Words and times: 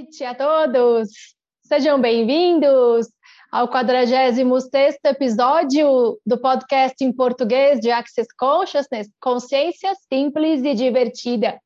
noite 0.00 0.24
a 0.24 0.34
todos. 0.34 1.10
Sejam 1.62 2.00
bem-vindos 2.00 3.06
ao 3.52 3.68
46 3.68 4.38
episódio 5.04 6.18
do 6.24 6.40
podcast 6.40 7.04
em 7.04 7.12
português 7.12 7.80
de 7.80 7.90
Access 7.90 8.28
Consciousness, 8.38 9.10
Consciência 9.20 9.92
Simples 10.10 10.64
e 10.64 10.74
Divertida. 10.74 11.60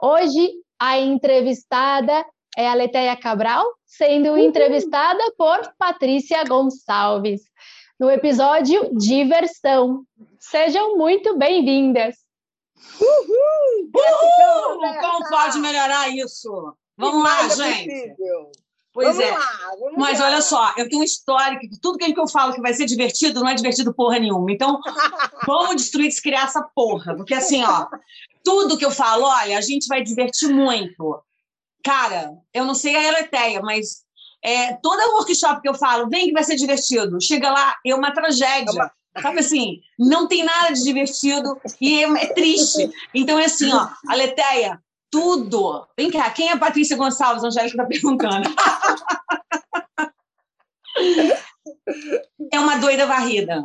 Hoje, 0.00 0.52
a 0.78 0.96
entrevistada 1.00 2.24
é 2.56 2.68
a 2.68 2.74
Letéia 2.74 3.16
Cabral, 3.16 3.66
sendo 3.84 4.38
entrevistada 4.38 5.32
por 5.36 5.74
Patrícia 5.76 6.44
Gonçalves, 6.44 7.40
no 7.98 8.08
episódio 8.08 8.96
Diversão. 8.96 10.04
Sejam 10.38 10.96
muito 10.96 11.36
bem-vindas. 11.36 12.14
Uhul! 13.00 13.90
Uhul! 13.92 15.00
Como 15.00 15.28
pode 15.28 15.58
melhorar 15.58 16.08
isso? 16.10 16.76
Vamos 17.10 17.24
lá, 17.24 17.48
gente. 17.48 17.88
Possível. 17.88 18.52
Pois 18.92 19.16
vamos 19.16 19.24
é. 19.24 19.30
Lá, 19.30 19.70
vamos 19.80 19.96
Mas 19.96 20.20
lá. 20.20 20.26
olha 20.26 20.42
só, 20.42 20.74
eu 20.76 20.88
tenho 20.88 21.00
um 21.00 21.04
histórico 21.04 21.66
que 21.66 21.80
tudo 21.80 21.96
que 21.96 22.14
eu 22.14 22.28
falo 22.28 22.52
que 22.52 22.60
vai 22.60 22.74
ser 22.74 22.84
divertido 22.84 23.40
não 23.40 23.48
é 23.48 23.54
divertido 23.54 23.94
porra 23.94 24.18
nenhuma. 24.18 24.52
Então, 24.52 24.78
vamos 25.46 25.76
destruir, 25.76 26.08
descriar 26.08 26.44
essa 26.44 26.62
porra. 26.74 27.16
Porque 27.16 27.32
assim, 27.32 27.64
ó, 27.64 27.86
tudo 28.44 28.76
que 28.76 28.84
eu 28.84 28.90
falo, 28.90 29.24
olha, 29.24 29.56
a 29.56 29.62
gente 29.62 29.86
vai 29.86 30.02
divertir 30.02 30.50
muito. 30.50 31.22
Cara, 31.82 32.32
eu 32.52 32.64
não 32.64 32.74
sei 32.74 32.94
a 32.94 33.02
Eleteia, 33.02 33.62
mas 33.62 34.02
é, 34.44 34.74
toda 34.74 35.14
workshop 35.14 35.62
que 35.62 35.68
eu 35.68 35.74
falo, 35.74 36.08
vem 36.10 36.26
que 36.26 36.32
vai 36.32 36.44
ser 36.44 36.56
divertido. 36.56 37.20
Chega 37.20 37.50
lá, 37.50 37.76
é 37.84 37.94
uma 37.94 38.12
tragédia. 38.12 38.90
Sabe 39.20 39.40
assim, 39.40 39.80
não 39.98 40.26
tem 40.26 40.42
nada 40.42 40.72
de 40.72 40.82
divertido 40.82 41.60
e 41.80 42.02
é, 42.02 42.08
é 42.24 42.26
triste. 42.34 42.90
Então 43.14 43.38
é 43.38 43.44
assim, 43.44 43.70
ó, 43.72 43.88
a 44.08 44.14
Leteia, 44.14 44.80
tudo. 45.12 45.86
Vem 45.96 46.10
cá, 46.10 46.30
quem 46.30 46.48
é 46.48 46.52
a 46.52 46.58
Patrícia 46.58 46.96
Gonçalves? 46.96 47.44
A 47.44 47.48
Angélica 47.48 47.76
está 47.76 47.84
perguntando. 47.84 48.48
é 52.50 52.58
uma 52.58 52.78
doida 52.78 53.06
varrida. 53.06 53.62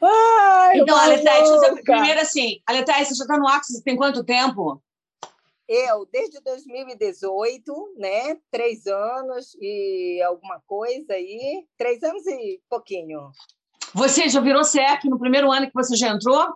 Ai, 0.00 0.78
então, 0.78 0.96
Aletéia, 0.96 1.44
primeiro 1.84 2.20
assim, 2.20 2.62
Aletéia, 2.66 3.04
você 3.04 3.14
já 3.14 3.24
está 3.24 3.38
no 3.38 3.46
Axis 3.46 3.82
tem 3.82 3.94
quanto 3.94 4.24
tempo? 4.24 4.82
Eu, 5.68 6.08
desde 6.10 6.40
2018, 6.40 7.94
né? 7.98 8.38
Três 8.50 8.86
anos 8.86 9.54
e 9.60 10.22
alguma 10.22 10.62
coisa 10.66 11.12
aí. 11.12 11.66
Três 11.76 12.02
anos 12.02 12.26
e 12.26 12.58
pouquinho. 12.70 13.30
Você 13.94 14.30
já 14.30 14.40
virou 14.40 14.64
CEP 14.64 15.10
no 15.10 15.18
primeiro 15.18 15.52
ano 15.52 15.66
que 15.66 15.74
você 15.74 15.94
já 15.94 16.08
entrou? 16.08 16.54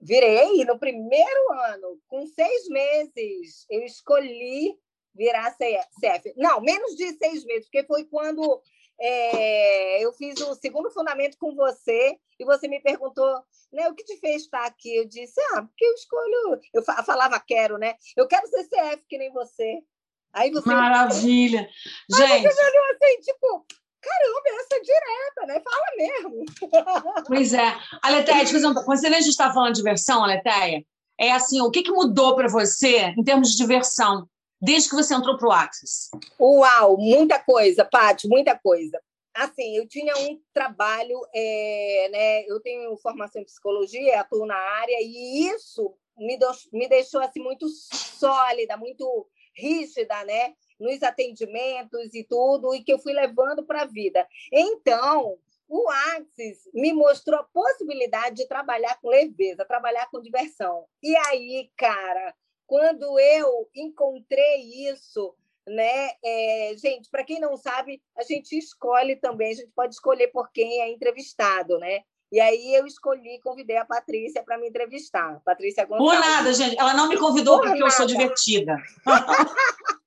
Virei 0.00 0.64
no 0.64 0.78
primeiro 0.78 1.52
ano, 1.72 2.00
com 2.06 2.26
seis 2.26 2.68
meses, 2.68 3.66
eu 3.68 3.82
escolhi 3.82 4.78
virar 5.14 5.56
CF. 5.56 6.32
Não, 6.36 6.60
menos 6.60 6.96
de 6.96 7.12
seis 7.12 7.44
meses, 7.44 7.64
porque 7.64 7.84
foi 7.84 8.04
quando 8.04 8.62
é, 9.00 10.04
eu 10.04 10.12
fiz 10.12 10.40
o 10.40 10.54
segundo 10.54 10.90
fundamento 10.90 11.36
com 11.38 11.54
você 11.54 12.16
e 12.38 12.44
você 12.44 12.68
me 12.68 12.80
perguntou 12.80 13.42
né, 13.72 13.88
o 13.88 13.94
que 13.94 14.04
te 14.04 14.16
fez 14.18 14.42
estar 14.42 14.64
aqui. 14.64 14.96
Eu 14.96 15.06
disse, 15.06 15.40
ah, 15.52 15.62
porque 15.62 15.84
eu 15.84 15.94
escolho. 15.94 16.60
Eu 16.72 16.82
falava, 16.82 17.40
quero, 17.40 17.78
né? 17.78 17.94
Eu 18.16 18.26
quero 18.28 18.46
ser 18.46 18.64
CF 18.64 19.04
que 19.08 19.18
nem 19.18 19.32
você. 19.32 19.80
Aí 20.32 20.50
você. 20.50 20.68
Maravilha! 20.68 21.68
Gente. 22.10 22.42
Você 22.42 22.66
olhou 22.66 22.84
assim, 22.90 23.20
tipo, 23.20 23.66
caramba, 24.04 24.60
essa 24.60 24.76
é 24.76 24.80
direta, 24.80 25.46
né? 25.46 25.62
Fala 25.62 25.86
mesmo. 25.96 26.44
Pois 27.26 27.52
é. 27.54 27.74
Aleteia, 28.02 28.44
quando 28.84 29.04
a 29.04 29.20
gente 29.20 29.28
está 29.28 29.52
falando 29.52 29.72
de 29.72 29.78
diversão, 29.78 30.22
Aleteia, 30.22 30.84
é 31.18 31.32
assim, 31.32 31.60
o 31.60 31.70
que, 31.70 31.82
que 31.82 31.90
mudou 31.90 32.34
para 32.34 32.48
você 32.48 33.14
em 33.16 33.22
termos 33.22 33.50
de 33.50 33.56
diversão 33.56 34.28
desde 34.60 34.88
que 34.88 34.94
você 34.94 35.14
entrou 35.14 35.36
para 35.36 35.48
o 35.48 35.52
Axis? 35.52 36.10
Uau, 36.40 36.96
muita 36.96 37.38
coisa, 37.38 37.84
Paty, 37.84 38.28
muita 38.28 38.58
coisa. 38.58 39.00
Assim, 39.34 39.76
eu 39.76 39.88
tinha 39.88 40.16
um 40.16 40.40
trabalho, 40.52 41.18
é, 41.34 42.08
né? 42.12 42.44
Eu 42.46 42.60
tenho 42.60 42.96
formação 42.98 43.42
em 43.42 43.44
psicologia, 43.44 44.20
atuo 44.20 44.46
na 44.46 44.56
área, 44.56 44.96
e 45.00 45.48
isso 45.48 45.94
me, 46.16 46.36
do, 46.36 46.46
me 46.72 46.88
deixou 46.88 47.20
assim 47.20 47.40
muito 47.40 47.68
sólida, 47.68 48.76
muito 48.76 49.26
rígida, 49.56 50.24
né? 50.24 50.54
Nos 50.78 51.02
atendimentos 51.02 52.14
e 52.14 52.24
tudo, 52.24 52.74
e 52.74 52.82
que 52.82 52.92
eu 52.92 52.98
fui 52.98 53.12
levando 53.12 53.64
para 53.64 53.82
a 53.82 53.86
vida. 53.86 54.26
Então, 54.52 55.38
o 55.68 55.88
Axis 56.16 56.68
me 56.72 56.92
mostrou 56.92 57.40
a 57.40 57.44
possibilidade 57.44 58.36
de 58.36 58.48
trabalhar 58.48 58.98
com 59.00 59.08
leveza, 59.08 59.64
trabalhar 59.64 60.08
com 60.10 60.20
diversão. 60.20 60.84
E 61.02 61.16
aí, 61.16 61.70
cara, 61.76 62.34
quando 62.66 63.18
eu 63.18 63.68
encontrei 63.74 64.88
isso, 64.88 65.34
né? 65.66 66.10
É, 66.22 66.74
gente, 66.76 67.08
para 67.10 67.24
quem 67.24 67.40
não 67.40 67.56
sabe, 67.56 68.02
a 68.16 68.22
gente 68.22 68.56
escolhe 68.56 69.16
também, 69.16 69.52
a 69.52 69.54
gente 69.54 69.72
pode 69.74 69.94
escolher 69.94 70.28
por 70.28 70.50
quem 70.52 70.80
é 70.80 70.90
entrevistado, 70.90 71.78
né? 71.78 72.02
E 72.30 72.40
aí 72.40 72.74
eu 72.74 72.86
escolhi, 72.86 73.40
convidei 73.42 73.76
a 73.76 73.84
Patrícia 73.84 74.42
para 74.42 74.58
me 74.58 74.68
entrevistar. 74.68 75.40
Patrícia 75.44 75.84
Gonçalves. 75.84 76.14
Por 76.14 76.20
nada, 76.20 76.52
gente. 76.52 76.78
Ela 76.78 76.92
não 76.94 77.08
me 77.08 77.16
convidou 77.16 77.58
por 77.58 77.68
porque 77.68 77.78
nada. 77.78 77.92
eu 77.92 77.96
sou 77.96 78.06
divertida. 78.06 78.76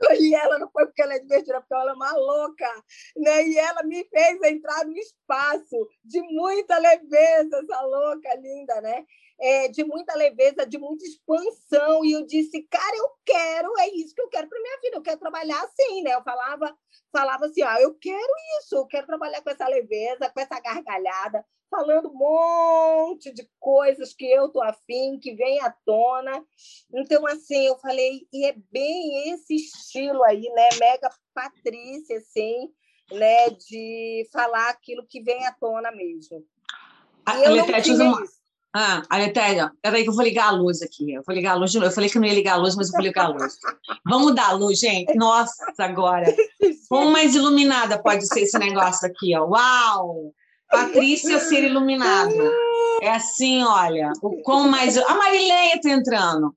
escolhi 0.00 0.34
ela 0.34 0.58
não 0.58 0.70
foi 0.70 0.86
porque 0.86 1.02
ela 1.02 1.14
é 1.14 1.18
divertida, 1.18 1.60
porque 1.60 1.74
ela 1.74 1.92
é 1.92 1.94
uma 1.94 2.12
louca, 2.12 2.84
né? 3.16 3.46
E 3.46 3.58
ela 3.58 3.82
me 3.82 4.04
fez 4.08 4.42
entrar 4.42 4.84
no 4.86 4.96
espaço 4.96 5.88
de 6.04 6.20
muita 6.22 6.78
leveza, 6.78 7.58
essa 7.58 7.80
louca 7.82 8.34
linda, 8.36 8.80
né? 8.80 9.04
É, 9.38 9.68
de 9.68 9.84
muita 9.84 10.14
leveza, 10.14 10.66
de 10.66 10.78
muita 10.78 11.04
expansão. 11.04 12.04
E 12.04 12.12
eu 12.12 12.26
disse, 12.26 12.62
cara, 12.70 12.96
eu 12.96 13.10
quero, 13.24 13.78
é 13.78 13.88
isso 13.88 14.14
que 14.14 14.20
eu 14.20 14.28
quero 14.28 14.48
para 14.48 14.60
minha 14.60 14.80
vida, 14.82 14.96
eu 14.96 15.02
quero 15.02 15.18
trabalhar 15.18 15.62
assim, 15.62 16.02
né? 16.02 16.14
Eu 16.14 16.22
falava, 16.22 16.76
falava 17.12 17.46
assim, 17.46 17.62
ah, 17.62 17.80
eu 17.80 17.94
quero 17.94 18.32
isso, 18.60 18.76
eu 18.76 18.86
quero 18.86 19.06
trabalhar 19.06 19.42
com 19.42 19.50
essa 19.50 19.66
leveza, 19.68 20.30
com 20.30 20.40
essa 20.40 20.60
gargalhada, 20.60 21.44
falando 21.70 22.08
um 22.08 22.14
monte 22.14 23.32
de 23.32 23.48
coisas 23.58 24.12
que 24.12 24.26
eu 24.26 24.48
tô 24.48 24.60
afim, 24.60 25.18
que 25.20 25.34
vem 25.34 25.60
à 25.60 25.72
tona. 25.86 26.44
Então, 26.92 27.26
assim, 27.26 27.66
eu 27.66 27.78
falei, 27.78 28.26
e 28.32 28.46
é 28.46 28.54
bem 28.72 29.32
esse 29.32 29.54
estilo 29.54 30.22
aí, 30.24 30.42
né? 30.54 30.68
Mega 30.78 31.08
Patrícia, 31.32 32.18
assim, 32.18 32.68
né? 33.12 33.50
De 33.50 34.28
falar 34.32 34.68
aquilo 34.70 35.06
que 35.08 35.22
vem 35.22 35.46
à 35.46 35.52
tona 35.52 35.92
mesmo. 35.92 36.44
A, 37.24 37.38
e 37.38 37.44
eu 37.44 37.56
não 37.56 38.06
uma... 38.06 38.24
Ah, 38.72 39.02
a 39.10 39.18
Letéia, 39.18 39.72
peraí 39.82 40.04
que 40.04 40.10
eu 40.10 40.14
vou 40.14 40.22
ligar 40.22 40.48
a 40.48 40.52
luz 40.52 40.80
aqui. 40.80 41.12
Eu 41.12 41.22
vou 41.26 41.34
ligar 41.34 41.52
a 41.52 41.54
luz 41.54 41.72
de 41.72 41.78
novo. 41.78 41.90
Eu 41.90 41.94
falei 41.94 42.08
que 42.08 42.18
não 42.18 42.26
ia 42.26 42.34
ligar 42.34 42.54
a 42.54 42.56
luz, 42.56 42.76
mas 42.76 42.88
eu 42.88 42.92
vou 42.92 43.02
ligar 43.02 43.26
a 43.26 43.28
luz. 43.28 43.58
Vamos 44.04 44.34
dar 44.34 44.50
a 44.50 44.52
luz, 44.52 44.78
gente. 44.78 45.12
Nossa, 45.16 45.72
agora. 45.78 46.26
Quão 46.88 47.10
mais 47.10 47.34
iluminada 47.34 48.00
pode 48.00 48.26
ser 48.26 48.42
esse 48.42 48.58
negócio 48.58 49.08
aqui, 49.08 49.36
ó. 49.36 49.44
Uau! 49.44 50.32
Patrícia 50.70 51.38
ser 51.40 51.64
iluminada. 51.64 52.32
É 53.02 53.10
assim, 53.10 53.62
olha, 53.62 54.12
o 54.22 54.42
quão 54.42 54.68
mais. 54.68 54.96
A 54.96 55.14
Marileia 55.14 55.76
está 55.76 55.90
entrando. 55.90 56.54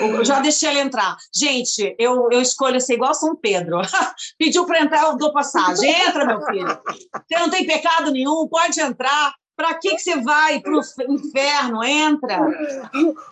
Eu 0.00 0.24
já 0.24 0.40
deixei 0.40 0.70
ela 0.70 0.80
entrar. 0.80 1.16
Gente, 1.34 1.94
eu, 1.98 2.28
eu 2.30 2.40
escolho 2.40 2.80
ser 2.80 2.94
igual 2.94 3.14
São 3.14 3.36
Pedro. 3.36 3.80
Pediu 4.38 4.64
para 4.64 4.80
entrar, 4.80 5.04
eu 5.04 5.16
dou 5.16 5.32
passagem. 5.32 5.90
Entra, 5.90 6.24
meu 6.24 6.40
filho. 6.42 6.66
Você 6.66 7.38
não 7.38 7.50
tem 7.50 7.66
pecado 7.66 8.10
nenhum, 8.10 8.48
pode 8.48 8.80
entrar. 8.80 9.34
Para 9.56 9.72
que, 9.74 9.88
que 9.88 9.98
você 9.98 10.20
vai 10.20 10.60
para 10.60 10.72
o 10.72 10.82
inferno? 11.08 11.82
Entra. 11.82 12.40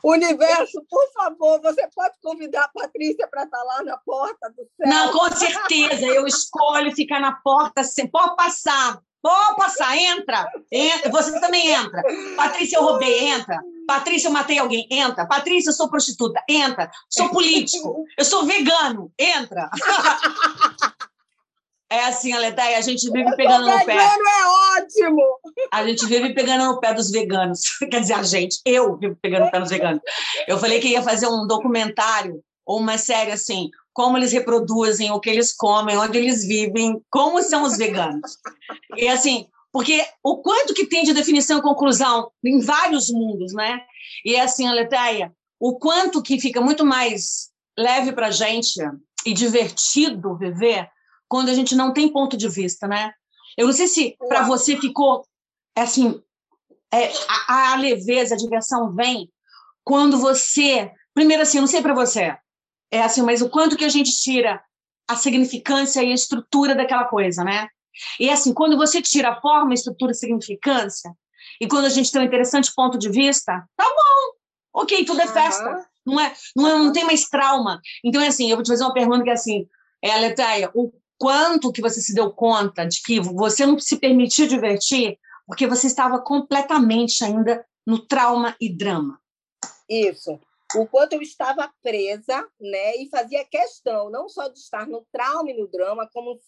Universo, 0.03 0.83
por 0.89 1.13
favor, 1.13 1.61
você 1.61 1.87
pode 1.95 2.15
convidar 2.23 2.65
a 2.65 2.69
Patrícia 2.69 3.29
para 3.29 3.45
estar 3.45 3.59
tá 3.59 3.65
lá 3.65 3.83
na 3.83 3.99
porta 3.99 4.49
do 4.49 4.65
céu? 4.75 4.89
Não, 4.89 5.13
com 5.13 5.31
certeza. 5.37 6.07
Eu 6.07 6.27
escolho 6.27 6.95
ficar 6.95 7.21
na 7.21 7.33
porta. 7.33 7.83
Pode 8.11 8.37
passar. 8.37 8.99
Pode 9.25 9.57
passar, 9.57 9.97
entra, 9.97 10.47
entra. 10.71 11.11
Você 11.11 11.41
também 11.41 11.71
entra. 11.71 12.03
Patrícia, 12.37 12.77
eu 12.77 12.83
roubei, 12.83 13.29
entra. 13.29 13.59
Patrícia, 13.87 14.29
eu 14.29 14.33
matei 14.33 14.59
alguém, 14.59 14.87
entra. 14.91 15.27
Patrícia, 15.27 15.71
eu 15.71 15.73
sou 15.73 15.89
prostituta, 15.89 16.45
entra. 16.47 16.91
Sou 17.09 17.31
político, 17.31 18.05
eu 18.19 18.25
sou 18.25 18.45
vegano, 18.45 19.11
entra. 19.19 19.71
É 21.91 22.07
assim, 22.07 22.33
Aletéia, 22.33 22.77
a 22.77 22.81
gente 22.81 23.09
vive 23.11 23.35
pegando 23.37 23.67
no 23.67 23.79
pé. 23.87 23.95
Vegano 23.95 24.29
é 24.29 24.81
ótimo! 24.81 25.23
A 25.73 25.87
gente 25.87 26.05
vive 26.07 26.35
pegando 26.35 26.65
no 26.65 26.81
pé 26.81 26.93
dos 26.93 27.11
veganos. 27.11 27.61
Quer 27.91 28.01
dizer, 28.01 28.15
a 28.15 28.23
gente, 28.23 28.61
eu 28.67 28.97
vivo 28.99 29.17
pegando 29.23 29.45
no 29.45 29.51
pé 29.51 29.61
dos 29.61 29.71
veganos. 29.71 30.03
Eu 30.49 30.59
falei 30.59 30.81
que 30.81 30.89
ia 30.89 31.03
fazer 31.03 31.29
um 31.29 31.47
documentário 31.47 32.43
ou 32.67 32.79
uma 32.79 32.99
série 32.99 33.33
assim, 33.33 33.71
como 33.93 34.17
eles 34.17 34.33
reproduzem, 34.33 35.11
o 35.11 35.21
que 35.21 35.31
eles 35.31 35.53
comem, 35.53 35.97
onde 35.97 36.19
eles 36.19 36.45
vivem, 36.45 37.01
como 37.11 37.43
são 37.43 37.63
os 37.63 37.77
veganos. 37.77 38.39
E 38.97 39.09
assim, 39.09 39.47
porque 39.73 40.05
o 40.23 40.39
quanto 40.43 40.75
que 40.75 40.87
tem 40.87 41.05
de 41.05 41.13
definição 41.13 41.59
e 41.59 41.63
conclusão 41.63 42.31
em 42.45 42.61
vários 42.61 43.11
mundos, 43.11 43.53
né? 43.53 43.81
E 44.25 44.37
assim, 44.37 44.67
Aleteia, 44.67 45.33
o 45.61 45.79
quanto 45.79 46.23
que 46.23 46.41
fica 46.41 46.61
muito 46.61 46.85
mais 46.85 47.51
leve 47.79 48.13
para 48.13 48.29
a 48.29 48.31
gente 48.31 48.81
e 49.27 49.33
divertido 49.33 50.37
viver 50.37 50.89
quando 51.29 51.49
a 51.49 51.55
gente 51.55 51.75
não 51.75 51.93
tem 51.93 52.09
ponto 52.09 52.37
de 52.37 52.49
vista, 52.49 52.87
né? 52.87 53.13
Eu 53.57 53.67
não 53.67 53.73
sei 53.73 53.87
se 53.87 54.17
para 54.29 54.43
você 54.43 54.77
ficou 54.77 55.25
assim, 55.77 56.21
é, 56.93 57.11
a, 57.49 57.73
a 57.73 57.77
leveza, 57.77 58.35
a 58.35 58.39
diversão 58.39 58.95
vem 58.95 59.29
quando 59.83 60.19
você, 60.19 60.91
primeiro 61.13 61.43
assim, 61.43 61.59
eu 61.59 61.63
não 61.63 61.69
sei 61.69 61.83
para 61.83 61.95
você, 61.95 62.37
É 62.91 63.03
assim, 63.03 63.23
mas 63.23 63.43
o 63.43 63.49
quanto 63.49 63.77
que 63.77 63.85
a 63.85 63.89
gente 63.89 64.11
tira 64.13 64.63
a 65.09 65.17
significância 65.17 66.03
e 66.03 66.11
a 66.11 66.15
estrutura 66.15 66.75
daquela 66.75 67.05
coisa, 67.05 67.45
né? 67.45 67.69
E 68.19 68.31
assim, 68.31 68.53
quando 68.53 68.77
você 68.77 69.01
tira 69.01 69.31
a 69.31 69.41
forma, 69.41 69.73
a 69.73 69.75
estrutura, 69.75 70.13
a 70.13 70.15
significância, 70.15 71.15
e 71.61 71.69
quando 71.69 71.85
a 71.85 71.91
gente 71.91 72.11
tem 72.11 72.21
um 72.21 72.25
interessante 72.25 72.73
ponto 72.75 72.99
de 72.99 73.09
vista, 73.09 73.65
tá 73.77 73.85
bom, 73.85 74.81
ok, 74.83 75.05
tudo 75.05 75.21
é 75.21 75.27
festa, 75.27 75.69
uhum. 75.69 75.85
não, 76.07 76.21
é, 76.21 76.35
não, 76.57 76.69
é, 76.69 76.79
não 76.79 76.93
tem 76.93 77.05
mais 77.05 77.29
trauma. 77.29 77.81
Então, 78.05 78.21
é 78.21 78.29
assim, 78.29 78.51
eu 78.51 78.57
vou 78.57 78.65
te 78.65 78.71
fazer 78.71 78.85
uma 78.85 78.95
pergunta 78.95 79.23
que 79.23 79.31
é 79.31 79.35
assim, 79.35 79.69
é, 80.03 80.19
Letéia, 80.19 80.71
o 80.75 80.93
quanto 81.19 81.73
que 81.73 81.81
você 81.81 82.01
se 82.01 82.15
deu 82.15 82.31
conta 82.33 82.85
de 82.87 83.01
que 83.03 83.21
você 83.21 83.65
não 83.65 83.79
se 83.79 83.99
permitiu 83.99 84.49
divertir 84.49 85.19
porque 85.47 85.67
você 85.67 85.87
estava 85.87 86.19
completamente 86.21 87.23
ainda 87.23 87.65
no 87.87 87.99
trauma 87.99 88.57
e 88.61 88.75
drama? 88.75 89.21
Isso 89.89 90.41
o 90.77 90.87
quanto 90.87 91.15
eu 91.15 91.23
estava 91.23 91.71
presa, 91.83 92.47
né? 92.61 92.97
E 92.97 93.09
fazia 93.09 93.45
questão 93.45 94.11
não 94.11 94.29
só 94.29 94.49
de 94.49 94.59
estar 94.59 94.87
no 94.87 95.07
trauma 95.13 95.51
e 95.51 95.59
no 95.59 95.67
drama, 95.69 96.09
como 96.13 96.39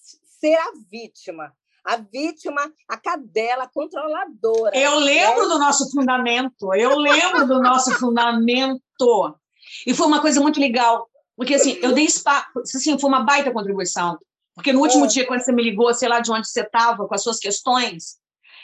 ser 0.40 0.54
a 0.54 0.72
vítima. 0.90 1.52
A 1.84 1.96
vítima, 1.96 2.60
a 2.88 2.96
cadela 2.96 3.68
controladora. 3.68 4.76
Eu 4.76 4.98
lembro 4.98 5.42
né? 5.42 5.54
do 5.54 5.58
nosso 5.58 5.88
fundamento, 5.90 6.74
eu 6.74 6.98
lembro 6.98 7.46
do 7.46 7.62
nosso 7.62 7.92
fundamento. 8.00 9.38
E 9.86 9.94
foi 9.94 10.06
uma 10.06 10.20
coisa 10.20 10.40
muito 10.40 10.58
legal, 10.58 11.08
porque 11.36 11.54
assim, 11.54 11.78
eu 11.82 11.92
dei 11.92 12.04
espaço, 12.04 12.58
assim, 12.58 12.98
foi 12.98 13.08
uma 13.08 13.22
baita 13.22 13.52
contribuição. 13.52 14.18
Porque 14.54 14.72
no 14.72 14.80
último 14.80 15.04
é. 15.04 15.08
dia, 15.08 15.26
quando 15.26 15.42
você 15.42 15.52
me 15.52 15.62
ligou, 15.62 15.92
sei 15.94 16.08
lá 16.08 16.18
de 16.18 16.32
onde 16.32 16.48
você 16.48 16.62
estava, 16.62 17.06
com 17.06 17.14
as 17.14 17.22
suas 17.22 17.38
questões, 17.38 18.16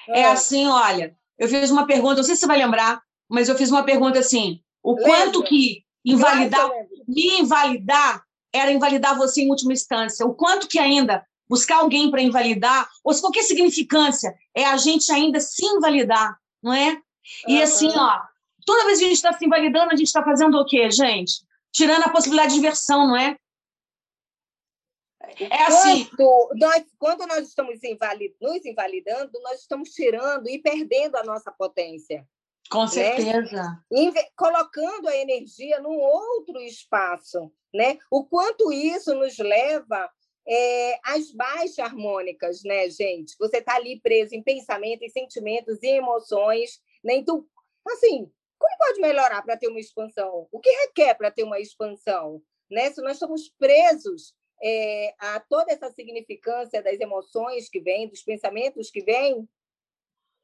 é. 0.09 0.21
é 0.23 0.31
assim, 0.31 0.67
olha, 0.67 1.15
eu 1.39 1.49
fiz 1.49 1.71
uma 1.71 1.87
pergunta, 1.87 2.17
não 2.17 2.25
sei 2.25 2.35
se 2.35 2.41
você 2.41 2.47
vai 2.47 2.59
lembrar, 2.59 3.03
mas 3.29 3.49
eu 3.49 3.57
fiz 3.57 3.71
uma 3.71 3.83
pergunta 3.83 4.19
assim: 4.19 4.61
o 4.83 4.97
quanto 4.97 5.43
que 5.43 5.85
invalidar, 6.05 6.71
me 7.07 7.41
invalidar 7.41 8.25
era 8.53 8.73
invalidar 8.73 9.17
você 9.17 9.43
em 9.43 9.51
última 9.51 9.73
instância. 9.73 10.27
O 10.27 10.35
quanto 10.35 10.69
que 10.69 10.79
ainda 10.79 11.25
buscar 11.49 11.77
alguém 11.77 12.11
para 12.11 12.23
invalidar, 12.23 12.89
ou 13.05 13.13
se 13.13 13.21
qualquer 13.21 13.43
significância, 13.43 14.35
é 14.55 14.65
a 14.65 14.77
gente 14.77 15.11
ainda 15.13 15.39
se 15.41 15.65
invalidar, 15.65 16.37
não 16.63 16.73
é? 16.73 17.01
E 17.47 17.57
uhum. 17.57 17.63
assim, 17.63 17.89
ó, 17.95 18.21
toda 18.65 18.87
vez 18.87 18.99
que 18.99 19.05
a 19.05 19.09
gente 19.09 19.17
está 19.17 19.33
se 19.33 19.45
invalidando, 19.45 19.93
a 19.93 19.97
gente 19.97 20.07
está 20.07 20.25
fazendo 20.25 20.59
o 20.59 20.65
quê, 20.65 20.91
gente? 20.91 21.45
Tirando 21.73 22.05
a 22.05 22.11
possibilidade 22.11 22.51
de 22.51 22.57
diversão, 22.57 23.07
não 23.07 23.17
é? 23.17 23.37
É 25.39 25.63
assim. 25.65 26.05
Quando 26.17 26.59
nós, 26.59 26.85
quando 26.99 27.27
nós 27.27 27.49
estamos 27.49 27.83
invalid, 27.83 28.35
nos 28.41 28.65
invalidando, 28.65 29.31
nós 29.43 29.61
estamos 29.61 29.91
tirando 29.91 30.49
e 30.49 30.59
perdendo 30.59 31.17
a 31.17 31.25
nossa 31.25 31.51
potência. 31.51 32.27
Com 32.71 32.83
né? 32.83 32.89
certeza. 32.89 33.83
Né? 33.91 34.13
Colocando 34.37 35.09
a 35.09 35.17
energia 35.17 35.81
num 35.81 35.99
outro 35.99 36.61
espaço. 36.61 37.53
Né? 37.75 37.99
O 38.11 38.25
quanto 38.25 38.73
isso 38.73 39.15
nos 39.15 39.39
leva 39.39 40.11
é, 40.47 40.99
às 41.05 41.33
baixas 41.33 41.79
harmônicas, 41.79 42.63
né, 42.65 42.89
gente? 42.91 43.35
Você 43.39 43.59
está 43.59 43.77
ali 43.77 44.01
preso 44.01 44.35
em 44.35 44.43
pensamentos, 44.43 45.13
sentimentos 45.13 45.83
e 45.83 45.89
emoções. 45.89 46.81
Né? 47.05 47.17
Então, 47.17 47.47
assim, 47.89 48.31
como 48.59 48.79
pode 48.79 49.01
melhorar 49.01 49.43
para 49.43 49.57
ter 49.57 49.69
uma 49.69 49.81
expansão? 49.81 50.49
O 50.51 50.61
que 50.61 50.71
requer 50.71 51.15
para 51.15 51.31
ter 51.31 51.45
uma 51.45 51.61
expansão? 51.61 52.43
Né? 52.71 52.91
Se 52.91 53.01
nós 53.03 53.13
estamos 53.13 53.51
presos 53.59 54.35
é, 54.63 55.15
a 55.19 55.41
toda 55.41 55.73
essa 55.73 55.91
significância 55.91 56.83
das 56.83 57.01
emoções 57.01 57.69
que 57.69 57.81
vêm, 57.81 58.09
dos 58.09 58.23
pensamentos 58.23 58.91
que 58.91 59.03
vêm, 59.03 59.49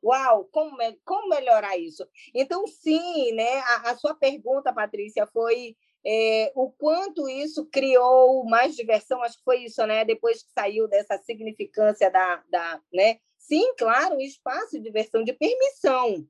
Uau, 0.02 0.44
como, 0.52 0.76
como 1.04 1.28
melhorar 1.28 1.76
isso? 1.76 2.06
Então, 2.34 2.66
sim, 2.66 3.32
né? 3.32 3.58
A, 3.58 3.90
a 3.90 3.96
sua 3.96 4.14
pergunta, 4.14 4.72
Patrícia, 4.72 5.26
foi 5.26 5.76
é, 6.06 6.52
o 6.54 6.70
quanto 6.70 7.28
isso 7.28 7.66
criou 7.66 8.44
mais 8.44 8.76
diversão, 8.76 9.22
acho 9.22 9.38
que 9.38 9.44
foi 9.44 9.64
isso, 9.64 9.84
né? 9.86 10.04
Depois 10.04 10.42
que 10.42 10.50
saiu 10.52 10.88
dessa 10.88 11.18
significância 11.18 12.10
da, 12.10 12.42
da 12.48 12.80
né? 12.92 13.18
Sim, 13.36 13.74
claro, 13.76 14.16
um 14.16 14.20
espaço 14.20 14.72
de 14.72 14.80
diversão, 14.82 15.24
de 15.24 15.32
permissão, 15.32 16.26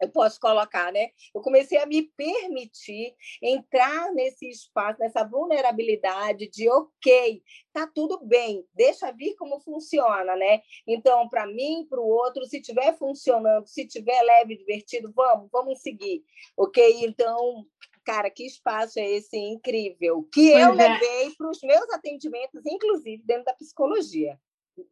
eu 0.00 0.08
posso 0.08 0.38
colocar, 0.40 0.92
né? 0.92 1.10
Eu 1.34 1.40
comecei 1.40 1.78
a 1.78 1.86
me 1.86 2.02
permitir 2.02 3.14
entrar 3.42 4.12
nesse 4.12 4.48
espaço, 4.48 4.98
nessa 5.00 5.24
vulnerabilidade 5.24 6.48
de, 6.48 6.68
ok, 6.68 7.42
tá 7.72 7.86
tudo 7.86 8.20
bem, 8.24 8.66
deixa 8.74 9.10
vir 9.12 9.34
como 9.36 9.60
funciona, 9.60 10.36
né? 10.36 10.60
Então, 10.86 11.28
para 11.28 11.46
mim, 11.46 11.86
para 11.88 12.00
o 12.00 12.08
outro, 12.08 12.44
se 12.44 12.60
tiver 12.60 12.96
funcionando, 12.98 13.66
se 13.66 13.86
tiver 13.86 14.20
leve, 14.22 14.56
divertido, 14.56 15.12
vamos, 15.14 15.48
vamos 15.50 15.80
seguir, 15.80 16.24
ok? 16.56 17.04
Então, 17.04 17.66
cara, 18.04 18.30
que 18.30 18.46
espaço 18.46 18.98
é 18.98 19.10
esse 19.10 19.36
incrível 19.36 20.28
que 20.32 20.52
pois 20.52 20.62
eu 20.62 20.70
é. 20.70 20.74
levei 20.74 21.34
para 21.36 21.50
os 21.50 21.60
meus 21.62 21.90
atendimentos, 21.90 22.64
inclusive 22.64 23.22
dentro 23.24 23.44
da 23.44 23.54
psicologia. 23.54 24.38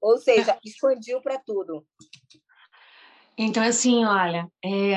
Ou 0.01 0.19
seja, 0.19 0.59
expandiu 0.65 1.21
para 1.21 1.39
tudo. 1.39 1.87
Então, 3.37 3.63
assim, 3.63 4.05
olha, 4.05 4.49
é, 4.65 4.95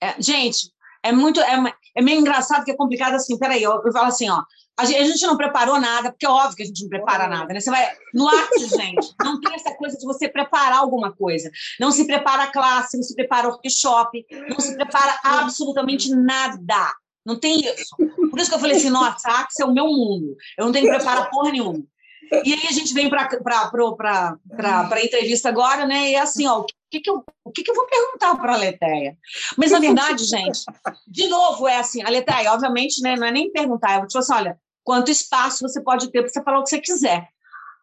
é, 0.00 0.14
gente, 0.20 0.70
é 1.02 1.12
muito, 1.12 1.40
é, 1.40 1.74
é 1.96 2.02
meio 2.02 2.20
engraçado 2.20 2.64
que 2.64 2.70
é 2.70 2.76
complicado 2.76 3.14
assim, 3.14 3.38
peraí, 3.38 3.62
eu, 3.62 3.72
eu 3.84 3.92
falo 3.92 4.06
assim, 4.06 4.28
ó, 4.28 4.42
a 4.78 4.84
gente, 4.84 4.98
a 4.98 5.04
gente, 5.04 5.26
não 5.26 5.36
preparou 5.36 5.78
nada, 5.78 6.10
porque 6.10 6.24
é 6.24 6.28
óbvio 6.28 6.56
que 6.56 6.62
a 6.62 6.66
gente 6.66 6.82
não 6.82 6.88
prepara 6.88 7.28
nada, 7.28 7.52
né? 7.52 7.60
Você 7.60 7.70
vai, 7.70 7.86
no 8.14 8.26
arte, 8.28 8.66
gente, 8.66 9.14
não 9.22 9.38
tem 9.40 9.54
essa 9.54 9.74
coisa 9.74 9.96
de 9.98 10.04
você 10.06 10.28
preparar 10.28 10.78
alguma 10.78 11.12
coisa, 11.12 11.50
não 11.78 11.90
se 11.90 12.06
prepara 12.06 12.44
a 12.44 12.52
classe, 12.52 12.96
não 12.96 13.04
se 13.04 13.14
prepara 13.14 13.48
o 13.48 13.52
workshop, 13.52 14.24
não 14.48 14.58
se 14.58 14.74
prepara 14.74 15.18
absolutamente 15.22 16.14
nada, 16.14 16.94
não 17.26 17.38
tem 17.38 17.60
isso. 17.60 17.94
Por 18.30 18.38
isso 18.38 18.48
que 18.48 18.56
eu 18.56 18.60
falei 18.60 18.76
assim, 18.76 18.90
nossa, 18.90 19.28
a 19.28 19.40
Axis 19.40 19.60
é 19.60 19.64
o 19.64 19.72
meu 19.72 19.86
mundo, 19.86 20.34
eu 20.56 20.64
não 20.64 20.72
tenho 20.72 20.86
que 20.86 20.96
preparar 20.96 21.28
porra 21.28 21.52
nenhuma. 21.52 21.84
E 22.32 22.54
aí 22.54 22.66
a 22.68 22.72
gente 22.72 22.94
vem 22.94 23.10
para 23.10 23.28
a 23.28 25.04
entrevista 25.04 25.48
agora, 25.48 25.84
né? 25.84 26.10
E 26.10 26.14
é 26.14 26.20
assim, 26.20 26.46
ó, 26.46 26.60
o 26.60 26.66
que, 26.90 27.00
que, 27.00 27.10
eu, 27.10 27.24
o 27.44 27.50
que, 27.50 27.62
que 27.62 27.70
eu 27.70 27.74
vou 27.74 27.86
perguntar 27.86 28.36
para 28.36 28.54
a 28.54 28.56
Leteia? 28.56 29.16
Mas, 29.56 29.72
na 29.72 29.78
verdade, 29.80 30.24
gente, 30.24 30.60
de 31.08 31.26
novo, 31.26 31.66
é 31.66 31.78
assim, 31.78 32.02
a 32.02 32.08
Leteia, 32.08 32.52
obviamente, 32.52 33.02
né, 33.02 33.16
não 33.16 33.26
é 33.26 33.32
nem 33.32 33.50
perguntar, 33.50 33.94
eu 33.94 33.98
vou 34.00 34.06
te 34.06 34.12
falar 34.12 34.22
assim, 34.22 34.34
olha, 34.34 34.58
quanto 34.84 35.10
espaço 35.10 35.68
você 35.68 35.82
pode 35.82 36.10
ter 36.10 36.20
para 36.22 36.28
você 36.28 36.42
falar 36.42 36.60
o 36.60 36.62
que 36.62 36.70
você 36.70 36.80
quiser. 36.80 37.28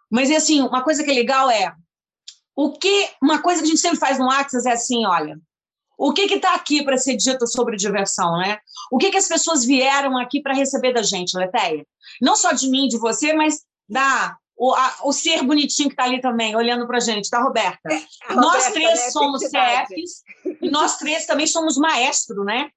Mas, 0.09 0.31
assim, 0.31 0.61
uma 0.61 0.81
coisa 0.81 1.03
que 1.03 1.11
é 1.11 1.13
legal 1.13 1.49
é, 1.49 1.73
o 2.55 2.71
que, 2.71 3.09
uma 3.21 3.41
coisa 3.41 3.61
que 3.61 3.67
a 3.67 3.69
gente 3.69 3.81
sempre 3.81 3.99
faz 3.99 4.17
no 4.17 4.31
Axis 4.31 4.65
é 4.65 4.71
assim, 4.71 5.05
olha, 5.05 5.37
o 5.97 6.13
que 6.13 6.21
está 6.21 6.53
aqui 6.53 6.83
para 6.83 6.97
ser 6.97 7.15
dito 7.15 7.47
sobre 7.47 7.75
diversão, 7.75 8.37
né? 8.37 8.59
O 8.91 8.97
que, 8.97 9.09
que 9.11 9.17
as 9.17 9.27
pessoas 9.27 9.65
vieram 9.65 10.17
aqui 10.17 10.41
para 10.41 10.53
receber 10.53 10.93
da 10.93 11.01
gente, 11.01 11.35
Leteia? 11.35 11.85
Não 12.21 12.35
só 12.35 12.51
de 12.51 12.69
mim, 12.69 12.87
de 12.87 12.97
você, 12.97 13.33
mas 13.33 13.63
da 13.87 14.37
o, 14.57 14.73
a, 14.73 14.97
o 15.03 15.13
ser 15.13 15.43
bonitinho 15.43 15.87
que 15.87 15.93
está 15.93 16.05
ali 16.05 16.19
também, 16.19 16.55
olhando 16.55 16.87
para 16.87 16.97
a 16.97 17.01
gente, 17.01 17.29
tá, 17.29 17.39
Roberta? 17.41 17.93
É, 17.93 18.01
nós 18.33 18.65
Roberta, 18.65 18.71
três 18.73 18.99
né? 18.99 19.11
somos 19.11 19.43
CFs 19.43 20.23
e 20.61 20.69
nós 20.69 20.97
três 20.97 21.25
também 21.27 21.45
somos 21.45 21.77
maestro, 21.77 22.43
né? 22.43 22.71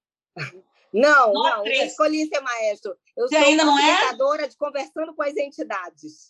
Não, 0.93 1.33
nós 1.33 1.57
não, 1.57 1.63
três... 1.63 1.81
eu 1.81 1.87
escolhi 1.87 2.27
ser 2.27 2.41
maestro. 2.41 2.95
Eu 3.17 3.29
Você 3.29 3.37
sou 3.37 3.47
ainda 3.47 3.65
não 3.65 3.79
é? 3.79 4.49
de 4.49 4.57
conversando 4.57 5.15
com 5.15 5.23
as 5.23 5.37
entidades. 5.37 6.30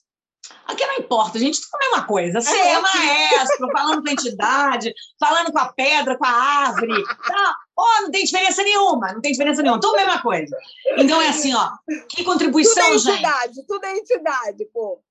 Aqui 0.67 0.87
não 0.87 0.97
importa, 0.97 1.37
a 1.37 1.41
gente 1.41 1.61
tudo 1.61 1.75
a 1.75 1.79
mesma 1.79 2.07
coisa. 2.07 2.41
Você 2.41 2.57
é, 2.57 2.75
é 2.75 2.81
maestro, 2.81 3.69
falando 3.73 4.03
com 4.03 4.09
a 4.09 4.13
entidade, 4.13 4.95
falando 5.19 5.53
com 5.53 5.59
a 5.59 5.73
pedra, 5.73 6.17
com 6.17 6.25
a 6.25 6.31
árvore. 6.31 7.05
Tá? 7.05 7.57
Oh, 7.77 8.03
não 8.03 8.11
tem 8.11 8.25
diferença 8.25 8.63
nenhuma, 8.63 9.13
não 9.13 9.21
tem 9.21 9.33
diferença 9.33 9.63
nenhuma, 9.63 9.81
tudo 9.81 9.97
a 9.97 9.99
mesma 9.99 10.23
coisa. 10.23 10.57
Então 10.97 11.21
é 11.21 11.29
assim, 11.29 11.53
ó, 11.55 11.71
que 12.09 12.23
contribuição, 12.23 12.97
tudo 12.97 13.11
é 13.11 13.13
entidade, 13.15 13.55
gente. 13.55 13.67
Tudo 13.67 13.85
é 13.85 13.97
entidade, 13.97 14.65
pô. 14.73 15.03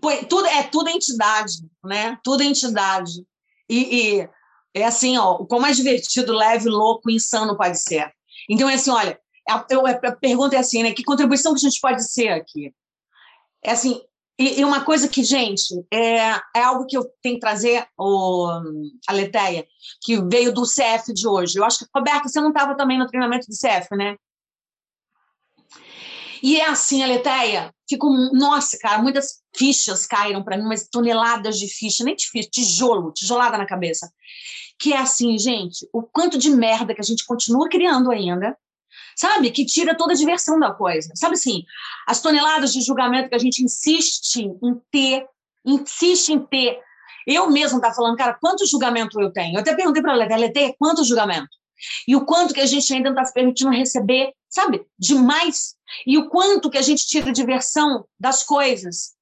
pô. 0.00 0.10
Tudo, 0.28 0.46
é 0.46 0.62
tudo 0.64 0.90
é 0.90 0.92
entidade, 0.92 1.54
né? 1.84 2.18
Tudo 2.22 2.42
é 2.42 2.46
entidade. 2.46 3.24
E, 3.68 4.18
e 4.18 4.28
é 4.74 4.84
assim, 4.84 5.16
ó, 5.16 5.36
o 5.36 5.46
quão 5.46 5.60
mais 5.60 5.76
divertido, 5.76 6.32
leve, 6.32 6.68
louco, 6.68 7.10
insano 7.10 7.56
pode 7.56 7.80
ser. 7.80 8.12
Então 8.48 8.68
é 8.68 8.74
assim, 8.74 8.90
olha, 8.90 9.18
a, 9.48 9.66
eu, 9.70 9.86
a 9.86 10.12
pergunta 10.12 10.56
é 10.56 10.58
assim, 10.58 10.82
né? 10.82 10.92
Que 10.92 11.04
contribuição 11.04 11.52
que 11.54 11.58
a 11.58 11.68
gente 11.68 11.80
pode 11.80 12.02
ser 12.10 12.28
aqui? 12.28 12.74
É 13.62 13.72
assim, 13.72 14.00
e, 14.40 14.60
e, 14.60 14.64
uma 14.64 14.82
coisa 14.82 15.06
que, 15.06 15.22
gente, 15.22 15.74
é, 15.92 16.30
é 16.56 16.62
algo 16.62 16.86
que 16.86 16.96
eu 16.96 17.04
tenho 17.20 17.34
que 17.34 17.40
trazer, 17.40 17.86
o, 17.98 18.48
a 19.06 19.12
Leteia, 19.12 19.66
que 20.02 20.18
veio 20.22 20.50
do 20.50 20.62
CF 20.62 21.12
de 21.12 21.28
hoje. 21.28 21.58
Eu 21.58 21.64
acho 21.64 21.80
que, 21.80 21.86
Roberta, 21.94 22.26
você 22.26 22.40
não 22.40 22.48
estava 22.48 22.74
também 22.74 22.98
no 22.98 23.06
treinamento 23.06 23.46
do 23.46 23.52
CF, 23.52 23.94
né? 23.94 24.16
E 26.42 26.58
é 26.58 26.66
assim, 26.66 27.02
a 27.02 27.06
Leteia, 27.06 27.70
fico, 27.86 28.08
nossa, 28.32 28.78
cara, 28.78 29.02
muitas 29.02 29.42
fichas 29.54 30.06
caíram 30.06 30.42
para 30.42 30.56
mim, 30.56 30.64
umas 30.64 30.88
toneladas 30.88 31.58
de 31.58 31.68
ficha, 31.68 32.02
nem 32.02 32.16
de 32.16 32.26
ficha, 32.26 32.48
tijolo, 32.50 33.12
tijolada 33.12 33.58
na 33.58 33.66
cabeça. 33.66 34.10
Que 34.78 34.94
é 34.94 34.96
assim, 34.96 35.36
gente, 35.38 35.86
o 35.92 36.02
quanto 36.02 36.38
de 36.38 36.48
merda 36.48 36.94
que 36.94 37.00
a 37.02 37.04
gente 37.04 37.26
continua 37.26 37.68
criando 37.68 38.10
ainda, 38.10 38.56
sabe? 39.20 39.50
Que 39.50 39.66
tira 39.66 39.94
toda 39.94 40.14
a 40.14 40.16
diversão 40.16 40.58
da 40.58 40.72
coisa. 40.72 41.12
Sabe 41.14 41.34
assim, 41.34 41.62
as 42.06 42.22
toneladas 42.22 42.72
de 42.72 42.80
julgamento 42.80 43.28
que 43.28 43.34
a 43.34 43.38
gente 43.38 43.62
insiste 43.62 44.40
em 44.40 44.80
ter, 44.90 45.26
insiste 45.64 46.30
em 46.30 46.38
ter. 46.38 46.78
Eu 47.26 47.50
mesmo 47.50 47.80
tá 47.80 47.92
falando, 47.92 48.16
cara, 48.16 48.32
quanto 48.40 48.66
julgamento 48.66 49.20
eu 49.20 49.30
tenho? 49.30 49.56
Eu 49.56 49.60
até 49.60 49.74
perguntei 49.74 50.00
para 50.00 50.14
ela, 50.14 50.52
tem 50.52 50.74
quanto 50.78 51.04
julgamento? 51.04 51.60
e 52.06 52.14
o 52.14 52.24
quanto 52.24 52.52
que 52.52 52.60
a 52.60 52.66
gente 52.66 52.92
ainda 52.92 53.08
não 53.08 53.16
está 53.16 53.24
se 53.24 53.32
permitindo 53.32 53.70
receber, 53.70 54.32
sabe, 54.48 54.84
demais, 54.98 55.74
e 56.06 56.18
o 56.18 56.28
quanto 56.28 56.70
que 56.70 56.78
a 56.78 56.82
gente 56.82 57.06
tira 57.06 57.32
diversão 57.32 58.04
das 58.18 58.42
coisas. 58.42 59.14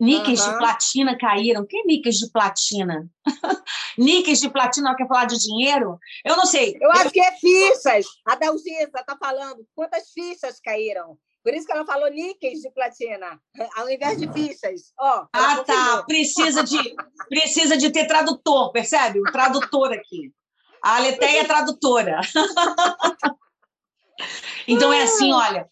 Níqueis 0.00 0.40
uhum. 0.40 0.52
de 0.52 0.58
platina 0.58 1.18
caíram. 1.18 1.66
Que 1.66 1.82
níqueis 1.84 2.16
de 2.16 2.30
platina? 2.30 3.08
níqueis 3.96 4.40
de 4.40 4.50
platina, 4.50 4.94
quer 4.94 5.08
falar 5.08 5.24
de 5.24 5.38
dinheiro? 5.38 5.98
Eu 6.24 6.36
não 6.36 6.44
sei. 6.44 6.76
Eu 6.80 6.90
acho 6.92 7.10
que 7.10 7.20
é 7.20 7.32
fichas. 7.32 8.06
A 8.26 8.34
Dalgisa 8.34 8.90
está 8.94 9.16
falando. 9.18 9.66
Quantas 9.74 10.10
fichas 10.12 10.60
caíram? 10.60 11.18
Por 11.42 11.54
isso 11.54 11.66
que 11.66 11.72
ela 11.72 11.86
falou 11.86 12.10
níqueis 12.10 12.60
de 12.60 12.70
platina, 12.70 13.40
ao 13.76 13.88
invés 13.88 14.18
de 14.18 14.30
fichas. 14.32 14.92
Oh, 14.98 15.26
ah, 15.32 15.64
tá. 15.64 16.04
Precisa 16.06 16.62
de, 16.62 16.94
precisa 17.28 17.76
de 17.76 17.90
ter 17.90 18.06
tradutor, 18.06 18.72
percebe? 18.72 19.20
Um 19.20 19.32
tradutor 19.32 19.92
aqui. 19.92 20.32
A 20.82 20.96
Aleteia 20.96 21.40
é 21.40 21.44
tradutora. 21.44 22.20
então 24.68 24.92
é 24.92 25.02
assim, 25.02 25.32
olha. 25.32 25.68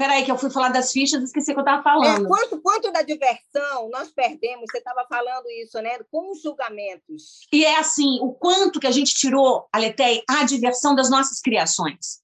Peraí, 0.00 0.24
que 0.24 0.32
eu 0.32 0.38
fui 0.38 0.48
falar 0.48 0.70
das 0.70 0.92
fichas, 0.92 1.22
esqueci 1.22 1.50
o 1.50 1.54
que 1.54 1.60
eu 1.60 1.62
estava 1.62 1.82
falando. 1.82 2.24
É, 2.24 2.26
quanto, 2.26 2.58
quanto 2.62 2.90
da 2.90 3.02
diversão 3.02 3.90
nós 3.90 4.10
perdemos, 4.10 4.64
você 4.70 4.78
estava 4.78 5.04
falando 5.06 5.44
isso, 5.62 5.78
né? 5.82 5.90
Com 6.10 6.32
os 6.32 6.40
julgamentos. 6.40 7.40
E 7.52 7.66
é 7.66 7.78
assim, 7.78 8.18
o 8.22 8.32
quanto 8.32 8.80
que 8.80 8.86
a 8.86 8.90
gente 8.90 9.12
tirou, 9.12 9.68
Aleteia, 9.70 10.22
a 10.26 10.42
diversão 10.44 10.94
das 10.94 11.10
nossas 11.10 11.38
criações. 11.42 12.22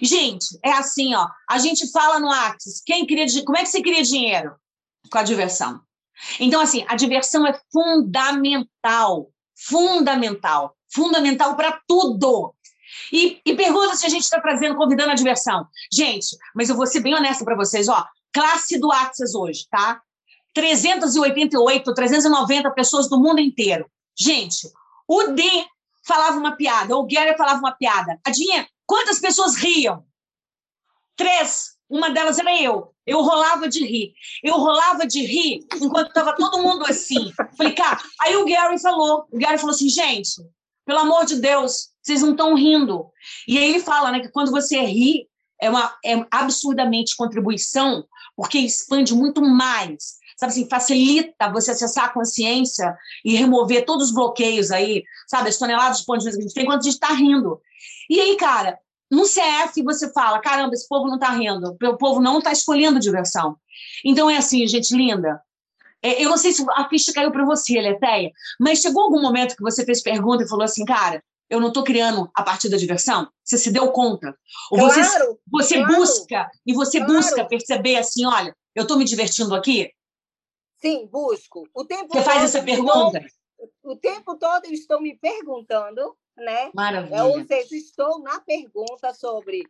Gente, 0.00 0.58
é 0.64 0.70
assim, 0.70 1.14
ó. 1.14 1.28
A 1.50 1.58
gente 1.58 1.92
fala 1.92 2.18
no 2.18 2.32
Axis, 2.32 2.80
quem 2.80 3.04
queria, 3.04 3.26
como 3.44 3.58
é 3.58 3.60
que 3.60 3.68
você 3.68 3.82
cria 3.82 4.02
dinheiro? 4.02 4.56
Com 5.12 5.18
a 5.18 5.22
diversão. 5.22 5.82
Então, 6.40 6.62
assim, 6.62 6.82
a 6.88 6.96
diversão 6.96 7.46
é 7.46 7.60
fundamental, 7.70 9.30
fundamental, 9.54 10.74
fundamental 10.90 11.56
para 11.56 11.78
tudo. 11.86 12.54
E, 13.12 13.40
e, 13.44 13.54
pergunta 13.54 13.96
se 13.96 14.06
a 14.06 14.08
gente 14.08 14.22
está 14.22 14.40
trazendo, 14.40 14.76
convidando 14.76 15.10
a 15.10 15.14
diversão. 15.14 15.66
Gente, 15.92 16.36
mas 16.54 16.68
eu 16.68 16.76
vou 16.76 16.86
ser 16.86 17.00
bem 17.00 17.14
honesta 17.14 17.44
para 17.44 17.56
vocês, 17.56 17.88
ó. 17.88 18.04
Classe 18.32 18.78
do 18.78 18.92
Axis 18.92 19.34
hoje, 19.34 19.66
tá? 19.70 20.00
388, 20.54 21.94
390 21.94 22.70
pessoas 22.72 23.08
do 23.08 23.18
mundo 23.18 23.40
inteiro. 23.40 23.86
Gente, 24.18 24.70
o 25.06 25.24
D 25.28 25.42
falava 26.06 26.38
uma 26.38 26.56
piada, 26.56 26.96
o 26.96 27.06
Gary 27.06 27.36
falava 27.36 27.58
uma 27.58 27.72
piada. 27.72 28.18
Adivinha 28.24 28.66
Quantas 28.88 29.20
pessoas 29.20 29.54
riam? 29.54 30.02
Três. 31.14 31.76
Uma 31.90 32.08
delas 32.08 32.38
era 32.38 32.58
eu. 32.60 32.94
Eu 33.06 33.20
rolava 33.20 33.68
de 33.68 33.84
rir. 33.84 34.14
Eu 34.42 34.54
rolava 34.54 35.06
de 35.06 35.20
rir 35.20 35.60
enquanto 35.76 36.08
estava 36.08 36.34
todo 36.34 36.62
mundo 36.62 36.86
assim. 36.86 37.30
Falei, 37.56 37.74
cara. 37.74 37.98
Aí 38.22 38.34
o 38.36 38.46
Gary 38.46 38.80
falou. 38.80 39.26
O 39.30 39.38
Gary 39.38 39.58
falou 39.58 39.74
assim, 39.74 39.90
gente, 39.90 40.40
pelo 40.88 41.00
amor 41.00 41.26
de 41.26 41.36
Deus, 41.36 41.90
vocês 42.02 42.22
não 42.22 42.30
estão 42.30 42.54
rindo. 42.54 43.10
E 43.46 43.58
aí 43.58 43.68
ele 43.68 43.80
fala, 43.80 44.10
né, 44.10 44.20
que 44.20 44.30
quando 44.30 44.50
você 44.50 44.80
ri, 44.80 45.28
é 45.60 45.68
uma 45.68 45.94
é 46.02 46.14
absurdamente 46.30 47.14
contribuição, 47.14 48.06
porque 48.34 48.58
expande 48.58 49.14
muito 49.14 49.42
mais. 49.42 50.16
Sabe 50.38 50.52
assim, 50.52 50.66
facilita 50.66 51.52
você 51.52 51.72
acessar 51.72 52.06
a 52.06 52.08
consciência 52.08 52.96
e 53.22 53.36
remover 53.36 53.84
todos 53.84 54.06
os 54.06 54.14
bloqueios 54.14 54.70
aí, 54.70 55.04
sabe, 55.28 55.50
as 55.50 55.58
toneladas 55.58 55.98
de 55.98 56.06
pontos 56.06 56.24
que 56.24 56.30
a 56.30 56.40
gente 56.40 56.54
tem 56.54 56.64
quando 56.64 56.80
a 56.80 56.84
gente 56.84 56.94
está 56.94 57.12
rindo. 57.12 57.60
E 58.08 58.18
aí, 58.18 58.34
cara, 58.38 58.78
no 59.10 59.24
CF 59.24 59.82
você 59.84 60.10
fala: 60.10 60.40
caramba, 60.40 60.72
esse 60.72 60.88
povo 60.88 61.06
não 61.06 61.16
está 61.16 61.32
rindo, 61.32 61.76
o 61.82 61.98
povo 61.98 62.18
não 62.18 62.38
está 62.38 62.50
escolhendo 62.50 62.98
diversão. 62.98 63.58
Então 64.02 64.30
é 64.30 64.38
assim, 64.38 64.66
gente 64.66 64.96
linda. 64.96 65.38
É, 66.02 66.22
eu 66.22 66.30
não 66.30 66.36
sei 66.36 66.52
se 66.52 66.64
a 66.70 66.88
ficha 66.88 67.12
caiu 67.12 67.30
para 67.32 67.44
você, 67.44 67.80
Letéia, 67.80 68.30
mas 68.60 68.80
chegou 68.80 69.02
algum 69.02 69.20
momento 69.20 69.56
que 69.56 69.62
você 69.62 69.84
fez 69.84 70.02
pergunta 70.02 70.44
e 70.44 70.48
falou 70.48 70.64
assim, 70.64 70.84
cara, 70.84 71.22
eu 71.50 71.60
não 71.60 71.68
estou 71.68 71.82
criando 71.82 72.30
a 72.34 72.42
partir 72.42 72.68
da 72.68 72.76
diversão? 72.76 73.28
Você 73.42 73.58
se 73.58 73.72
deu 73.72 73.90
conta? 73.90 74.36
Ou 74.70 74.78
claro, 74.78 74.92
você, 74.94 75.38
você 75.50 75.74
claro, 75.78 75.96
busca 75.96 76.50
e 76.66 76.72
você 76.72 76.98
claro. 76.98 77.14
busca 77.14 77.44
perceber 77.46 77.96
assim, 77.96 78.24
olha, 78.26 78.54
eu 78.74 78.82
estou 78.82 78.96
me 78.96 79.04
divertindo 79.04 79.54
aqui? 79.54 79.90
Sim, 80.80 81.08
busco. 81.08 81.68
O 81.74 81.84
tempo 81.84 82.08
você 82.12 82.22
faz 82.22 82.44
essa 82.44 82.62
pergunta? 82.62 83.20
o 83.82 83.96
tempo 83.96 84.36
todo 84.36 84.66
eu 84.66 84.72
estou 84.72 85.00
me 85.00 85.18
perguntando 85.18 86.16
né? 86.38 86.70
Maravilha. 86.74 87.24
Ou 87.24 87.44
seja, 87.44 87.76
estou 87.76 88.20
na 88.20 88.40
pergunta 88.40 89.12
sobre 89.12 89.66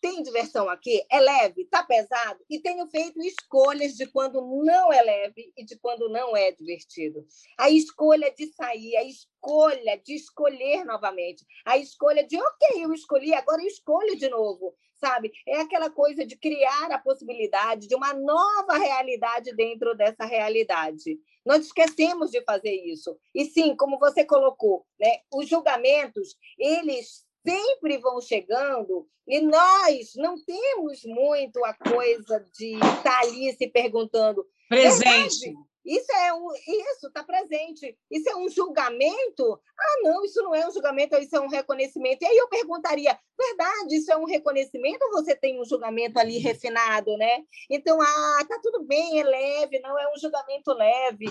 tem 0.00 0.22
diversão 0.22 0.68
aqui? 0.68 1.04
É 1.10 1.20
leve? 1.20 1.62
Está 1.62 1.82
pesado? 1.82 2.44
E 2.48 2.60
tenho 2.60 2.86
feito 2.88 3.20
escolhas 3.20 3.94
de 3.94 4.06
quando 4.06 4.40
não 4.64 4.92
é 4.92 5.02
leve 5.02 5.52
e 5.56 5.64
de 5.64 5.78
quando 5.78 6.08
não 6.08 6.36
é 6.36 6.52
divertido. 6.52 7.26
A 7.58 7.70
escolha 7.70 8.32
de 8.32 8.46
sair, 8.52 8.96
a 8.96 9.04
escolha 9.04 10.00
de 10.04 10.14
escolher 10.14 10.84
novamente, 10.84 11.44
a 11.64 11.76
escolha 11.76 12.26
de, 12.26 12.36
ok, 12.36 12.84
eu 12.84 12.92
escolhi, 12.92 13.34
agora 13.34 13.62
eu 13.62 13.66
escolho 13.66 14.16
de 14.16 14.28
novo, 14.28 14.74
sabe? 14.94 15.32
É 15.46 15.60
aquela 15.60 15.90
coisa 15.90 16.24
de 16.24 16.36
criar 16.36 16.90
a 16.90 16.98
possibilidade 16.98 17.86
de 17.88 17.94
uma 17.94 18.12
nova 18.12 18.76
realidade 18.78 19.54
dentro 19.54 19.96
dessa 19.96 20.24
realidade. 20.24 21.18
Nós 21.44 21.66
esquecemos 21.66 22.30
de 22.30 22.42
fazer 22.44 22.74
isso. 22.74 23.18
E 23.34 23.46
sim, 23.46 23.74
como 23.74 23.98
você 23.98 24.24
colocou, 24.24 24.84
né, 25.00 25.20
os 25.32 25.48
julgamentos, 25.48 26.36
eles 26.58 27.26
sempre 27.46 27.98
vão 27.98 28.20
chegando 28.20 29.06
e 29.26 29.40
nós 29.40 30.12
não 30.16 30.36
temos 30.44 31.02
muito 31.04 31.64
a 31.64 31.74
coisa 31.74 32.44
de 32.54 32.74
estar 32.74 33.02
tá 33.02 33.20
ali 33.20 33.52
se 33.52 33.68
perguntando. 33.68 34.44
Presente. 34.68 35.46
Verdade? 35.46 35.68
Isso 35.88 36.12
é 36.12 36.34
um, 36.34 36.52
isso 36.54 37.06
está 37.06 37.24
presente. 37.24 37.96
Isso 38.10 38.28
é 38.28 38.36
um 38.36 38.46
julgamento? 38.50 39.58
Ah, 39.78 40.00
não, 40.02 40.22
isso 40.22 40.42
não 40.42 40.54
é 40.54 40.68
um 40.68 40.70
julgamento, 40.70 41.16
isso 41.16 41.34
é 41.34 41.40
um 41.40 41.48
reconhecimento. 41.48 42.22
E 42.22 42.26
aí 42.26 42.36
eu 42.36 42.46
perguntaria, 42.48 43.18
verdade, 43.38 43.96
isso 43.96 44.12
é 44.12 44.16
um 44.16 44.26
reconhecimento 44.26 45.02
ou 45.04 45.12
você 45.12 45.34
tem 45.34 45.58
um 45.58 45.64
julgamento 45.64 46.18
ali 46.18 46.36
refinado, 46.36 47.16
né? 47.16 47.42
Então, 47.70 47.98
ah, 48.02 48.46
tá 48.46 48.60
tudo 48.62 48.84
bem, 48.84 49.18
é 49.18 49.24
leve, 49.24 49.78
não 49.80 49.98
é 49.98 50.12
um 50.12 50.18
julgamento 50.18 50.74
leve, 50.74 51.26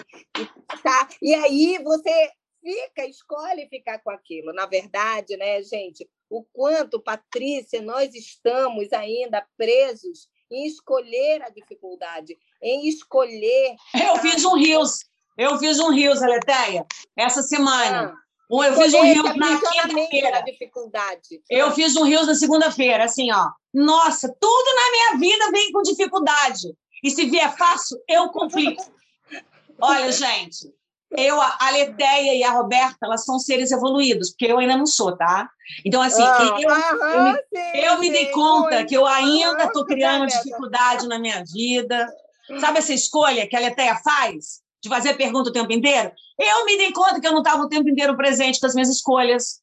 tá? 0.82 1.08
E 1.22 1.36
aí 1.36 1.78
você 1.84 2.32
fica, 2.62 3.06
escolhe 3.06 3.68
ficar 3.68 4.00
com 4.00 4.10
aquilo. 4.10 4.54
Na 4.54 4.66
verdade, 4.66 5.38
né, 5.38 5.62
gente, 5.64 6.08
o 6.30 6.44
quanto, 6.44 7.00
Patrícia, 7.00 7.82
nós 7.82 8.14
estamos 8.14 8.92
ainda 8.94 9.46
presos 9.58 10.28
em 10.52 10.66
escolher 10.66 11.42
a 11.44 11.50
dificuldade, 11.50 12.38
em 12.62 12.88
escolher. 12.88 13.76
Eu 13.94 14.18
fiz 14.18 14.46
um 14.46 14.56
rios, 14.56 15.00
eu 15.38 15.58
fiz 15.60 15.80
um 15.80 15.92
rios, 15.92 16.22
Aleteia, 16.22 16.86
essa 17.16 17.42
semana. 17.42 18.14
Ah. 18.14 18.28
Eu 18.50 18.76
fiz 18.76 18.94
um 18.94 19.02
rios 19.02 19.36
na 19.36 19.60
quinta-feira. 19.60 20.46
Eu 21.50 21.72
fiz 21.72 21.98
um 21.98 22.04
rios 22.04 22.28
na 22.28 22.34
segunda-feira, 22.34 23.04
assim, 23.04 23.30
ó. 23.32 23.50
Nossa, 23.74 24.34
tudo 24.40 24.76
na 24.76 24.92
minha 24.92 25.20
vida 25.20 25.52
vem 25.52 25.72
com 25.74 25.82
dificuldade. 25.82 26.74
E 27.04 27.12
se 27.12 27.26
vier 27.26 27.56
fácil, 27.58 28.02
eu 28.08 28.30
complico. 28.30 28.82
Olha, 29.80 30.12
gente, 30.14 30.74
eu, 31.18 31.42
a 31.42 31.72
Leteia 31.72 32.36
e 32.36 32.44
a 32.44 32.52
Roberta, 32.52 32.98
elas 33.02 33.26
são 33.26 33.40
seres 33.40 33.72
evoluídos, 33.72 34.30
porque 34.30 34.46
eu 34.46 34.60
ainda 34.60 34.78
não 34.78 34.86
sou, 34.86 35.18
tá? 35.18 35.50
Então, 35.84 36.00
assim, 36.00 36.22
ah, 36.22 36.58
eu, 36.60 36.70
aham, 36.70 37.12
eu, 37.12 37.24
me, 37.24 37.34
sim, 37.34 37.78
eu 37.80 38.00
me 38.00 38.12
dei 38.12 38.28
conta 38.28 38.86
que 38.86 38.96
eu 38.96 39.04
ainda 39.04 39.64
estou 39.64 39.84
criando 39.84 40.28
dificuldade 40.28 41.08
na 41.08 41.18
minha 41.18 41.44
vida. 41.52 42.08
Sabe 42.60 42.78
essa 42.78 42.94
escolha 42.94 43.48
que 43.48 43.56
a 43.56 43.60
Leteia 43.60 43.96
faz? 43.96 44.62
De 44.80 44.90
fazer 44.90 45.16
pergunta 45.16 45.50
o 45.50 45.54
tempo 45.54 45.74
inteiro? 45.74 46.12
Eu 46.40 46.66
me 46.66 46.78
dei 46.78 46.94
conta 46.94 47.20
que 47.20 47.28
eu 47.28 47.32
não 47.32 47.42
estava 47.42 47.64
o 47.64 47.68
tempo 47.68 47.90
inteiro 47.90 48.16
presente 48.16 48.60
com 48.60 48.68
as 48.68 48.76
minhas 48.76 48.90
escolhas. 48.90 49.60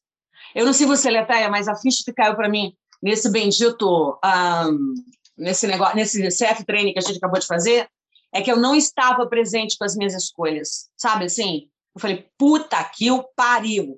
Eu 0.53 0.65
não 0.65 0.73
sei 0.73 0.85
você, 0.85 1.09
Leteia, 1.09 1.49
mas 1.49 1.69
a 1.69 1.75
ficha 1.77 2.03
que 2.05 2.11
caiu 2.11 2.35
para 2.35 2.49
mim 2.49 2.73
nesse 3.01 3.31
bendito, 3.31 4.19
um, 4.25 4.93
nesse 5.37 5.67
negócio, 5.67 5.95
nesse 5.95 6.21
CF 6.27 6.65
training 6.65 6.91
que 6.91 6.99
a 6.99 7.01
gente 7.01 7.17
acabou 7.17 7.39
de 7.39 7.47
fazer, 7.47 7.87
é 8.35 8.41
que 8.41 8.51
eu 8.51 8.57
não 8.57 8.75
estava 8.75 9.25
presente 9.27 9.77
com 9.77 9.85
as 9.85 9.95
minhas 9.95 10.13
escolhas, 10.13 10.89
sabe 10.97 11.23
assim? 11.23 11.69
Eu 11.95 12.01
falei, 12.01 12.27
puta 12.37 12.83
que 12.83 13.09
o 13.09 13.23
pariu. 13.33 13.97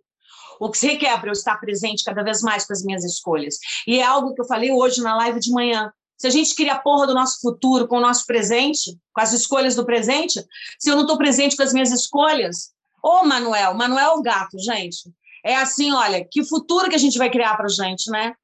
O 0.60 0.70
que 0.70 0.78
você 0.78 0.96
quer 0.96 1.20
para 1.20 1.30
eu 1.30 1.34
estar 1.34 1.58
presente 1.58 2.04
cada 2.04 2.24
vez 2.24 2.44
mais 2.44 2.64
com 2.64 2.72
as 2.72 2.84
minhas 2.84 3.04
escolhas? 3.04 3.58
E 3.88 4.00
é 4.00 4.04
algo 4.04 4.36
que 4.36 4.42
eu 4.42 4.46
falei 4.46 4.72
hoje 4.72 5.02
na 5.02 5.16
live 5.18 5.40
de 5.40 5.52
manhã. 5.52 5.92
Se 6.16 6.28
a 6.28 6.30
gente 6.30 6.54
cria 6.54 6.74
a 6.74 6.80
porra 6.80 7.08
do 7.08 7.16
nosso 7.16 7.42
futuro 7.42 7.88
com 7.88 7.98
o 7.98 8.02
nosso 8.02 8.28
presente, 8.28 8.96
com 9.12 9.22
as 9.22 9.34
escolhas 9.34 9.76
do 9.76 9.84
presente, 9.84 10.46
se 10.80 10.90
eu 10.90 10.96
não 10.96 11.02
estou 11.02 11.18
presente 11.18 11.56
com 11.56 11.64
as 11.64 11.74
minhas 11.74 11.92
escolhas, 11.92 12.74
ô 13.04 13.24
Manuel, 13.24 13.74
Manuel 13.74 14.12
é 14.12 14.14
o 14.14 14.22
gato, 14.22 14.60
gente. 14.60 15.12
É 15.44 15.56
assim, 15.56 15.92
olha, 15.92 16.24
que 16.24 16.46
futuro 16.46 16.90
que 16.90 16.96
a 16.96 17.00
gente 17.00 17.18
vai 17.18 17.32
criar 17.32 17.58
para 17.58 17.68
gente, 17.70 18.12
né? 18.12 18.36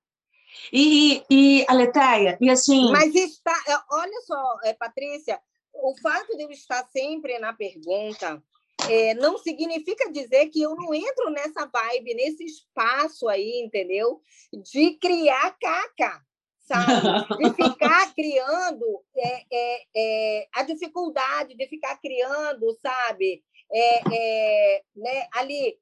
E, 0.72 1.24
e, 1.30 1.66
a 1.68 1.74
Letéia, 1.74 2.36
e 2.42 2.50
assim. 2.50 2.92
Mas 2.92 3.14
está, 3.14 3.56
é, 3.68 3.78
olha 3.92 4.22
só, 4.26 4.58
é, 4.64 4.74
Patrícia, 4.74 5.40
o 5.74 5.96
fato 6.01 6.36
de 6.38 6.44
eu 6.44 6.51
estar 6.51 6.84
sempre 6.92 7.38
na 7.39 7.53
pergunta 7.53 8.42
é, 8.89 9.13
não 9.15 9.38
significa 9.38 10.12
dizer 10.12 10.48
que 10.48 10.62
eu 10.62 10.75
não 10.75 10.94
entro 10.94 11.30
nessa 11.30 11.65
vibe, 11.65 12.15
nesse 12.15 12.44
espaço 12.44 13.27
aí, 13.30 13.62
entendeu? 13.63 14.22
De 14.51 14.92
criar 14.98 15.56
caca, 15.60 16.22
sabe? 16.62 17.38
De 17.38 17.53
ficar 17.53 18.13
criando 18.15 19.03
é, 19.15 19.44
é, 19.51 19.84
é, 19.96 20.48
a 20.53 20.63
dificuldade 20.63 21.56
de 21.56 21.68
ficar 21.68 21.98
criando, 21.98 22.77
sabe? 22.82 23.44
É, 23.72 24.01
é, 24.12 24.84
né, 24.96 25.27
ali 25.34 25.77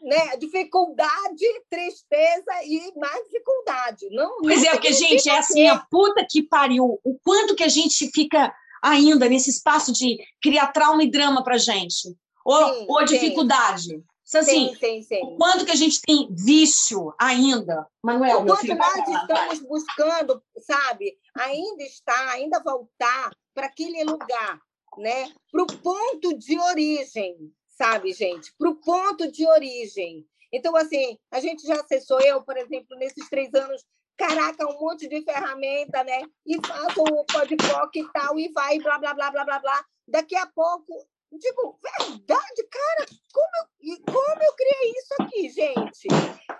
né? 0.00 0.36
Dificuldade, 0.36 1.44
tristeza 1.70 2.52
e 2.64 2.92
mais 2.96 3.24
dificuldade. 3.24 4.08
Não, 4.10 4.38
pois 4.38 4.62
não 4.62 4.68
é, 4.68 4.72
porque, 4.72 4.92
gente, 4.92 5.28
é 5.28 5.38
assim, 5.38 5.66
a 5.66 5.78
puta 5.78 6.24
que 6.28 6.42
pariu. 6.42 7.00
O 7.02 7.18
quanto 7.24 7.56
que 7.56 7.64
a 7.64 7.68
gente 7.68 8.10
fica 8.12 8.54
ainda 8.86 9.28
nesse 9.28 9.50
espaço 9.50 9.92
de 9.92 10.18
criar 10.42 10.68
trauma 10.68 11.02
e 11.02 11.10
drama 11.10 11.42
pra 11.42 11.58
gente. 11.58 12.16
Ou, 12.44 12.74
sim, 12.74 12.86
ou 12.88 13.04
dificuldade. 13.04 13.88
Sim. 14.24 14.38
Assim, 14.38 14.74
sim, 14.74 15.02
sim, 15.02 15.20
o 15.22 15.36
quanto 15.36 15.64
que 15.64 15.70
a 15.70 15.76
gente 15.76 16.00
tem 16.00 16.26
vício 16.32 17.14
ainda, 17.16 17.86
Manuel, 18.02 18.40
o 18.40 18.46
quanto 18.46 18.74
nós 18.74 19.08
estamos 19.08 19.60
buscando, 19.60 20.42
sabe, 20.58 21.16
ainda 21.32 21.84
está, 21.84 22.30
ainda 22.32 22.60
voltar 22.60 23.30
para 23.54 23.66
aquele 23.66 24.02
lugar, 24.02 24.60
né? 24.98 25.32
Para 25.52 25.62
o 25.62 25.66
ponto 25.66 26.36
de 26.36 26.58
origem, 26.58 27.52
sabe, 27.68 28.12
gente? 28.12 28.52
Para 28.58 28.70
o 28.70 28.74
ponto 28.74 29.30
de 29.30 29.46
origem. 29.46 30.26
Então, 30.52 30.74
assim, 30.74 31.16
a 31.30 31.38
gente 31.38 31.64
já 31.64 31.80
acessou, 31.80 32.20
eu, 32.20 32.42
por 32.42 32.56
exemplo, 32.56 32.96
nesses 32.98 33.28
três 33.28 33.54
anos, 33.54 33.84
caraca, 34.16 34.66
um 34.66 34.78
monte 34.78 35.08
de 35.08 35.22
ferramenta, 35.22 36.02
né? 36.04 36.22
E 36.44 36.56
faço 36.66 37.02
o 37.02 37.24
podpoc 37.24 37.96
e 37.96 38.12
tal, 38.12 38.38
e 38.38 38.48
vai, 38.52 38.78
blá, 38.78 38.98
blá, 38.98 39.14
blá, 39.14 39.30
blá, 39.30 39.44
blá, 39.44 39.58
blá. 39.58 39.84
Daqui 40.08 40.36
a 40.36 40.46
pouco, 40.46 41.06
digo, 41.32 41.78
verdade, 41.82 42.68
cara, 42.70 43.06
como 43.32 43.68
eu, 43.82 44.12
como 44.12 44.42
eu 44.42 44.52
criei 44.54 44.92
isso 44.92 45.14
aqui, 45.20 45.48
gente? 45.50 46.08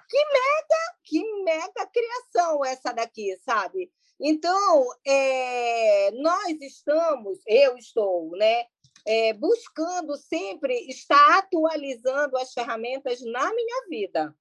Que 0.09 0.25
mega, 0.25 0.97
que 1.05 1.43
mega 1.43 1.87
criação 1.87 2.65
essa 2.65 2.93
daqui, 2.93 3.37
sabe? 3.45 3.91
Então, 4.21 4.87
é, 5.07 6.11
nós 6.13 6.61
estamos, 6.61 7.39
eu 7.47 7.77
estou, 7.77 8.31
né? 8.37 8.65
é, 9.07 9.33
buscando 9.33 10.17
sempre 10.17 10.75
estar 10.89 11.39
atualizando 11.39 12.37
as 12.37 12.53
ferramentas 12.53 13.21
na 13.23 13.55
minha 13.55 13.87
vida. 13.89 14.35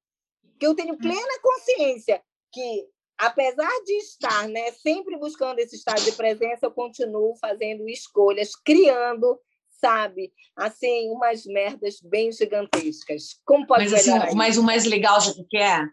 Que 0.59 0.65
eu 0.65 0.73
tenho 0.73 0.95
hum. 0.95 0.97
plena 0.97 1.39
consciência 1.41 2.21
que, 2.51 2.89
apesar 3.17 3.71
de 3.85 3.93
estar 3.93 4.47
né, 4.47 4.71
sempre 4.71 5.17
buscando 5.17 5.59
esse 5.59 5.75
estado 5.75 6.03
de 6.03 6.11
presença, 6.11 6.65
eu 6.65 6.71
continuo 6.71 7.35
fazendo 7.39 7.87
escolhas, 7.87 8.55
criando, 8.55 9.39
sabe, 9.69 10.31
assim, 10.55 11.09
umas 11.09 11.45
merdas 11.45 11.99
bem 12.01 12.31
gigantescas. 12.31 13.39
Como 13.45 13.65
pode 13.65 13.89
mas, 13.89 13.93
assim, 13.93 14.35
mas 14.35 14.57
o 14.57 14.63
mais 14.63 14.85
legal, 14.85 15.19
já 15.21 15.33
que 15.49 15.57
é, 15.57 15.85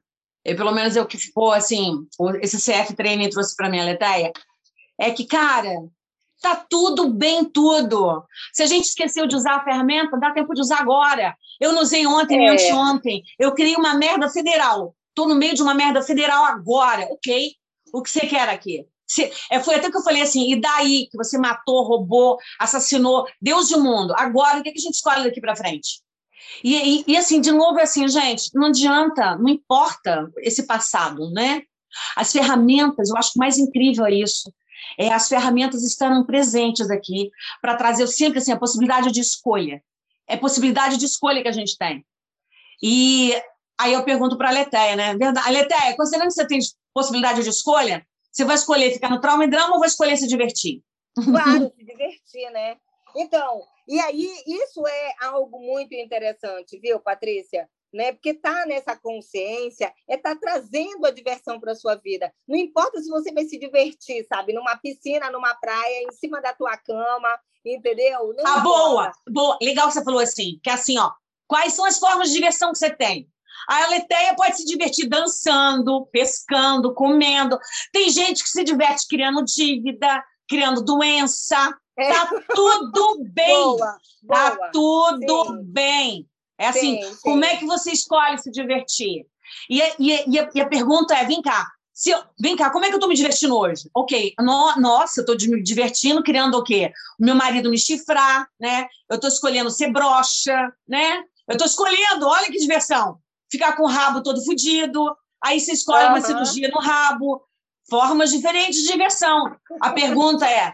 é, 0.44 0.54
pelo 0.54 0.72
menos 0.72 0.96
é 0.96 1.02
o 1.02 1.06
que 1.06 1.18
ficou, 1.18 1.52
assim, 1.52 2.06
esse 2.40 2.58
CF 2.58 2.94
Training 2.94 3.30
trouxe 3.30 3.54
para 3.56 3.70
mim, 3.70 3.80
a 3.80 3.84
Leteia, 3.84 4.32
é 5.00 5.10
que, 5.10 5.26
cara, 5.26 5.70
Tá 6.42 6.56
tudo 6.68 7.08
bem, 7.08 7.44
tudo. 7.44 8.24
Se 8.52 8.64
a 8.64 8.66
gente 8.66 8.86
esqueceu 8.86 9.28
de 9.28 9.36
usar 9.36 9.58
a 9.58 9.64
ferramenta, 9.64 10.18
dá 10.18 10.32
tempo 10.32 10.52
de 10.52 10.60
usar 10.60 10.80
agora. 10.80 11.36
Eu 11.60 11.72
não 11.72 11.82
usei 11.82 12.04
ontem 12.04 12.36
nem 12.36 12.48
é. 12.48 12.50
anteontem. 12.50 13.22
Eu 13.38 13.54
criei 13.54 13.76
uma 13.76 13.94
merda 13.94 14.28
federal. 14.28 14.92
Estou 15.12 15.28
no 15.28 15.34
meio 15.34 15.54
de 15.54 15.62
uma 15.62 15.74
merda 15.74 16.00
federal 16.02 16.44
agora, 16.46 17.06
ok? 17.10 17.52
O 17.92 18.02
que 18.02 18.10
você 18.10 18.26
quer 18.26 18.48
aqui? 18.48 18.86
Você, 19.06 19.30
é, 19.50 19.60
foi 19.60 19.74
até 19.74 19.90
que 19.90 19.96
eu 19.96 20.02
falei 20.02 20.22
assim, 20.22 20.50
e 20.50 20.58
daí 20.58 21.06
que 21.10 21.18
você 21.18 21.36
matou, 21.36 21.84
roubou, 21.84 22.38
assassinou, 22.58 23.28
Deus 23.40 23.70
e 23.70 23.74
o 23.74 23.82
mundo. 23.82 24.14
Agora, 24.16 24.58
o 24.58 24.62
que, 24.62 24.70
a 24.70 24.72
gente 24.72 24.94
escolhe 24.94 25.24
daqui 25.24 25.38
para 25.38 25.54
frente? 25.54 26.00
E, 26.64 26.74
e, 26.74 27.04
e, 27.06 27.16
assim, 27.16 27.40
de 27.40 27.52
novo, 27.52 27.78
é 27.78 27.82
assim, 27.82 28.08
gente, 28.08 28.50
não 28.54 28.68
adianta, 28.68 29.36
não 29.36 29.48
importa 29.48 30.30
esse 30.38 30.66
passado, 30.66 31.30
né? 31.30 31.62
As 32.16 32.32
ferramentas, 32.32 33.10
eu 33.10 33.16
acho 33.18 33.34
que 33.34 33.38
mais 33.38 33.58
incrível 33.58 34.06
é 34.06 34.14
isso. 34.14 34.50
É, 34.98 35.12
as 35.12 35.28
ferramentas 35.28 35.82
estão 35.82 36.24
presentes 36.24 36.90
aqui 36.90 37.30
para 37.60 37.76
trazer 37.76 38.06
sempre 38.06 38.38
assim, 38.38 38.52
a 38.52 38.58
possibilidade 38.58 39.12
de 39.12 39.20
escolha. 39.20 39.82
É 40.26 40.38
possibilidade 40.38 40.96
de 40.96 41.04
escolha 41.04 41.42
que 41.42 41.48
a 41.48 41.52
gente 41.52 41.76
tem. 41.76 42.04
E 42.82 43.34
aí 43.82 43.92
eu 43.92 44.04
pergunto 44.04 44.36
para 44.36 44.48
a 44.48 44.52
Letéia, 44.52 44.96
né? 44.96 45.16
Verdade. 45.16 45.50
Letéia, 45.50 45.96
considerando 45.96 46.28
que 46.28 46.34
você 46.34 46.46
tem 46.46 46.58
possibilidade 46.94 47.42
de 47.42 47.48
escolha, 47.48 48.06
você 48.30 48.44
vai 48.44 48.56
escolher 48.56 48.92
ficar 48.92 49.10
no 49.10 49.20
trauma 49.20 49.44
e 49.44 49.50
drama 49.50 49.74
ou 49.74 49.80
vai 49.80 49.88
escolher 49.88 50.16
se 50.16 50.26
divertir? 50.26 50.82
Claro, 51.14 51.72
se 51.76 51.84
divertir, 51.84 52.50
né? 52.50 52.76
Então, 53.14 53.62
e 53.86 54.00
aí 54.00 54.28
isso 54.46 54.86
é 54.86 55.12
algo 55.20 55.60
muito 55.60 55.94
interessante, 55.94 56.78
viu, 56.78 56.98
Patrícia? 56.98 57.68
né? 57.92 58.12
Porque 58.12 58.34
tá 58.34 58.64
nessa 58.66 58.96
consciência, 58.96 59.92
é 60.08 60.16
tá 60.16 60.34
trazendo 60.34 61.04
a 61.04 61.10
diversão 61.10 61.60
para 61.60 61.74
sua 61.74 61.94
vida. 61.96 62.32
Não 62.48 62.56
importa 62.56 63.00
se 63.00 63.10
você 63.10 63.32
vai 63.32 63.44
se 63.44 63.58
divertir, 63.58 64.24
sabe, 64.26 64.52
numa 64.52 64.76
piscina, 64.76 65.30
numa 65.30 65.54
praia, 65.54 66.02
em 66.02 66.12
cima 66.12 66.40
da 66.40 66.54
tua 66.54 66.76
cama, 66.78 67.38
entendeu? 67.64 68.32
Não 68.34 68.46
ah, 68.46 68.60
boa, 68.60 69.12
boa, 69.28 69.58
legal 69.60 69.88
que 69.88 69.94
você 69.94 70.04
falou 70.04 70.20
assim, 70.20 70.58
que 70.62 70.70
é 70.70 70.72
assim, 70.72 70.98
ó, 70.98 71.10
quais 71.46 71.74
são 71.74 71.84
as 71.84 71.98
formas 71.98 72.28
de 72.28 72.34
diversão 72.34 72.72
que 72.72 72.78
você 72.78 72.90
tem? 72.90 73.28
A 73.68 73.84
Aleteia 73.84 74.34
pode 74.34 74.56
se 74.56 74.64
divertir 74.64 75.08
dançando, 75.08 76.06
pescando, 76.12 76.94
comendo. 76.94 77.58
Tem 77.92 78.10
gente 78.10 78.42
que 78.42 78.48
se 78.48 78.64
diverte 78.64 79.06
criando 79.08 79.44
dívida, 79.44 80.22
criando 80.48 80.84
doença. 80.84 81.76
É. 81.98 82.12
Tá 82.12 82.30
tudo 82.54 83.24
bem. 83.32 83.54
Boa, 83.54 83.78
tá 83.78 83.98
boa. 84.22 84.56
Tá 84.56 84.70
tudo 84.72 85.46
Sim. 85.46 85.62
bem. 85.64 86.28
É 86.58 86.68
assim, 86.68 87.02
sim, 87.02 87.10
sim. 87.10 87.18
como 87.22 87.44
é 87.44 87.56
que 87.56 87.66
você 87.66 87.90
escolhe 87.90 88.38
se 88.38 88.50
divertir? 88.50 89.26
E, 89.68 89.80
e, 89.98 90.30
e, 90.30 90.38
a, 90.38 90.50
e 90.54 90.60
a 90.60 90.68
pergunta 90.68 91.14
é, 91.14 91.24
vem 91.24 91.42
cá, 91.42 91.66
se 91.92 92.10
eu, 92.10 92.22
vem 92.40 92.56
cá, 92.56 92.70
como 92.70 92.84
é 92.84 92.88
que 92.88 92.94
eu 92.94 92.98
estou 92.98 93.08
me 93.08 93.14
divertindo 93.14 93.56
hoje? 93.56 93.90
Ok, 93.94 94.34
no, 94.40 94.76
nossa, 94.76 95.20
eu 95.20 95.32
estou 95.32 95.50
me 95.50 95.62
divertindo 95.62 96.22
criando 96.22 96.56
o 96.56 96.64
quê? 96.64 96.92
O 97.20 97.24
meu 97.24 97.34
marido 97.34 97.70
me 97.70 97.78
chifrar, 97.78 98.48
né? 98.58 98.86
Eu 99.10 99.16
estou 99.16 99.28
escolhendo 99.28 99.70
ser 99.70 99.92
broxa, 99.92 100.72
né? 100.88 101.22
Eu 101.46 101.52
estou 101.52 101.66
escolhendo, 101.66 102.26
olha 102.26 102.46
que 102.46 102.58
diversão, 102.58 103.18
ficar 103.52 103.76
com 103.76 103.82
o 103.82 103.86
rabo 103.86 104.22
todo 104.22 104.42
fodido, 104.44 105.14
aí 105.44 105.60
você 105.60 105.72
escolhe 105.72 106.06
uhum. 106.06 106.12
uma 106.12 106.20
cirurgia 106.22 106.68
no 106.68 106.80
rabo, 106.80 107.44
formas 107.88 108.30
diferentes 108.30 108.80
de 108.80 108.88
diversão. 108.88 109.54
A 109.80 109.90
pergunta 109.90 110.48
é, 110.48 110.72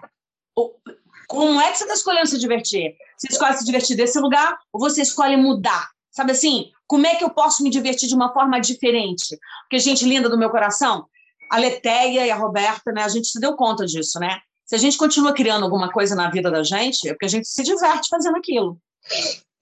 como 1.27 1.61
é 1.61 1.73
que 1.73 1.79
você 1.79 1.85
está 1.85 1.95
escolhendo 1.95 2.29
se 2.29 2.39
divertir? 2.39 2.95
Você 3.19 3.33
escolhe 3.33 3.57
se 3.57 3.65
divertir 3.65 3.97
desse 3.97 4.21
lugar 4.21 4.57
ou 4.73 4.81
você 4.81 5.03
escolhe 5.03 5.37
mudar? 5.37 5.91
Sabe 6.13 6.33
assim? 6.33 6.71
Como 6.87 7.07
é 7.07 7.17
que 7.17 7.25
eu 7.25 7.31
posso 7.31 7.63
me 7.63 7.71
divertir 7.71 8.09
de 8.09 8.15
uma 8.15 8.33
forma 8.33 8.61
diferente? 8.61 9.37
Porque, 9.63 9.79
gente 9.79 10.05
linda 10.05 10.29
do 10.29 10.39
meu 10.39 10.51
coração, 10.51 11.07
a 11.51 11.59
Leteia 11.59 12.27
e 12.27 12.31
a 12.31 12.37
Roberta, 12.37 12.93
né? 12.93 13.03
A 13.03 13.09
gente 13.09 13.29
se 13.29 13.41
deu 13.41 13.55
conta 13.57 13.85
disso, 13.85 14.19
né? 14.19 14.41
Se 14.65 14.75
a 14.75 14.79
gente 14.79 14.97
continua 14.97 15.33
criando 15.33 15.65
alguma 15.65 15.91
coisa 15.91 16.15
na 16.15 16.31
vida 16.31 16.51
da 16.51 16.63
gente, 16.63 17.09
é 17.09 17.13
porque 17.13 17.27
a 17.27 17.31
gente 17.31 17.49
se 17.49 17.63
diverte 17.63 18.09
fazendo 18.09 18.37
aquilo. 18.37 18.79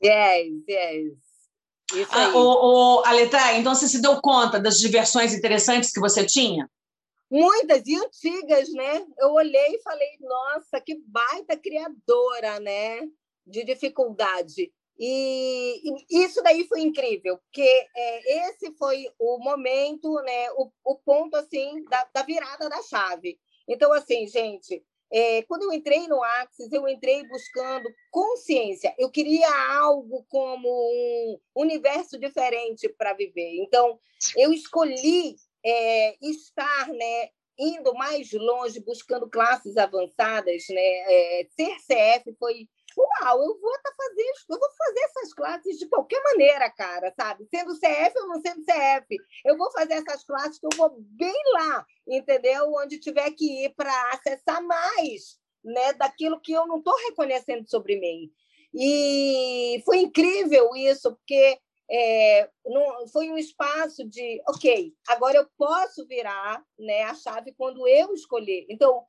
Yes, 0.02 0.62
yes. 0.68 1.25
Isso 1.92 2.10
ah, 2.12 2.26
aí. 2.26 2.32
Ah, 2.32 2.36
o, 2.36 3.00
o, 3.00 3.04
então 3.54 3.74
você 3.74 3.88
se 3.88 4.00
deu 4.00 4.20
conta 4.20 4.58
das 4.58 4.78
diversões 4.78 5.32
interessantes 5.32 5.92
que 5.92 6.00
você 6.00 6.24
tinha? 6.24 6.68
muitas 7.30 7.86
e 7.86 7.96
antigas, 7.96 8.72
né? 8.72 9.06
Eu 9.18 9.32
olhei 9.32 9.74
e 9.74 9.82
falei, 9.82 10.08
nossa, 10.20 10.80
que 10.80 11.00
baita 11.06 11.56
criadora, 11.56 12.60
né? 12.60 13.00
De 13.46 13.64
dificuldade. 13.64 14.72
E, 14.98 15.82
e 16.10 16.24
isso 16.24 16.42
daí 16.42 16.66
foi 16.66 16.80
incrível, 16.80 17.36
porque 17.38 17.86
é, 17.94 18.48
esse 18.48 18.72
foi 18.78 19.06
o 19.18 19.38
momento, 19.38 20.14
né? 20.22 20.50
O, 20.52 20.70
o 20.84 20.96
ponto 20.96 21.36
assim 21.36 21.84
da, 21.84 22.08
da 22.14 22.22
virada 22.22 22.68
da 22.68 22.82
chave. 22.82 23.38
Então, 23.68 23.92
assim, 23.92 24.26
gente, 24.26 24.82
é, 25.12 25.42
quando 25.42 25.62
eu 25.62 25.72
entrei 25.72 26.06
no 26.08 26.22
Axis, 26.22 26.72
eu 26.72 26.88
entrei 26.88 27.26
buscando 27.28 27.88
consciência. 28.10 28.94
Eu 28.98 29.10
queria 29.10 29.48
algo 29.78 30.24
como 30.28 30.68
um 30.68 31.38
universo 31.54 32.18
diferente 32.18 32.88
para 32.88 33.14
viver. 33.14 33.56
Então, 33.62 33.98
eu 34.36 34.52
escolhi 34.52 35.36
é, 35.64 36.16
estar 36.20 36.88
né, 36.88 37.30
indo 37.58 37.94
mais 37.94 38.32
longe, 38.32 38.80
buscando 38.80 39.28
classes 39.28 39.76
avançadas, 39.76 40.64
né? 40.68 40.80
É, 40.80 41.46
ser 41.56 41.76
CF 41.76 42.36
foi 42.38 42.68
uau, 42.96 43.42
eu 43.42 43.60
vou 43.60 43.72
tá 43.82 43.92
fazendo, 43.96 44.34
eu 44.50 44.58
vou 44.58 44.70
fazer 44.76 45.00
essas 45.00 45.34
classes 45.34 45.78
de 45.78 45.88
qualquer 45.88 46.22
maneira, 46.22 46.70
cara, 46.70 47.12
sabe? 47.14 47.46
Sendo 47.54 47.78
CF 47.78 48.18
ou 48.20 48.28
não 48.28 48.40
sendo 48.40 48.64
CF, 48.64 49.16
eu 49.44 49.56
vou 49.56 49.70
fazer 49.70 49.94
essas 49.94 50.24
classes 50.24 50.58
que 50.58 50.66
eu 50.66 50.76
vou 50.76 50.96
bem 50.98 51.42
lá, 51.52 51.84
entendeu? 52.08 52.72
Onde 52.74 52.98
tiver 52.98 53.30
que 53.32 53.64
ir 53.64 53.74
para 53.74 54.10
acessar 54.12 54.62
mais, 54.62 55.38
né, 55.64 55.92
daquilo 55.94 56.40
que 56.40 56.52
eu 56.52 56.66
não 56.66 56.78
estou 56.78 56.96
reconhecendo 57.08 57.68
sobre 57.68 57.98
mim. 57.98 58.30
E 58.74 59.82
foi 59.84 59.98
incrível 59.98 60.74
isso, 60.74 61.14
porque 61.14 61.58
é, 61.90 62.50
não, 62.64 63.06
foi 63.08 63.30
um 63.30 63.38
espaço 63.38 64.04
de, 64.08 64.42
ok, 64.48 64.92
agora 65.08 65.38
eu 65.38 65.48
posso 65.56 66.06
virar 66.06 66.62
né, 66.78 67.04
a 67.04 67.14
chave 67.14 67.52
quando 67.56 67.86
eu 67.86 68.12
escolher. 68.12 68.66
Então, 68.68 69.04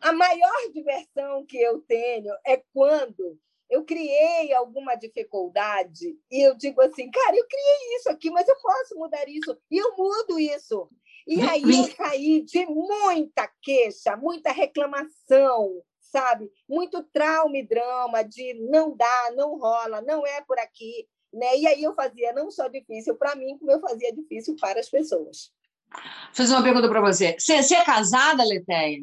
a 0.00 0.12
maior 0.12 0.72
diversão 0.72 1.44
que 1.46 1.58
eu 1.58 1.80
tenho 1.80 2.32
é 2.44 2.62
quando 2.72 3.38
eu 3.70 3.84
criei 3.84 4.52
alguma 4.52 4.94
dificuldade 4.94 6.16
e 6.30 6.46
eu 6.46 6.54
digo 6.54 6.80
assim, 6.80 7.10
cara, 7.10 7.36
eu 7.36 7.46
criei 7.46 7.96
isso 7.96 8.10
aqui, 8.10 8.30
mas 8.30 8.46
eu 8.46 8.56
posso 8.60 8.94
mudar 8.96 9.28
isso, 9.28 9.56
e 9.70 9.78
eu 9.78 9.96
mudo 9.96 10.38
isso. 10.38 10.88
E 11.26 11.40
aí 11.40 11.62
eu 11.62 11.84
saí 11.96 12.42
de 12.42 12.66
muita 12.66 13.50
queixa, 13.62 14.14
muita 14.16 14.52
reclamação, 14.52 15.82
sabe? 15.98 16.50
Muito 16.68 17.02
trauma 17.04 17.56
e 17.56 17.66
drama 17.66 18.22
de 18.22 18.54
não 18.70 18.94
dá, 18.94 19.32
não 19.34 19.58
rola, 19.58 20.02
não 20.02 20.26
é 20.26 20.42
por 20.42 20.58
aqui. 20.58 21.08
Né? 21.32 21.58
E 21.58 21.66
aí 21.66 21.82
eu 21.82 21.94
fazia 21.94 22.32
não 22.32 22.50
só 22.50 22.68
difícil 22.68 23.16
para 23.16 23.34
mim, 23.34 23.58
como 23.58 23.72
eu 23.72 23.80
fazia 23.80 24.12
difícil 24.12 24.54
para 24.60 24.78
as 24.78 24.88
pessoas. 24.88 25.50
Vou 25.90 26.02
fazer 26.34 26.54
uma 26.54 26.62
pergunta 26.62 26.88
para 26.88 27.00
você. 27.00 27.36
você. 27.40 27.74
É 27.74 27.84
casada, 27.84 28.44
Leteia? 28.44 29.02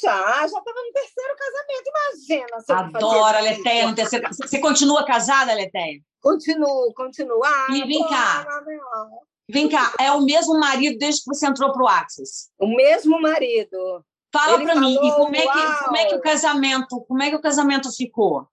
Já, 0.00 0.16
já 0.20 0.46
estava 0.46 0.62
no 0.64 0.92
terceiro 0.92 1.36
casamento, 1.36 1.90
imagina. 1.90 2.86
Adoro, 2.86 3.42
Leteia, 3.42 3.88
no 3.88 3.94
terceiro 3.94 4.28
Você 4.30 4.60
continua 4.60 5.04
casada, 5.04 5.52
Leteia? 5.52 6.00
Continuo, 6.20 6.94
continuo. 6.94 7.42
Ah, 7.44 7.66
e 7.70 7.84
vem 7.84 8.08
cá. 8.08 8.46
Vem 9.50 9.68
cá, 9.68 9.92
é 9.98 10.12
o 10.12 10.20
mesmo 10.20 10.58
marido 10.58 10.98
desde 10.98 11.22
que 11.22 11.34
você 11.34 11.46
entrou 11.46 11.72
para 11.72 11.82
o 11.82 11.88
Axis? 11.88 12.50
O 12.58 12.66
mesmo 12.68 13.20
marido. 13.20 14.04
Fala 14.32 14.58
para 14.62 14.76
mim, 14.76 14.94
e 14.94 15.12
como 15.12 15.36
é, 15.36 15.40
que, 15.40 15.84
como 15.84 15.96
é 15.96 16.06
que 16.06 16.14
o 16.14 16.20
casamento, 16.20 17.04
como 17.06 17.22
é 17.22 17.28
que 17.28 17.36
o 17.36 17.42
casamento 17.42 17.94
ficou? 17.94 18.46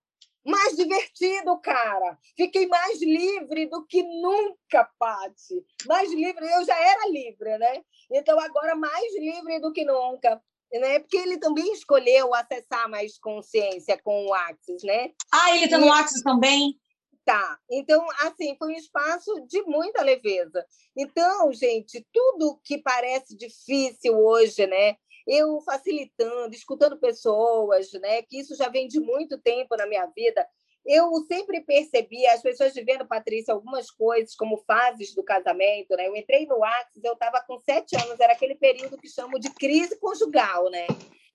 mais 0.50 0.76
divertido, 0.76 1.58
cara. 1.60 2.18
Fiquei 2.36 2.68
mais 2.68 3.02
livre 3.02 3.68
do 3.68 3.86
que 3.86 4.02
nunca, 4.04 4.89
Pati. 4.98 5.63
Mais 5.86 6.12
livre, 6.12 6.46
eu 6.46 6.65
já 6.65 6.76
era 6.76 7.10
livre, 7.10 7.58
né? 7.58 7.84
Então 8.12 8.39
agora 8.39 8.76
mais 8.76 9.15
livre 9.18 9.60
do 9.60 9.72
que 9.72 9.86
nunca. 9.86 10.42
Né? 10.71 10.99
Porque 10.99 11.17
ele 11.17 11.38
também 11.38 11.73
escolheu 11.73 12.34
acessar 12.34 12.89
mais 12.89 13.17
consciência 13.17 13.99
com 14.03 14.27
o 14.27 14.34
Axis, 14.34 14.84
né? 14.84 15.12
Ah, 15.32 15.55
ele 15.55 15.65
está 15.65 15.77
no 15.77 15.91
Axis 15.91 16.21
também? 16.21 16.79
Tá. 17.25 17.60
Então, 17.69 18.05
assim, 18.21 18.55
foi 18.58 18.69
um 18.69 18.77
espaço 18.77 19.32
de 19.47 19.62
muita 19.63 20.01
leveza. 20.01 20.65
Então, 20.95 21.51
gente, 21.53 22.05
tudo 22.13 22.60
que 22.63 22.77
parece 22.77 23.36
difícil 23.36 24.17
hoje, 24.17 24.65
né? 24.67 24.95
eu 25.29 25.62
facilitando, 25.62 26.55
escutando 26.55 26.97
pessoas, 26.97 27.91
né? 28.01 28.23
Que 28.23 28.39
isso 28.39 28.55
já 28.55 28.67
vem 28.67 28.88
de 28.88 28.99
muito 28.99 29.38
tempo 29.38 29.75
na 29.77 29.86
minha 29.86 30.08
vida. 30.08 30.45
Eu 30.91 31.23
sempre 31.28 31.62
percebi, 31.62 32.25
as 32.25 32.41
pessoas 32.41 32.73
vivendo, 32.73 33.08
Patrícia, 33.08 33.54
algumas 33.54 33.91
coisas, 33.91 34.34
como 34.34 34.58
fases 34.65 35.13
do 35.13 35.23
casamento, 35.23 35.95
né? 35.95 36.08
Eu 36.08 36.15
entrei 36.15 36.47
no 36.47 36.63
Axis, 36.63 37.04
eu 37.04 37.13
estava 37.13 37.39
com 37.45 37.60
sete 37.60 37.95
anos, 37.95 38.19
era 38.19 38.34
aquele 38.34 38.56
período 38.56 38.97
que 38.97 39.08
chamo 39.08 39.39
de 39.39 39.52
crise 39.52 39.99
conjugal, 39.99 40.67
né? 40.71 40.88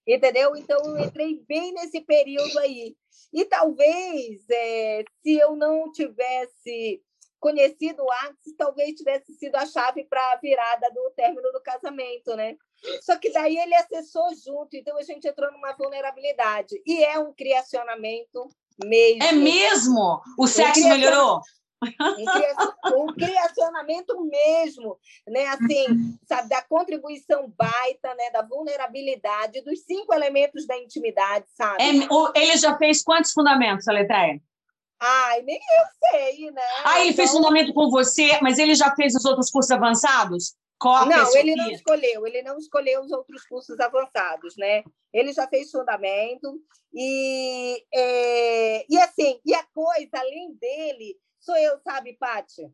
Entendeu? 0.04 0.56
Então, 0.56 0.80
eu 0.84 0.98
entrei 0.98 1.40
bem 1.46 1.72
nesse 1.72 2.00
período 2.00 2.58
aí. 2.58 2.96
E 3.32 3.44
talvez, 3.44 4.44
é, 4.50 5.04
se 5.22 5.38
eu 5.38 5.54
não 5.54 5.92
tivesse 5.92 7.00
conhecido 7.38 8.02
o 8.02 8.10
Axis, 8.10 8.56
talvez 8.58 8.96
tivesse 8.96 9.34
sido 9.34 9.54
a 9.54 9.66
chave 9.66 10.04
para 10.06 10.32
a 10.32 10.36
virada 10.36 10.90
do 10.90 11.12
término 11.14 11.52
do 11.52 11.62
casamento, 11.62 12.34
né? 12.34 12.56
Só 13.02 13.16
que 13.16 13.30
daí 13.30 13.56
ele 13.56 13.76
acessou 13.76 14.34
junto, 14.34 14.76
então 14.76 14.98
a 14.98 15.02
gente 15.02 15.28
entrou 15.28 15.52
numa 15.52 15.76
vulnerabilidade. 15.76 16.74
E 16.84 17.04
é 17.04 17.20
um 17.20 17.32
criacionamento 17.32 18.48
mesmo. 18.82 19.22
É 19.22 19.32
mesmo? 19.32 20.22
O 20.38 20.46
sexo 20.46 20.88
melhorou? 20.88 21.40
Um 22.96 23.12
criacionamento 23.12 24.18
mesmo, 24.24 24.96
né? 25.28 25.46
Assim, 25.48 26.16
sabe, 26.26 26.48
da 26.48 26.62
contribuição 26.62 27.52
baita, 27.56 28.14
né? 28.14 28.30
Da 28.32 28.42
vulnerabilidade, 28.42 29.62
dos 29.62 29.80
cinco 29.80 30.14
elementos 30.14 30.66
da 30.66 30.78
intimidade, 30.78 31.44
sabe? 31.54 31.82
É, 31.82 32.40
ele 32.40 32.56
já 32.56 32.76
fez 32.78 33.02
quantos 33.02 33.32
fundamentos, 33.32 33.86
Aletheia? 33.86 34.40
Ai, 35.00 35.42
nem 35.42 35.56
eu 35.56 36.10
sei, 36.10 36.50
né? 36.50 36.62
Ah, 36.84 37.00
ele 37.00 37.10
então... 37.10 37.16
fez 37.16 37.30
fundamento 37.30 37.74
com 37.74 37.90
você, 37.90 38.38
mas 38.40 38.58
ele 38.58 38.74
já 38.74 38.94
fez 38.94 39.14
os 39.14 39.24
outros 39.24 39.50
cursos 39.50 39.70
avançados? 39.70 40.54
Não, 40.82 41.36
ele 41.36 41.54
não 41.54 41.70
escolheu, 41.70 42.26
ele 42.26 42.42
não 42.42 42.58
escolheu 42.58 43.00
os 43.02 43.10
outros 43.10 43.44
cursos 43.46 43.78
avançados, 43.80 44.56
né? 44.56 44.84
Ele 45.12 45.32
já 45.32 45.46
fez 45.48 45.70
fundamento 45.70 46.60
e, 46.92 47.84
é, 47.92 48.84
e 48.88 48.98
assim, 48.98 49.40
e 49.44 49.54
a 49.54 49.64
coisa 49.64 50.18
além 50.18 50.54
dele 50.54 51.16
sou 51.40 51.56
eu, 51.56 51.78
sabe, 51.78 52.16
Pátia? 52.18 52.70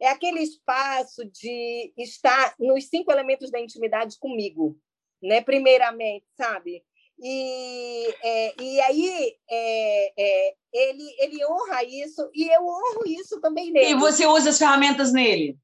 É 0.00 0.08
aquele 0.08 0.40
espaço 0.40 1.24
de 1.24 1.92
estar 1.96 2.54
nos 2.58 2.88
cinco 2.88 3.12
elementos 3.12 3.50
da 3.50 3.60
intimidade 3.60 4.18
comigo, 4.18 4.76
né? 5.22 5.40
Primeiramente, 5.40 6.26
sabe? 6.36 6.84
E, 7.22 8.14
é, 8.22 8.62
e 8.62 8.80
aí 8.80 9.36
é, 9.48 10.12
é, 10.18 10.54
ele, 10.72 11.16
ele 11.18 11.46
honra 11.46 11.84
isso 11.84 12.28
e 12.34 12.48
eu 12.48 12.66
honro 12.66 13.02
isso 13.06 13.40
também 13.40 13.70
nele. 13.70 13.92
E 13.92 13.94
você 13.94 14.26
usa 14.26 14.50
as 14.50 14.58
ferramentas 14.58 15.12
nele? 15.12 15.56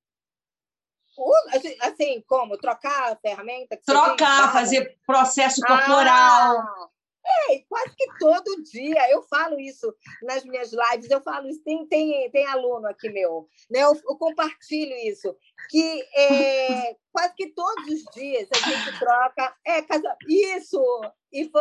Assim, 1.48 1.76
assim, 1.80 2.24
como? 2.26 2.56
Trocar 2.56 3.12
a 3.12 3.16
ferramenta? 3.16 3.78
Trocar, 3.84 4.52
fazer 4.52 4.96
processo 5.06 5.60
corporal. 5.60 6.58
Ah, 6.58 6.88
é, 7.50 7.62
quase 7.68 7.94
que 7.96 8.06
todo 8.18 8.62
dia. 8.62 9.10
Eu 9.10 9.22
falo 9.22 9.58
isso 9.60 9.92
nas 10.22 10.44
minhas 10.44 10.72
lives, 10.72 11.10
eu 11.10 11.20
falo 11.20 11.48
isso. 11.48 11.62
Tem, 11.62 11.86
tem, 11.86 12.30
tem 12.30 12.46
aluno 12.46 12.86
aqui 12.86 13.08
meu, 13.10 13.46
né? 13.70 13.80
Eu, 13.82 13.92
eu 14.08 14.16
compartilho 14.16 14.94
isso. 14.96 15.34
Que 15.68 16.02
é, 16.16 16.96
quase 17.12 17.34
que 17.34 17.52
todos 17.52 17.86
os 17.86 18.04
dias 18.14 18.48
a 18.52 18.68
gente 18.68 18.98
troca. 18.98 19.54
É, 19.66 19.82
casa, 19.82 20.16
isso! 20.28 20.80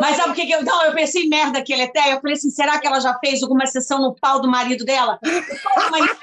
Mas 0.00 0.16
sabe 0.16 0.32
o 0.32 0.34
que, 0.34 0.46
que 0.46 0.52
eu. 0.52 0.64
Não, 0.64 0.84
eu 0.84 0.94
pensei 0.94 1.28
merda 1.28 1.60
aqui, 1.60 1.72
até. 1.74 2.12
Eu 2.12 2.20
falei 2.20 2.34
assim: 2.34 2.50
será 2.50 2.80
que 2.80 2.86
ela 2.86 2.98
já 2.98 3.16
fez 3.18 3.42
alguma 3.42 3.66
sessão 3.66 4.00
no 4.00 4.16
pau 4.16 4.40
do 4.40 4.50
marido 4.50 4.84
dela? 4.84 5.18
O 5.24 5.62
pau 5.62 5.84
do 5.84 5.90
marido 5.90 6.18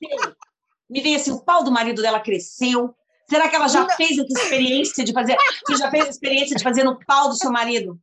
dela. 0.00 0.36
Me 0.90 1.00
veio 1.00 1.16
assim: 1.16 1.30
o 1.30 1.40
pau 1.40 1.62
do 1.62 1.70
marido 1.70 2.02
dela 2.02 2.20
cresceu. 2.20 2.94
Será 3.28 3.48
que 3.48 3.54
ela 3.54 3.68
já 3.68 3.88
fez 3.90 4.18
essa 4.18 4.32
experiência 4.42 5.04
de 5.04 5.12
fazer? 5.12 5.36
Você 5.64 5.76
já 5.76 5.88
fez 5.88 6.06
a 6.06 6.10
experiência 6.10 6.56
de 6.56 6.64
fazer 6.64 6.82
no 6.82 6.98
pau 7.06 7.28
do 7.28 7.36
seu 7.36 7.52
marido? 7.52 7.96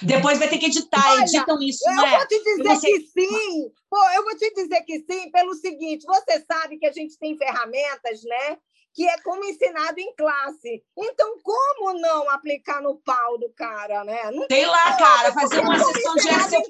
Depois 0.00 0.38
vai 0.38 0.48
ter 0.48 0.58
que 0.58 0.66
editar, 0.66 1.12
Olha, 1.12 1.22
editam 1.22 1.60
isso, 1.60 1.84
eu 1.88 1.96
né? 1.96 2.16
vou 2.16 2.26
te 2.26 2.42
dizer 2.42 2.64
você... 2.64 2.86
que 2.86 3.00
sim. 3.00 3.70
Pô, 3.90 3.98
eu 4.14 4.24
vou 4.24 4.36
te 4.36 4.52
dizer 4.54 4.80
que 4.82 5.00
sim, 5.00 5.30
pelo 5.30 5.54
seguinte: 5.54 6.06
você 6.06 6.44
sabe 6.50 6.78
que 6.78 6.86
a 6.86 6.92
gente 6.92 7.18
tem 7.18 7.36
ferramentas, 7.36 8.22
né? 8.24 8.56
Que 8.94 9.08
é 9.08 9.18
como 9.22 9.44
ensinado 9.44 9.98
em 9.98 10.14
classe. 10.14 10.82
Então, 10.96 11.36
como 11.42 11.98
não 11.98 12.30
aplicar 12.30 12.80
no 12.80 12.96
pau 13.04 13.38
do 13.38 13.50
cara, 13.50 14.04
né? 14.04 14.30
Não 14.32 14.46
Sei 14.50 14.66
lá, 14.66 14.96
cara, 14.96 15.32
fazer 15.32 15.60
uma 15.60 15.78
sessão 15.78 16.14
de 16.14 16.28
exercício. 16.28 16.62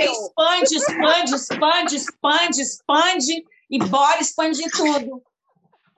Expande, 0.00 0.76
expande, 0.76 1.34
expande, 1.34 1.96
expande, 1.96 2.62
expande 2.62 3.44
e 3.70 3.78
bora 3.78 4.20
expandir 4.20 4.70
tudo. 4.70 5.22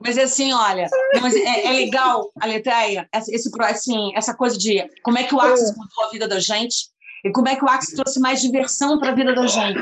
Mas 0.05 0.19
assim, 0.19 0.53
olha, 0.53 0.89
mas 1.21 1.35
é, 1.35 1.67
é, 1.67 1.73
legal, 1.73 2.33
Aleteia, 2.41 3.09
esse, 3.15 3.51
assim, 3.61 4.13
essa 4.17 4.35
coisa 4.35 4.59
de 4.59 4.85
como 5.03 5.17
é 5.17 5.23
que 5.23 5.35
o 5.35 5.41
Axis 5.41 5.71
é. 5.71 5.75
mudou 5.77 6.05
a 6.05 6.11
vida 6.11 6.27
da 6.27 6.41
gente 6.41 6.89
e 7.25 7.31
como 7.31 7.49
é 7.49 7.55
que 7.55 7.65
o 7.65 7.69
Axis 7.69 7.95
trouxe 7.95 8.19
mais 8.19 8.43
diversão 8.43 8.99
para 8.99 9.11
a 9.11 9.15
vida 9.15 9.33
da 9.33 9.47
gente. 9.47 9.81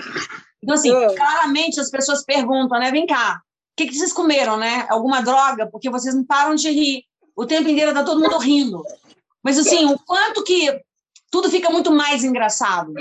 Então, 0.62 0.74
assim, 0.74 0.94
é. 0.94 1.14
claramente 1.14 1.80
as 1.80 1.90
pessoas 1.90 2.22
perguntam, 2.22 2.78
né? 2.78 2.90
Vem 2.90 3.06
cá, 3.06 3.40
o 3.40 3.76
que, 3.76 3.86
que 3.86 3.94
vocês 3.94 4.12
comeram, 4.12 4.58
né? 4.58 4.86
Alguma 4.90 5.22
droga? 5.22 5.66
Porque 5.66 5.88
vocês 5.88 6.14
não 6.14 6.24
param 6.24 6.54
de 6.54 6.70
rir. 6.70 7.04
O 7.34 7.46
tempo 7.46 7.70
inteiro 7.70 7.94
tá 7.94 8.04
todo 8.04 8.20
mundo 8.20 8.36
rindo. 8.36 8.84
Mas, 9.42 9.58
assim, 9.58 9.86
o 9.86 9.98
quanto 10.00 10.44
que 10.44 10.70
tudo 11.30 11.48
fica 11.48 11.70
muito 11.70 11.90
mais 11.90 12.24
engraçado. 12.24 12.92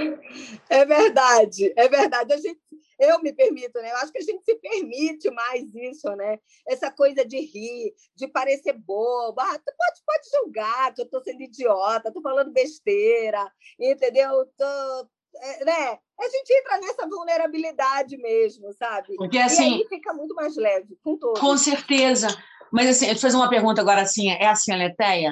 É 0.69 0.85
verdade, 0.85 1.73
é 1.75 1.89
verdade. 1.89 2.31
A 2.31 2.37
gente 2.37 2.59
eu 2.99 3.21
me 3.21 3.31
permito, 3.33 3.79
né? 3.81 3.91
Eu 3.91 3.97
acho 3.97 4.11
que 4.11 4.17
a 4.17 4.23
gente 4.23 4.43
se 4.43 4.55
permite 4.55 5.31
mais 5.31 5.73
isso, 5.73 6.09
né? 6.15 6.37
Essa 6.67 6.91
coisa 6.91 7.25
de 7.25 7.39
rir, 7.39 7.93
de 8.15 8.27
parecer 8.27 8.73
bobo. 8.73 9.39
Ah, 9.39 9.57
tu 9.57 9.73
pode, 9.77 10.01
pode 10.05 10.29
julgar 10.33 10.93
que 10.93 11.01
eu 11.01 11.05
estou 11.05 11.23
sendo 11.23 11.41
idiota, 11.41 12.09
estou 12.09 12.21
falando 12.21 12.51
besteira, 12.51 13.49
entendeu? 13.79 14.45
Tô, 14.57 15.09
é, 15.41 15.65
né? 15.65 15.99
A 16.19 16.29
gente 16.29 16.53
entra 16.53 16.77
nessa 16.79 17.07
vulnerabilidade 17.07 18.17
mesmo, 18.17 18.73
sabe? 18.73 19.15
Porque 19.15 19.37
assim. 19.37 19.77
E 19.77 19.81
aí 19.81 19.87
fica 19.87 20.13
muito 20.13 20.35
mais 20.35 20.57
leve, 20.57 20.97
com 21.01 21.17
todos. 21.17 21.39
Com 21.39 21.57
certeza. 21.57 22.27
Mas 22.71 22.89
assim, 22.89 23.07
eu 23.07 23.15
te 23.15 23.21
fazer 23.21 23.37
uma 23.37 23.49
pergunta 23.49 23.81
agora 23.81 24.01
assim, 24.01 24.29
é 24.29 24.47
assim, 24.47 24.71
Aleteia. 24.71 25.31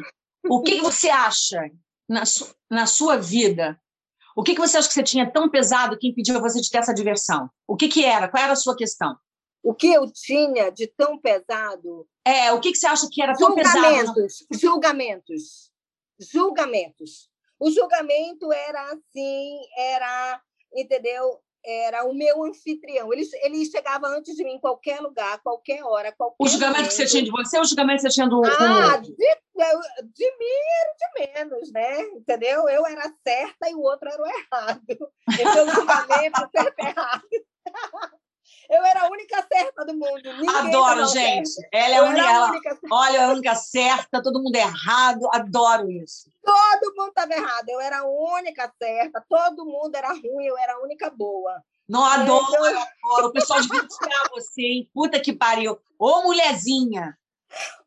O 0.49 0.61
que 0.61 0.79
você 0.79 1.09
acha 1.09 1.69
na, 2.07 2.25
su 2.25 2.55
na 2.69 2.85
sua 2.85 3.17
vida 3.17 3.79
o 4.37 4.43
que, 4.43 4.53
que 4.53 4.61
você 4.61 4.77
acha 4.77 4.87
que 4.87 4.93
você 4.93 5.01
tinha 5.01 5.27
tão 5.31 5.49
pesado 5.49 5.97
que 5.97 6.09
impediu 6.09 6.39
você 6.39 6.61
de 6.61 6.69
ter 6.69 6.77
essa 6.77 6.93
diversão? 6.93 7.49
O 7.67 7.75
que, 7.75 7.87
que 7.87 8.05
era? 8.05 8.27
Qual 8.27 8.43
era 8.43 8.53
a 8.53 8.55
sua 8.55 8.77
questão? 8.77 9.17
O 9.63 9.73
que 9.73 9.91
eu 9.91 10.11
tinha 10.11 10.69
de 10.69 10.85
tão 10.85 11.17
pesado? 11.17 12.07
É, 12.23 12.53
o 12.53 12.59
que, 12.59 12.71
que 12.71 12.77
você 12.77 12.85
acha 12.85 13.07
que 13.11 13.19
era 13.19 13.33
tão 13.33 13.55
pesado? 13.55 13.81
Julgamentos, 13.81 14.45
julgamentos, 14.51 15.71
julgamentos. 16.19 17.29
O 17.59 17.71
julgamento 17.71 18.53
era 18.53 18.91
assim, 18.91 19.57
era, 19.75 20.39
entendeu? 20.71 21.41
Era 21.67 22.05
o 22.05 22.13
meu 22.13 22.45
anfitrião. 22.45 23.11
Ele, 23.11 23.27
ele 23.43 23.65
chegava 23.65 24.07
antes 24.07 24.35
de 24.35 24.43
mim 24.43 24.53
em 24.53 24.59
qualquer 24.59 25.01
lugar, 25.01 25.39
qualquer 25.43 25.83
hora, 25.83 26.13
qualquer 26.13 26.35
O 26.39 26.47
julgamento 26.47 26.77
momento. 26.77 26.89
que 26.89 26.95
você 26.95 27.05
tinha 27.05 27.23
de 27.23 27.29
você 27.31 27.57
ou 27.57 27.63
o 27.63 27.67
julgamento 27.67 28.01
que 28.01 28.09
você 28.09 28.13
tinha 28.15 28.29
do 28.29 28.41
Ah, 28.45 28.97
de, 28.97 29.11
de 29.11 30.37
mim 30.39 30.63
era 30.79 30.93
de 30.97 31.33
menos, 31.43 31.71
né? 31.71 31.99
Entendeu? 32.15 32.69
Eu 32.69 32.85
era 32.85 33.11
certa 33.27 33.69
e 33.69 33.75
o 33.75 33.81
outro 33.81 34.07
era 34.09 34.21
o 34.21 34.25
errado. 34.25 35.11
Então, 35.39 35.65
o 35.67 35.69
julgamento 35.69 36.49
certo 36.51 36.79
e 36.79 36.85
errado. 36.85 37.27
Eu 38.69 38.83
era 38.83 39.01
a 39.03 39.09
única 39.09 39.45
certa 39.51 39.85
do 39.85 39.93
mundo. 39.93 40.21
Ninguém 40.23 40.49
Adoro, 40.49 41.07
gente. 41.07 41.49
Certa. 41.49 41.77
Ela 41.77 41.95
é 41.95 41.97
a 41.97 42.03
única, 42.03 42.29
ela, 42.29 42.49
única 42.49 42.79
olha, 42.91 43.25
a 43.25 43.29
única 43.29 43.55
certa, 43.55 44.21
todo 44.21 44.41
mundo 44.41 44.55
errado. 44.55 45.27
Adoro 45.31 45.89
isso. 45.89 46.29
Todo 46.43 46.95
mundo 46.95 47.09
estava 47.09 47.33
errado. 47.33 47.69
Eu 47.69 47.79
era 47.79 47.99
a 47.99 48.07
única 48.07 48.71
certa, 48.77 49.23
todo 49.29 49.65
mundo 49.65 49.95
era 49.95 50.09
ruim, 50.09 50.45
eu 50.45 50.57
era 50.57 50.73
a 50.73 50.79
única 50.79 51.09
boa. 51.09 51.63
Não 51.87 52.03
adoro, 52.03 52.45
então... 52.49 52.65
eu 52.65 52.79
adoro. 52.79 53.27
O 53.27 53.31
pessoal 53.31 53.61
devia 53.61 53.87
tirar 53.87 54.29
você, 54.31 54.61
hein? 54.61 54.89
Puta 54.93 55.19
que 55.19 55.31
pariu. 55.31 55.79
Ô, 55.97 56.23
mulherzinha. 56.23 57.17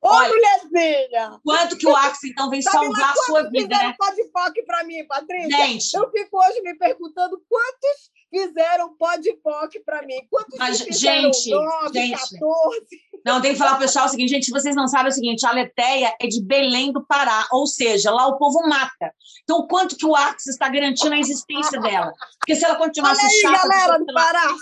Ô, 0.02 0.08
Olha, 0.08 0.28
mulherzinha! 0.28 1.40
Quanto 1.44 1.76
que 1.76 1.86
o 1.86 1.94
Axel, 1.94 2.30
então, 2.30 2.48
vem 2.48 2.62
salvar 2.62 3.10
a 3.10 3.14
sua 3.14 3.50
vida, 3.50 3.76
né? 3.76 3.94
Pode 3.98 4.24
POC 4.32 4.62
para 4.64 4.82
mim, 4.84 5.06
Patrícia. 5.06 5.66
Gente. 5.66 5.94
Eu 5.94 6.10
fico 6.10 6.38
hoje 6.38 6.62
me 6.62 6.74
perguntando 6.74 7.42
quantos 7.48 8.10
fizeram 8.30 8.96
pode 8.96 9.32
POC 9.34 9.80
para 9.80 10.02
mim. 10.02 10.26
Quantos 10.30 10.58
Mas, 10.58 10.78
gente, 10.78 11.50
9, 11.50 11.92
gente, 11.92 12.12
14? 12.12 12.86
Não, 13.24 13.42
tem 13.42 13.52
que 13.52 13.58
falar 13.58 13.72
para 13.72 13.78
o 13.78 13.82
pessoal 13.82 14.06
o 14.06 14.08
seguinte, 14.08 14.30
gente, 14.30 14.50
vocês 14.50 14.74
não 14.74 14.88
sabem 14.88 15.08
é 15.08 15.10
o 15.10 15.14
seguinte, 15.14 15.44
a 15.44 15.52
Leteia 15.52 16.16
é 16.18 16.26
de 16.26 16.42
Belém 16.42 16.92
do 16.92 17.04
Pará, 17.04 17.46
ou 17.50 17.66
seja, 17.66 18.10
lá 18.10 18.26
o 18.26 18.38
povo 18.38 18.66
mata. 18.66 19.12
Então, 19.42 19.58
o 19.58 19.68
quanto 19.68 19.96
que 19.96 20.06
o 20.06 20.16
Axis 20.16 20.54
está 20.54 20.68
garantindo 20.68 21.14
a 21.14 21.18
existência 21.18 21.78
dela? 21.80 22.12
Porque 22.38 22.56
se 22.56 22.64
ela 22.64 22.76
continuasse 22.76 23.20
Olha 23.20 23.28
aí, 23.28 23.40
chata... 23.40 23.68
galera 23.68 23.98
do 23.98 24.14
Pará! 24.14 24.54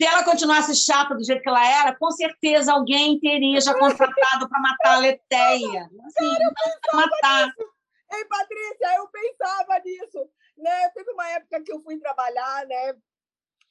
Se 0.00 0.06
ela 0.06 0.24
continuasse 0.24 0.74
chata 0.74 1.14
do 1.14 1.22
jeito 1.22 1.42
que 1.42 1.48
ela 1.50 1.62
era, 1.62 1.94
com 1.94 2.10
certeza 2.10 2.72
alguém 2.72 3.20
teria 3.20 3.60
já 3.60 3.78
contratado 3.78 4.48
para 4.48 4.58
matar 4.58 4.94
a 4.94 4.98
Leteia. 4.98 5.90
Assim, 6.06 6.32
Cara, 6.32 6.44
eu 6.90 6.96
matar. 6.96 7.46
Nisso. 7.48 7.70
Ei, 8.12 8.24
Patrícia, 8.24 8.96
eu 8.96 9.06
pensava 9.08 9.78
nisso. 9.84 10.30
Né? 10.56 10.88
Teve 10.94 11.10
uma 11.10 11.28
época 11.32 11.62
que 11.62 11.70
eu 11.70 11.82
fui 11.82 11.98
trabalhar, 11.98 12.66
né? 12.66 12.94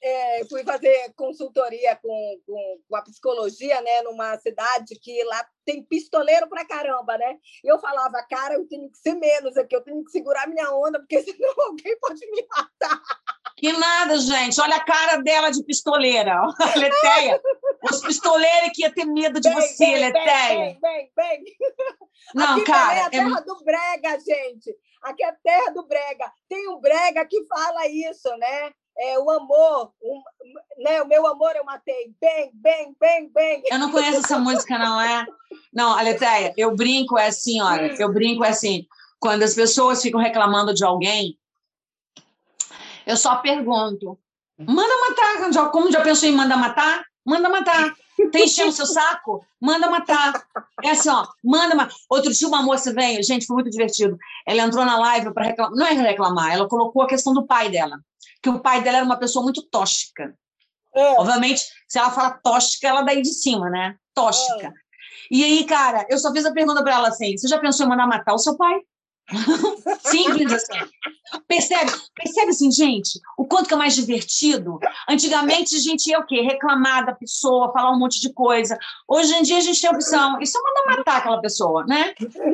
É, 0.01 0.45
fui 0.45 0.63
fazer 0.63 1.13
consultoria 1.15 1.95
com, 1.97 2.41
com, 2.45 2.81
com, 2.87 2.95
a 2.95 3.01
psicologia, 3.01 3.81
né, 3.81 4.01
numa 4.03 4.37
cidade 4.37 4.97
que 5.01 5.23
lá 5.25 5.45
tem 5.65 5.83
pistoleiro 5.83 6.47
pra 6.47 6.65
caramba, 6.65 7.17
né? 7.17 7.37
E 7.63 7.67
eu 7.67 7.77
falava, 7.79 8.25
cara, 8.29 8.53
eu 8.53 8.65
tenho 8.67 8.89
que 8.89 8.97
ser 8.97 9.15
menos 9.15 9.57
aqui, 9.57 9.75
eu 9.75 9.83
tenho 9.83 10.03
que 10.05 10.11
segurar 10.11 10.47
minha 10.47 10.73
onda, 10.73 10.99
porque 10.99 11.21
senão 11.23 11.53
alguém 11.57 11.99
pode 11.99 12.25
me 12.31 12.47
matar. 12.49 13.01
Que 13.59 13.73
nada, 13.73 14.17
gente. 14.17 14.59
Olha 14.61 14.77
a 14.77 14.85
cara 14.85 15.17
dela 15.17 15.49
de 15.49 15.61
pistoleira. 15.65 16.33
Leteia. 16.77 17.41
Os 17.91 17.99
pistoleiros 18.01 18.71
que 18.73 18.83
ia 18.83 18.93
ter 18.93 19.03
medo 19.05 19.39
de 19.39 19.49
bem, 19.49 19.61
você, 19.61 19.85
bem, 19.85 19.99
Leteia. 19.99 20.57
Bem, 20.57 20.79
bem, 20.81 21.11
bem. 21.13 21.43
Não, 22.33 22.55
Aqui 22.55 22.63
cara. 22.63 22.95
É 22.95 23.01
a 23.01 23.09
terra 23.09 23.39
é... 23.39 23.43
do 23.43 23.63
brega, 23.63 24.19
gente. 24.19 24.73
Aqui 25.03 25.23
é 25.23 25.29
a 25.29 25.35
terra 25.43 25.71
do 25.71 25.85
brega. 25.85 26.31
Tem 26.47 26.69
um 26.69 26.79
brega 26.79 27.25
que 27.25 27.45
fala 27.47 27.85
isso, 27.87 28.29
né? 28.37 28.71
É, 29.01 29.17
o 29.17 29.29
amor, 29.29 29.93
um, 30.03 30.21
né? 30.83 31.01
o 31.01 31.07
meu 31.07 31.25
amor 31.25 31.55
eu 31.55 31.63
matei. 31.63 32.13
Bem, 32.19 32.51
bem, 32.53 32.95
bem, 32.99 33.29
bem. 33.33 33.63
Eu 33.71 33.79
não 33.79 33.91
conheço 33.91 34.19
essa 34.19 34.37
música, 34.37 34.77
não 34.77 34.99
é? 34.99 35.25
Não, 35.73 35.97
Aleteia, 35.97 36.53
eu 36.57 36.75
brinco 36.75 37.17
é 37.17 37.27
assim, 37.27 37.61
olha, 37.61 37.95
eu 37.97 38.11
brinco 38.11 38.43
é 38.43 38.49
assim. 38.49 38.85
Quando 39.19 39.43
as 39.43 39.53
pessoas 39.53 40.01
ficam 40.01 40.19
reclamando 40.19 40.73
de 40.73 40.83
alguém, 40.83 41.37
eu 43.05 43.15
só 43.15 43.37
pergunto: 43.37 44.19
manda 44.57 44.93
matar. 45.09 45.71
Como 45.71 45.91
já 45.91 46.01
pensou 46.01 46.27
em 46.27 46.35
manda 46.35 46.57
matar? 46.57 47.03
Manda 47.25 47.49
matar. 47.49 47.93
Tem 48.31 48.45
enchendo 48.45 48.69
o 48.69 48.73
seu 48.73 48.85
saco? 48.85 49.45
Manda 49.59 49.89
matar. 49.89 50.43
É 50.83 50.91
assim, 50.91 51.09
ó, 51.09 51.25
manda 51.43 51.75
matar. 51.75 51.95
Outro 52.09 52.31
dia 52.33 52.47
uma 52.47 52.61
moça 52.61 52.93
veio, 52.93 53.23
gente, 53.23 53.45
foi 53.45 53.55
muito 53.55 53.69
divertido. 53.69 54.17
Ela 54.45 54.63
entrou 54.63 54.83
na 54.85 54.97
live 54.97 55.33
para 55.33 55.45
reclamar, 55.45 55.75
não 55.75 55.85
é 55.85 55.93
reclamar, 55.93 56.51
ela 56.51 56.67
colocou 56.67 57.01
a 57.01 57.07
questão 57.07 57.33
do 57.33 57.45
pai 57.45 57.69
dela, 57.69 57.99
que 58.41 58.49
o 58.49 58.59
pai 58.59 58.81
dela 58.83 58.97
era 58.97 59.05
uma 59.05 59.17
pessoa 59.17 59.43
muito 59.43 59.61
tóxica. 59.63 60.35
É. 60.93 61.13
Obviamente, 61.19 61.61
se 61.87 61.99
ela 61.99 62.11
fala 62.11 62.31
tóxica, 62.31 62.87
ela 62.87 63.01
daí 63.01 63.21
de 63.21 63.33
cima, 63.33 63.69
né? 63.69 63.95
Tóxica. 64.13 64.67
É. 64.67 64.73
E 65.31 65.43
aí, 65.43 65.63
cara, 65.65 66.05
eu 66.09 66.17
só 66.17 66.31
fiz 66.31 66.45
a 66.45 66.51
pergunta 66.51 66.83
para 66.83 66.95
ela 66.95 67.07
assim: 67.09 67.37
você 67.37 67.47
já 67.47 67.59
pensou 67.59 67.85
em 67.85 67.89
mandar 67.89 68.07
matar 68.07 68.33
o 68.33 68.39
seu 68.39 68.57
pai? 68.57 68.79
Simples 70.01 70.53
assim. 70.53 70.79
Percebe? 71.47 71.91
Percebe 72.15 72.49
assim, 72.49 72.71
gente, 72.71 73.19
o 73.37 73.45
quanto 73.45 73.67
que 73.67 73.73
é 73.73 73.77
mais 73.77 73.95
divertido? 73.95 74.79
Antigamente 75.07 75.75
a 75.75 75.79
gente 75.79 76.07
ia 76.07 76.19
o 76.19 76.25
quê? 76.25 76.41
Reclamar 76.41 77.05
da 77.05 77.13
pessoa, 77.13 77.71
falar 77.71 77.91
um 77.91 77.99
monte 77.99 78.19
de 78.19 78.33
coisa. 78.33 78.77
Hoje 79.07 79.33
em 79.35 79.43
dia 79.43 79.57
a 79.57 79.61
gente 79.61 79.79
tem 79.79 79.89
a 79.89 79.93
opção. 79.93 80.39
Isso 80.41 80.57
é 80.57 80.61
mandar 80.61 80.97
matar 80.97 81.17
aquela 81.17 81.41
pessoa, 81.41 81.85
né? 81.85 82.13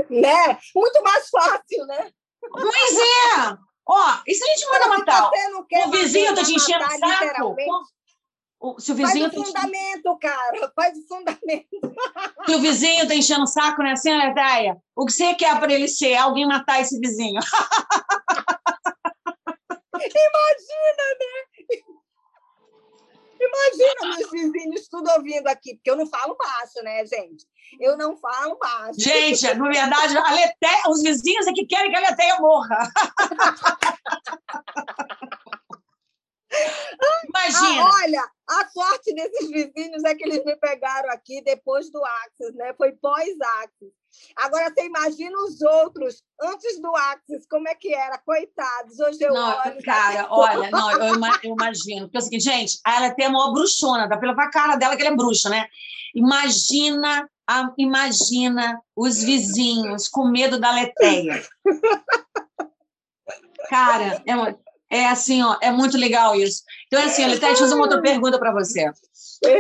Né? 0.10 0.58
Muito 0.76 1.02
mais 1.04 1.30
fácil, 1.30 1.86
né? 1.88 2.10
Pois 2.52 2.98
é! 2.98 3.58
Ó, 3.88 4.18
e 4.28 4.34
se 4.34 4.44
a 4.44 4.48
gente 4.48 4.66
manda 4.72 4.88
matar? 4.88 5.30
O 5.86 5.92
vizinho 5.92 6.34
tá 6.34 6.44
te 6.44 6.56
enchendo 6.56 6.84
o 6.84 6.92
saco? 6.98 7.56
O, 8.66 8.80
se 8.80 8.94
o 8.94 8.96
vizinho 8.96 9.30
faz 9.30 9.40
o 9.40 9.46
fundamento, 9.46 10.18
cara, 10.18 10.70
faz 10.76 10.98
o 10.98 11.08
fundamento. 11.08 11.68
Se 12.48 12.56
o 12.56 12.60
vizinho 12.60 13.04
está 13.04 13.14
enchendo 13.14 13.44
o 13.44 13.48
saco, 13.48 13.84
né, 13.84 13.92
assim, 13.92 14.12
Letéia? 14.12 14.76
O 14.96 15.06
que 15.06 15.14
você 15.14 15.36
quer 15.36 15.60
para 15.60 15.72
ele 15.72 15.88
ser? 15.88 16.16
Alguém 16.16 16.48
matar 16.48 16.82
esse 16.82 17.00
vizinho. 17.00 17.40
Imagina, 19.94 21.04
né? 21.20 21.28
Imagina 23.40 24.18
meus 24.18 24.32
vizinhos 24.32 24.88
tudo 24.88 25.12
ouvindo 25.12 25.48
aqui, 25.48 25.76
porque 25.76 25.92
eu 25.92 25.96
não 25.96 26.08
falo 26.08 26.36
baixo, 26.36 26.82
né, 26.84 27.06
gente? 27.06 27.46
Eu 27.80 27.96
não 27.96 28.18
falo 28.18 28.58
baixo. 28.58 29.00
Gente, 29.00 29.46
na 29.54 29.70
verdade, 29.70 30.18
a 30.18 30.34
Letéia, 30.34 30.90
os 30.90 31.04
vizinhos 31.04 31.46
é 31.46 31.54
que 31.54 31.68
querem 31.68 31.92
que 31.92 31.98
a 31.98 32.00
Letéia 32.00 32.40
morra. 32.40 32.80
Imagina. 37.30 37.84
Ah, 37.84 38.00
olha, 38.02 38.30
a 38.48 38.68
sorte 38.70 39.14
desses 39.14 39.50
vizinhos 39.50 40.04
é 40.04 40.16
que 40.16 40.24
eles 40.24 40.44
me 40.46 40.56
pegaram 40.56 41.10
aqui 41.12 41.42
depois 41.42 41.92
do 41.92 42.04
Axis, 42.04 42.56
né? 42.56 42.74
Foi 42.78 42.94
pós-Axis. 42.94 43.92
Agora 44.38 44.72
você 44.74 44.86
imagina 44.86 45.38
os 45.44 45.62
outros 45.62 46.24
antes 46.42 46.80
do 46.80 46.96
Axis, 46.96 47.46
como 47.50 47.68
é 47.68 47.76
que 47.76 47.94
era? 47.94 48.18
Coitados, 48.18 49.00
hoje 49.00 49.18
eu 49.22 49.34
não, 49.34 49.58
olho. 49.60 49.84
Cara, 49.84 50.28
olha, 50.30 50.70
não, 50.70 50.92
eu, 51.44 51.54
imagino. 51.54 52.06
Porque 52.06 52.18
é 52.18 52.20
o 52.20 52.24
seguinte, 52.24 52.44
gente, 52.44 52.80
ela 52.86 53.14
tem 53.14 53.26
a 53.26 53.30
maior 53.30 53.52
bruxona, 53.52 54.08
dá 54.08 54.18
pela 54.18 54.50
cara 54.50 54.76
dela 54.76 54.96
que 54.96 55.02
ela 55.02 55.14
é 55.14 55.18
bruxa, 55.18 55.50
né? 55.50 55.68
Imagina, 56.14 57.30
a, 57.48 57.74
imagina 57.78 58.82
os 58.96 59.22
vizinhos 59.22 60.08
com 60.08 60.30
medo 60.30 60.60
da 60.60 60.72
leteia. 60.72 61.44
Cara, 63.70 64.22
é 64.26 64.36
uma, 64.36 64.58
é 64.96 65.08
assim, 65.08 65.44
ó, 65.44 65.58
é 65.62 65.72
muito 65.72 65.98
legal 65.98 66.36
isso. 66.36 66.64
Então, 66.88 67.02
é 67.02 67.06
assim, 67.06 67.28
deixa 67.28 67.48
eu 67.48 67.58
fazer 67.58 67.76
uma 67.76 67.84
outra 67.84 68.02
pergunta 68.02 68.40
para 68.40 68.54
você. 68.54 68.92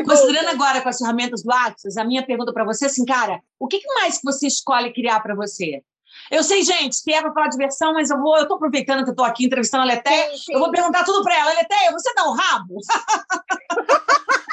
Considerando 0.05 0.49
agora 0.49 0.81
com 0.81 0.89
as 0.89 0.97
ferramentas 0.97 1.43
do 1.43 1.51
Axis, 1.51 1.97
a 1.97 2.03
minha 2.03 2.25
pergunta 2.25 2.53
para 2.53 2.63
você 2.63 2.85
é 2.85 2.87
assim, 2.87 3.05
cara, 3.05 3.41
o 3.59 3.67
que 3.67 3.81
mais 3.95 4.17
que 4.17 4.23
você 4.23 4.47
escolhe 4.47 4.93
criar 4.93 5.19
para 5.19 5.35
você? 5.35 5.83
Eu 6.31 6.43
sei, 6.43 6.63
gente, 6.63 7.03
que 7.03 7.13
é 7.13 7.21
para 7.21 7.33
falar 7.33 7.49
diversão, 7.49 7.93
mas 7.93 8.09
eu 8.09 8.17
vou, 8.17 8.37
eu 8.37 8.47
tô 8.47 8.55
aproveitando 8.55 9.03
que 9.03 9.11
eu 9.11 9.15
tô 9.15 9.23
aqui 9.23 9.45
entrevistando 9.45 9.83
a 9.83 9.87
Letéia, 9.87 10.31
eu 10.49 10.59
vou 10.59 10.71
perguntar 10.71 11.03
tudo 11.03 11.23
para 11.23 11.37
ela. 11.37 11.53
Letéia, 11.53 11.91
você 11.91 12.13
dá 12.13 12.23
o 12.25 12.33
rabo? 12.33 12.79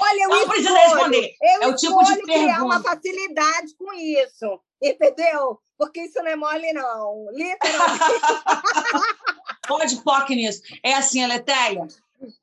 Olha, 0.00 0.24
eu 0.24 0.28
não 0.28 0.48
precisa 0.48 0.76
responder. 0.76 1.34
Eu 1.40 1.62
é 1.62 1.68
o 1.68 1.76
tipo 1.76 2.02
de 2.02 2.14
pergunta. 2.16 2.32
criar 2.32 2.64
uma 2.64 2.82
facilidade 2.82 3.74
com 3.78 3.92
isso, 3.92 4.60
entendeu? 4.82 5.60
Porque 5.78 6.02
isso 6.02 6.18
não 6.20 6.30
é 6.30 6.36
mole, 6.36 6.72
não. 6.72 7.28
Literalmente. 7.32 8.04
Pode 9.66 9.96
POC 10.02 10.34
nisso. 10.34 10.62
É 10.82 10.94
assim, 10.94 11.24
Letéia. 11.26 11.86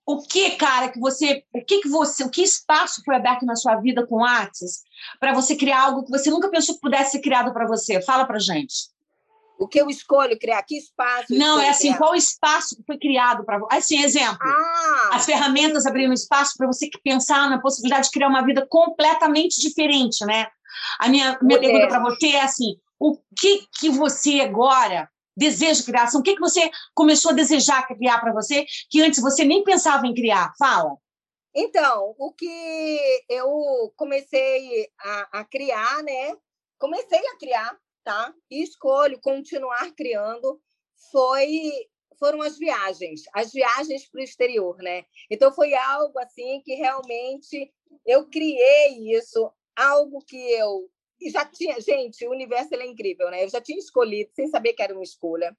O 0.05 0.21
que, 0.21 0.51
cara, 0.51 0.89
que 0.89 0.99
você, 0.99 1.43
o 1.53 1.63
que 1.63 1.81
que 1.81 1.89
você, 1.89 2.23
o 2.23 2.29
que 2.29 2.43
espaço 2.43 3.01
foi 3.03 3.15
aberto 3.15 3.45
na 3.45 3.55
sua 3.55 3.75
vida 3.77 4.05
com 4.05 4.23
artes 4.23 4.83
para 5.19 5.33
você 5.33 5.55
criar 5.55 5.83
algo 5.83 6.03
que 6.03 6.11
você 6.11 6.29
nunca 6.29 6.49
pensou 6.49 6.75
que 6.75 6.81
pudesse 6.81 7.11
ser 7.11 7.19
criado 7.19 7.51
para 7.51 7.65
você? 7.65 8.01
Fala 8.01 8.25
para 8.25 8.37
gente. 8.37 8.91
O 9.57 9.67
que 9.67 9.79
eu 9.79 9.89
escolho 9.89 10.37
criar? 10.39 10.63
Que 10.63 10.77
espaço? 10.77 11.27
Não, 11.29 11.59
é 11.59 11.69
assim, 11.69 11.89
criar? 11.89 11.97
qual 11.99 12.15
espaço 12.15 12.75
que 12.75 12.83
foi 12.83 12.97
criado 12.97 13.43
para 13.43 13.59
você? 13.59 13.75
Assim, 13.75 14.03
exemplo. 14.03 14.39
Ah. 14.41 15.09
As 15.13 15.25
ferramentas 15.25 15.85
abriram 15.85 16.13
espaço 16.13 16.55
para 16.57 16.65
você 16.65 16.89
pensar 17.03 17.49
na 17.49 17.59
possibilidade 17.59 18.05
de 18.05 18.11
criar 18.11 18.27
uma 18.27 18.43
vida 18.43 18.65
completamente 18.67 19.61
diferente, 19.61 20.25
né? 20.25 20.47
A 20.99 21.07
minha, 21.07 21.37
minha 21.41 21.59
pergunta 21.59 21.87
para 21.87 21.99
você 21.99 22.29
é 22.29 22.41
assim: 22.41 22.75
o 22.99 23.17
que 23.39 23.67
que 23.79 23.89
você 23.89 24.41
agora 24.41 25.07
deseja 25.41 25.83
criar? 25.83 26.07
O 26.13 26.21
que 26.21 26.35
que 26.35 26.39
você 26.39 26.69
começou 26.93 27.31
a 27.31 27.35
desejar 27.35 27.87
criar 27.87 28.19
para 28.19 28.31
você 28.31 28.65
que 28.89 29.01
antes 29.01 29.19
você 29.19 29.43
nem 29.43 29.63
pensava 29.63 30.05
em 30.05 30.13
criar? 30.13 30.53
Fala. 30.57 30.95
Então, 31.53 32.15
o 32.17 32.31
que 32.31 33.23
eu 33.27 33.91
comecei 33.97 34.87
a, 34.99 35.39
a 35.39 35.45
criar, 35.45 36.03
né? 36.03 36.37
Comecei 36.79 37.19
a 37.27 37.37
criar, 37.37 37.77
tá? 38.03 38.33
E 38.49 38.63
escolho 38.63 39.19
continuar 39.19 39.91
criando 39.91 40.61
foi 41.11 41.71
foram 42.19 42.43
as 42.43 42.55
viagens, 42.55 43.23
as 43.33 43.51
viagens 43.51 44.07
para 44.07 44.21
o 44.21 44.23
exterior, 44.23 44.77
né? 44.77 45.03
Então 45.29 45.51
foi 45.51 45.73
algo 45.73 46.19
assim 46.19 46.61
que 46.63 46.75
realmente 46.75 47.73
eu 48.05 48.29
criei 48.29 49.11
isso, 49.17 49.51
algo 49.75 50.23
que 50.27 50.37
eu 50.37 50.87
e 51.21 51.29
já 51.29 51.45
tinha, 51.45 51.79
gente, 51.79 52.25
o 52.25 52.31
universo 52.31 52.73
é 52.73 52.85
incrível, 52.85 53.29
né? 53.29 53.43
Eu 53.43 53.49
já 53.49 53.61
tinha 53.61 53.77
escolhido 53.77 54.31
sem 54.33 54.47
saber 54.47 54.73
que 54.73 54.81
era 54.81 54.93
uma 54.93 55.03
escolha. 55.03 55.55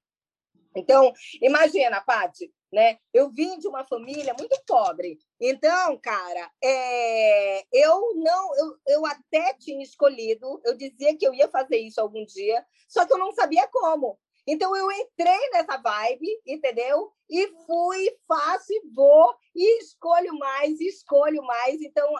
Então, 0.75 1.13
imagina, 1.41 2.01
Paty, 2.01 2.51
né? 2.71 2.97
Eu 3.13 3.29
vim 3.29 3.57
de 3.59 3.67
uma 3.67 3.85
família 3.85 4.35
muito 4.37 4.59
pobre. 4.65 5.19
Então, 5.39 5.97
cara, 5.99 6.51
é... 6.63 7.63
eu 7.71 8.13
não, 8.15 8.55
eu, 8.57 8.77
eu 8.87 9.05
até 9.05 9.53
tinha 9.53 9.83
escolhido, 9.83 10.61
eu 10.65 10.75
dizia 10.75 11.15
que 11.15 11.25
eu 11.25 11.33
ia 11.33 11.47
fazer 11.47 11.77
isso 11.77 12.01
algum 12.01 12.25
dia, 12.25 12.65
só 12.89 13.05
que 13.05 13.13
eu 13.13 13.19
não 13.19 13.31
sabia 13.31 13.67
como. 13.67 14.19
Então 14.45 14.75
eu 14.75 14.91
entrei 14.91 15.49
nessa 15.51 15.77
vibe, 15.77 16.27
entendeu? 16.45 17.11
E 17.29 17.47
fui, 17.65 18.09
faço 18.27 18.71
e 18.71 18.81
vou, 18.93 19.33
e 19.55 19.79
escolho 19.79 20.37
mais, 20.37 20.79
escolho 20.81 21.41
mais. 21.43 21.81
Então, 21.81 22.13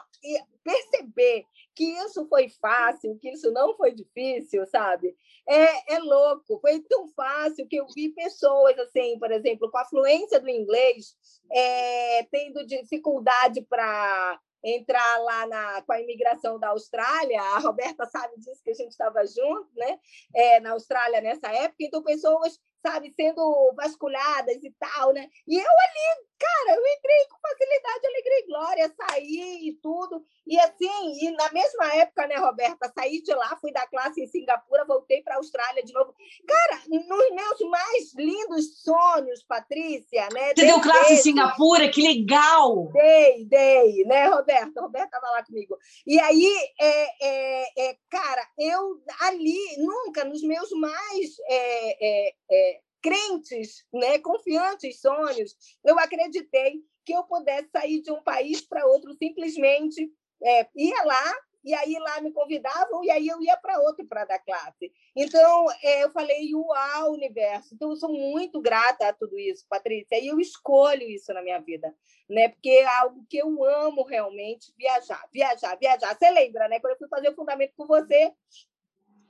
perceber 0.63 1.45
que 1.75 1.83
isso 1.83 2.25
foi 2.27 2.49
fácil, 2.49 3.17
que 3.19 3.29
isso 3.29 3.51
não 3.51 3.75
foi 3.75 3.91
difícil, 3.91 4.65
sabe? 4.67 5.15
É, 5.47 5.95
é 5.95 5.99
louco. 5.99 6.59
Foi 6.59 6.79
tão 6.81 7.07
fácil 7.09 7.67
que 7.67 7.75
eu 7.75 7.87
vi 7.93 8.09
pessoas, 8.09 8.77
assim, 8.79 9.19
por 9.19 9.31
exemplo, 9.31 9.69
com 9.69 9.77
a 9.77 9.85
fluência 9.85 10.39
do 10.39 10.49
inglês, 10.49 11.15
é, 11.51 12.23
tendo 12.31 12.65
dificuldade 12.65 13.61
para 13.63 14.39
entrar 14.63 15.17
lá 15.19 15.47
na, 15.47 15.81
com 15.81 15.91
a 15.91 15.99
imigração 15.99 16.57
da 16.57 16.69
Austrália, 16.69 17.41
a 17.41 17.59
Roberta 17.59 18.05
sabe 18.05 18.37
disso 18.37 18.63
que 18.63 18.71
a 18.71 18.75
gente 18.75 18.91
estava 18.91 19.25
junto, 19.25 19.69
né? 19.75 19.99
É, 20.33 20.59
na 20.59 20.71
Austrália 20.71 21.19
nessa 21.21 21.51
época, 21.51 21.83
então 21.83 22.01
pessoas 22.01 22.59
sabe, 22.83 23.13
sendo 23.15 23.73
vasculhadas 23.75 24.61
e 24.61 24.69
tal, 24.77 25.13
né? 25.13 25.29
E 25.47 25.55
eu 25.55 25.61
ali, 25.61 26.25
cara, 26.37 26.77
eu 26.77 26.85
entrei 26.85 27.25
com 27.29 27.39
facilidade, 27.39 28.07
alegria 28.07 28.39
e 28.39 28.45
glória, 28.45 28.95
saí 28.97 29.69
e 29.69 29.73
tudo. 29.81 30.21
E 30.45 30.59
assim, 30.59 31.25
e 31.25 31.31
na 31.31 31.51
mesma 31.53 31.95
época, 31.95 32.27
né, 32.27 32.35
Roberta, 32.35 32.91
saí 32.93 33.21
de 33.21 33.33
lá, 33.33 33.57
fui 33.61 33.71
da 33.71 33.87
classe 33.87 34.21
em 34.21 34.27
Singapura, 34.27 34.83
voltei 34.85 35.23
para 35.23 35.35
a 35.35 35.37
Austrália 35.37 35.81
de 35.81 35.93
novo. 35.93 36.13
Cara, 36.45 36.81
nos 36.89 37.07
meus 37.07 37.59
mais 37.69 38.13
lindos 38.15 38.81
sonhos, 38.81 39.43
Patrícia, 39.43 40.27
né? 40.33 40.53
Você 40.53 40.65
deu 40.65 40.81
classe 40.81 41.13
em 41.13 41.17
Singapura, 41.17 41.89
que 41.89 42.01
legal! 42.01 42.89
Dei, 42.91 43.45
dei, 43.45 44.03
né, 44.03 44.27
Roberta? 44.27 44.81
Roberta 44.81 45.15
estava 45.15 45.31
lá 45.31 45.45
comigo. 45.45 45.77
E 46.05 46.19
aí, 46.19 46.53
é, 46.79 47.25
é, 47.25 47.89
é, 47.89 47.97
cara, 48.09 48.45
eu 48.59 49.01
ali, 49.21 49.77
nunca, 49.77 50.25
nos 50.25 50.43
meus 50.43 50.69
mais 50.71 51.37
é, 51.47 52.27
é, 52.27 52.33
é 52.51 52.72
crentes, 53.03 53.85
né, 53.93 54.17
confiantes 54.19 55.01
sonhos, 55.01 55.55
eu 55.83 55.99
acreditei 55.99 56.81
que 57.05 57.13
eu 57.13 57.23
pudesse 57.25 57.69
sair 57.69 58.01
de 58.01 58.11
um 58.11 58.23
país 58.23 58.61
para 58.61 58.87
outro 58.87 59.13
simplesmente 59.13 60.09
é, 60.41 60.67
ia 60.73 61.03
lá 61.03 61.35
e 61.63 61.73
aí 61.73 61.95
lá 61.97 62.19
me 62.21 62.31
convidavam 62.31 63.03
e 63.03 63.09
aí 63.09 63.27
eu 63.27 63.41
ia 63.41 63.55
para 63.57 63.79
outro 63.79 64.05
para 64.05 64.25
dar 64.25 64.39
classe. 64.39 64.91
Então 65.15 65.65
é, 65.81 66.03
eu 66.03 66.11
falei 66.11 66.53
uau 66.53 67.13
universo. 67.13 67.73
Então 67.73 67.89
eu 67.89 67.95
sou 67.95 68.11
muito 68.11 68.61
grata 68.61 69.07
a 69.07 69.13
tudo 69.13 69.39
isso, 69.39 69.65
Patrícia. 69.69 70.19
E 70.19 70.27
eu 70.27 70.39
escolho 70.39 71.03
isso 71.03 71.33
na 71.33 71.41
minha 71.41 71.59
vida, 71.59 71.93
né? 72.29 72.49
Porque 72.49 72.69
é 72.69 72.85
algo 72.85 73.25
que 73.29 73.37
eu 73.37 73.63
amo 73.63 74.03
realmente 74.03 74.73
viajar, 74.77 75.25
viajar, 75.31 75.77
viajar. 75.77 76.17
Você 76.17 76.29
lembra, 76.31 76.67
né? 76.67 76.79
Quando 76.81 76.93
eu 76.93 76.97
fui 76.97 77.07
fazer 77.07 77.29
o 77.29 77.35
fundamento 77.35 77.73
com 77.77 77.87
você, 77.87 78.33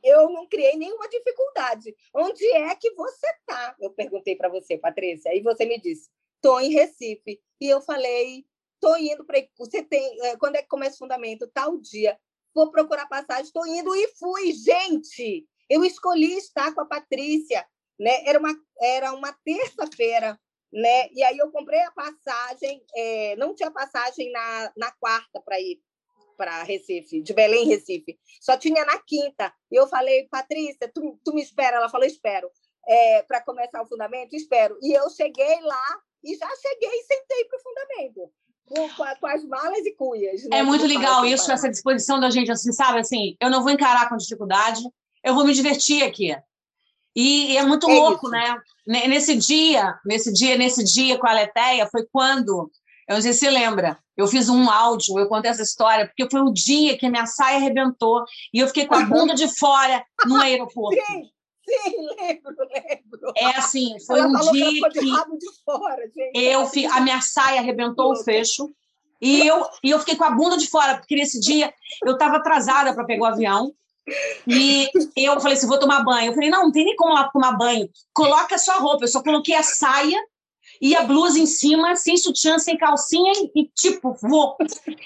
eu 0.03 0.29
não 0.29 0.47
criei 0.47 0.75
nenhuma 0.75 1.07
dificuldade. 1.07 1.95
Onde 2.13 2.45
é 2.47 2.75
que 2.75 2.91
você 2.93 3.27
está? 3.27 3.75
Eu 3.79 3.91
perguntei 3.91 4.35
para 4.35 4.49
você, 4.49 4.77
Patrícia, 4.77 5.31
aí 5.31 5.41
você 5.41 5.65
me 5.65 5.79
disse, 5.79 6.09
estou 6.35 6.59
em 6.59 6.71
Recife. 6.71 7.41
E 7.61 7.69
eu 7.69 7.81
falei, 7.81 8.45
estou 8.75 8.97
indo 8.97 9.23
para. 9.25 9.39
Você 9.57 9.81
tem. 9.81 10.21
É, 10.25 10.37
quando 10.37 10.57
é 10.57 10.61
que 10.61 10.67
começa 10.67 10.95
o 10.95 10.99
fundamento? 10.99 11.49
Tal 11.53 11.77
dia. 11.77 12.19
Vou 12.53 12.69
procurar 12.69 13.07
passagem, 13.07 13.45
estou 13.45 13.65
indo 13.65 13.95
e 13.95 14.07
fui, 14.19 14.51
gente. 14.51 15.47
Eu 15.69 15.83
escolhi 15.83 16.37
estar 16.37 16.73
com 16.75 16.81
a 16.81 16.85
Patrícia. 16.85 17.65
Né? 17.97 18.27
Era 18.27 18.37
uma, 18.37 18.53
era 18.79 19.13
uma 19.13 19.33
terça-feira. 19.43 20.39
Né? 20.71 21.09
E 21.11 21.23
aí 21.23 21.37
eu 21.37 21.51
comprei 21.51 21.79
a 21.81 21.91
passagem, 21.91 22.83
é, 22.95 23.35
não 23.35 23.53
tinha 23.53 23.69
passagem 23.69 24.31
na, 24.31 24.73
na 24.75 24.91
quarta 24.91 25.39
para 25.39 25.59
ir 25.59 25.79
para 26.37 26.63
Recife, 26.63 27.21
de 27.21 27.33
Belém, 27.33 27.67
Recife. 27.67 28.17
Só 28.41 28.57
tinha 28.57 28.85
na 28.85 28.99
quinta. 28.99 29.53
E 29.71 29.75
eu 29.75 29.87
falei, 29.87 30.27
Patrícia, 30.29 30.91
tu, 30.93 31.19
tu 31.23 31.33
me 31.33 31.41
espera? 31.41 31.77
Ela 31.77 31.89
falou, 31.89 32.05
espero. 32.05 32.49
É, 32.87 33.23
para 33.23 33.41
começar 33.41 33.81
o 33.81 33.87
fundamento, 33.87 34.35
espero. 34.35 34.77
E 34.81 34.93
eu 34.93 35.09
cheguei 35.09 35.61
lá 35.61 35.99
e 36.23 36.35
já 36.35 36.49
cheguei 36.61 36.89
e 36.89 37.03
sentei 37.03 37.45
para 37.45 37.57
o 37.57 37.61
fundamento. 37.61 38.31
Com, 38.65 38.89
com, 39.19 39.27
as 39.27 39.45
malas 39.45 39.85
e 39.85 39.93
cuias. 39.95 40.43
Né? 40.43 40.59
É 40.59 40.63
muito 40.63 40.85
legal 40.85 41.25
isso, 41.25 41.51
essa 41.51 41.69
disposição 41.69 42.19
da 42.19 42.29
gente, 42.29 42.49
assim, 42.51 42.71
sabe? 42.71 42.99
Assim, 42.99 43.35
eu 43.39 43.49
não 43.49 43.61
vou 43.61 43.71
encarar 43.71 44.07
com 44.07 44.15
dificuldade, 44.15 44.81
eu 45.23 45.35
vou 45.35 45.45
me 45.45 45.53
divertir 45.53 46.03
aqui. 46.03 46.35
E, 47.15 47.51
e 47.51 47.57
é 47.57 47.63
muito 47.63 47.89
é 47.89 47.93
louco, 47.93 48.25
isso. 48.25 48.29
né? 48.29 48.57
Nesse 48.87 49.35
dia, 49.35 49.99
nesse 50.05 50.33
dia, 50.33 50.57
nesse 50.57 50.83
dia 50.83 51.17
com 51.17 51.27
a 51.27 51.33
Leteia, 51.33 51.87
foi 51.87 52.05
quando 52.11 52.71
eu 53.07 53.15
não 53.15 53.21
sei 53.21 53.33
se 53.33 53.39
você 53.39 53.49
lembra. 53.49 53.97
Eu 54.15 54.27
fiz 54.27 54.49
um 54.49 54.69
áudio, 54.69 55.17
eu 55.19 55.27
contei 55.27 55.49
essa 55.49 55.63
história, 55.63 56.05
porque 56.05 56.29
foi 56.29 56.41
o 56.41 56.53
dia 56.53 56.97
que 56.97 57.05
a 57.05 57.09
minha 57.09 57.25
saia 57.25 57.57
arrebentou 57.57 58.23
e 58.53 58.59
eu 58.59 58.67
fiquei 58.67 58.85
com 58.85 58.95
a 58.95 59.03
bunda 59.05 59.33
de 59.33 59.47
fora 59.57 60.03
no 60.25 60.37
aeroporto. 60.37 61.01
Sim, 61.05 61.23
sim, 61.65 62.07
lembro, 62.19 62.55
lembro. 62.59 63.33
É 63.35 63.57
assim, 63.57 63.95
foi 64.05 64.19
Ela 64.19 64.27
um 64.27 64.51
dia 64.51 64.89
que, 64.89 64.99
que 64.99 65.63
fora, 65.65 66.03
eu 66.33 66.67
fi, 66.67 66.85
a 66.85 67.01
minha 67.01 67.21
saia 67.21 67.59
arrebentou 67.59 68.11
o 68.11 68.23
fecho 68.23 68.71
e 69.23 69.47
eu, 69.47 69.65
e 69.81 69.89
eu 69.89 69.99
fiquei 69.99 70.17
com 70.17 70.25
a 70.25 70.31
bunda 70.31 70.57
de 70.57 70.67
fora, 70.67 70.97
porque 70.97 71.15
nesse 71.15 71.39
dia 71.39 71.73
eu 72.05 72.13
estava 72.13 72.35
atrasada 72.35 72.93
para 72.93 73.05
pegar 73.05 73.23
o 73.23 73.25
avião. 73.25 73.73
E 74.45 74.89
eu 75.15 75.39
falei 75.39 75.55
assim: 75.55 75.65
vou 75.65 75.79
tomar 75.79 76.03
banho. 76.03 76.27
Eu 76.29 76.33
falei: 76.33 76.49
não, 76.49 76.63
não 76.63 76.71
tem 76.73 76.83
nem 76.83 76.95
como 76.97 77.13
lá 77.13 77.29
tomar 77.29 77.53
banho. 77.53 77.89
Coloca 78.13 78.55
a 78.55 78.57
sua 78.57 78.75
roupa. 78.75 79.05
Eu 79.05 79.07
só 79.07 79.23
coloquei 79.23 79.55
a 79.55 79.63
saia 79.63 80.19
e 80.83 80.97
a 80.97 81.03
blusa 81.05 81.39
em 81.39 81.45
cima, 81.45 81.95
sem 81.95 82.17
sutiã, 82.17 82.59
sem 82.59 82.77
calcinha, 82.77 83.31
e 83.55 83.71
tipo, 83.73 84.13
vou. 84.21 84.57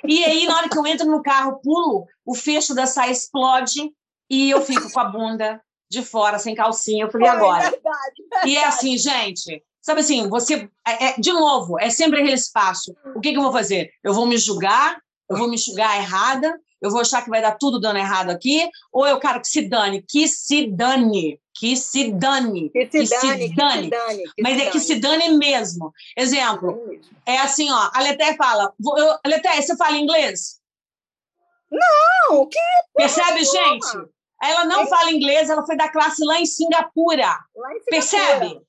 E 0.03 0.23
aí, 0.25 0.47
na 0.47 0.57
hora 0.57 0.67
que 0.67 0.75
eu 0.75 0.87
entro 0.87 1.05
no 1.05 1.21
carro, 1.21 1.59
pulo, 1.61 2.07
o 2.25 2.33
fecho 2.33 2.73
da 2.73 2.87
saia 2.87 3.11
explode 3.11 3.91
e 4.27 4.49
eu 4.49 4.59
fico 4.59 4.91
com 4.91 4.99
a 4.99 5.03
bunda 5.03 5.61
de 5.87 6.01
fora, 6.01 6.39
sem 6.39 6.55
calcinha. 6.55 7.05
Eu 7.05 7.11
falei, 7.11 7.27
agora. 7.27 7.65
É 7.65 7.69
verdade, 7.69 8.13
verdade. 8.17 8.49
E 8.49 8.57
é 8.57 8.65
assim, 8.65 8.97
gente, 8.97 9.63
sabe 9.79 10.01
assim, 10.01 10.27
você. 10.27 10.67
É, 10.87 11.09
é, 11.09 11.15
de 11.19 11.31
novo, 11.31 11.79
é 11.79 11.91
sempre 11.91 12.21
aquele 12.21 12.33
espaço. 12.33 12.95
O 13.15 13.21
que, 13.21 13.31
que 13.31 13.37
eu 13.37 13.43
vou 13.43 13.51
fazer? 13.51 13.91
Eu 14.03 14.15
vou 14.15 14.25
me 14.25 14.35
julgar, 14.39 14.99
eu 15.29 15.37
vou 15.37 15.47
me 15.47 15.57
julgar 15.59 15.95
errada, 15.95 16.59
eu 16.81 16.91
vou 16.91 17.01
achar 17.01 17.23
que 17.23 17.29
vai 17.29 17.41
dar 17.41 17.57
tudo 17.57 17.79
dando 17.79 17.97
errado 17.97 18.29
aqui, 18.29 18.69
ou 18.91 19.07
eu 19.07 19.19
quero 19.19 19.41
que 19.41 19.47
se 19.47 19.61
dane, 19.67 20.01
que 20.01 20.27
se 20.27 20.67
dane 20.67 21.39
que 21.59 21.75
se 21.75 22.11
dane. 22.11 22.69
Que 22.69 22.85
se, 22.85 22.99
que 22.99 23.07
dane, 23.09 23.47
se 23.47 23.55
dane. 23.55 23.89
Que 23.89 23.89
se 23.89 23.89
dane 23.89 24.23
que 24.35 24.43
Mas 24.43 24.53
se 24.53 24.59
é 24.59 24.63
dane. 24.63 24.71
que 24.71 24.79
se 24.79 24.95
dane 24.95 25.29
mesmo. 25.37 25.93
Exemplo, 26.15 26.99
é 27.25 27.37
assim, 27.39 27.71
ó, 27.71 27.89
a 27.93 28.01
Leté 28.01 28.35
fala, 28.35 28.71
eu, 28.97 29.17
Leté, 29.25 29.59
você 29.61 29.75
fala 29.75 29.97
inglês? 29.97 30.59
Não, 31.71 32.47
que 32.47 32.59
Percebe, 32.95 33.43
gente? 33.43 33.87
Ela 34.41 34.65
não 34.65 34.81
é. 34.81 34.87
fala 34.87 35.11
inglês, 35.11 35.49
ela 35.49 35.65
foi 35.65 35.75
da 35.75 35.89
classe 35.89 36.23
lá 36.23 36.39
em 36.39 36.45
Singapura. 36.45 37.27
Lá 37.55 37.73
em 37.73 37.79
Singapura. 37.79 37.89
Percebe? 37.89 38.61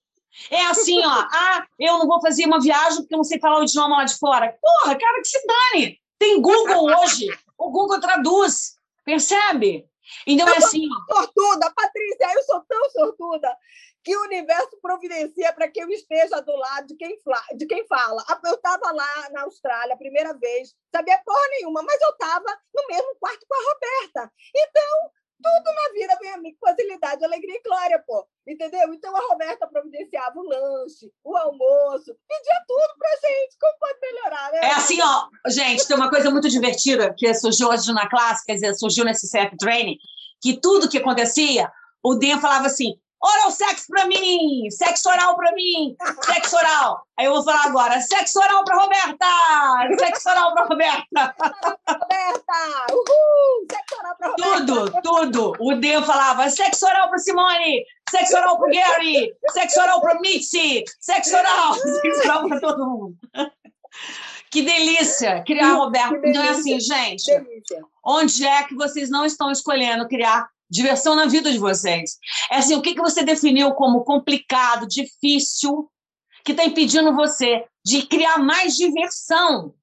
É 0.51 0.66
assim, 0.66 0.99
ó, 1.05 1.11
ah, 1.31 1.66
eu 1.79 1.99
não 1.99 2.07
vou 2.07 2.21
fazer 2.21 2.47
uma 2.47 2.61
viagem 2.61 2.99
porque 2.99 3.14
eu 3.14 3.18
não 3.18 3.25
sei 3.25 3.38
falar 3.38 3.61
o 3.61 3.64
idioma 3.64 3.99
lá 3.99 4.05
de 4.05 4.16
fora. 4.16 4.57
Porra, 4.61 4.97
cara, 4.97 5.21
que 5.21 5.29
se 5.29 5.47
dane. 5.47 6.01
Tem 6.18 6.40
Google 6.40 6.87
hoje. 6.87 7.27
O 7.59 7.71
Google 7.71 8.01
traduz. 8.01 8.77
Percebe? 9.05 9.88
Então, 10.27 10.49
é 10.49 10.57
assim. 10.57 10.88
Sortuda, 11.11 11.73
Patrícia, 11.75 12.35
eu 12.35 12.42
sou 12.44 12.61
tão 12.61 12.90
sortuda 12.90 13.55
que 14.03 14.16
o 14.16 14.23
universo 14.23 14.79
providencia 14.81 15.53
para 15.53 15.68
que 15.68 15.81
eu 15.81 15.90
esteja 15.90 16.40
do 16.40 16.57
lado 16.57 16.87
de 16.87 16.97
quem, 16.97 17.18
de 17.57 17.66
quem 17.66 17.87
fala. 17.87 18.25
Eu 18.44 18.55
estava 18.55 18.90
lá 18.92 19.31
na 19.33 19.42
Austrália 19.42 19.94
a 19.94 19.99
primeira 19.99 20.33
vez, 20.35 20.75
sabia 20.90 21.21
porra 21.25 21.49
nenhuma, 21.51 21.83
mas 21.83 22.01
eu 22.01 22.11
estava 22.11 22.59
no 22.75 22.87
mesmo 22.87 23.16
quarto 23.16 23.44
com 23.47 23.55
a 23.55 23.73
Roberta. 23.73 24.33
Então, 24.55 25.11
tudo 25.42 25.74
na 25.74 25.92
vida 25.92 26.18
vem 26.20 26.31
a 26.33 26.38
mim 26.38 26.55
com 26.55 26.66
facilidade, 26.66 27.24
alegria 27.24 27.57
e 27.57 27.62
glória, 27.62 28.03
pô. 28.07 28.27
Entendeu? 28.46 28.92
Então 28.92 29.14
a 29.16 29.20
Roberta 29.29 29.66
providenciava 29.66 30.38
o 30.38 30.42
lanche, 30.42 31.12
o 31.24 31.37
almoço, 31.37 32.16
pedia 32.27 32.64
tudo 32.66 32.98
pra 32.98 33.11
gente. 33.29 33.57
Como 33.61 33.79
pode 33.79 33.98
melhorar, 34.01 34.53
né? 34.53 34.59
É 34.62 34.72
assim, 34.72 34.98
ó, 35.03 35.29
gente, 35.48 35.87
tem 35.87 35.96
uma 35.96 36.11
coisa 36.11 36.31
muito 36.31 36.48
divertida 36.48 37.14
que 37.16 37.33
surgiu 37.35 37.68
hoje 37.68 37.92
na 37.92 38.09
classe, 38.09 38.44
quer 38.44 38.55
dizer, 38.55 38.74
surgiu 38.74 39.05
nesse 39.05 39.31
CF 39.31 39.57
Training, 39.57 39.98
que 40.40 40.61
tudo 40.61 40.88
que 40.88 40.98
acontecia, 40.98 41.70
o 42.03 42.14
Dan 42.14 42.40
falava 42.40 42.66
assim: 42.66 42.98
Oral 43.21 43.51
sexo 43.51 43.87
para 43.89 44.07
mim, 44.07 44.71
sexo 44.71 45.09
oral 45.09 45.35
para 45.35 45.53
mim, 45.53 45.97
sexo 46.25 46.57
oral. 46.57 47.03
Aí 47.19 47.27
eu 47.27 47.35
vou 47.35 47.43
falar 47.43 47.65
agora, 47.65 48.01
sexo 48.01 48.39
oral 48.39 48.65
para 48.65 48.77
Roberta, 48.77 49.27
sexo 49.99 50.31
oral 50.31 50.55
para 50.55 50.67
Roberta. 50.67 51.35
Roberta, 51.89 52.93
uhul, 52.93 53.66
sexo 53.69 53.99
oral 53.99 54.16
para 54.16 54.29
Roberta. 54.29 54.66
Tudo, 54.66 55.03
tudo. 55.03 55.53
O 55.59 55.75
Deus 55.75 56.07
falava, 56.07 56.49
sexo 56.49 56.87
oral 56.87 57.09
para 57.09 57.19
Simone, 57.19 57.85
sexo 58.09 58.37
oral 58.37 58.57
para 58.57 58.73
Gary, 58.73 59.35
sexo 59.51 59.81
oral 59.81 60.01
para 60.01 60.21
Mitzi, 60.21 60.85
sexo 61.01 61.37
oral, 61.37 61.75
sexo 61.75 62.21
oral 62.21 62.49
para 62.49 62.61
todo 62.61 62.87
mundo. 62.87 63.16
Que 64.51 64.62
delícia 64.62 65.43
criar 65.45 65.73
Roberto. 65.73 66.21
Então 66.25 66.43
é 66.43 66.51
assim, 66.51 66.79
gente. 66.81 67.27
Delícia. 67.27 67.83
Onde 68.05 68.47
é 68.47 68.62
que 68.62 68.75
vocês 68.75 69.11
não 69.11 69.27
estão 69.27 69.51
escolhendo 69.51 70.09
criar 70.09 70.49
diversão 70.71 71.14
na 71.14 71.27
vida 71.27 71.51
de 71.51 71.59
vocês. 71.59 72.19
É 72.51 72.57
assim, 72.57 72.75
o 72.75 72.83
que, 72.83 72.95
que 72.95 73.01
você 73.01 73.23
definiu 73.23 73.73
como 73.75 74.05
complicado, 74.05 74.87
difícil, 74.87 75.91
que 76.45 76.53
está 76.53 76.64
impedindo 76.64 77.14
você 77.14 77.64
de 77.85 78.07
criar 78.07 78.39
mais 78.39 78.75
diversão. 78.75 79.75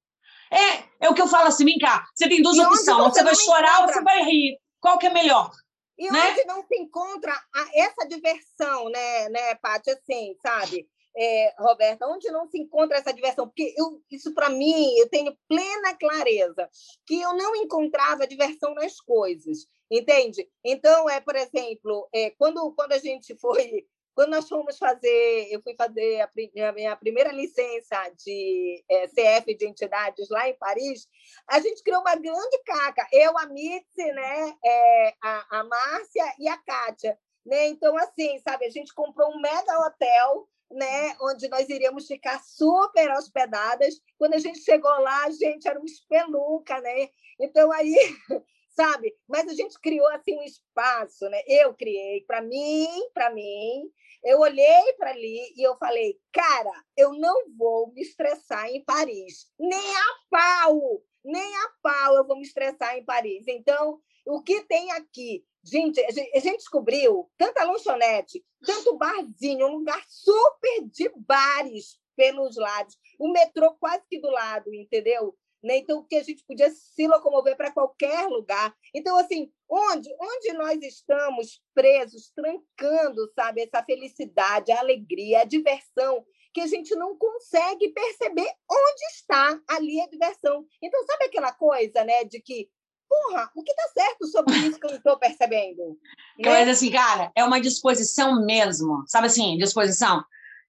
É, 0.52 1.06
é 1.06 1.10
o 1.10 1.14
que 1.14 1.22
eu 1.22 1.28
falo 1.28 1.48
assim, 1.48 1.66
vem 1.66 1.78
cá, 1.78 2.06
você 2.14 2.30
tem 2.30 2.42
duas 2.42 2.58
opções, 2.58 2.86
você, 2.86 3.20
você 3.20 3.24
vai 3.24 3.36
chorar 3.36 3.76
encontra... 3.76 3.82
ou 3.82 3.94
você 3.94 4.02
vai 4.02 4.24
rir. 4.24 4.60
Qual 4.80 4.98
que 4.98 5.08
é 5.08 5.14
melhor? 5.14 5.52
E 5.98 6.12
né? 6.12 6.32
onde 6.32 6.46
não 6.46 6.64
se 6.68 6.76
encontra 6.76 7.34
essa 7.74 8.08
diversão, 8.08 8.90
né, 8.90 9.30
né, 9.30 9.56
Paty, 9.56 9.92
assim, 9.92 10.36
sabe? 10.42 10.88
É, 11.18 11.56
Roberta, 11.58 12.06
onde 12.08 12.30
não 12.30 12.46
se 12.46 12.58
encontra 12.60 12.98
essa 12.98 13.14
diversão? 13.14 13.48
Porque 13.48 13.74
eu, 13.78 14.02
isso, 14.12 14.34
para 14.34 14.50
mim, 14.50 14.98
eu 14.98 15.10
tenho 15.10 15.36
plena 15.48 15.96
clareza 15.98 16.70
que 17.06 17.22
eu 17.22 17.34
não 17.34 17.56
encontrava 17.56 18.28
diversão 18.28 18.74
nas 18.74 19.00
coisas, 19.00 19.66
entende? 19.90 20.50
Então, 20.64 21.10
é, 21.10 21.20
por 21.20 21.36
exemplo, 21.36 22.08
é, 22.14 22.32
quando, 22.32 22.72
quando 22.74 22.94
a 22.94 22.98
gente 22.98 23.36
foi 23.38 23.86
quando 24.16 24.30
nós 24.30 24.48
fomos 24.48 24.78
fazer, 24.78 25.48
eu 25.52 25.62
fui 25.62 25.76
fazer 25.76 26.22
a, 26.22 26.72
minha 26.72 26.96
primeira 26.96 27.34
licença 27.34 27.98
de 28.18 28.82
é, 28.90 29.08
CF 29.08 29.54
de 29.54 29.68
entidades 29.68 30.30
lá 30.30 30.48
em 30.48 30.56
Paris, 30.58 31.06
a 31.46 31.60
gente 31.60 31.84
criou 31.84 32.00
uma 32.00 32.16
grande 32.16 32.58
caca. 32.66 33.06
Eu, 33.12 33.38
a 33.38 33.46
Mitzi, 33.48 34.06
né, 34.14 34.56
é, 34.64 35.14
a, 35.22 35.60
a 35.60 35.64
Márcia 35.66 36.34
e 36.40 36.48
a 36.48 36.58
Kátia. 36.58 37.20
Né? 37.46 37.68
Então, 37.68 37.96
assim, 37.98 38.40
sabe, 38.40 38.66
a 38.66 38.70
gente 38.70 38.94
comprou 38.94 39.30
um 39.32 39.42
mega 39.42 39.80
hotel 39.86 40.48
né, 40.72 41.16
onde 41.22 41.48
nós 41.50 41.68
iríamos 41.70 42.08
ficar 42.08 42.42
super 42.42 43.12
hospedadas. 43.12 43.96
Quando 44.18 44.34
a 44.34 44.40
gente 44.40 44.60
chegou 44.60 44.92
lá, 45.02 45.26
a 45.26 45.32
gente 45.32 45.68
era 45.68 45.80
um 45.80 45.86
espelunca, 45.86 46.80
né? 46.82 47.10
Então 47.40 47.72
aí, 47.72 47.94
sabe? 48.76 49.16
Mas 49.28 49.48
a 49.48 49.54
gente 49.54 49.80
criou 49.80 50.08
assim 50.10 50.38
um 50.38 50.44
espaço, 50.44 51.30
né? 51.30 51.42
Eu 51.48 51.74
criei 51.74 52.22
para 52.22 52.42
mim, 52.42 52.88
para 53.14 53.30
mim, 53.30 53.90
eu 54.24 54.40
olhei 54.40 54.94
para 54.98 55.12
ali 55.12 55.54
e 55.56 55.66
eu 55.66 55.78
falei, 55.78 56.20
cara, 56.32 56.72
eu 56.98 57.14
não 57.14 57.50
vou 57.56 57.92
me 57.94 58.02
estressar 58.02 58.68
em 58.68 58.84
Paris. 58.84 59.52
Nem 59.58 59.96
a 59.96 60.06
pau, 60.30 61.02
nem 61.24 61.56
a 61.56 61.70
pau 61.82 62.16
eu 62.16 62.28
vou 62.28 62.36
me 62.36 62.44
estressar 62.44 62.98
em 62.98 63.06
Paris. 63.06 63.46
Então, 63.48 64.00
o 64.26 64.42
que 64.42 64.62
tem 64.64 64.92
aqui? 64.92 65.46
Gente, 65.64 66.00
a 66.00 66.40
gente 66.40 66.58
descobriu 66.58 67.30
tanta 67.38 67.64
lanchonete, 67.64 68.46
tanto 68.64 68.98
barzinho, 68.98 69.68
um 69.68 69.78
lugar 69.78 70.04
super 70.08 70.86
de 70.92 71.10
bares 71.16 72.00
pelos 72.16 72.56
lados, 72.56 72.98
o 73.20 73.32
metrô 73.32 73.74
quase 73.76 74.04
que 74.10 74.20
do 74.20 74.30
lado, 74.30 74.74
entendeu? 74.74 75.36
Né? 75.66 75.78
Então, 75.78 76.06
que 76.08 76.16
a 76.16 76.22
gente 76.22 76.46
podia 76.46 76.70
se 76.70 77.08
locomover 77.08 77.58
para 77.58 77.72
qualquer 77.72 78.28
lugar. 78.28 78.72
Então, 78.94 79.18
assim, 79.18 79.52
onde, 79.68 80.08
onde 80.22 80.54
nós 80.54 80.80
estamos 80.84 81.60
presos, 81.74 82.32
trancando, 82.36 83.28
sabe, 83.34 83.64
essa 83.64 83.84
felicidade, 83.84 84.72
a 84.72 84.80
alegria, 84.80 85.42
a 85.42 85.44
diversão, 85.44 86.24
que 86.54 86.62
a 86.62 86.68
gente 86.68 86.94
não 86.94 87.18
consegue 87.18 87.90
perceber 87.90 88.48
onde 88.70 89.06
está 89.12 89.60
ali 89.68 90.00
a 90.00 90.08
diversão. 90.08 90.68
Então, 90.80 91.04
sabe 91.04 91.26
aquela 91.26 91.52
coisa, 91.52 92.04
né, 92.04 92.24
de 92.26 92.40
que 92.40 92.70
porra, 93.10 93.50
o 93.56 93.64
que 93.64 93.72
está 93.72 93.88
certo 93.90 94.28
sobre 94.28 94.54
isso 94.70 94.80
que 94.80 94.86
eu 94.86 94.92
não 94.92 94.98
estou 94.98 95.18
percebendo? 95.18 95.98
Né? 96.38 96.46
Mas 96.46 96.70
assim, 96.70 96.92
cara, 96.92 97.32
é 97.36 97.44
uma 97.44 97.60
disposição 97.60 98.46
mesmo. 98.46 99.04
Sabe 99.08 99.28
assim, 99.28 99.58
disposição? 99.58 100.24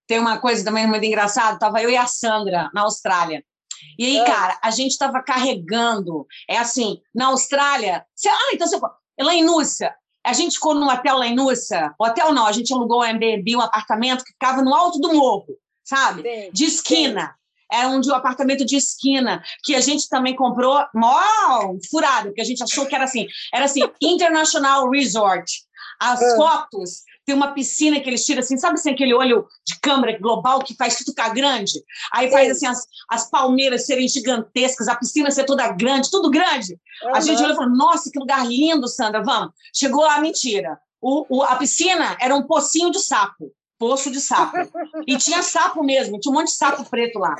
Tem 0.07 0.19
uma 0.19 0.41
coisa 0.41 0.65
também 0.65 0.87
muito 0.87 1.05
engraçada, 1.05 1.59
tava 1.59 1.83
eu 1.83 1.91
e 1.91 1.97
a 1.97 2.07
Sandra 2.07 2.71
na 2.73 2.83
Austrália. 2.83 3.45
E 3.99 4.05
aí, 4.05 4.19
é. 4.19 4.25
cara, 4.25 4.59
a 4.63 4.71
gente 4.71 4.93
estava 4.93 5.23
carregando. 5.23 6.27
É 6.49 6.59
assim, 6.59 7.01
na 7.15 7.29
Austrália. 7.29 8.05
Você, 8.15 8.29
ah, 8.29 8.51
então 8.53 8.67
você. 8.67 8.79
Lá 9.21 9.35
em 9.35 9.45
Núcia. 9.45 9.95
A 10.25 10.33
gente 10.33 10.55
ficou 10.55 10.75
num 10.75 10.89
hotel 10.89 11.19
lá 11.19 11.27
em 11.27 11.35
Núcia. 11.35 11.95
Hotel 11.99 12.33
não, 12.33 12.47
a 12.47 12.53
gente 12.53 12.73
alugou 12.73 12.99
um 12.99 13.03
Airbnb, 13.03 13.57
um 13.57 13.61
apartamento 13.61 14.25
que 14.25 14.33
ficava 14.33 14.61
no 14.61 14.75
alto 14.75 14.99
do 14.99 15.15
morro, 15.15 15.57
sabe? 15.85 16.23
Sim. 16.23 16.51
De 16.53 16.65
esquina. 16.65 17.27
Sim. 17.29 17.47
Era 17.71 17.89
um 17.89 18.01
de 18.01 18.11
um 18.11 18.15
apartamento 18.15 18.65
de 18.65 18.77
esquina, 18.77 19.43
que 19.65 19.75
a 19.75 19.81
gente 19.81 20.09
também 20.09 20.37
comprou, 20.37 20.85
mó 20.95 21.21
furado, 21.91 22.29
porque 22.29 22.41
a 22.41 22.45
gente 22.45 22.63
achou 22.63 22.87
que 22.87 22.95
era 22.95 23.05
assim, 23.05 23.27
era 23.53 23.65
assim, 23.65 23.83
International 24.01 24.89
Resort. 24.91 25.65
As 26.01 26.21
é. 26.21 26.37
fotos 26.37 27.03
tem 27.27 27.35
uma 27.35 27.53
piscina 27.53 27.99
que 27.99 28.09
eles 28.09 28.25
tiram 28.25 28.39
assim, 28.39 28.57
sabe 28.57 28.75
assim, 28.75 28.93
aquele 28.93 29.13
olho 29.13 29.47
de 29.67 29.79
câmera 29.81 30.17
global 30.17 30.61
que 30.61 30.77
faz 30.77 30.97
tudo 30.97 31.09
ficar 31.09 31.35
grande? 31.35 31.83
Aí 32.13 32.31
faz 32.31 32.53
assim, 32.53 32.67
as, 32.67 32.87
as 33.11 33.29
palmeiras 33.29 33.85
serem 33.85 34.07
gigantescas, 34.07 34.87
a 34.87 34.95
piscina 34.95 35.31
ser 35.33 35.45
toda 35.45 35.69
grande, 35.73 36.09
tudo 36.09 36.31
grande. 36.31 36.79
Uhum. 37.03 37.17
A 37.17 37.21
gente 37.21 37.43
olhou 37.43 37.53
e 37.53 37.57
falou, 37.57 37.77
nossa, 37.77 38.11
que 38.11 38.19
lugar 38.19 38.47
lindo, 38.47 38.87
Sandra, 38.87 39.25
vamos. 39.25 39.51
Chegou 39.75 40.05
lá, 40.05 40.21
mentira. 40.21 40.79
O, 41.03 41.27
o, 41.29 41.43
a 41.43 41.57
piscina 41.57 42.17
era 42.21 42.35
um 42.35 42.47
pocinho 42.47 42.93
de 42.93 43.01
sapo, 43.01 43.53
poço 43.77 44.09
de 44.09 44.21
sapo. 44.21 44.57
E 45.05 45.19
tinha 45.19 45.43
sapo 45.43 45.83
mesmo, 45.83 46.21
tinha 46.21 46.31
um 46.31 46.37
monte 46.37 46.49
de 46.49 46.55
sapo 46.55 46.89
preto 46.89 47.19
lá. 47.19 47.35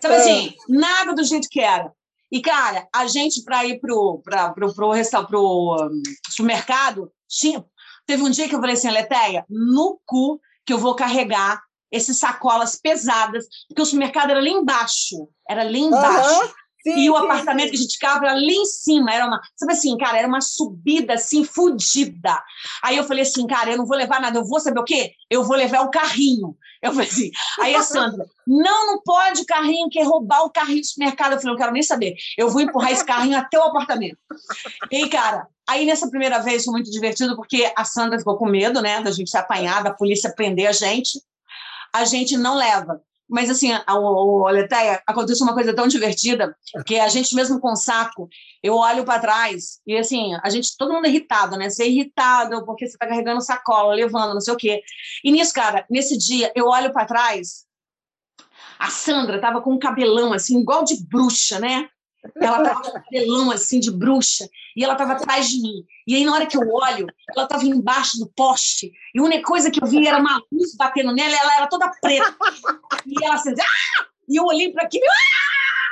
Sabe 0.00 0.16
assim, 0.16 0.54
nada 0.68 1.14
do 1.14 1.22
jeito 1.22 1.48
que 1.48 1.60
era. 1.60 1.92
E, 2.32 2.40
cara, 2.40 2.86
a 2.94 3.06
gente, 3.06 3.42
para 3.42 3.64
ir 3.64 3.80
pro, 3.80 4.20
pra, 4.24 4.50
pro, 4.50 4.72
pro, 4.72 4.90
pro, 4.90 5.26
pro 5.26 5.88
um, 5.88 6.02
supermercado, 6.28 7.10
tinha, 7.28 7.64
Teve 8.10 8.24
um 8.24 8.30
dia 8.30 8.48
que 8.48 8.54
eu 8.56 8.58
falei 8.58 8.74
assim, 8.74 8.90
Letéia, 8.90 9.44
no 9.48 10.00
cu 10.04 10.40
que 10.66 10.72
eu 10.72 10.78
vou 10.78 10.96
carregar 10.96 11.62
essas 11.92 12.16
sacolas 12.16 12.74
pesadas, 12.74 13.46
porque 13.68 13.82
o 13.82 13.84
supermercado 13.84 14.30
era 14.30 14.40
lá 14.40 14.48
embaixo. 14.48 15.28
Era 15.48 15.62
lá 15.62 15.78
embaixo. 15.78 16.40
Uhum. 16.40 16.48
Sim, 16.82 16.98
e 16.98 17.08
o 17.08 17.16
sim, 17.16 17.24
apartamento 17.24 17.66
sim. 17.66 17.70
que 17.70 17.76
a 17.76 17.80
gente 17.82 17.92
ficava 17.92 18.24
era 18.24 18.34
lá 18.34 18.40
em 18.40 18.64
cima, 18.64 19.14
era 19.14 19.26
uma, 19.26 19.40
sabe 19.54 19.74
assim, 19.74 19.96
cara, 19.96 20.18
era 20.18 20.26
uma 20.26 20.40
subida 20.40 21.14
assim, 21.14 21.44
fodida. 21.44 22.42
Aí 22.82 22.96
eu 22.96 23.04
falei 23.04 23.22
assim, 23.22 23.46
cara, 23.46 23.70
eu 23.70 23.78
não 23.78 23.86
vou 23.86 23.96
levar 23.96 24.20
nada, 24.20 24.36
eu 24.36 24.44
vou 24.44 24.58
saber 24.58 24.80
o 24.80 24.84
quê? 24.84 25.12
Eu 25.30 25.44
vou 25.44 25.56
levar 25.56 25.82
o 25.82 25.90
carrinho. 25.90 26.56
Eu 26.82 26.92
falei 26.92 27.08
assim, 27.08 27.30
aí 27.60 27.74
a 27.74 27.82
Sandra, 27.82 28.24
não, 28.46 28.86
não 28.86 29.02
pode 29.02 29.44
carrinho, 29.44 29.90
quer 29.90 30.02
roubar 30.04 30.44
o 30.44 30.50
carrinho 30.50 30.80
do 30.80 30.86
supermercado. 30.86 31.32
Eu 31.32 31.38
falei, 31.38 31.52
não 31.52 31.58
quero 31.58 31.72
nem 31.72 31.82
saber, 31.82 32.14
eu 32.38 32.48
vou 32.48 32.60
empurrar 32.60 32.90
esse 32.90 33.04
carrinho 33.04 33.36
até 33.36 33.58
o 33.58 33.64
apartamento. 33.64 34.18
E 34.90 35.08
cara, 35.08 35.46
aí 35.68 35.84
nessa 35.84 36.08
primeira 36.08 36.38
vez 36.38 36.64
foi 36.64 36.72
muito 36.72 36.90
divertido, 36.90 37.36
porque 37.36 37.70
a 37.76 37.84
Sandra 37.84 38.18
ficou 38.18 38.38
com 38.38 38.46
medo, 38.46 38.80
né, 38.80 39.02
da 39.02 39.10
gente 39.10 39.30
ser 39.30 39.38
apanhada, 39.38 39.90
a 39.90 39.94
polícia 39.94 40.32
prender 40.34 40.68
a 40.68 40.72
gente. 40.72 41.20
A 41.92 42.04
gente 42.04 42.36
não 42.36 42.54
leva. 42.54 43.02
Mas, 43.30 43.48
assim, 43.48 43.70
Leteia, 44.50 45.00
aconteceu 45.06 45.46
uma 45.46 45.54
coisa 45.54 45.72
tão 45.72 45.86
divertida, 45.86 46.56
que 46.84 46.98
a 46.98 47.08
gente 47.08 47.34
mesmo 47.34 47.60
com 47.60 47.76
saco, 47.76 48.28
eu 48.62 48.74
olho 48.74 49.04
para 49.04 49.20
trás 49.20 49.80
e, 49.86 49.96
assim, 49.96 50.32
a 50.42 50.50
gente, 50.50 50.76
todo 50.76 50.92
mundo 50.92 51.06
irritado, 51.06 51.56
né? 51.56 51.70
Você 51.70 51.84
é 51.84 51.88
irritado 51.88 52.64
porque 52.66 52.86
você 52.86 52.94
está 52.94 53.06
carregando 53.06 53.40
sacola, 53.40 53.94
levando, 53.94 54.34
não 54.34 54.40
sei 54.40 54.52
o 54.52 54.56
quê. 54.56 54.82
E 55.22 55.30
nisso, 55.30 55.54
cara, 55.54 55.86
nesse 55.88 56.18
dia, 56.18 56.52
eu 56.56 56.66
olho 56.66 56.92
para 56.92 57.06
trás, 57.06 57.64
a 58.78 58.90
Sandra 58.90 59.40
tava 59.40 59.60
com 59.60 59.74
um 59.74 59.78
cabelão, 59.78 60.32
assim, 60.32 60.58
igual 60.58 60.84
de 60.84 60.96
bruxa, 61.06 61.60
né? 61.60 61.88
Ela 62.36 62.62
tava 62.62 62.82
com 62.82 62.92
cabelão 62.92 63.50
assim 63.50 63.80
de 63.80 63.90
bruxa 63.90 64.48
e 64.76 64.84
ela 64.84 64.94
tava 64.94 65.12
atrás 65.12 65.48
de 65.48 65.60
mim. 65.60 65.84
E 66.06 66.14
aí, 66.14 66.24
na 66.24 66.34
hora 66.34 66.46
que 66.46 66.56
eu 66.56 66.68
olho, 66.68 67.06
ela 67.34 67.46
tava 67.46 67.64
embaixo 67.64 68.18
do 68.18 68.28
poste. 68.28 68.92
E 69.14 69.18
a 69.18 69.22
única 69.22 69.46
coisa 69.46 69.70
que 69.70 69.82
eu 69.82 69.86
vi 69.86 70.06
era 70.06 70.18
uma 70.18 70.42
luz 70.52 70.74
batendo 70.76 71.12
nela, 71.12 71.34
ela 71.34 71.56
era 71.56 71.66
toda 71.66 71.90
preta. 72.00 72.36
E 73.06 73.24
ela 73.24 73.34
assim, 73.34 73.52
ah! 73.52 74.06
E 74.28 74.36
eu 74.36 74.44
olhei 74.44 74.70
para 74.72 74.84
aquilo. 74.84 75.04
Ah! 75.06 75.90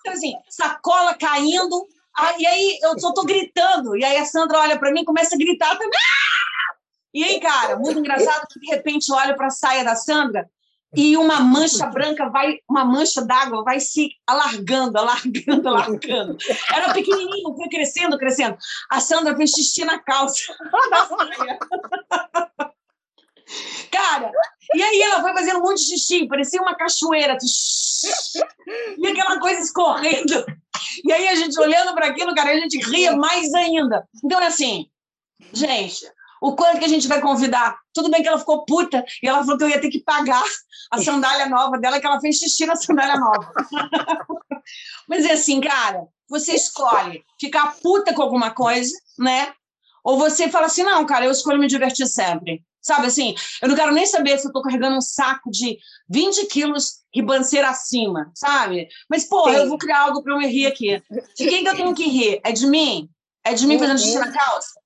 Então, 0.00 0.12
assim, 0.12 0.34
sacola 0.48 1.14
caindo. 1.14 1.86
Ah, 2.16 2.34
e 2.38 2.46
aí 2.46 2.78
eu 2.82 2.98
só 2.98 3.12
tô 3.12 3.24
gritando. 3.24 3.96
E 3.96 4.04
aí 4.04 4.16
a 4.16 4.24
Sandra 4.24 4.58
olha 4.58 4.78
para 4.78 4.92
mim 4.92 5.02
e 5.02 5.06
começa 5.06 5.34
a 5.34 5.38
gritar 5.38 5.76
também. 5.78 5.98
Ah! 5.98 6.74
E 7.12 7.22
aí, 7.22 7.40
cara, 7.40 7.76
muito 7.76 8.00
engraçado 8.00 8.46
que 8.48 8.58
de 8.58 8.66
repente 8.66 9.08
eu 9.08 9.16
olho 9.16 9.36
para 9.36 9.46
a 9.46 9.50
saia 9.50 9.84
da 9.84 9.94
Sandra 9.94 10.50
e 10.96 11.16
uma 11.16 11.40
mancha 11.40 11.86
branca 11.86 12.28
vai, 12.28 12.58
uma 12.68 12.84
mancha 12.84 13.24
d'água 13.24 13.64
vai 13.64 13.80
se 13.80 14.10
alargando, 14.26 14.98
alargando, 14.98 15.68
alargando. 15.68 16.36
Era 16.72 16.92
pequenininho, 16.92 17.54
foi 17.56 17.68
crescendo, 17.68 18.18
crescendo. 18.18 18.56
A 18.90 19.00
Sandra 19.00 19.36
fez 19.36 19.50
xixi 19.50 19.84
na 19.84 19.98
calça. 19.98 20.54
Cara, 23.90 24.32
e 24.74 24.82
aí 24.82 25.02
ela 25.02 25.20
foi 25.20 25.32
fazendo 25.32 25.58
um 25.58 25.62
monte 25.62 25.78
de 25.80 25.98
xixi, 25.98 26.26
parecia 26.26 26.60
uma 26.60 26.74
cachoeira. 26.74 27.36
E 28.98 29.06
aquela 29.06 29.38
coisa 29.38 29.60
escorrendo. 29.60 30.44
E 31.04 31.12
aí 31.12 31.28
a 31.28 31.34
gente 31.34 31.58
olhando 31.60 31.94
para 31.94 32.06
aquilo, 32.06 32.34
cara, 32.34 32.50
a 32.50 32.58
gente 32.58 32.78
ria 32.90 33.16
mais 33.16 33.52
ainda. 33.54 34.06
Então, 34.22 34.42
assim, 34.42 34.88
gente, 35.52 36.06
o 36.44 36.54
quanto 36.54 36.78
que 36.78 36.84
a 36.84 36.88
gente 36.88 37.08
vai 37.08 37.22
convidar. 37.22 37.74
Tudo 37.94 38.10
bem 38.10 38.20
que 38.20 38.28
ela 38.28 38.38
ficou 38.38 38.66
puta 38.66 39.02
e 39.22 39.26
ela 39.26 39.42
falou 39.42 39.56
que 39.56 39.64
eu 39.64 39.68
ia 39.70 39.80
ter 39.80 39.88
que 39.88 40.00
pagar 40.00 40.44
a 40.90 41.00
sandália 41.00 41.46
nova 41.46 41.78
dela, 41.78 41.98
que 41.98 42.06
ela 42.06 42.20
fez 42.20 42.36
xixi 42.36 42.66
na 42.66 42.76
sandália 42.76 43.16
nova. 43.16 43.50
Mas 45.08 45.24
é 45.24 45.32
assim, 45.32 45.58
cara, 45.58 46.06
você 46.28 46.54
escolhe 46.54 47.24
ficar 47.40 47.74
puta 47.82 48.12
com 48.12 48.20
alguma 48.20 48.50
coisa, 48.50 48.94
né? 49.18 49.54
Ou 50.04 50.18
você 50.18 50.50
fala 50.50 50.66
assim, 50.66 50.82
não, 50.82 51.06
cara, 51.06 51.24
eu 51.24 51.32
escolho 51.32 51.58
me 51.58 51.66
divertir 51.66 52.06
sempre. 52.06 52.62
Sabe 52.82 53.06
assim, 53.06 53.34
eu 53.62 53.68
não 53.70 53.74
quero 53.74 53.94
nem 53.94 54.04
saber 54.04 54.38
se 54.38 54.46
eu 54.46 54.52
tô 54.52 54.60
carregando 54.60 54.98
um 54.98 55.00
saco 55.00 55.50
de 55.50 55.78
20 56.10 56.44
quilos 56.48 57.04
ribanceira 57.14 57.70
acima, 57.70 58.30
sabe? 58.34 58.86
Mas, 59.08 59.24
pô, 59.24 59.48
eu 59.48 59.66
vou 59.66 59.78
criar 59.78 60.02
algo 60.02 60.22
para 60.22 60.34
eu 60.34 60.38
me 60.38 60.46
rir 60.46 60.66
aqui. 60.66 61.02
De 61.34 61.48
quem 61.48 61.64
que 61.64 61.70
eu 61.70 61.76
tenho 61.76 61.94
que 61.94 62.06
rir? 62.06 62.42
É 62.44 62.52
de 62.52 62.66
mim? 62.66 63.08
É 63.42 63.54
de 63.54 63.66
mim 63.66 63.78
fazendo 63.78 63.98
xixi 63.98 64.18
na 64.18 64.30
calça? 64.30 64.83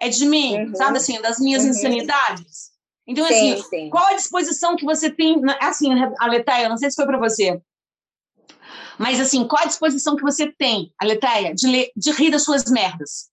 É 0.00 0.08
de 0.08 0.26
mim, 0.26 0.56
uhum. 0.56 0.74
sabe 0.74 0.96
assim, 0.98 1.20
das 1.20 1.38
minhas 1.38 1.62
uhum. 1.62 1.70
insanidades. 1.70 2.70
Então, 3.06 3.26
sim, 3.26 3.52
assim, 3.52 3.62
sim. 3.68 3.90
qual 3.90 4.06
a 4.06 4.14
disposição 4.14 4.76
que 4.76 4.84
você 4.84 5.10
tem? 5.10 5.40
Assim, 5.60 5.88
Aleteia, 6.18 6.68
não 6.68 6.76
sei 6.76 6.90
se 6.90 6.96
foi 6.96 7.06
para 7.06 7.18
você, 7.18 7.60
mas 9.00 9.18
assim, 9.18 9.48
qual 9.48 9.62
a 9.62 9.66
disposição 9.66 10.14
que 10.14 10.22
você 10.22 10.52
tem, 10.52 10.92
Aleteia, 11.00 11.54
de, 11.54 11.66
ler, 11.66 11.90
de 11.96 12.10
rir 12.10 12.30
das 12.30 12.44
suas 12.44 12.64
merdas? 12.70 13.30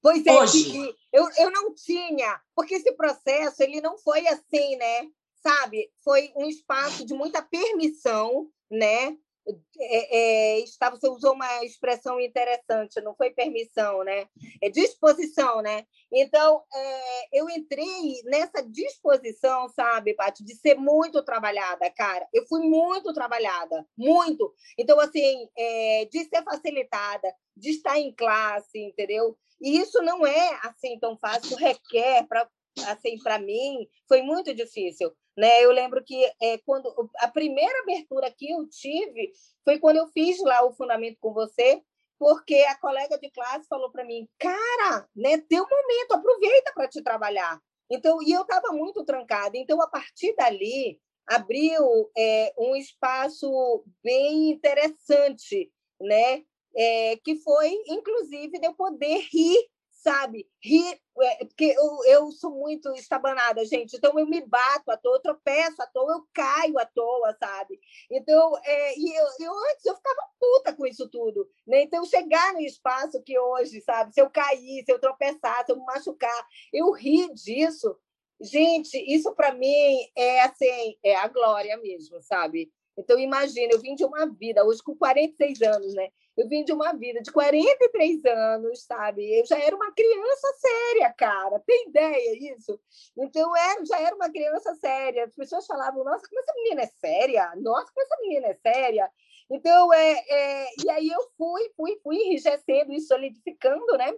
Pois 0.00 0.24
é, 0.24 0.32
Hoje. 0.32 0.94
Eu, 1.12 1.28
eu 1.36 1.50
não 1.50 1.74
tinha, 1.74 2.40
porque 2.54 2.76
esse 2.76 2.92
processo 2.92 3.60
ele 3.60 3.80
não 3.80 3.98
foi 3.98 4.24
assim, 4.28 4.76
né? 4.76 5.08
Sabe? 5.42 5.90
Foi 6.04 6.32
um 6.36 6.46
espaço 6.46 7.04
de 7.04 7.12
muita 7.12 7.42
permissão, 7.42 8.48
né? 8.70 9.16
É, 9.46 10.16
é, 10.16 10.60
estava, 10.60 10.96
você 10.96 11.08
usou 11.08 11.34
uma 11.34 11.64
expressão 11.64 12.18
interessante, 12.18 13.00
não 13.00 13.14
foi 13.14 13.30
permissão, 13.30 14.02
né? 14.02 14.26
É 14.62 14.70
disposição, 14.70 15.60
né? 15.60 15.84
Então, 16.12 16.62
é, 16.72 17.40
eu 17.40 17.50
entrei 17.50 18.22
nessa 18.24 18.62
disposição, 18.62 19.68
sabe, 19.68 20.14
Paty, 20.14 20.44
de 20.44 20.54
ser 20.54 20.76
muito 20.76 21.22
trabalhada, 21.22 21.90
cara. 21.90 22.26
Eu 22.32 22.46
fui 22.46 22.60
muito 22.60 23.12
trabalhada, 23.12 23.86
muito. 23.96 24.54
Então, 24.78 24.98
assim, 24.98 25.48
é, 25.56 26.08
de 26.10 26.24
ser 26.24 26.42
facilitada, 26.42 27.34
de 27.56 27.70
estar 27.70 27.98
em 27.98 28.14
classe, 28.14 28.78
entendeu? 28.78 29.36
E 29.60 29.78
isso 29.78 30.02
não 30.02 30.26
é 30.26 30.60
assim 30.62 30.98
tão 30.98 31.16
fácil, 31.18 31.56
requer 31.56 32.26
para 32.26 32.48
assim 32.88 33.16
para 33.18 33.38
mim 33.38 33.88
foi 34.08 34.20
muito 34.20 34.52
difícil 34.52 35.14
né? 35.36 35.64
Eu 35.64 35.72
lembro 35.72 36.02
que 36.04 36.24
é, 36.40 36.58
quando 36.58 37.10
a 37.18 37.28
primeira 37.28 37.80
abertura 37.80 38.30
que 38.30 38.50
eu 38.50 38.68
tive 38.68 39.32
foi 39.64 39.78
quando 39.78 39.96
eu 39.96 40.06
fiz 40.08 40.40
lá 40.42 40.64
o 40.64 40.72
fundamento 40.72 41.18
com 41.20 41.32
você, 41.32 41.82
porque 42.18 42.56
a 42.68 42.78
colega 42.78 43.18
de 43.18 43.30
classe 43.30 43.66
falou 43.68 43.90
para 43.90 44.04
mim, 44.04 44.28
cara, 44.38 45.08
né, 45.14 45.38
teu 45.48 45.66
momento, 45.68 46.12
aproveita 46.12 46.72
para 46.72 46.88
te 46.88 47.02
trabalhar. 47.02 47.60
Então, 47.90 48.22
e 48.22 48.32
eu 48.32 48.42
estava 48.42 48.72
muito 48.72 49.04
trancada. 49.04 49.58
Então, 49.58 49.80
a 49.82 49.86
partir 49.86 50.34
dali, 50.34 50.98
abriu 51.26 52.10
é, 52.16 52.54
um 52.58 52.74
espaço 52.76 53.84
bem 54.02 54.50
interessante, 54.50 55.70
né? 56.00 56.42
É, 56.76 57.16
que 57.18 57.36
foi, 57.36 57.72
inclusive, 57.86 58.58
de 58.58 58.66
eu 58.66 58.74
poder 58.74 59.18
rir 59.32 59.68
sabe? 60.04 60.46
Rir, 60.62 61.00
é, 61.18 61.44
porque 61.46 61.64
eu, 61.64 62.04
eu 62.04 62.30
sou 62.30 62.50
muito 62.50 62.92
estabanada, 62.92 63.64
gente. 63.64 63.96
Então 63.96 64.18
eu 64.18 64.26
me 64.26 64.42
bato 64.46 64.90
à 64.90 64.96
toa, 64.98 65.16
eu 65.16 65.22
tropeço 65.22 65.80
à 65.80 65.86
toa, 65.86 66.12
eu 66.12 66.28
caio 66.34 66.78
à 66.78 66.84
toa, 66.84 67.34
sabe? 67.38 67.80
Então, 68.10 68.52
é, 68.62 68.98
e 68.98 69.16
eu, 69.16 69.26
eu 69.40 69.52
antes 69.70 69.86
eu 69.86 69.96
ficava 69.96 70.28
puta 70.38 70.74
com 70.74 70.86
isso 70.86 71.08
tudo, 71.08 71.48
né? 71.66 71.82
Então 71.82 72.04
chegar 72.04 72.52
no 72.52 72.60
espaço 72.60 73.22
que 73.22 73.38
hoje, 73.38 73.80
sabe? 73.80 74.12
Se 74.12 74.20
eu 74.20 74.28
cair, 74.28 74.84
se 74.84 74.92
eu 74.92 75.00
tropeçar, 75.00 75.64
se 75.64 75.72
eu 75.72 75.76
me 75.78 75.84
machucar, 75.86 76.46
eu 76.72 76.92
ri 76.92 77.32
disso. 77.32 77.96
Gente, 78.40 78.98
isso 78.98 79.34
para 79.34 79.54
mim 79.54 79.96
é 80.14 80.42
assim, 80.42 80.98
é 81.02 81.16
a 81.16 81.28
glória 81.28 81.78
mesmo, 81.78 82.20
sabe? 82.20 82.70
Então, 82.96 83.18
imagina, 83.18 83.72
eu 83.72 83.80
vim 83.80 83.94
de 83.94 84.04
uma 84.04 84.26
vida, 84.26 84.64
hoje 84.64 84.82
com 84.82 84.94
46 84.94 85.62
anos, 85.62 85.94
né? 85.94 86.10
Eu 86.36 86.48
vim 86.48 86.64
de 86.64 86.72
uma 86.72 86.92
vida 86.92 87.22
de 87.22 87.30
43 87.30 88.24
anos, 88.24 88.84
sabe? 88.84 89.40
Eu 89.40 89.46
já 89.46 89.58
era 89.58 89.74
uma 89.74 89.92
criança 89.92 90.52
séria, 90.58 91.12
cara. 91.12 91.60
Tem 91.60 91.88
ideia 91.88 92.54
isso? 92.54 92.78
Então, 93.16 93.52
eu 93.56 93.86
já 93.86 94.00
era 94.00 94.16
uma 94.16 94.30
criança 94.30 94.74
séria. 94.74 95.24
As 95.24 95.34
pessoas 95.34 95.66
falavam, 95.66 96.02
nossa, 96.02 96.28
como 96.28 96.40
essa 96.40 96.54
menina 96.54 96.82
é 96.82 96.86
séria? 96.86 97.52
Nossa, 97.56 97.92
como 97.92 98.04
essa 98.04 98.20
menina 98.22 98.48
é 98.48 98.54
séria? 98.54 99.10
Então, 99.48 99.92
é, 99.92 100.12
é... 100.28 100.66
e 100.84 100.90
aí 100.90 101.08
eu 101.08 101.30
fui, 101.36 101.70
fui, 101.76 102.00
fui 102.02 102.16
enrijecendo 102.16 102.92
e 102.92 103.00
solidificando, 103.00 103.96
né? 103.96 104.12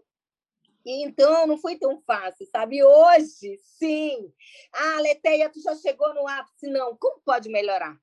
Então 0.89 1.49
não 1.49 1.59
foi 1.59 1.77
tão 1.77 2.01
fácil, 2.07 2.47
sabe? 2.47 2.83
Hoje, 2.83 3.59
sim. 3.59 4.33
Ah, 4.73 5.01
Leteia, 5.01 5.51
tu 5.51 5.61
já 5.61 5.75
chegou 5.75 6.15
no 6.15 6.29
ápice? 6.29 6.69
Não. 6.69 6.97
Como 6.97 7.21
pode 7.25 7.49
melhorar? 7.49 7.99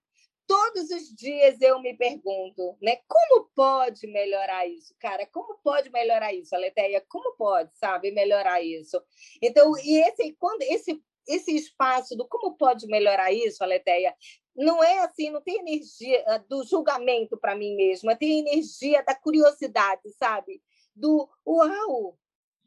Todos 0.54 0.92
os 0.92 1.16
dias 1.16 1.60
eu 1.62 1.80
me 1.82 1.98
pergunto, 1.98 2.78
né? 2.80 2.98
Como 3.08 3.50
pode 3.56 4.06
melhorar 4.06 4.68
isso, 4.68 4.94
cara? 5.00 5.26
Como 5.26 5.58
pode 5.64 5.90
melhorar 5.90 6.32
isso, 6.32 6.56
Aleteia? 6.56 7.04
Como 7.10 7.36
pode, 7.36 7.76
sabe, 7.76 8.12
melhorar 8.12 8.62
isso? 8.62 9.02
Então, 9.42 9.74
e 9.80 9.98
esse 9.98 10.32
quando 10.34 10.62
esse 10.62 11.02
esse 11.28 11.56
espaço 11.56 12.16
do 12.16 12.28
como 12.28 12.56
pode 12.56 12.86
melhorar 12.86 13.32
isso, 13.32 13.64
Aleteia, 13.64 14.14
não 14.56 14.84
é 14.84 15.00
assim, 15.00 15.32
não 15.32 15.42
tem 15.42 15.58
energia 15.58 16.24
ah, 16.28 16.38
do 16.38 16.64
julgamento 16.66 17.36
para 17.36 17.56
mim 17.56 17.76
mesma, 17.76 18.16
tem 18.16 18.40
energia 18.40 19.02
da 19.04 19.16
curiosidade, 19.16 20.08
sabe? 20.20 20.62
Do 20.94 21.28
uau, 21.48 22.20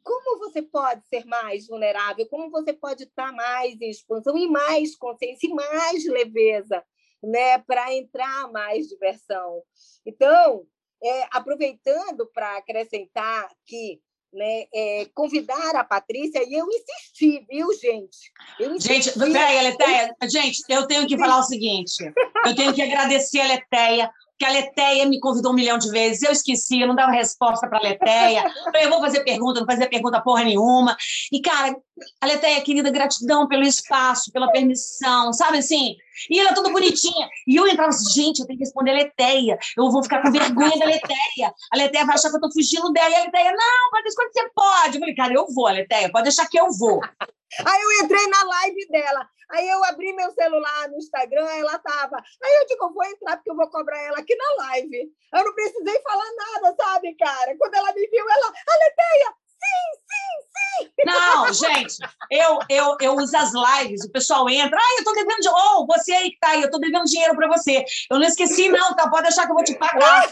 como 0.03 0.39
você 0.39 0.61
pode 0.61 1.07
ser 1.07 1.24
mais 1.26 1.68
vulnerável? 1.68 2.26
Como 2.28 2.51
você 2.51 2.72
pode 2.72 3.05
estar 3.05 3.32
mais 3.32 3.80
em 3.80 3.91
expansão 3.91 4.37
e 4.37 4.49
mais 4.49 4.97
consciência 4.97 5.47
e 5.47 5.55
mais 5.55 6.05
leveza? 6.07 6.82
Né, 7.27 7.59
para 7.59 7.93
entrar 7.93 8.51
mais 8.53 8.87
diversão. 8.87 9.61
Então, 10.07 10.64
é, 11.03 11.27
aproveitando 11.33 12.27
para 12.33 12.57
acrescentar 12.57 13.49
que 13.66 14.01
né, 14.33 14.66
é, 14.72 15.07
convidar 15.14 15.74
a 15.77 15.83
Patrícia 15.83 16.43
e 16.47 16.55
eu 16.55 16.66
insisti, 16.68 17.45
viu, 17.49 17.72
gente? 17.74 18.33
Eu 18.61 18.74
insisti, 18.74 19.18
gente, 19.18 19.33
peraí, 19.33 19.62
Letéia, 19.62 20.14
gente, 20.31 20.62
eu 20.68 20.87
tenho 20.87 21.07
que 21.07 21.18
falar 21.18 21.41
o 21.41 21.45
seguinte: 21.45 22.12
eu 22.45 22.55
tenho 22.55 22.72
que 22.74 22.83
agradecer 22.83 23.41
a 23.41 23.47
Letéia 23.47 24.11
que 24.39 24.45
a 24.45 24.51
Leteia 24.51 25.07
me 25.07 25.18
convidou 25.18 25.53
um 25.53 25.55
milhão 25.55 25.78
de 25.78 25.91
vezes, 25.91 26.22
eu 26.22 26.32
esqueci, 26.32 26.80
eu 26.80 26.89
não 26.89 26.95
dava 26.95 27.12
resposta 27.12 27.68
para 27.68 27.78
a 27.78 27.82
Leteia, 27.82 28.45
eu 28.82 28.91
vou 28.91 29.01
fazer 29.01 29.24
pergunta, 29.24 29.61
não 29.61 29.66
fazer 29.66 29.89
pergunta 29.89 30.20
porra 30.20 30.45
nenhuma. 30.45 30.97
E, 31.32 31.41
cara, 31.41 31.76
a 32.20 32.26
Leteia, 32.26 32.61
querida, 32.61 32.91
gratidão 32.91 33.49
pelo 33.49 33.62
espaço, 33.62 34.30
pela 34.32 34.51
permissão, 34.51 35.32
sabe 35.32 35.59
assim? 35.59 35.97
E 36.30 36.39
ela 36.39 36.55
toda 36.55 36.70
bonitinha. 36.70 37.28
E 37.47 37.57
eu 37.57 37.66
entrava 37.66 37.91
assim, 37.91 38.11
gente, 38.12 38.41
eu 38.41 38.47
tenho 38.47 38.59
que 38.59 38.64
responder 38.64 38.91
a 38.91 38.95
Leteia, 38.95 39.59
eu 39.76 39.91
vou 39.91 40.03
ficar 40.03 40.22
com 40.22 40.30
vergonha 40.30 40.78
da 40.78 40.87
Leteia. 40.87 41.53
A 41.72 41.76
Leteia 41.76 42.05
vai 42.05 42.14
achar 42.14 42.30
que 42.30 42.37
eu 42.37 42.41
tô 42.41 42.53
fugindo 42.53 42.93
dela, 42.93 43.11
e 43.11 43.14
a 43.14 43.24
Leteia, 43.24 43.53
não, 43.53 43.91
mas 43.93 44.14
quando 44.14 44.32
você 44.32 44.51
pode. 44.55 44.97
Eu 44.97 45.01
falei, 45.01 45.14
cara, 45.14 45.34
eu 45.34 45.47
vou, 45.55 45.68
Leteia, 45.68 46.11
pode 46.12 46.24
deixar 46.24 46.47
que 46.47 46.59
eu 46.59 46.68
vou. 46.78 47.01
Aí 47.64 47.82
eu 47.82 48.05
entrei 48.05 48.26
na 48.26 48.43
live 48.45 48.89
dela. 48.91 49.28
Aí 49.51 49.68
eu 49.68 49.84
abri 49.84 50.12
meu 50.12 50.30
celular 50.32 50.88
no 50.88 50.97
Instagram, 50.97 51.47
ela 51.51 51.78
tava. 51.78 52.16
Aí 52.42 52.55
eu 52.61 52.66
digo, 52.66 52.84
eu 52.84 52.92
vou 52.92 53.05
entrar 53.05 53.36
porque 53.36 53.51
eu 53.51 53.57
vou 53.57 53.68
cobrar 53.68 54.01
ela 54.03 54.18
aqui 54.18 54.34
na 54.34 54.64
live. 54.66 55.11
Eu 55.34 55.44
não 55.44 55.55
precisei 55.55 56.01
falar 56.03 56.24
nada, 56.36 56.76
sabe, 56.76 57.14
cara? 57.14 57.57
Quando 57.59 57.74
ela 57.74 57.92
me 57.92 58.07
viu, 58.09 58.28
ela, 58.28 58.47
Aleteia, 58.47 59.34
sim, 59.57 60.01
sim, 60.07 60.88
sim. 60.88 60.92
Não, 61.05 61.53
gente, 61.53 61.97
eu, 62.30 62.59
eu, 62.68 62.97
eu 63.01 63.14
uso 63.16 63.36
as 63.36 63.53
lives, 63.53 64.05
o 64.05 64.11
pessoal 64.11 64.49
entra, 64.51 64.76
ah, 64.76 64.97
eu 64.99 65.05
tô 65.05 65.12
devendo 65.12 65.40
dinheiro, 65.40 65.61
oh, 65.76 65.86
você 65.86 66.12
aí 66.12 66.30
que 66.30 66.38
tá 66.38 66.49
aí, 66.49 66.62
eu 66.62 66.70
tô 66.70 66.78
devendo 66.78 67.05
dinheiro 67.05 67.36
para 67.36 67.49
você. 67.49 67.84
Eu 68.11 68.18
não 68.18 68.26
esqueci, 68.26 68.68
não, 68.68 68.94
tá? 68.94 69.09
Pode 69.09 69.24
deixar 69.24 69.44
que 69.44 69.53
eu 69.53 69.55
vou 69.55 69.64
te 69.64 69.76
pagar. 69.76 70.28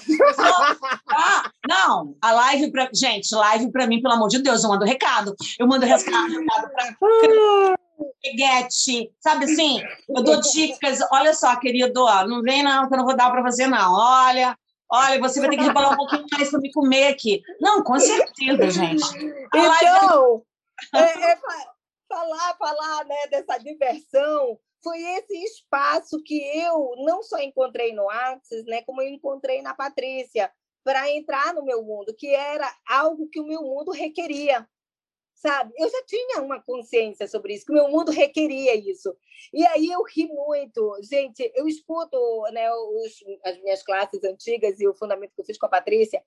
ah, 1.08 1.50
não, 1.68 2.16
a 2.20 2.32
live 2.32 2.72
para 2.72 2.90
gente, 2.92 3.34
live 3.34 3.70
para 3.70 3.86
mim, 3.86 4.02
pelo 4.02 4.14
amor 4.14 4.28
de 4.28 4.42
Deus, 4.42 4.64
eu 4.64 4.70
mando 4.70 4.84
recado. 4.84 5.34
Eu 5.58 5.66
mando 5.68 5.86
recado, 5.86 6.32
recado 6.32 6.70
pra 6.72 7.84
peguete, 8.22 9.12
sabe 9.20 9.45
assim? 9.45 9.82
Eu 10.09 10.22
dou 10.22 10.40
dicas. 10.40 11.01
Olha 11.12 11.34
só, 11.34 11.55
querido, 11.57 12.05
não 12.26 12.42
vem 12.42 12.62
não, 12.62 12.88
que 12.88 12.95
eu 12.95 12.99
não 12.99 13.05
vou 13.05 13.16
dar 13.16 13.30
para 13.30 13.42
você, 13.42 13.66
não. 13.66 13.92
Olha, 13.92 14.57
Olha, 14.90 15.18
você 15.18 15.40
vai 15.40 15.51
ter 15.51 15.57
que 15.57 15.64
rebolar 15.64 15.95
um 15.95 15.97
pouquinho 15.97 16.26
mais 16.30 16.51
para 16.51 16.61
me 16.61 16.70
comer 16.70 17.09
aqui. 17.09 17.42
Não, 17.61 17.82
com 17.82 17.99
certeza, 17.99 18.70
gente. 18.70 19.05
então, 19.53 20.45
é, 20.95 21.32
é, 21.32 21.38
falar, 22.09 22.57
falar 22.57 23.05
né, 23.05 23.26
dessa 23.30 23.59
diversão 23.59 24.59
foi 24.82 25.01
esse 25.01 25.34
espaço 25.45 26.22
que 26.24 26.38
eu 26.59 26.95
não 26.99 27.22
só 27.22 27.38
encontrei 27.40 27.92
no 27.95 28.09
Axis, 28.09 28.64
né, 28.66 28.82
como 28.82 29.01
eu 29.01 29.09
encontrei 29.09 29.62
na 29.62 29.74
Patrícia, 29.74 30.53
para 30.84 31.11
entrar 31.11 31.55
no 31.55 31.64
meu 31.64 31.82
mundo, 31.82 32.14
que 32.16 32.28
era 32.34 32.70
algo 32.86 33.28
que 33.30 33.40
o 33.40 33.47
meu 33.47 33.62
mundo 33.62 33.90
requeria 33.90 34.68
sabe? 35.45 35.74
Eu 35.76 35.90
já 35.90 36.03
tinha 36.07 36.40
uma 36.40 36.59
consciência 36.62 37.28
sobre 37.28 37.53
isso, 37.53 37.66
que 37.66 37.72
o 37.72 37.74
meu 37.74 37.88
mundo 37.88 38.11
requeria 38.11 38.74
isso. 38.74 39.14
E 39.53 39.64
aí 39.66 39.90
eu 39.90 40.03
ri 40.03 40.26
muito. 40.26 40.99
Gente, 41.03 41.53
eu 41.55 41.68
escuto 41.68 42.16
né, 42.51 42.72
os, 42.72 43.12
as 43.45 43.61
minhas 43.61 43.82
classes 43.82 44.24
antigas 44.24 44.80
e 44.80 44.88
o 44.88 44.95
fundamento 44.95 45.34
que 45.34 45.42
eu 45.42 45.45
fiz 45.45 45.59
com 45.59 45.66
a 45.66 45.68
Patrícia. 45.68 46.22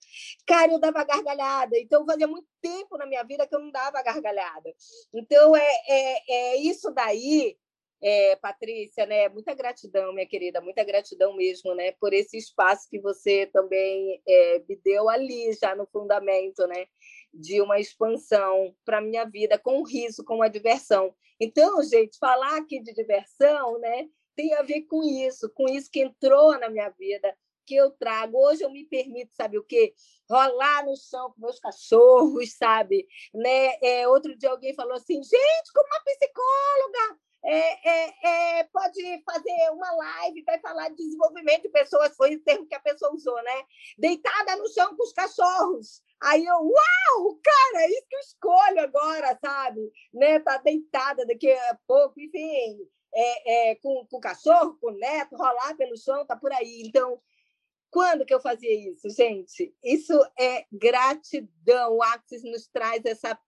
Cara, 0.45 0.71
eu 0.71 0.79
dava 0.79 1.03
gargalhada. 1.03 1.79
Então, 1.79 2.05
fazia 2.05 2.27
muito 2.27 2.47
tempo 2.61 2.95
na 2.95 3.07
minha 3.07 3.23
vida 3.23 3.47
que 3.47 3.55
eu 3.55 3.59
não 3.59 3.71
dava 3.71 4.03
gargalhada. 4.03 4.71
Então, 5.11 5.55
é, 5.55 5.67
é, 5.87 6.33
é 6.33 6.57
isso 6.57 6.91
daí 6.91 7.57
é, 8.01 8.35
Patrícia, 8.35 9.05
né? 9.05 9.27
Muita 9.29 9.53
gratidão, 9.55 10.13
minha 10.13 10.27
querida, 10.27 10.61
muita 10.61 10.83
gratidão 10.83 11.35
mesmo, 11.35 11.73
né? 11.73 11.93
Por 11.93 12.13
esse 12.13 12.37
espaço 12.37 12.87
que 12.89 12.99
você 12.99 13.47
também 13.47 14.21
é, 14.27 14.63
me 14.67 14.75
deu 14.75 15.09
ali 15.09 15.51
já 15.53 15.75
no 15.75 15.87
fundamento, 15.87 16.67
né? 16.67 16.85
De 17.37 17.61
uma 17.61 17.79
expansão 17.79 18.75
para 18.83 18.97
a 18.97 19.01
minha 19.01 19.25
vida 19.25 19.57
com 19.57 19.83
riso, 19.83 20.23
com 20.23 20.41
a 20.41 20.47
diversão. 20.47 21.13
Então, 21.39 21.81
gente, 21.83 22.17
falar 22.17 22.57
aqui 22.57 22.81
de 22.81 22.93
diversão 22.93 23.79
né, 23.79 24.07
tem 24.35 24.53
a 24.55 24.63
ver 24.63 24.81
com 24.83 25.03
isso, 25.03 25.49
com 25.53 25.67
isso 25.67 25.89
que 25.91 26.01
entrou 26.01 26.57
na 26.59 26.69
minha 26.69 26.89
vida, 26.89 27.35
que 27.65 27.75
eu 27.75 27.91
trago. 27.91 28.37
Hoje 28.37 28.63
eu 28.63 28.71
me 28.71 28.85
permito, 28.85 29.35
sabe 29.35 29.57
o 29.57 29.63
quê? 29.63 29.93
Rolar 30.29 30.85
no 30.85 30.95
chão 30.95 31.31
com 31.31 31.41
meus 31.41 31.59
cachorros, 31.59 32.53
sabe? 32.57 33.07
Né? 33.33 33.75
É, 33.81 34.07
outro 34.07 34.35
dia 34.35 34.49
alguém 34.49 34.73
falou 34.73 34.93
assim, 34.93 35.21
gente, 35.21 35.73
como 35.73 35.85
uma 35.85 36.03
psicóloga, 36.03 37.19
é, 37.43 37.89
é, 37.89 38.59
é, 38.59 38.63
pode 38.65 39.23
fazer 39.23 39.71
uma 39.71 39.91
live, 39.91 40.43
vai 40.43 40.59
falar 40.59 40.89
de 40.89 40.97
desenvolvimento 40.97 41.63
de 41.63 41.69
pessoas, 41.69 42.15
foi 42.15 42.35
o 42.35 42.43
termo 42.43 42.67
que 42.67 42.75
a 42.75 42.79
pessoa 42.79 43.13
usou, 43.13 43.41
né? 43.43 43.63
Deitada 43.97 44.55
no 44.57 44.67
chão 44.69 44.95
com 44.95 45.03
os 45.03 45.13
cachorros. 45.13 46.01
Aí 46.21 46.43
eu, 46.45 46.55
uau, 46.55 47.39
cara, 47.43 47.83
é 47.83 47.89
isso 47.89 48.07
que 48.09 48.15
eu 48.15 48.19
escolho 48.19 48.79
agora, 48.79 49.37
sabe? 49.39 49.91
Né? 50.13 50.39
Tá 50.39 50.57
deitada 50.57 51.25
daqui 51.25 51.51
a 51.51 51.79
pouco, 51.87 52.19
enfim, 52.19 52.79
é, 53.13 53.69
é, 53.69 53.75
com, 53.75 54.05
com 54.09 54.17
o 54.17 54.21
cachorro, 54.21 54.77
com 54.81 54.87
o 54.87 54.97
neto, 54.97 55.35
rolar 55.35 55.75
pelo 55.77 55.95
chão, 55.95 56.25
tá 56.25 56.35
por 56.35 56.51
aí. 56.51 56.81
Então, 56.85 57.21
quando 57.91 58.25
que 58.25 58.33
eu 58.33 58.41
fazia 58.41 58.73
isso, 58.91 59.09
gente? 59.09 59.73
Isso 59.83 60.13
é 60.37 60.65
gratidão. 60.71 61.95
O 61.95 62.03
Axis 62.03 62.43
nos 62.43 62.67
traz 62.67 63.05
essa 63.05 63.39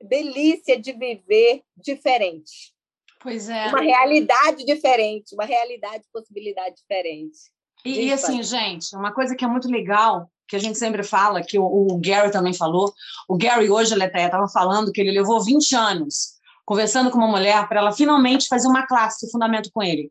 delícia 0.00 0.80
de 0.80 0.92
viver 0.92 1.62
diferente. 1.76 2.75
Pois 3.26 3.48
é. 3.48 3.66
Uma 3.70 3.80
realidade 3.80 4.64
diferente, 4.64 5.34
uma 5.34 5.44
realidade, 5.44 6.04
possibilidade 6.12 6.76
diferente. 6.76 7.36
E, 7.84 8.06
e 8.06 8.12
assim, 8.12 8.40
gente, 8.40 8.94
uma 8.94 9.12
coisa 9.12 9.34
que 9.34 9.44
é 9.44 9.48
muito 9.48 9.68
legal, 9.68 10.30
que 10.46 10.54
a 10.54 10.60
gente 10.60 10.78
sempre 10.78 11.02
fala, 11.02 11.42
que 11.42 11.58
o, 11.58 11.64
o 11.64 11.98
Gary 11.98 12.30
também 12.30 12.54
falou, 12.54 12.94
o 13.28 13.36
Gary 13.36 13.68
hoje, 13.68 13.94
ele 13.94 14.04
estava 14.04 14.46
falando 14.46 14.92
que 14.92 15.00
ele 15.00 15.10
levou 15.10 15.42
20 15.42 15.74
anos 15.74 16.36
conversando 16.64 17.10
com 17.10 17.18
uma 17.18 17.26
mulher 17.26 17.66
para 17.66 17.80
ela 17.80 17.90
finalmente 17.90 18.46
fazer 18.46 18.68
uma 18.68 18.86
classe 18.86 19.26
de 19.26 19.32
fundamento 19.32 19.70
com 19.74 19.82
ele. 19.82 20.08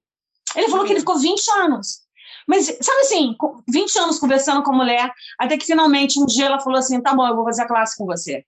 Ele 0.54 0.68
falou 0.68 0.86
que 0.86 0.92
ele 0.92 1.00
ficou 1.00 1.18
20 1.18 1.52
anos. 1.52 2.02
Mas, 2.46 2.66
sabe 2.66 3.00
assim, 3.00 3.34
20 3.70 3.98
anos 3.98 4.20
conversando 4.20 4.62
com 4.62 4.74
a 4.74 4.78
mulher, 4.78 5.10
até 5.40 5.58
que 5.58 5.66
finalmente 5.66 6.20
um 6.20 6.26
dia 6.26 6.48
ela 6.48 6.60
falou 6.60 6.80
assim: 6.80 7.02
tá 7.02 7.16
bom, 7.16 7.26
eu 7.26 7.36
vou 7.36 7.46
fazer 7.46 7.62
a 7.62 7.68
classe 7.68 7.98
com 7.98 8.06
você. 8.06 8.44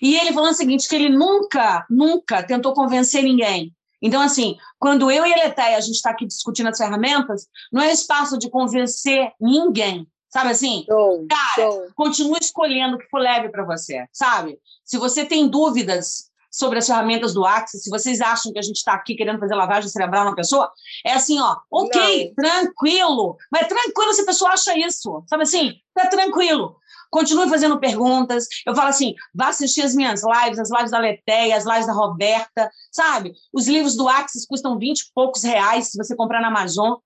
E 0.00 0.16
ele 0.16 0.32
falou 0.32 0.48
o 0.48 0.54
seguinte: 0.54 0.88
que 0.88 0.94
ele 0.94 1.10
nunca, 1.10 1.84
nunca 1.90 2.42
tentou 2.42 2.72
convencer 2.72 3.22
ninguém. 3.22 3.74
Então, 4.00 4.20
assim, 4.20 4.56
quando 4.78 5.10
eu 5.10 5.26
e 5.26 5.32
a 5.32 5.44
Letéia, 5.44 5.76
a 5.76 5.80
gente 5.80 5.96
está 5.96 6.10
aqui 6.10 6.26
discutindo 6.26 6.68
as 6.68 6.78
ferramentas, 6.78 7.46
não 7.72 7.82
é 7.82 7.92
espaço 7.92 8.38
de 8.38 8.48
convencer 8.50 9.32
ninguém. 9.40 10.06
Sabe 10.30 10.50
assim? 10.50 10.84
Show, 10.84 11.26
cara, 11.26 11.70
show. 11.70 11.86
continue 11.94 12.38
escolhendo 12.40 12.96
o 12.96 12.98
que 12.98 13.08
for 13.08 13.18
leve 13.18 13.48
para 13.48 13.64
você, 13.64 14.04
sabe? 14.12 14.58
Se 14.84 14.98
você 14.98 15.24
tem 15.24 15.48
dúvidas 15.48 16.27
sobre 16.50 16.78
as 16.78 16.86
ferramentas 16.86 17.34
do 17.34 17.44
Axis, 17.44 17.82
se 17.82 17.90
vocês 17.90 18.20
acham 18.20 18.52
que 18.52 18.58
a 18.58 18.62
gente 18.62 18.76
está 18.76 18.94
aqui 18.94 19.14
querendo 19.14 19.38
fazer 19.38 19.54
lavagem 19.54 19.88
cerebral 19.88 20.24
na 20.24 20.34
pessoa, 20.34 20.70
é 21.04 21.12
assim, 21.12 21.38
ó, 21.40 21.56
ok, 21.70 22.32
não. 22.36 22.44
tranquilo, 22.44 23.36
mas 23.52 23.68
tranquilo 23.68 24.12
se 24.12 24.22
a 24.22 24.26
pessoa 24.26 24.52
acha 24.52 24.78
isso, 24.78 25.22
sabe 25.28 25.42
assim? 25.42 25.74
Tá 25.94 26.06
tranquilo. 26.06 26.76
Continue 27.10 27.48
fazendo 27.48 27.80
perguntas. 27.80 28.46
Eu 28.66 28.74
falo 28.74 28.88
assim: 28.88 29.14
vá 29.34 29.48
assistir 29.48 29.82
as 29.82 29.94
minhas 29.94 30.22
lives, 30.22 30.58
as 30.58 30.70
lives 30.70 30.90
da 30.90 30.98
Letéia, 30.98 31.56
as 31.56 31.64
lives 31.64 31.86
da 31.86 31.92
Roberta, 31.92 32.70
sabe? 32.92 33.32
Os 33.52 33.66
livros 33.66 33.96
do 33.96 34.08
Axis 34.08 34.46
custam 34.46 34.78
20 34.78 35.00
e 35.00 35.04
poucos 35.14 35.42
reais 35.42 35.90
se 35.90 35.96
você 35.96 36.14
comprar 36.14 36.40
na 36.40 36.48
Amazon. 36.48 36.96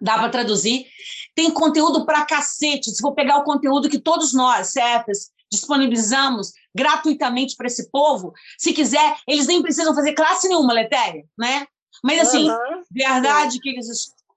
Dá 0.00 0.18
para 0.18 0.30
traduzir. 0.30 0.86
Tem 1.34 1.50
conteúdo 1.50 2.04
para 2.04 2.24
cacete. 2.24 2.90
Se 2.90 3.00
for 3.00 3.14
pegar 3.14 3.38
o 3.38 3.44
conteúdo 3.44 3.88
que 3.88 3.98
todos 3.98 4.32
nós, 4.32 4.68
CEFES, 4.68 5.30
disponibilizamos 5.54 6.52
gratuitamente 6.74 7.56
para 7.56 7.66
esse 7.66 7.90
povo, 7.90 8.32
se 8.58 8.72
quiser, 8.72 9.16
eles 9.26 9.46
nem 9.46 9.62
precisam 9.62 9.94
fazer 9.94 10.12
classe 10.12 10.48
nenhuma, 10.48 10.72
Letéia, 10.72 11.24
né? 11.38 11.66
Mas, 12.02 12.20
assim, 12.20 12.50
uhum. 12.50 12.82
verdade 12.90 13.58
que 13.60 13.70
eles. 13.70 13.86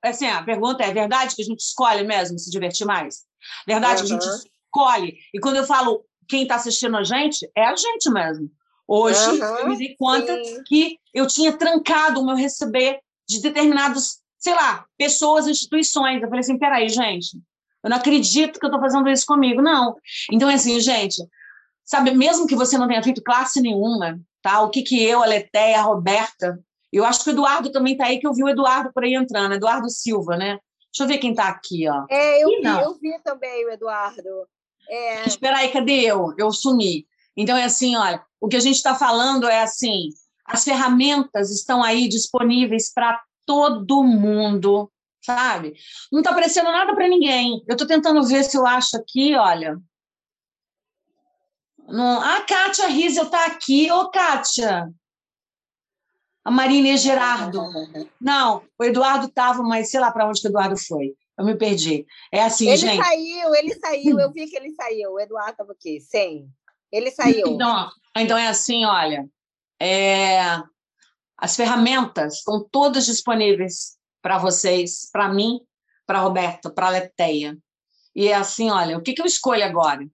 Assim, 0.04 0.28
a 0.28 0.44
pergunta 0.44 0.84
é: 0.84 0.94
verdade 0.94 1.36
que 1.36 1.42
a 1.42 1.46
gente 1.46 1.60
escolhe 1.60 2.04
mesmo 2.04 2.38
se 2.38 2.50
divertir 2.52 2.86
mais? 2.86 3.24
Verdade, 3.68 4.02
uhum. 4.02 4.06
a 4.06 4.08
gente 4.08 4.26
escolhe. 4.66 5.18
E 5.34 5.40
quando 5.40 5.58
eu 5.58 5.66
falo 5.66 6.06
quem 6.28 6.44
está 6.44 6.56
assistindo 6.56 6.98
a 6.98 7.04
gente, 7.04 7.50
é 7.56 7.66
a 7.66 7.76
gente 7.76 8.10
mesmo. 8.10 8.50
Hoje 8.88 9.20
uhum, 9.20 9.44
eu 9.58 9.68
me 9.68 9.78
dei 9.78 9.96
conta 9.98 10.34
sim. 10.44 10.64
que 10.64 11.00
eu 11.14 11.28
tinha 11.28 11.52
trancado 11.52 12.22
o 12.22 12.26
meu 12.26 12.36
receber 12.36 13.00
de 13.28 13.42
determinados, 13.42 14.20
sei 14.38 14.54
lá, 14.54 14.86
pessoas, 14.98 15.48
instituições. 15.48 16.22
Eu 16.22 16.30
falei 16.30 16.40
assim: 16.40 16.58
peraí, 16.58 16.88
gente, 16.88 17.38
eu 17.88 17.90
não 17.90 17.98
acredito 17.98 18.60
que 18.60 18.66
eu 18.66 18.68
estou 18.68 18.82
fazendo 18.82 19.10
isso 19.10 19.26
comigo. 19.26 19.62
Não. 19.62 19.96
Então, 20.32 20.50
é 20.50 20.56
assim, 20.56 20.78
gente, 20.80 21.24
sabe, 21.86 22.12
mesmo 22.12 22.46
que 22.46 22.56
você 22.56 22.78
não 22.78 22.88
tenha 22.88 23.02
feito 23.02 23.24
classe 23.24 23.62
nenhuma, 23.62 24.20
tá? 24.42 24.62
O 24.62 24.70
que, 24.70 24.84
que 24.84 25.02
eu, 25.02 25.24
a 25.24 25.26
Letéia, 25.26 25.80
a 25.80 25.84
Roberta, 25.84 26.60
eu 26.92 27.06
acho 27.06 27.24
que 27.24 27.30
o 27.30 27.34
Eduardo 27.34 27.72
também 27.72 27.94
está 27.94 28.08
aí, 28.08 28.20
que 28.20 28.28
eu 28.28 28.34
vi 28.34 28.44
o 28.44 28.50
Eduardo 28.50 28.92
por 28.94 29.06
aí 29.06 29.14
entrando, 29.14 29.56
Eduardo 29.56 29.90
Silva, 29.90 30.36
né? 30.36 30.60
Deixa 30.92 31.04
eu 31.04 31.08
ver 31.08 31.18
quem 31.18 31.32
está 31.32 31.48
aqui, 31.48 31.88
ó. 31.88 32.06
É, 32.10 32.44
eu, 32.44 32.50
vi, 32.50 32.68
eu 32.68 32.94
vi 33.00 33.20
também 33.24 33.66
o 33.66 33.70
Eduardo. 33.70 34.48
É... 34.90 35.26
Espera 35.26 35.60
aí, 35.60 35.70
cadê 35.70 36.02
eu? 36.02 36.34
Eu 36.38 36.52
sumi. 36.52 37.08
Então, 37.38 37.56
é 37.56 37.64
assim, 37.64 37.96
olha, 37.96 38.22
o 38.42 38.50
que 38.50 38.58
a 38.58 38.62
gente 38.62 38.76
está 38.76 38.96
falando 38.96 39.48
é 39.48 39.62
assim, 39.62 40.10
as 40.46 40.66
ferramentas 40.66 41.52
estão 41.52 41.82
aí 41.82 42.10
disponíveis 42.10 42.92
para 42.94 43.22
todo 43.46 44.04
mundo, 44.04 44.92
sabe? 45.28 45.74
Não 46.10 46.22
está 46.22 46.32
aparecendo 46.32 46.72
nada 46.72 46.96
para 46.96 47.08
ninguém. 47.10 47.62
Eu 47.68 47.74
estou 47.74 47.86
tentando 47.86 48.26
ver 48.26 48.44
se 48.46 48.58
eu 48.58 48.66
acho 48.66 48.96
aqui, 48.96 49.36
olha. 49.36 49.78
Não... 51.88 52.22
Ah, 52.22 52.42
Kátia 52.42 52.88
Riesel 52.88 53.26
está 53.26 53.46
aqui. 53.46 53.92
Ô, 53.92 54.10
Kátia! 54.10 54.90
A 56.46 56.52
Marina 56.52 56.96
Gerardo. 56.96 57.62
Não, 58.22 58.64
o 58.80 58.84
Eduardo 58.86 59.26
estava, 59.26 59.62
mas 59.64 59.92
sei 59.92 60.00
lá 60.00 60.10
para 60.12 60.26
onde 60.26 60.40
que 60.40 60.48
o 60.48 60.50
Eduardo 60.50 60.78
foi. 60.78 61.14
Eu 61.38 61.46
me 61.46 61.56
perdi. 61.56 62.06
É 62.32 62.42
assim, 62.42 62.70
ele 62.70 62.78
gente. 62.78 62.94
Ele 62.94 63.04
saiu, 63.04 63.56
ele 63.56 63.76
saiu. 63.76 64.20
Eu 64.20 64.32
vi 64.32 64.48
que 64.48 64.56
ele 64.56 64.72
saiu. 64.72 65.12
O 65.12 65.20
Eduardo 65.20 65.52
estava 65.52 65.74
aqui, 65.74 66.00
sem. 66.00 66.50
Ele 66.90 67.12
saiu. 67.12 67.48
Então, 67.48 67.90
então 68.16 68.38
é 68.38 68.48
assim, 68.48 68.86
olha. 68.86 69.28
É... 69.80 70.40
As 71.38 71.56
ferramentas 71.56 72.36
estão 72.36 72.66
todas 72.72 73.06
disponíveis 73.06 73.97
para 74.22 74.38
vocês, 74.38 75.10
para 75.12 75.30
mim, 75.30 75.60
para 76.06 76.20
Roberta, 76.20 76.70
para 76.70 76.90
Leteia. 76.90 77.58
E 78.16 78.28
é 78.28 78.34
assim, 78.34 78.70
olha, 78.70 78.98
o 78.98 79.02
que, 79.02 79.14
que 79.14 79.22
eu 79.22 79.26
escolho 79.26 79.64
agora? 79.64 80.06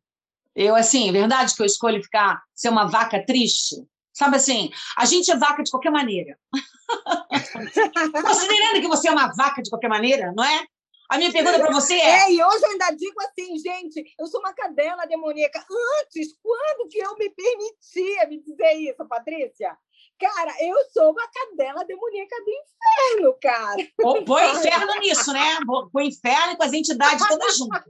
Eu, 0.55 0.75
assim, 0.75 1.11
verdade 1.11 1.55
que 1.55 1.61
eu 1.61 1.65
escolho 1.65 2.03
ficar, 2.03 2.41
ser 2.53 2.69
uma 2.69 2.85
vaca 2.85 3.23
triste? 3.25 3.75
Sabe 4.13 4.35
assim, 4.35 4.69
a 4.97 5.05
gente 5.05 5.31
é 5.31 5.35
vaca 5.35 5.63
de 5.63 5.71
qualquer 5.71 5.89
maneira. 5.91 6.37
Considerando 8.21 8.81
que 8.81 8.87
você 8.87 9.07
é 9.07 9.11
uma 9.11 9.33
vaca 9.33 9.61
de 9.61 9.69
qualquer 9.69 9.87
maneira, 9.87 10.31
não 10.35 10.43
é? 10.43 10.65
A 11.09 11.17
minha 11.17 11.31
pergunta 11.31 11.59
para 11.59 11.71
você 11.71 11.95
é... 11.95 12.19
é. 12.21 12.31
E 12.31 12.43
hoje 12.43 12.63
eu 12.63 12.71
ainda 12.71 12.91
digo 12.91 13.15
assim, 13.21 13.57
gente, 13.59 14.03
eu 14.19 14.27
sou 14.27 14.39
uma 14.39 14.53
cadela 14.53 15.05
demoníaca. 15.05 15.63
Antes, 16.01 16.35
quando 16.41 16.89
que 16.89 16.97
eu 16.97 17.15
me 17.17 17.29
permitia 17.29 18.27
me 18.27 18.41
dizer 18.41 18.73
isso, 18.73 19.07
Patrícia? 19.07 19.77
Cara, 20.19 20.55
eu 20.61 20.75
sou 20.93 21.11
uma 21.11 21.27
cadela 21.27 21.83
demoníaca 21.85 22.35
do 22.43 22.51
inferno, 22.51 23.37
cara. 23.41 24.23
Põe 24.25 24.51
inferno 24.51 24.99
nisso, 24.99 25.33
né? 25.33 25.57
Põe 25.91 26.07
inferno 26.07 26.55
com 26.57 26.63
as 26.63 26.73
entidades 26.73 27.27
todas 27.27 27.57
juntas. 27.57 27.83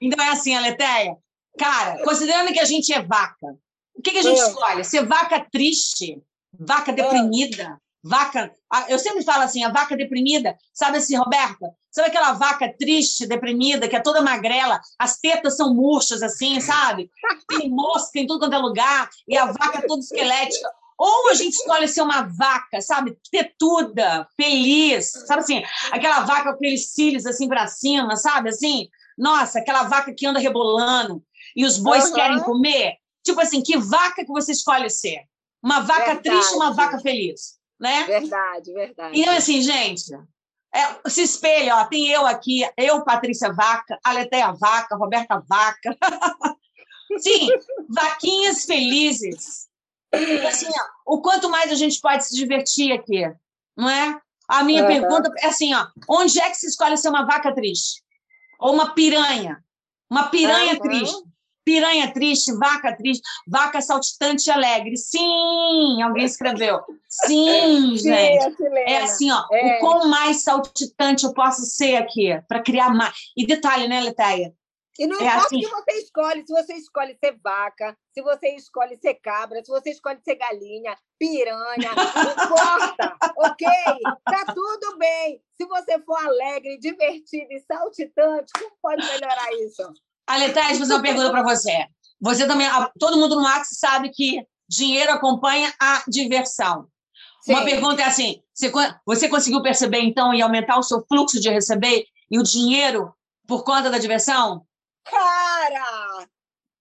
Então 0.00 0.24
é 0.24 0.30
assim, 0.30 0.54
Aleteia. 0.54 1.16
Cara, 1.58 2.02
considerando 2.04 2.52
que 2.52 2.60
a 2.60 2.64
gente 2.64 2.92
é 2.92 3.02
vaca, 3.02 3.58
o 3.94 4.02
que, 4.02 4.12
que 4.12 4.18
a 4.18 4.22
gente 4.22 4.40
é. 4.40 4.46
escolhe? 4.46 4.84
Ser 4.84 5.04
vaca 5.04 5.44
triste, 5.50 6.22
vaca 6.52 6.92
deprimida, 6.92 7.80
vaca. 8.02 8.54
Eu 8.88 8.98
sempre 8.98 9.24
falo 9.24 9.42
assim, 9.42 9.64
a 9.64 9.72
vaca 9.72 9.96
deprimida, 9.96 10.56
sabe 10.72 10.98
assim, 10.98 11.16
Roberta? 11.16 11.66
Sabe 11.90 12.08
aquela 12.08 12.32
vaca 12.32 12.72
triste, 12.78 13.26
deprimida, 13.26 13.88
que 13.88 13.96
é 13.96 14.00
toda 14.00 14.22
magrela, 14.22 14.80
as 14.98 15.18
tetas 15.18 15.56
são 15.56 15.74
murchas, 15.74 16.22
assim, 16.22 16.60
sabe? 16.60 17.10
Tem 17.48 17.68
mosca 17.68 18.20
em 18.20 18.26
tudo 18.26 18.38
quanto 18.38 18.54
é 18.54 18.58
lugar, 18.58 19.10
e 19.26 19.36
a 19.36 19.46
vaca 19.46 19.84
toda 19.86 20.00
esquelética. 20.00 20.70
Ou 20.98 21.28
a 21.28 21.34
gente 21.34 21.54
escolhe 21.54 21.86
ser 21.86 22.02
uma 22.02 22.22
vaca, 22.22 22.80
sabe? 22.80 23.16
Tetuda, 23.30 24.28
feliz, 24.36 25.12
sabe 25.26 25.40
assim? 25.40 25.62
Aquela 25.92 26.20
vaca 26.20 26.50
com 26.50 26.56
aqueles 26.56 26.90
cílios 26.90 27.24
assim 27.24 27.46
para 27.46 27.68
cima, 27.68 28.16
sabe? 28.16 28.48
Assim, 28.48 28.88
nossa, 29.16 29.60
aquela 29.60 29.84
vaca 29.84 30.12
que 30.12 30.26
anda 30.26 30.40
rebolando 30.40 31.22
e 31.54 31.64
os 31.64 31.78
bois 31.78 32.06
uhum. 32.08 32.14
querem 32.14 32.40
comer. 32.40 32.96
Tipo 33.24 33.40
assim, 33.40 33.62
que 33.62 33.78
vaca 33.78 34.24
que 34.24 34.32
você 34.32 34.50
escolhe 34.50 34.90
ser? 34.90 35.20
Uma 35.62 35.80
vaca 35.80 36.14
verdade. 36.14 36.22
triste, 36.22 36.54
uma 36.54 36.72
vaca 36.72 36.98
feliz, 36.98 37.58
né? 37.78 38.04
Verdade, 38.04 38.72
verdade. 38.72 39.20
Então, 39.20 39.36
assim, 39.36 39.62
gente, 39.62 40.12
é, 40.74 41.08
se 41.08 41.22
espelha, 41.22 41.76
ó, 41.76 41.84
tem 41.84 42.08
eu 42.08 42.26
aqui, 42.26 42.68
eu, 42.76 43.04
Patrícia 43.04 43.52
Vaca, 43.52 43.98
a 44.04 44.12
Letéia 44.12 44.52
Vaca, 44.52 44.96
Roberta 44.96 45.42
Vaca. 45.48 45.96
Sim, 47.18 47.48
vaquinhas 47.88 48.64
felizes. 48.64 49.67
E 50.12 50.46
assim, 50.46 50.68
ó, 50.68 51.14
o 51.14 51.20
quanto 51.20 51.50
mais 51.50 51.70
a 51.70 51.74
gente 51.74 52.00
pode 52.00 52.24
se 52.24 52.34
divertir 52.34 52.92
aqui, 52.92 53.30
não 53.76 53.88
é? 53.88 54.18
A 54.48 54.64
minha 54.64 54.82
uhum. 54.82 54.88
pergunta 54.88 55.30
é 55.38 55.46
assim, 55.46 55.74
ó, 55.74 55.86
onde 56.08 56.40
é 56.40 56.48
que 56.48 56.56
se 56.56 56.66
escolhe 56.66 56.96
ser 56.96 57.10
uma 57.10 57.26
vaca 57.26 57.54
triste? 57.54 58.02
Ou 58.58 58.72
uma 58.72 58.94
piranha? 58.94 59.62
Uma 60.10 60.28
piranha 60.28 60.74
uhum. 60.74 60.80
triste. 60.80 61.28
Piranha 61.64 62.10
triste, 62.14 62.50
vaca 62.56 62.96
triste, 62.96 63.22
vaca 63.46 63.82
saltitante 63.82 64.48
e 64.48 64.50
alegre. 64.50 64.96
Sim, 64.96 66.00
alguém 66.00 66.24
escreveu. 66.24 66.80
Sim, 67.06 67.92
gente. 68.00 68.56
é 68.86 69.02
assim, 69.02 69.30
ó. 69.30 69.44
É. 69.52 69.76
O 69.76 69.80
quão 69.80 70.08
mais 70.08 70.42
saltitante 70.42 71.26
eu 71.26 71.34
posso 71.34 71.66
ser 71.66 71.96
aqui 71.96 72.30
para 72.48 72.62
criar 72.62 72.88
mais. 72.94 73.14
E 73.36 73.46
detalhe, 73.46 73.86
né, 73.86 74.00
Letéia? 74.00 74.54
E 74.98 75.06
não 75.06 75.20
é 75.20 75.24
importa 75.24 75.46
assim. 75.46 75.56
o 75.56 75.60
que 75.60 75.68
você 75.68 75.92
escolhe, 75.98 76.44
se 76.44 76.52
você 76.52 76.74
escolhe 76.74 77.16
ser 77.22 77.38
vaca, 77.42 77.96
se 78.12 78.20
você 78.20 78.48
escolhe 78.56 78.98
ser 79.00 79.14
cabra, 79.14 79.64
se 79.64 79.70
você 79.70 79.90
escolhe 79.90 80.18
ser 80.24 80.34
galinha, 80.34 80.96
piranha, 81.18 81.92
não 81.94 82.44
importa, 82.44 83.16
ok? 83.38 83.68
Tá 84.24 84.52
tudo 84.52 84.98
bem. 84.98 85.40
Se 85.56 85.66
você 85.66 86.00
for 86.02 86.18
alegre, 86.18 86.78
divertido 86.78 87.46
e 87.52 87.60
saltitante, 87.60 88.52
como 88.58 88.76
pode 88.82 89.06
melhorar 89.06 89.52
isso? 89.64 89.82
Vou 90.78 90.80
fazer 90.80 90.94
uma 90.94 91.02
pergunta 91.02 91.30
para 91.30 91.42
você. 91.44 91.86
Você 92.20 92.46
também, 92.46 92.68
todo 92.98 93.16
mundo 93.16 93.36
no 93.36 93.42
Max 93.42 93.68
sabe 93.78 94.10
que 94.10 94.44
dinheiro 94.68 95.12
acompanha 95.12 95.72
a 95.80 96.02
diversão. 96.08 96.88
Sim. 97.40 97.52
Uma 97.52 97.64
pergunta 97.64 98.02
é 98.02 98.04
assim: 98.04 98.42
você 99.06 99.28
conseguiu 99.28 99.62
perceber 99.62 100.00
então 100.00 100.34
e 100.34 100.42
aumentar 100.42 100.76
o 100.76 100.82
seu 100.82 101.04
fluxo 101.06 101.40
de 101.40 101.48
receber 101.48 102.04
e 102.30 102.38
o 102.38 102.42
dinheiro 102.42 103.14
por 103.46 103.64
conta 103.64 103.88
da 103.88 103.98
diversão? 103.98 104.66
Cara, 105.10 106.28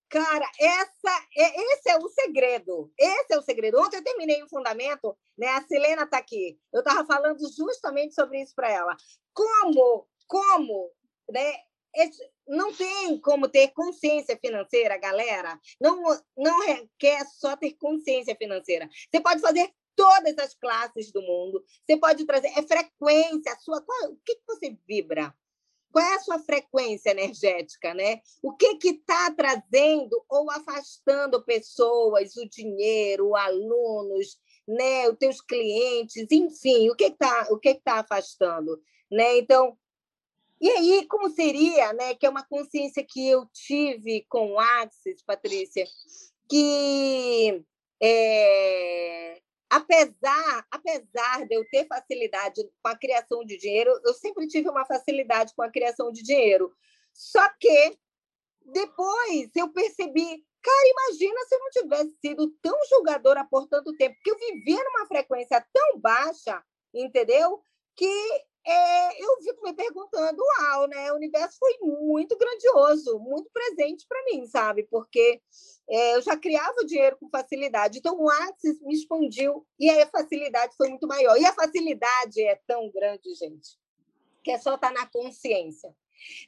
cara, 0.09 0.51
essa, 0.59 1.27
é, 1.35 1.73
esse 1.73 1.89
é 1.89 1.97
o 1.97 2.09
segredo. 2.09 2.91
Esse 2.97 3.33
é 3.33 3.37
o 3.37 3.41
segredo. 3.41 3.79
Ontem 3.79 3.97
eu 3.97 4.03
terminei 4.03 4.43
o 4.43 4.49
fundamento, 4.49 5.17
né? 5.37 5.47
A 5.47 5.61
Selena 5.63 6.03
está 6.03 6.17
aqui. 6.17 6.59
Eu 6.73 6.79
estava 6.79 7.05
falando 7.05 7.39
justamente 7.49 8.13
sobre 8.13 8.41
isso 8.41 8.53
para 8.53 8.71
ela. 8.71 8.95
Como, 9.33 10.07
como, 10.27 10.91
né? 11.29 11.53
Não 12.47 12.71
tem 12.73 13.19
como 13.21 13.49
ter 13.49 13.69
consciência 13.69 14.37
financeira, 14.37 14.97
galera. 14.97 15.59
Não, 15.79 16.03
não 16.37 16.65
requer 16.65 17.25
só 17.25 17.55
ter 17.55 17.73
consciência 17.73 18.35
financeira. 18.35 18.87
Você 19.09 19.21
pode 19.21 19.41
fazer 19.41 19.73
todas 19.95 20.37
as 20.37 20.53
classes 20.53 21.11
do 21.11 21.21
mundo. 21.21 21.63
Você 21.85 21.97
pode 21.97 22.25
trazer 22.25 22.49
é 22.49 22.61
frequência, 22.61 23.51
a 23.51 23.57
sua, 23.57 23.81
qual, 23.81 24.11
o 24.11 24.17
que, 24.23 24.35
que 24.35 24.45
você 24.45 24.77
vibra? 24.87 25.33
Qual 25.91 26.05
é 26.05 26.15
a 26.15 26.19
sua 26.19 26.39
frequência 26.39 27.11
energética, 27.11 27.93
né? 27.93 28.21
O 28.41 28.53
que 28.53 28.75
que 28.75 28.89
está 28.89 29.31
trazendo 29.31 30.23
ou 30.29 30.51
afastando 30.51 31.43
pessoas, 31.43 32.35
o 32.35 32.47
dinheiro, 32.47 33.35
alunos, 33.35 34.37
né? 34.67 35.09
Os 35.09 35.17
teus 35.17 35.41
clientes, 35.41 36.27
enfim, 36.31 36.89
o 36.89 36.95
que 36.95 37.05
está 37.05 37.47
o 37.49 37.57
que 37.57 37.69
está 37.69 37.99
afastando, 37.99 38.81
né? 39.11 39.37
Então, 39.37 39.77
e 40.59 40.69
aí 40.69 41.07
como 41.07 41.29
seria, 41.29 41.93
né? 41.93 42.15
Que 42.15 42.25
é 42.25 42.29
uma 42.29 42.45
consciência 42.45 43.05
que 43.07 43.27
eu 43.27 43.45
tive 43.53 44.25
com 44.29 44.53
o 44.53 44.59
Axis, 44.59 45.23
Patrícia, 45.23 45.85
que 46.49 47.63
é, 48.01 49.41
apesar, 49.69 50.65
apesar 50.71 51.45
de 51.45 51.55
eu 51.55 51.65
ter 51.69 51.85
facilidade 51.87 52.63
com 52.81 52.89
a 52.89 52.97
criação 52.97 53.43
de 53.43 53.57
dinheiro, 53.57 53.99
eu 54.05 54.13
sempre 54.13 54.47
tive 54.47 54.69
uma 54.69 54.85
facilidade 54.85 55.53
com 55.55 55.61
a 55.61 55.71
criação 55.71 56.11
de 56.11 56.23
dinheiro. 56.23 56.73
Só 57.13 57.47
que 57.59 57.97
depois 58.65 59.49
eu 59.55 59.71
percebi, 59.71 60.45
cara, 60.61 60.87
imagina 60.89 61.45
se 61.45 61.55
eu 61.55 61.59
não 61.59 61.69
tivesse 61.69 62.17
sido 62.19 62.49
tão 62.61 62.77
julgadora 62.89 63.45
por 63.45 63.67
tanto 63.67 63.95
tempo, 63.95 64.15
porque 64.15 64.31
eu 64.31 64.37
vivia 64.37 64.83
numa 64.83 65.07
frequência 65.07 65.65
tão 65.73 65.99
baixa, 65.99 66.63
entendeu? 66.93 67.61
Que 67.95 68.45
é, 68.67 69.23
eu 69.23 69.41
fico 69.41 69.63
me 69.63 69.73
perguntando, 69.73 70.43
uau, 70.43 70.87
né? 70.87 71.09
O 71.13 71.15
universo 71.15 71.57
foi 71.57 71.77
muito 71.79 72.37
grandioso, 72.37 73.17
muito 73.17 73.49
presente 73.49 74.05
para 74.05 74.23
mim, 74.25 74.45
sabe? 74.45 74.83
Porque 74.83 75.41
é, 75.89 76.15
eu 76.15 76.21
já 76.21 76.35
criava 76.35 76.85
dinheiro 76.85 77.17
com 77.17 77.29
facilidade. 77.29 77.99
Então, 77.99 78.19
o 78.19 78.29
Axis 78.29 78.81
me 78.81 78.93
expandiu 78.93 79.65
e 79.79 79.89
aí 79.89 80.01
a 80.01 80.07
facilidade 80.07 80.75
foi 80.75 80.89
muito 80.89 81.07
maior. 81.07 81.37
E 81.37 81.45
a 81.45 81.53
facilidade 81.53 82.41
é 82.41 82.59
tão 82.67 82.91
grande, 82.91 83.33
gente, 83.35 83.79
que 84.43 84.51
é 84.51 84.59
só 84.59 84.75
estar 84.75 84.93
tá 84.93 84.99
na 84.99 85.07
consciência. 85.07 85.95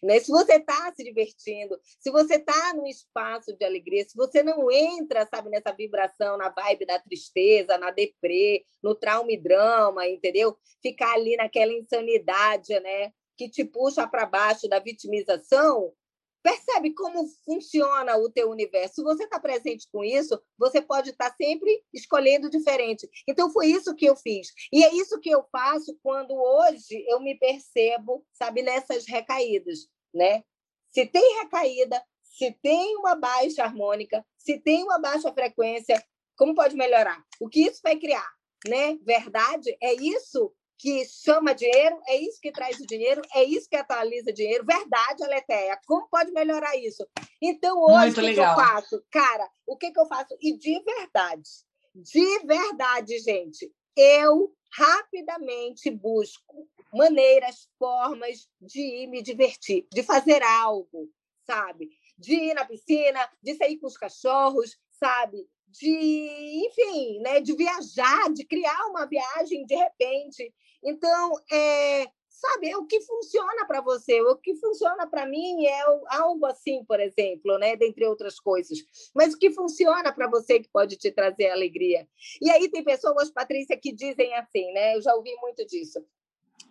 Né? 0.01 0.19
Se 0.19 0.31
você 0.31 0.55
está 0.55 0.91
se 0.93 1.03
divertindo, 1.03 1.79
se 1.99 2.11
você 2.11 2.35
está 2.35 2.73
num 2.73 2.87
espaço 2.87 3.55
de 3.55 3.65
alegria, 3.65 4.03
se 4.03 4.15
você 4.15 4.43
não 4.43 4.71
entra, 4.71 5.25
sabe, 5.25 5.49
nessa 5.49 5.71
vibração, 5.71 6.37
na 6.37 6.49
vibe 6.49 6.85
da 6.85 6.99
tristeza, 6.99 7.77
na 7.77 7.91
deprê, 7.91 8.65
no 8.81 8.95
trauma 8.95 9.31
e 9.31 9.37
drama, 9.37 10.07
entendeu? 10.07 10.57
Ficar 10.81 11.13
ali 11.13 11.35
naquela 11.35 11.73
insanidade, 11.73 12.79
né? 12.79 13.11
Que 13.37 13.49
te 13.49 13.63
puxa 13.63 14.07
para 14.07 14.25
baixo 14.25 14.67
da 14.67 14.79
vitimização, 14.79 15.93
Percebe 16.41 16.93
como 16.93 17.27
funciona 17.45 18.17
o 18.17 18.29
teu 18.29 18.49
universo. 18.49 18.95
Se 18.95 19.03
você 19.03 19.23
está 19.23 19.39
presente 19.39 19.87
com 19.91 20.03
isso, 20.03 20.41
você 20.57 20.81
pode 20.81 21.09
estar 21.09 21.29
tá 21.29 21.35
sempre 21.35 21.83
escolhendo 21.93 22.49
diferente. 22.49 23.09
Então, 23.27 23.51
foi 23.51 23.67
isso 23.67 23.95
que 23.95 24.05
eu 24.05 24.15
fiz. 24.15 24.47
E 24.71 24.83
é 24.83 24.93
isso 24.95 25.19
que 25.19 25.29
eu 25.29 25.43
faço 25.51 25.97
quando 26.01 26.33
hoje 26.33 27.03
eu 27.07 27.19
me 27.19 27.37
percebo, 27.37 28.25
sabe, 28.31 28.61
nessas 28.61 29.05
recaídas, 29.05 29.87
né? 30.13 30.43
Se 30.89 31.05
tem 31.05 31.41
recaída, 31.41 32.01
se 32.23 32.51
tem 32.61 32.95
uma 32.97 33.15
baixa 33.15 33.63
harmônica, 33.63 34.25
se 34.37 34.57
tem 34.59 34.83
uma 34.83 34.99
baixa 34.99 35.31
frequência, 35.33 36.01
como 36.37 36.55
pode 36.55 36.75
melhorar? 36.75 37.21
O 37.39 37.49
que 37.49 37.61
isso 37.61 37.81
vai 37.83 37.97
criar? 37.97 38.27
Né? 38.67 38.97
Verdade 39.03 39.77
é 39.81 39.93
isso 39.93 40.53
que 40.79 41.05
chama 41.05 41.53
dinheiro, 41.53 41.99
é 42.07 42.15
isso 42.15 42.39
que 42.41 42.53
traz 42.53 42.79
o 42.79 42.87
dinheiro, 42.87 43.21
é 43.35 43.43
isso 43.43 43.69
que 43.69 43.75
atualiza 43.75 44.31
dinheiro. 44.31 44.65
Verdade, 44.65 45.23
Aleteia. 45.25 45.77
Como 45.85 46.07
pode 46.07 46.31
melhorar 46.31 46.75
isso? 46.77 47.05
Então, 47.41 47.83
hoje, 47.83 48.11
o 48.11 48.23
que, 48.23 48.33
que, 48.33 48.39
eu 48.39 48.55
faço? 48.55 49.03
Cara, 49.11 49.49
o 49.67 49.77
que, 49.77 49.91
que 49.91 49.99
eu 49.99 50.07
faço? 50.07 50.37
E 50.41 50.57
de 50.57 50.81
verdade, 50.81 51.49
de 51.93 52.39
verdade, 52.45 53.19
gente, 53.19 53.69
eu 53.95 54.55
rapidamente 54.71 55.91
busco 55.91 56.69
maneiras, 56.93 57.67
formas 57.77 58.47
de 58.61 58.79
ir 58.79 59.07
me 59.07 59.21
divertir, 59.21 59.85
de 59.91 60.01
fazer 60.01 60.41
algo, 60.41 61.11
sabe? 61.45 61.89
De 62.17 62.33
ir 62.33 62.53
na 62.53 62.65
piscina, 62.65 63.29
de 63.43 63.53
sair 63.55 63.77
com 63.77 63.87
os 63.87 63.97
cachorros, 63.97 64.77
sabe? 64.91 65.45
De, 65.71 66.67
enfim, 66.67 67.19
né? 67.19 67.39
de 67.39 67.55
viajar, 67.55 68.31
de 68.33 68.45
criar 68.45 68.87
uma 68.87 69.05
viagem 69.05 69.65
de 69.65 69.75
repente. 69.75 70.53
Então, 70.83 71.33
é, 71.51 72.07
sabe, 72.39 72.69
é 72.69 72.77
o 72.77 72.85
que 72.85 73.01
funciona 73.01 73.65
para 73.67 73.81
você, 73.81 74.21
o 74.21 74.37
que 74.37 74.55
funciona 74.55 75.05
para 75.05 75.25
mim 75.25 75.65
é 75.65 75.81
algo 76.07 76.45
assim, 76.45 76.83
por 76.85 76.99
exemplo, 76.99 77.57
né, 77.57 77.75
dentre 77.75 78.05
outras 78.05 78.39
coisas. 78.39 78.79
Mas 79.13 79.33
o 79.33 79.37
que 79.37 79.51
funciona 79.51 80.13
para 80.13 80.29
você 80.29 80.59
que 80.59 80.69
pode 80.69 80.95
te 80.95 81.11
trazer 81.11 81.49
alegria? 81.49 82.07
E 82.41 82.49
aí 82.49 82.69
tem 82.69 82.83
pessoas, 82.83 83.29
Patrícia, 83.29 83.77
que 83.77 83.91
dizem 83.91 84.33
assim, 84.35 84.71
né? 84.71 84.95
Eu 84.95 85.01
já 85.01 85.13
ouvi 85.15 85.35
muito 85.41 85.65
disso. 85.65 86.03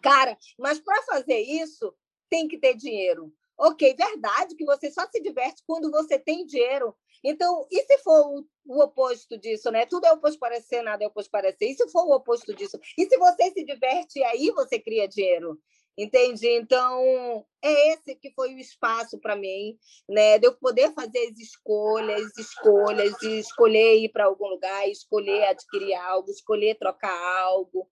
Cara, 0.03 0.39
mas 0.59 0.79
para 0.79 1.03
fazer 1.03 1.39
isso 1.39 1.95
tem 2.31 2.49
que 2.49 2.59
ter 2.59 2.75
dinheiro. 2.75 3.33
Ok, 3.57 3.95
verdade 3.95 4.55
que 4.55 4.65
você 4.65 4.91
só 4.91 5.07
se 5.11 5.21
diverte 5.21 5.63
quando 5.67 5.91
você 5.91 6.19
tem 6.19 6.47
dinheiro. 6.47 6.95
Então, 7.25 7.67
e 7.71 7.83
se 7.83 7.99
for 7.99 8.45
o, 8.69 8.83
oposto 8.83 9.39
disso, 9.39 9.71
né? 9.71 9.87
Tudo 9.87 10.07
é 10.07 10.13
oposto 10.13 10.39
parecer, 10.39 10.83
nada 10.83 11.03
é 11.03 11.07
oposto 11.07 11.31
parecer. 11.31 11.67
E 11.67 11.75
se 11.75 11.89
for 11.91 12.05
o 12.05 12.15
oposto 12.15 12.55
disso? 12.55 12.79
E 12.97 13.07
se 13.07 13.17
você 13.17 13.51
se 13.51 13.65
diverte, 13.65 14.23
aí 14.23 14.51
você 14.51 14.79
cria 14.79 15.09
dinheiro. 15.09 15.59
Entende? 15.97 16.47
Então, 16.47 17.45
é 17.61 17.93
esse 17.93 18.15
que 18.15 18.31
foi 18.31 18.55
o 18.55 18.59
espaço 18.59 19.19
para 19.19 19.35
mim, 19.35 19.77
né? 20.09 20.39
De 20.39 20.47
eu 20.47 20.55
poder 20.55 20.95
fazer 20.95 21.19
as 21.31 21.39
escolhas, 21.39 22.39
escolhas, 22.39 23.13
de 23.19 23.41
escolher 23.41 23.99
ir 23.99 24.11
para 24.11 24.27
algum 24.27 24.47
lugar, 24.47 24.89
escolher 24.89 25.47
adquirir 25.47 25.95
algo, 25.95 26.31
escolher 26.31 26.79
trocar 26.79 27.19
algo. 27.43 27.89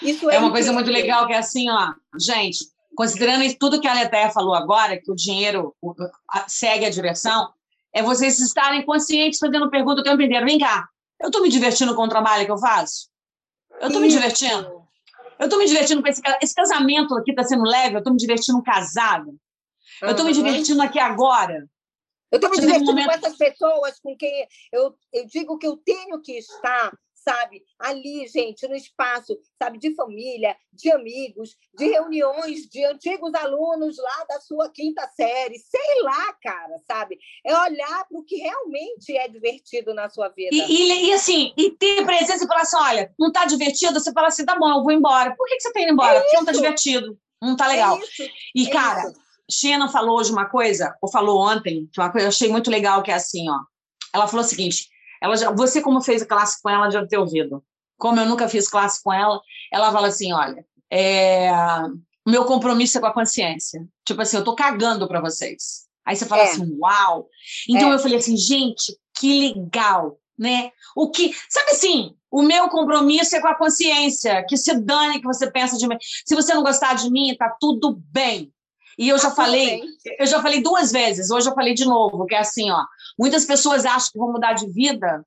Isso 0.00 0.28
é, 0.28 0.34
é 0.34 0.38
uma 0.40 0.50
coisa 0.50 0.72
muito 0.72 0.90
legal 0.90 1.26
que 1.28 1.32
é 1.32 1.38
assim, 1.38 1.70
ó, 1.70 1.92
gente, 2.18 2.58
considerando 2.96 3.44
tudo 3.56 3.80
que 3.80 3.88
a 3.88 3.94
Letéia 3.94 4.30
falou 4.30 4.54
agora, 4.54 5.00
que 5.00 5.10
o 5.10 5.14
dinheiro 5.14 5.74
segue 6.48 6.84
a 6.84 6.90
diversão, 6.90 7.52
é 7.94 8.02
vocês 8.02 8.40
estarem 8.40 8.84
conscientes 8.84 9.38
fazendo 9.38 9.70
pergunta 9.70 10.00
o 10.00 10.04
tempo 10.04 10.22
inteiro. 10.22 10.46
Vem 10.46 10.58
cá, 10.58 10.88
eu 11.20 11.26
estou 11.28 11.42
me 11.42 11.48
divertindo 11.48 11.94
com 11.94 12.02
o 12.02 12.08
trabalho 12.08 12.44
que 12.44 12.50
eu 12.50 12.58
faço? 12.58 13.08
Eu 13.80 13.88
estou 13.88 14.00
me 14.00 14.08
divertindo? 14.08 14.82
Eu 15.38 15.44
estou 15.46 15.58
me 15.58 15.66
divertindo 15.66 16.02
com 16.02 16.08
esse, 16.08 16.22
esse 16.40 16.54
casamento 16.54 17.14
aqui 17.16 17.30
está 17.32 17.42
sendo 17.42 17.64
leve? 17.64 17.96
Eu 17.96 17.98
estou 17.98 18.12
me 18.12 18.18
divertindo 18.18 18.62
casada? 18.62 19.32
Eu 20.00 20.10
estou 20.10 20.24
me 20.24 20.32
divertindo 20.32 20.82
aqui 20.82 20.98
agora? 20.98 21.68
Eu 22.30 22.36
estou 22.36 22.50
me 22.50 22.58
divertindo 22.58 22.90
um 22.90 22.94
momento... 22.94 23.08
com 23.08 23.26
essas 23.26 23.36
pessoas 23.36 24.00
com 24.00 24.16
quem 24.16 24.46
eu, 24.72 24.94
eu 25.12 25.26
digo 25.26 25.58
que 25.58 25.66
eu 25.66 25.76
tenho 25.76 26.20
que 26.22 26.38
estar 26.38 26.92
sabe? 27.22 27.62
Ali, 27.78 28.26
gente, 28.26 28.66
no 28.68 28.74
espaço, 28.74 29.38
sabe, 29.60 29.78
de 29.78 29.94
família, 29.94 30.56
de 30.72 30.90
amigos, 30.92 31.56
de 31.74 31.86
reuniões 31.86 32.68
de 32.68 32.84
antigos 32.84 33.34
alunos 33.34 33.96
lá 33.98 34.24
da 34.28 34.40
sua 34.40 34.70
quinta 34.70 35.08
série, 35.08 35.58
sei 35.58 36.02
lá, 36.02 36.32
cara, 36.42 36.78
sabe? 36.86 37.18
É 37.44 37.56
olhar 37.56 38.06
para 38.08 38.18
o 38.18 38.24
que 38.24 38.36
realmente 38.36 39.16
é 39.16 39.28
divertido 39.28 39.94
na 39.94 40.08
sua 40.08 40.28
vida. 40.28 40.54
E, 40.54 40.60
e, 40.60 41.06
e, 41.06 41.12
assim, 41.12 41.52
e 41.56 41.70
ter 41.70 42.04
presença 42.04 42.44
e 42.44 42.48
falar 42.48 42.62
assim: 42.62 42.76
olha, 42.76 43.14
não 43.18 43.28
está 43.28 43.44
divertido? 43.44 43.98
Você 43.98 44.12
fala 44.12 44.28
assim: 44.28 44.44
tá 44.44 44.58
bom, 44.58 44.68
eu 44.68 44.82
vou 44.82 44.92
embora. 44.92 45.34
Por 45.36 45.46
que, 45.46 45.56
que 45.56 45.62
você 45.62 45.68
está 45.68 45.80
indo 45.80 45.92
embora? 45.92 46.18
É 46.18 46.20
Porque 46.20 46.36
não 46.36 46.42
está 46.42 46.52
divertido, 46.52 47.18
não 47.40 47.52
está 47.52 47.68
legal. 47.68 47.96
É 47.96 48.00
isso, 48.00 48.22
e, 48.54 48.66
é 48.66 48.70
cara. 48.70 49.08
Isso. 49.08 49.22
Xena 49.50 49.88
falou 49.88 50.18
hoje 50.18 50.32
uma 50.32 50.48
coisa, 50.48 50.96
ou 51.02 51.10
falou 51.10 51.46
ontem, 51.46 51.88
que 51.92 52.00
uma 52.00 52.10
coisa 52.10 52.26
eu 52.26 52.30
achei 52.30 52.48
muito 52.48 52.70
legal, 52.70 53.02
que 53.02 53.10
é 53.10 53.14
assim, 53.14 53.50
ó. 53.50 53.58
Ela 54.14 54.26
falou 54.26 54.44
o 54.44 54.48
seguinte: 54.48 54.88
ela 55.22 55.36
já, 55.36 55.52
você, 55.52 55.80
como 55.80 56.02
fez 56.02 56.24
classe 56.24 56.60
com 56.60 56.68
ela, 56.68 56.90
já 56.90 56.98
deve 56.98 57.08
ter 57.08 57.18
ouvido. 57.18 57.64
Como 57.96 58.18
eu 58.18 58.26
nunca 58.26 58.48
fiz 58.48 58.68
classe 58.68 59.00
com 59.02 59.12
ela, 59.12 59.40
ela 59.72 59.92
fala 59.92 60.08
assim: 60.08 60.32
olha, 60.32 60.66
é, 60.90 61.52
o 62.26 62.30
meu 62.30 62.44
compromisso 62.44 62.98
é 62.98 63.00
com 63.00 63.06
a 63.06 63.14
consciência. 63.14 63.86
Tipo 64.04 64.22
assim, 64.22 64.36
eu 64.36 64.44
tô 64.44 64.56
cagando 64.56 65.06
para 65.06 65.20
vocês. 65.20 65.86
Aí 66.04 66.16
você 66.16 66.26
fala 66.26 66.42
é. 66.42 66.50
assim, 66.50 66.76
uau! 66.80 67.28
Então 67.68 67.92
é. 67.92 67.94
eu 67.94 67.98
falei 68.00 68.18
assim, 68.18 68.36
gente, 68.36 68.98
que 69.16 69.54
legal, 69.54 70.18
né? 70.36 70.72
O 70.96 71.10
que, 71.10 71.32
sabe 71.48 71.70
assim, 71.70 72.16
o 72.28 72.42
meu 72.42 72.68
compromisso 72.68 73.36
é 73.36 73.40
com 73.40 73.46
a 73.46 73.54
consciência, 73.54 74.44
que 74.48 74.56
se 74.56 74.74
dane 74.80 75.20
que 75.20 75.26
você 75.26 75.48
pensa 75.48 75.78
de 75.78 75.86
mim. 75.86 75.96
Se 76.26 76.34
você 76.34 76.52
não 76.52 76.64
gostar 76.64 76.94
de 76.94 77.08
mim, 77.08 77.36
tá 77.38 77.56
tudo 77.60 78.02
bem. 78.10 78.52
E 78.98 79.08
eu 79.08 79.18
já 79.18 79.30
tá 79.30 79.36
falei, 79.36 79.82
eu 80.18 80.26
já 80.26 80.42
falei 80.42 80.62
duas 80.62 80.90
vezes, 80.92 81.30
hoje 81.30 81.48
eu 81.48 81.54
falei 81.54 81.74
de 81.74 81.84
novo, 81.84 82.26
que 82.26 82.34
é 82.34 82.38
assim, 82.38 82.70
ó, 82.70 82.84
muitas 83.18 83.44
pessoas 83.44 83.84
acham 83.84 84.10
que 84.12 84.18
vão 84.18 84.32
mudar 84.32 84.52
de 84.52 84.70
vida 84.70 85.24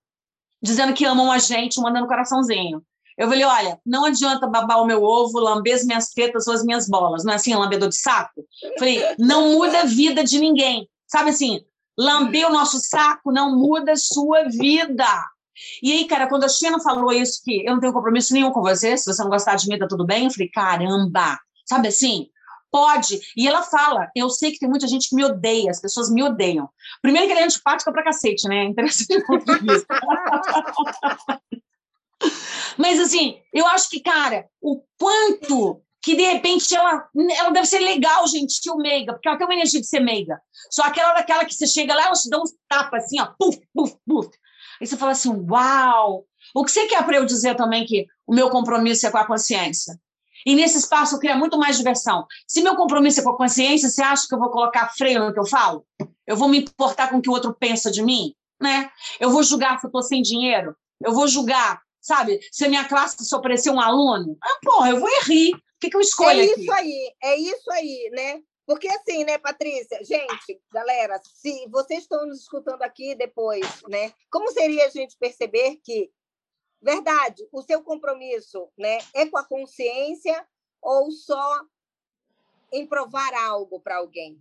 dizendo 0.61 0.93
que 0.93 1.05
amam 1.05 1.31
a 1.31 1.37
gente, 1.37 1.79
mandando 1.79 2.07
coraçãozinho. 2.07 2.81
Eu 3.17 3.29
falei, 3.29 3.45
olha, 3.45 3.79
não 3.85 4.05
adianta 4.05 4.47
babar 4.47 4.81
o 4.81 4.85
meu 4.85 5.01
ovo, 5.03 5.39
lamber 5.39 5.75
as 5.75 5.85
minhas 5.85 6.09
tetas 6.09 6.47
ou 6.47 6.53
as 6.53 6.63
minhas 6.63 6.87
bolas. 6.89 7.23
Não 7.23 7.31
é 7.31 7.35
assim, 7.35 7.55
lambedor 7.55 7.87
de 7.87 7.97
saco? 7.97 8.43
Falei, 8.77 9.01
não 9.17 9.53
muda 9.53 9.81
a 9.81 9.85
vida 9.85 10.23
de 10.23 10.37
ninguém. 10.37 10.89
Sabe 11.07 11.29
assim, 11.29 11.61
lamber 11.97 12.47
o 12.47 12.51
nosso 12.51 12.77
saco 12.79 13.31
não 13.31 13.57
muda 13.57 13.93
a 13.93 13.97
sua 13.97 14.49
vida. 14.49 15.07
E 15.81 15.93
aí, 15.93 16.05
cara, 16.05 16.27
quando 16.27 16.43
a 16.43 16.49
China 16.49 16.81
falou 16.81 17.13
isso, 17.13 17.41
que 17.41 17.65
eu 17.65 17.73
não 17.73 17.79
tenho 17.79 17.93
compromisso 17.93 18.33
nenhum 18.33 18.51
com 18.51 18.61
você, 18.61 18.97
se 18.97 19.05
você 19.05 19.23
não 19.23 19.29
gostar 19.29 19.55
de 19.55 19.69
mim, 19.69 19.79
tá 19.79 19.87
tudo 19.87 20.05
bem, 20.05 20.25
eu 20.25 20.31
falei, 20.31 20.49
caramba, 20.49 21.39
sabe 21.65 21.87
assim? 21.87 22.27
Pode. 22.75 23.21
E 23.37 23.47
ela 23.47 23.63
fala, 23.63 24.11
eu 24.13 24.29
sei 24.29 24.51
que 24.51 24.59
tem 24.59 24.67
muita 24.67 24.85
gente 24.85 25.07
que 25.07 25.15
me 25.15 25.23
odeia, 25.23 25.71
as 25.71 25.79
pessoas 25.79 26.11
me 26.11 26.21
odeiam. 26.21 26.67
Primeiro 27.01 27.25
que 27.25 27.31
ela 27.31 27.39
é 27.39 27.45
antipática 27.45 27.89
pra 27.89 28.03
cacete, 28.03 28.49
né? 28.49 28.65
Interessante 28.65 29.25
ponto 29.25 29.45
de 29.45 29.59
vista. 29.59 29.87
Mas, 32.77 32.99
assim, 32.99 33.39
eu 33.53 33.65
acho 33.67 33.89
que, 33.89 34.01
cara, 34.01 34.45
o 34.61 34.81
quanto 34.99 35.81
que, 36.03 36.17
de 36.17 36.23
repente, 36.23 36.75
ela, 36.75 37.07
ela 37.37 37.51
deve 37.51 37.65
ser 37.65 37.79
legal, 37.79 38.27
gentil, 38.27 38.75
meiga, 38.75 39.13
porque 39.13 39.29
ela 39.29 39.37
tem 39.37 39.47
uma 39.47 39.55
energia 39.55 39.79
de 39.79 39.87
ser 39.87 40.01
meiga. 40.01 40.37
Só 40.69 40.83
aquela 40.83 41.13
daquela 41.13 41.45
que 41.45 41.53
você 41.53 41.65
chega 41.65 41.95
lá, 41.95 42.07
ela 42.07 42.11
te 42.11 42.29
dá 42.29 42.41
uns 42.41 42.51
tapas, 42.67 43.05
assim, 43.05 43.21
ó, 43.21 43.27
puf, 43.39 43.57
puf, 43.73 43.95
puf. 44.05 44.29
Aí 44.81 44.85
você 44.85 44.97
fala 44.97 45.13
assim, 45.13 45.31
uau! 45.49 46.25
O 46.53 46.65
que 46.65 46.71
você 46.71 46.87
quer 46.87 47.05
para 47.05 47.15
eu 47.15 47.25
dizer 47.25 47.55
também 47.55 47.85
que 47.85 48.05
o 48.27 48.35
meu 48.35 48.49
compromisso 48.49 49.07
é 49.07 49.11
com 49.11 49.17
a 49.17 49.25
consciência? 49.25 49.97
E 50.45 50.55
nesse 50.55 50.77
espaço 50.77 51.15
eu 51.15 51.19
queria 51.19 51.35
muito 51.35 51.57
mais 51.57 51.77
diversão. 51.77 52.25
Se 52.47 52.61
meu 52.61 52.75
compromisso 52.75 53.19
é 53.19 53.23
com 53.23 53.31
a 53.31 53.37
consciência, 53.37 53.89
você 53.89 54.01
acha 54.01 54.27
que 54.27 54.35
eu 54.35 54.39
vou 54.39 54.49
colocar 54.49 54.93
freio 54.95 55.23
no 55.23 55.33
que 55.33 55.39
eu 55.39 55.45
falo? 55.45 55.85
Eu 56.27 56.37
vou 56.37 56.47
me 56.47 56.59
importar 56.59 57.09
com 57.09 57.17
o 57.17 57.21
que 57.21 57.29
o 57.29 57.33
outro 57.33 57.53
pensa 57.53 57.89
de 57.89 58.03
mim? 58.03 58.35
Né? 58.61 58.89
Eu 59.19 59.31
vou 59.31 59.43
julgar 59.43 59.79
se 59.79 59.85
eu 59.85 59.89
estou 59.89 60.03
sem 60.03 60.21
dinheiro? 60.21 60.75
Eu 61.03 61.13
vou 61.13 61.27
julgar 61.27 61.81
sabe? 62.05 62.39
Se 62.51 62.65
a 62.65 62.69
minha 62.69 62.87
classe 62.87 63.25
só 63.25 63.37
aparecer 63.37 63.71
um 63.71 63.81
aluno, 63.81 64.37
ah, 64.39 64.59
porra, 64.63 64.91
eu 64.91 64.99
vou 64.99 65.09
rir. 65.23 65.55
O 65.55 65.79
que, 65.81 65.89
que 65.89 65.97
eu 65.97 66.01
escolho? 66.01 66.39
É 66.39 66.45
isso 66.45 66.71
aí, 66.71 67.13
é 67.23 67.35
isso 67.37 67.71
aí, 67.71 68.09
né? 68.13 68.41
Porque 68.65 68.87
assim, 68.87 69.23
né, 69.23 69.37
Patrícia? 69.37 70.03
Gente, 70.03 70.61
galera, 70.71 71.19
se 71.23 71.67
vocês 71.69 72.01
estão 72.01 72.25
nos 72.25 72.41
escutando 72.41 72.81
aqui 72.81 73.15
depois, 73.15 73.65
né? 73.87 74.11
Como 74.31 74.51
seria 74.51 74.85
a 74.85 74.89
gente 74.89 75.15
perceber 75.19 75.79
que, 75.83 76.09
verdade, 76.85 77.47
o 77.51 77.63
seu 77.63 77.83
compromisso, 77.83 78.69
né, 78.77 78.99
é 79.15 79.25
com 79.25 79.37
a 79.37 79.43
consciência 79.43 80.47
ou 80.79 81.09
só 81.09 81.61
em 82.71 82.85
provar 82.85 83.33
algo 83.33 83.79
para 83.79 83.97
alguém? 83.97 84.39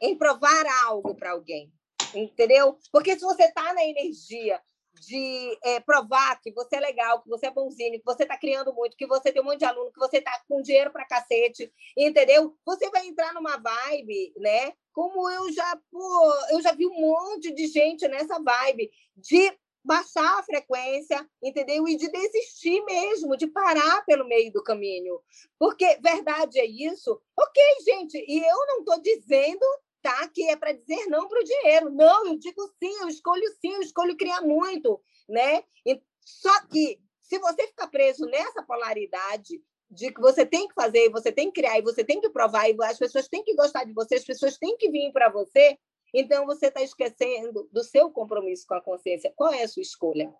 Em 0.00 0.16
provar 0.16 0.64
algo 0.84 1.14
para 1.14 1.32
alguém, 1.32 1.70
entendeu? 2.14 2.78
Porque 2.90 3.14
se 3.14 3.20
você 3.20 3.44
está 3.44 3.74
na 3.74 3.84
energia 3.84 4.60
de 4.94 5.58
é, 5.64 5.80
provar 5.80 6.40
que 6.40 6.52
você 6.52 6.76
é 6.76 6.80
legal, 6.80 7.22
que 7.22 7.28
você 7.28 7.46
é 7.46 7.50
bonzinho, 7.50 7.98
que 7.98 8.04
você 8.04 8.22
está 8.22 8.36
criando 8.38 8.72
muito, 8.72 8.96
que 8.96 9.06
você 9.06 9.30
tem 9.30 9.42
um 9.42 9.44
monte 9.44 9.58
de 9.58 9.64
aluno, 9.64 9.92
que 9.92 9.98
você 9.98 10.18
está 10.18 10.42
com 10.48 10.62
dinheiro 10.62 10.90
para 10.90 11.06
cacete, 11.06 11.72
entendeu? 11.96 12.56
Você 12.64 12.88
vai 12.90 13.06
entrar 13.06 13.34
numa 13.34 13.58
vibe, 13.58 14.32
né? 14.38 14.72
Como 14.92 15.28
eu 15.28 15.52
já, 15.52 15.78
pô, 15.90 16.34
eu 16.50 16.62
já 16.62 16.72
vi 16.72 16.86
um 16.86 17.00
monte 17.00 17.52
de 17.52 17.66
gente 17.66 18.06
nessa 18.08 18.38
vibe 18.40 18.90
de 19.16 19.52
baixar 19.84 20.38
a 20.38 20.42
frequência, 20.42 21.28
entendeu? 21.42 21.86
E 21.88 21.96
de 21.96 22.08
desistir 22.10 22.82
mesmo, 22.84 23.36
de 23.36 23.46
parar 23.46 24.04
pelo 24.04 24.26
meio 24.26 24.52
do 24.52 24.62
caminho. 24.62 25.20
Porque 25.58 25.98
verdade 26.02 26.60
é 26.60 26.66
isso. 26.66 27.20
Ok, 27.38 27.62
gente, 27.84 28.24
e 28.28 28.38
eu 28.38 28.66
não 28.66 28.78
estou 28.80 29.00
dizendo 29.00 29.64
tá? 30.02 30.28
Que 30.28 30.48
é 30.50 30.56
para 30.56 30.72
dizer 30.72 31.06
não 31.06 31.28
para 31.28 31.40
o 31.40 31.44
dinheiro. 31.44 31.90
Não, 31.90 32.26
eu 32.26 32.36
digo 32.36 32.66
sim, 32.82 32.92
eu 33.00 33.08
escolho 33.08 33.48
sim, 33.60 33.72
eu 33.72 33.80
escolho 33.80 34.16
criar 34.16 34.42
muito, 34.42 35.00
né? 35.28 35.62
E, 35.86 36.02
só 36.24 36.52
que 36.66 36.98
se 37.20 37.38
você 37.38 37.66
ficar 37.68 37.86
preso 37.86 38.26
nessa 38.26 38.62
polaridade 38.62 39.62
de 39.90 40.12
que 40.12 40.20
você 40.20 40.44
tem 40.44 40.66
que 40.66 40.74
fazer, 40.74 41.10
você 41.10 41.30
tem 41.30 41.50
que 41.50 41.60
criar, 41.60 41.78
e 41.78 41.82
você 41.82 42.02
tem 42.02 42.20
que 42.20 42.30
provar, 42.30 42.68
e 42.68 42.76
as 42.82 42.98
pessoas 42.98 43.28
têm 43.28 43.44
que 43.44 43.54
gostar 43.54 43.84
de 43.84 43.92
você, 43.92 44.16
as 44.16 44.24
pessoas 44.24 44.56
têm 44.56 44.76
que 44.76 44.90
vir 44.90 45.12
para 45.12 45.30
você, 45.30 45.78
então 46.12 46.46
você 46.46 46.66
está 46.66 46.82
esquecendo 46.82 47.68
do 47.72 47.82
seu 47.82 48.10
compromisso 48.10 48.66
com 48.66 48.74
a 48.74 48.80
consciência. 48.80 49.32
Qual 49.34 49.52
é 49.52 49.62
a 49.62 49.68
sua 49.68 49.82
escolha? 49.82 50.32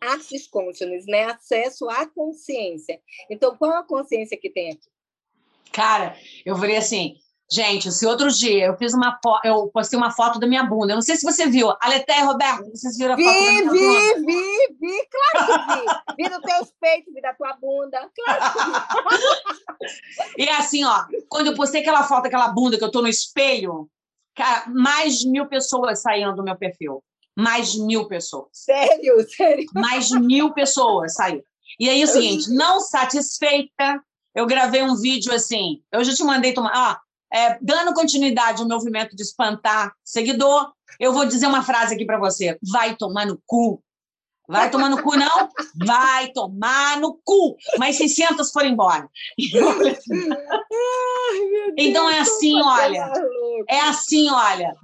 Access 0.00 0.48
consciousness, 0.48 1.06
né? 1.06 1.24
Acesso 1.24 1.88
à 1.88 2.06
consciência. 2.06 3.00
Então, 3.30 3.56
qual 3.56 3.72
a 3.72 3.82
consciência 3.82 4.36
que 4.36 4.50
tem 4.50 4.72
aqui? 4.72 4.88
Cara, 5.72 6.16
eu 6.44 6.56
falei 6.56 6.76
assim, 6.76 7.16
Gente, 7.50 7.88
esse 7.88 8.04
outro 8.04 8.28
dia 8.28 8.66
eu 8.66 8.76
fiz 8.76 8.92
uma 8.92 9.20
eu 9.44 9.68
postei 9.68 9.96
uma 9.96 10.10
foto 10.10 10.40
da 10.40 10.48
minha 10.48 10.64
bunda. 10.64 10.92
Eu 10.92 10.96
não 10.96 11.02
sei 11.02 11.14
se 11.14 11.22
você 11.22 11.46
viu. 11.46 11.72
Aleté 11.80 12.18
e 12.18 12.24
Roberto, 12.24 12.68
vocês 12.70 12.98
viram 12.98 13.12
a 13.12 13.16
vi, 13.16 13.22
foto? 13.22 13.72
Vi, 13.72 13.78
vi, 13.78 14.24
vi, 14.24 14.76
vi, 14.80 15.08
claro 15.08 15.46
que 15.46 15.74
vi. 15.76 16.24
Vi 16.24 16.28
nos 16.28 16.40
teus 16.40 16.72
peitos, 16.80 17.14
vi 17.14 17.20
da 17.20 17.34
tua 17.34 17.52
bunda. 17.52 18.10
Claro 18.14 18.52
que 18.52 18.58
vi. 18.64 20.36
E 20.38 20.48
assim, 20.48 20.84
ó, 20.84 21.04
quando 21.28 21.48
eu 21.48 21.54
postei 21.54 21.82
aquela 21.82 22.02
foto, 22.02 22.26
aquela 22.26 22.48
bunda 22.48 22.76
que 22.76 22.84
eu 22.84 22.90
tô 22.90 23.00
no 23.00 23.08
espelho, 23.08 23.88
cara, 24.36 24.68
mais 24.68 25.18
de 25.18 25.28
mil 25.28 25.46
pessoas 25.46 26.00
saíram 26.00 26.36
do 26.36 26.44
meu 26.44 26.56
perfil. 26.56 27.02
Mais 27.36 27.72
de 27.72 27.82
mil 27.82 28.06
pessoas. 28.06 28.48
Sério, 28.52 29.16
sério. 29.28 29.66
Mais 29.74 30.08
de 30.08 30.18
mil 30.20 30.52
pessoas 30.52 31.14
saíram. 31.14 31.42
E 31.80 31.88
aí, 31.88 32.00
é 32.00 32.04
o 32.04 32.08
seguinte, 32.08 32.48
não 32.54 32.80
satisfeita, 32.80 34.00
eu 34.34 34.46
gravei 34.46 34.82
um 34.82 34.96
vídeo 34.96 35.32
assim. 35.32 35.82
Eu 35.90 36.04
já 36.04 36.14
te 36.14 36.22
mandei 36.22 36.52
tomar. 36.52 36.72
Ah, 36.74 37.00
é, 37.32 37.58
dando 37.60 37.92
continuidade 37.92 38.62
ao 38.62 38.68
movimento 38.68 39.16
de 39.16 39.22
espantar 39.22 39.92
seguidor, 40.04 40.72
eu 41.00 41.12
vou 41.12 41.26
dizer 41.26 41.46
uma 41.46 41.62
frase 41.62 41.94
aqui 41.94 42.04
para 42.04 42.18
você: 42.18 42.58
vai 42.62 42.94
tomar 42.96 43.26
no 43.26 43.40
cu. 43.46 43.82
Vai 44.48 44.70
tomar 44.70 44.88
no 44.88 45.02
cu, 45.02 45.16
não? 45.16 45.48
Vai 45.84 46.28
tomar 46.28 47.00
no 47.00 47.18
cu. 47.24 47.56
Mas 47.78 47.96
600 47.96 48.52
foram 48.52 48.68
embora. 48.68 49.10
então 51.76 52.08
é 52.08 52.18
assim, 52.20 52.60
olha. 52.60 53.12
É 53.68 53.80
assim, 53.80 54.30
olha. 54.30 54.74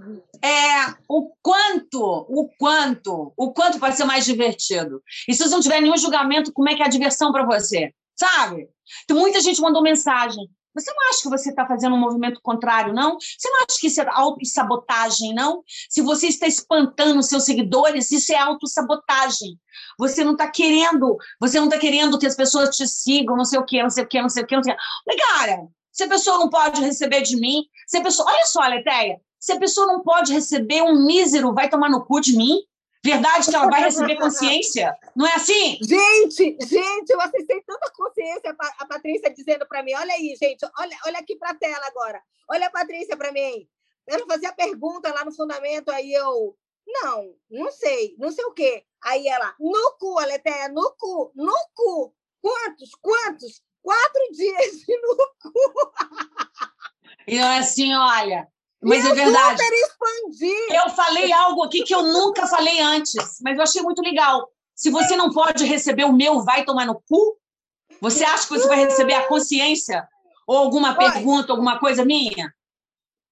É 0.43 0.95
o 1.09 1.33
quanto, 1.41 2.03
o 2.03 2.49
quanto, 2.59 3.33
o 3.37 3.53
quanto 3.53 3.79
pode 3.79 3.97
ser 3.97 4.05
mais 4.05 4.25
divertido. 4.25 5.03
E 5.29 5.35
se 5.35 5.43
você 5.43 5.55
não 5.55 5.61
tiver 5.61 5.81
nenhum 5.81 5.97
julgamento, 5.97 6.53
como 6.53 6.69
é 6.69 6.75
que 6.75 6.83
é 6.83 6.87
a 6.87 6.91
diversão 6.91 7.33
para 7.33 7.45
você? 7.45 7.93
Sabe? 8.17 8.69
Então, 9.05 9.17
muita 9.17 9.41
gente 9.41 9.61
mandou 9.61 9.83
mensagem. 9.83 10.49
Você 10.75 10.91
não 10.91 11.09
acha 11.11 11.23
que 11.23 11.29
você 11.29 11.51
está 11.51 11.67
fazendo 11.67 11.95
um 11.95 12.01
movimento 12.01 12.41
contrário, 12.43 12.95
não? 12.95 13.19
Você 13.19 13.49
não 13.51 13.59
acha 13.59 13.79
que 13.79 13.87
isso 13.89 14.01
é 14.01 14.07
autossabotagem, 14.09 15.35
não? 15.35 15.63
Se 15.89 16.01
você 16.01 16.29
está 16.29 16.47
espantando 16.47 17.23
seus 17.23 17.45
seguidores, 17.45 18.11
isso 18.11 18.33
é 18.33 18.39
autossabotagem. 18.39 19.59
Você 19.99 20.25
não 20.25 20.33
está 20.33 20.51
querendo, 20.51 21.17
você 21.39 21.59
não 21.59 21.67
está 21.67 21.79
querendo 21.79 22.19
que 22.19 22.27
as 22.27 22.35
pessoas 22.35 22.75
te 22.75 22.89
sigam, 22.89 23.37
não 23.37 23.45
sei 23.45 23.59
o 23.59 23.65
quê, 23.65 23.83
não 23.83 23.91
sei 23.91 24.05
o 24.05 24.09
quê, 24.09 24.23
não 24.23 24.29
sei 24.31 24.43
o 24.43 24.47
quê, 24.47 24.57
não 24.57 24.63
sei 24.63 24.73
o 24.73 24.77
quê. 24.77 24.83
Mas, 25.07 25.17
cara, 25.17 25.59
se 25.93 26.05
a 26.05 26.09
pessoa 26.09 26.39
não 26.39 26.49
pode 26.49 26.81
receber 26.81 27.23
de 27.23 27.37
mim, 27.37 27.65
se 27.87 27.99
a 27.99 28.03
pessoa. 28.03 28.29
Olha 28.33 28.45
só, 28.47 28.61
Letéia, 28.63 29.21
se 29.39 29.53
a 29.53 29.59
pessoa 29.59 29.87
não 29.87 30.03
pode 30.03 30.33
receber 30.33 30.83
um 30.83 31.05
mísero, 31.05 31.55
vai 31.55 31.69
tomar 31.69 31.91
no 31.91 32.05
cu 32.05 32.21
de 32.21 32.37
mim, 32.37 32.63
Verdade 33.05 33.51
que 33.51 33.57
ela 33.57 33.69
vai 33.69 33.83
receber 33.83 34.17
consciência? 34.17 34.97
Não 35.17 35.27
é 35.27 35.35
assim? 35.35 35.77
Gente, 35.83 36.57
gente, 36.65 37.11
eu 37.11 37.21
acessei 37.21 37.61
tanta 37.63 37.91
consciência, 37.91 38.57
a 38.79 38.87
Patrícia 38.87 39.35
dizendo 39.35 39.67
para 39.67 39.83
mim: 39.83 39.93
olha 39.95 40.15
aí, 40.15 40.37
gente, 40.41 40.65
olha, 40.79 40.97
olha 41.05 41.19
aqui 41.19 41.35
para 41.35 41.51
a 41.51 41.55
tela 41.55 41.85
agora. 41.85 42.23
Olha 42.49 42.69
a 42.69 42.71
Patrícia 42.71 43.17
para 43.17 43.33
mim. 43.33 43.69
Eu 44.07 44.25
fazia 44.27 44.53
pergunta 44.53 45.13
lá 45.13 45.25
no 45.25 45.35
fundamento, 45.35 45.91
aí 45.91 46.13
eu. 46.13 46.57
Não, 46.87 47.35
não 47.51 47.73
sei, 47.73 48.15
não 48.19 48.31
sei 48.31 48.45
o 48.45 48.53
quê. 48.53 48.85
Aí 49.05 49.27
ela, 49.27 49.55
no 49.59 49.97
cu, 49.99 50.19
Aleteia, 50.19 50.69
no 50.69 50.95
cu, 50.97 51.33
no 51.35 51.55
cu. 51.75 52.15
Quantos? 52.41 52.91
Quantos? 53.01 53.63
Quatro 53.83 54.23
dias 54.33 54.87
no 54.89 55.17
cu. 55.17 55.93
E 57.27 57.37
eu 57.37 57.47
assim, 57.47 57.95
olha, 57.95 58.49
mas 58.83 59.05
é 59.05 59.15
verdade. 59.15 59.63
Eu 60.71 60.91
falei 60.91 61.33
algo 61.33 61.65
aqui 61.65 61.85
que 61.85 61.95
eu 61.95 62.03
nunca 62.03 62.47
falei 62.47 62.81
antes, 62.81 63.39
mas 63.41 63.57
eu 63.57 63.63
achei 63.63 63.83
muito 63.83 64.03
legal. 64.03 64.49
Se 64.75 64.91
você 64.91 65.15
não 65.15 65.31
pode 65.31 65.65
receber 65.65 66.05
o 66.05 66.13
meu, 66.13 66.43
vai 66.43 66.65
tomar 66.65 66.87
no 66.87 67.01
cu? 67.09 67.39
Você 68.01 68.25
acha 68.25 68.49
que 68.49 68.55
você 68.55 68.67
vai 68.67 68.79
receber 68.79 69.15
a 69.15 69.29
consciência? 69.29 70.07
Ou 70.47 70.57
alguma 70.57 70.97
pergunta, 70.97 71.53
alguma 71.53 71.79
coisa 71.79 72.05
minha? 72.05 72.53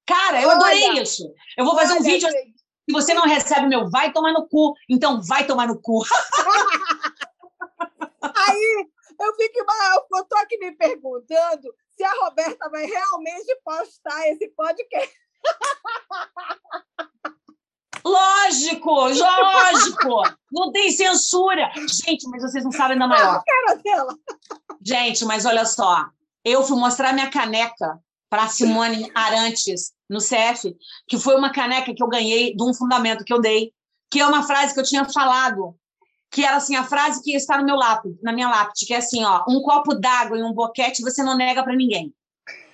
Cara, 0.06 0.40
eu 0.40 0.50
adorei 0.50 0.90
Olha. 0.90 1.02
isso. 1.02 1.32
Eu 1.56 1.64
vou 1.64 1.74
fazer 1.74 1.92
Olha, 1.92 2.00
um 2.00 2.04
vídeo. 2.04 2.28
Assim, 2.28 2.54
se 2.88 2.92
você 2.92 3.14
não 3.14 3.22
recebe 3.22 3.66
o 3.66 3.68
meu, 3.68 3.90
vai 3.90 4.12
tomar 4.12 4.32
no 4.32 4.46
cu. 4.48 4.74
Então, 4.88 5.20
vai 5.22 5.46
tomar 5.46 5.66
no 5.66 5.80
cu. 5.80 6.04
Aí, 8.22 8.86
eu 9.20 9.34
fico, 9.34 9.58
eu 10.14 10.24
tô 10.24 10.36
aqui 10.38 10.58
me 10.58 10.72
perguntando 10.72 11.74
se 11.96 12.02
a 12.02 12.12
Roberta 12.24 12.68
vai 12.70 12.86
realmente 12.86 13.60
postar 13.64 14.28
esse 14.28 14.48
podcast. 14.48 15.14
Lógico, 18.04 18.90
lógico. 18.90 20.22
Não 20.50 20.72
tem 20.72 20.90
censura. 20.90 21.70
Gente, 21.76 22.28
mas 22.28 22.42
vocês 22.42 22.64
não 22.64 22.72
sabem 22.72 22.98
da 22.98 23.06
maior. 23.06 23.42
Gente, 24.82 25.24
mas 25.24 25.44
olha 25.44 25.66
só. 25.66 26.06
Eu 26.44 26.62
fui 26.62 26.78
mostrar 26.78 27.12
minha 27.12 27.30
caneca 27.30 28.00
para 28.30 28.48
Simone 28.48 29.10
Arantes 29.14 29.92
no 30.08 30.18
CF, 30.18 30.74
que 31.06 31.18
foi 31.18 31.36
uma 31.36 31.52
caneca 31.52 31.94
que 31.94 32.02
eu 32.02 32.08
ganhei 32.08 32.54
de 32.54 32.62
um 32.62 32.72
fundamento 32.72 33.24
que 33.24 33.32
eu 33.32 33.40
dei, 33.40 33.72
que 34.10 34.20
é 34.20 34.26
uma 34.26 34.42
frase 34.44 34.72
que 34.72 34.80
eu 34.80 34.84
tinha 34.84 35.04
falado, 35.04 35.76
que 36.30 36.44
era 36.44 36.56
assim, 36.56 36.76
a 36.76 36.84
frase 36.84 37.22
que 37.22 37.34
está 37.34 37.58
no 37.58 37.64
meu 37.64 37.76
lápis, 37.76 38.14
na 38.22 38.32
minha 38.32 38.48
lápide, 38.48 38.86
que 38.86 38.94
é 38.94 38.98
assim, 38.98 39.24
ó, 39.24 39.44
um 39.48 39.60
copo 39.60 39.94
d'água 39.94 40.38
e 40.38 40.42
um 40.42 40.52
boquete 40.52 41.02
você 41.02 41.22
não 41.22 41.36
nega 41.36 41.62
para 41.62 41.74
ninguém. 41.74 42.14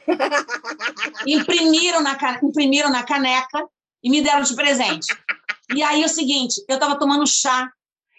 imprimiram, 1.26 2.00
na, 2.00 2.16
imprimiram 2.42 2.90
na 2.90 3.02
caneca 3.02 3.66
e 4.02 4.10
me 4.10 4.22
deram 4.22 4.42
de 4.42 4.54
presente. 4.54 5.06
E 5.74 5.82
aí 5.82 6.02
é 6.02 6.06
o 6.06 6.08
seguinte, 6.08 6.62
eu 6.68 6.74
estava 6.74 6.98
tomando 6.98 7.26
chá 7.26 7.72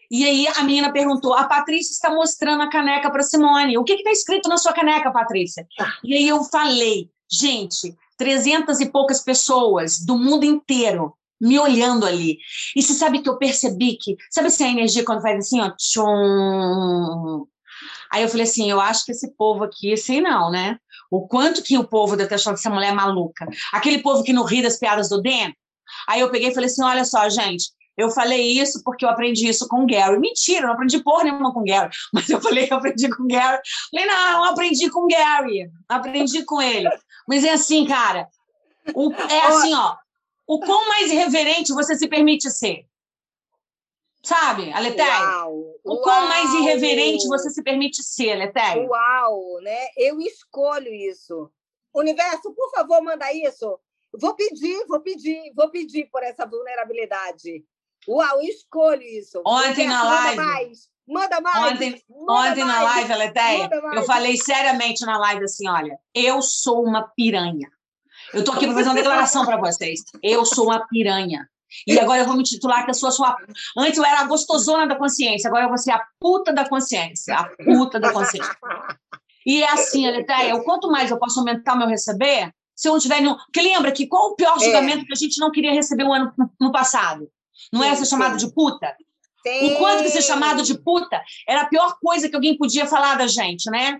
e 0.09 0.25
aí 0.25 0.47
a 0.47 0.63
menina 0.63 0.91
perguntou: 0.91 1.33
a 1.33 1.43
Patrícia 1.43 1.91
está 1.91 2.09
mostrando 2.09 2.63
a 2.63 2.69
caneca 2.69 3.11
para 3.11 3.23
Simone. 3.23 3.77
O 3.77 3.83
que 3.83 3.93
está 3.93 4.11
escrito 4.11 4.49
na 4.49 4.57
sua 4.57 4.73
caneca, 4.73 5.11
Patrícia? 5.11 5.67
Ah. 5.79 5.93
E 6.03 6.15
aí 6.15 6.27
eu 6.27 6.43
falei, 6.45 7.09
gente, 7.29 7.95
trezentas 8.17 8.79
e 8.79 8.89
poucas 8.89 9.21
pessoas 9.21 9.99
do 9.99 10.17
mundo 10.17 10.45
inteiro 10.45 11.13
me 11.39 11.59
olhando 11.59 12.05
ali. 12.05 12.39
E 12.75 12.81
você 12.81 12.93
sabe 12.93 13.21
que 13.21 13.29
eu 13.29 13.37
percebi 13.37 13.97
que, 13.97 14.15
sabe 14.31 14.47
assim, 14.47 14.65
a 14.65 14.71
energia 14.71 15.05
quando 15.05 15.21
faz 15.21 15.37
assim, 15.37 15.61
ó, 15.61 15.71
tchum. 15.71 17.45
Aí 18.11 18.23
eu 18.23 18.29
falei 18.29 18.43
assim, 18.43 18.69
eu 18.69 18.81
acho 18.81 19.05
que 19.05 19.11
esse 19.11 19.31
povo 19.35 19.63
aqui, 19.63 19.93
assim 19.93 20.21
não, 20.21 20.49
né? 20.49 20.77
O 21.11 21.27
quanto 21.27 21.63
que 21.63 21.77
o 21.77 21.87
povo 21.87 22.17
que 22.17 22.33
essa 22.33 22.69
mulher 22.69 22.89
é 22.89 22.95
maluca. 22.95 23.47
Aquele 23.71 23.99
povo 23.99 24.23
que 24.23 24.33
não 24.33 24.43
ri 24.43 24.61
das 24.61 24.77
piadas 24.77 25.09
do 25.09 25.21
Dan. 25.21 25.51
Aí 26.07 26.19
eu 26.21 26.29
peguei 26.29 26.49
e 26.49 26.53
falei 26.53 26.69
assim, 26.69 26.83
olha 26.83 27.05
só, 27.05 27.29
gente, 27.29 27.69
eu 27.97 28.09
falei 28.09 28.59
isso 28.59 28.81
porque 28.83 29.05
eu 29.05 29.09
aprendi 29.09 29.47
isso 29.47 29.67
com 29.67 29.83
o 29.83 29.87
Gary. 29.87 30.19
Mentira, 30.19 30.61
eu 30.61 30.67
não 30.67 30.73
aprendi 30.73 31.01
porra 31.01 31.23
nenhuma 31.25 31.53
com 31.53 31.61
o 31.61 31.63
Gary. 31.63 31.89
Mas 32.13 32.29
eu 32.29 32.41
falei 32.41 32.67
que 32.67 32.73
eu 32.73 32.77
aprendi 32.77 33.09
com 33.09 33.23
o 33.23 33.27
Gary. 33.27 33.59
Falei, 33.91 34.05
não, 34.05 34.31
eu 34.31 34.43
aprendi 34.51 34.89
com 34.89 35.05
o 35.05 35.07
Gary. 35.07 35.69
Aprendi 35.87 36.43
com 36.43 36.61
ele. 36.61 36.89
Mas 37.27 37.43
é 37.43 37.51
assim, 37.51 37.85
cara. 37.85 38.27
O, 38.93 39.11
é 39.11 39.47
assim, 39.47 39.73
ó 39.73 39.95
o 40.47 40.59
quão 40.59 40.87
mais 40.87 41.11
irreverente 41.11 41.73
você 41.73 41.95
se 41.95 42.07
permite 42.07 42.49
ser. 42.49 42.87
Sabe, 44.23 44.71
Aletéia? 44.71 45.45
O 45.83 46.01
quão 46.01 46.27
mais 46.27 46.53
irreverente 46.53 47.27
você 47.27 47.49
se 47.49 47.61
permite 47.61 48.01
ser, 48.01 48.31
Aletéia? 48.31 48.81
Uau, 48.87 49.59
né? 49.61 49.87
Eu 49.95 50.19
escolho 50.19 50.93
isso. 50.93 51.51
Universo, 51.93 52.53
por 52.53 52.71
favor, 52.71 53.01
manda 53.01 53.31
isso. 53.33 53.79
Vou 54.13 54.35
pedir, 54.35 54.85
vou 54.87 55.01
pedir, 55.01 55.53
vou 55.55 55.69
pedir 55.69 56.09
por 56.11 56.23
essa 56.23 56.45
vulnerabilidade. 56.45 57.63
Uau, 58.07 58.41
escolho 58.41 59.03
isso. 59.03 59.41
Ontem 59.45 59.85
Universo, 59.85 59.87
na 59.87 60.03
live. 60.03 60.37
Manda 60.37 60.51
mais. 60.51 60.89
Manda 61.07 61.41
mais. 61.41 61.73
Ontem, 61.73 62.03
manda 62.09 62.33
ontem 62.33 62.63
mais. 62.63 62.77
na 62.77 62.83
live, 62.83 63.13
Aletéia, 63.13 63.69
eu 63.93 64.03
falei 64.03 64.37
seriamente 64.37 65.05
na 65.05 65.17
live 65.17 65.43
assim: 65.45 65.67
olha, 65.69 65.97
eu 66.13 66.41
sou 66.41 66.83
uma 66.83 67.07
piranha. 67.15 67.71
Eu 68.33 68.39
estou 68.39 68.55
aqui 68.55 68.65
para 68.65 68.75
fazer 68.75 68.89
uma 68.89 68.95
declaração 68.95 69.45
para 69.45 69.57
vocês. 69.57 70.03
Eu 70.21 70.45
sou 70.45 70.65
uma 70.65 70.85
piranha. 70.87 71.47
E 71.85 71.99
agora 71.99 72.21
eu 72.21 72.25
vou 72.25 72.35
me 72.35 72.43
titular 72.43 72.85
que 72.85 72.91
eu 72.91 72.93
sou 72.93 73.09
a 73.09 73.11
sua. 73.11 73.35
Antes 73.77 73.97
eu 73.97 74.05
era 74.05 74.21
a 74.21 74.25
gostosona 74.25 74.87
da 74.87 74.95
consciência, 74.95 75.47
agora 75.47 75.65
eu 75.65 75.69
vou 75.69 75.77
ser 75.77 75.91
a 75.91 76.01
puta 76.19 76.53
da 76.53 76.67
consciência. 76.67 77.35
A 77.35 77.49
puta 77.63 77.99
da 77.99 78.11
consciência. 78.11 78.55
E 79.45 79.63
é 79.63 79.71
assim, 79.71 80.07
Aletheia, 80.07 80.55
o 80.55 80.63
quanto 80.63 80.89
mais 80.89 81.09
eu 81.11 81.17
posso 81.17 81.39
aumentar 81.39 81.73
o 81.73 81.77
meu 81.77 81.87
receber, 81.87 82.51
se 82.75 82.87
eu 82.87 82.93
não 82.93 82.99
tiver 82.99 83.21
nenhum. 83.21 83.35
Porque 83.35 83.61
lembra 83.61 83.91
que 83.91 84.07
qual 84.07 84.31
o 84.31 84.35
pior 84.35 84.57
é. 84.57 84.59
julgamento 84.59 85.03
é. 85.03 85.05
que 85.05 85.13
a 85.13 85.15
gente 85.15 85.39
não 85.39 85.51
queria 85.51 85.71
receber 85.71 86.03
um 86.03 86.13
ano 86.13 86.33
no 86.59 86.71
passado? 86.71 87.29
Não 87.71 87.83
era 87.83 87.95
ser 87.95 88.05
chamado 88.05 88.37
de 88.37 88.53
puta? 88.53 88.95
Sim. 89.45 89.73
O 89.73 89.77
quanto 89.77 90.03
que 90.03 90.09
ser 90.09 90.21
chamado 90.21 90.61
de 90.61 90.77
puta 90.77 91.21
era 91.47 91.61
a 91.61 91.65
pior 91.65 91.97
coisa 92.01 92.27
que 92.27 92.35
alguém 92.35 92.57
podia 92.57 92.85
falar 92.85 93.15
da 93.15 93.27
gente, 93.27 93.69
né? 93.69 93.99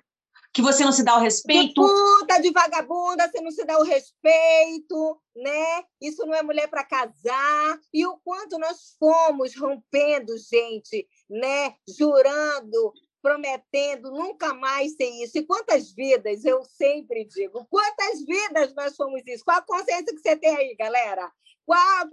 Que 0.57 0.61
você 0.63 0.83
não 0.83 0.91
se 0.91 1.03
dá 1.03 1.15
o 1.15 1.19
respeito. 1.19 1.79
Puta, 1.79 2.41
de 2.41 2.49
vagabunda, 2.49 3.29
você 3.29 3.39
não 3.41 3.51
se 3.51 3.63
dá 3.63 3.77
o 3.77 3.83
respeito, 3.83 5.21
né? 5.35 5.83
Isso 6.01 6.25
não 6.25 6.33
é 6.33 6.41
mulher 6.41 6.67
para 6.67 6.83
casar. 6.83 7.79
E 7.93 8.07
o 8.07 8.17
quanto 8.25 8.57
nós 8.57 8.95
fomos 8.99 9.55
rompendo, 9.55 10.35
gente, 10.35 11.07
né? 11.29 11.75
Jurando, 11.87 12.91
prometendo 13.27 14.09
nunca 14.09 14.53
mais 14.53 14.95
ser 14.95 15.09
isso. 15.21 15.37
E 15.37 15.45
quantas 15.45 15.91
vidas, 15.91 16.45
eu 16.45 16.63
sempre 16.63 17.25
digo, 17.25 17.67
quantas 17.69 18.23
vidas 18.25 18.73
nós 18.73 18.95
fomos 18.95 19.21
isso? 19.27 19.43
Qual 19.43 19.57
a 19.57 19.61
consciência 19.61 20.15
que 20.15 20.21
você 20.21 20.37
tem 20.37 20.55
aí, 20.55 20.73
galera? 20.79 21.29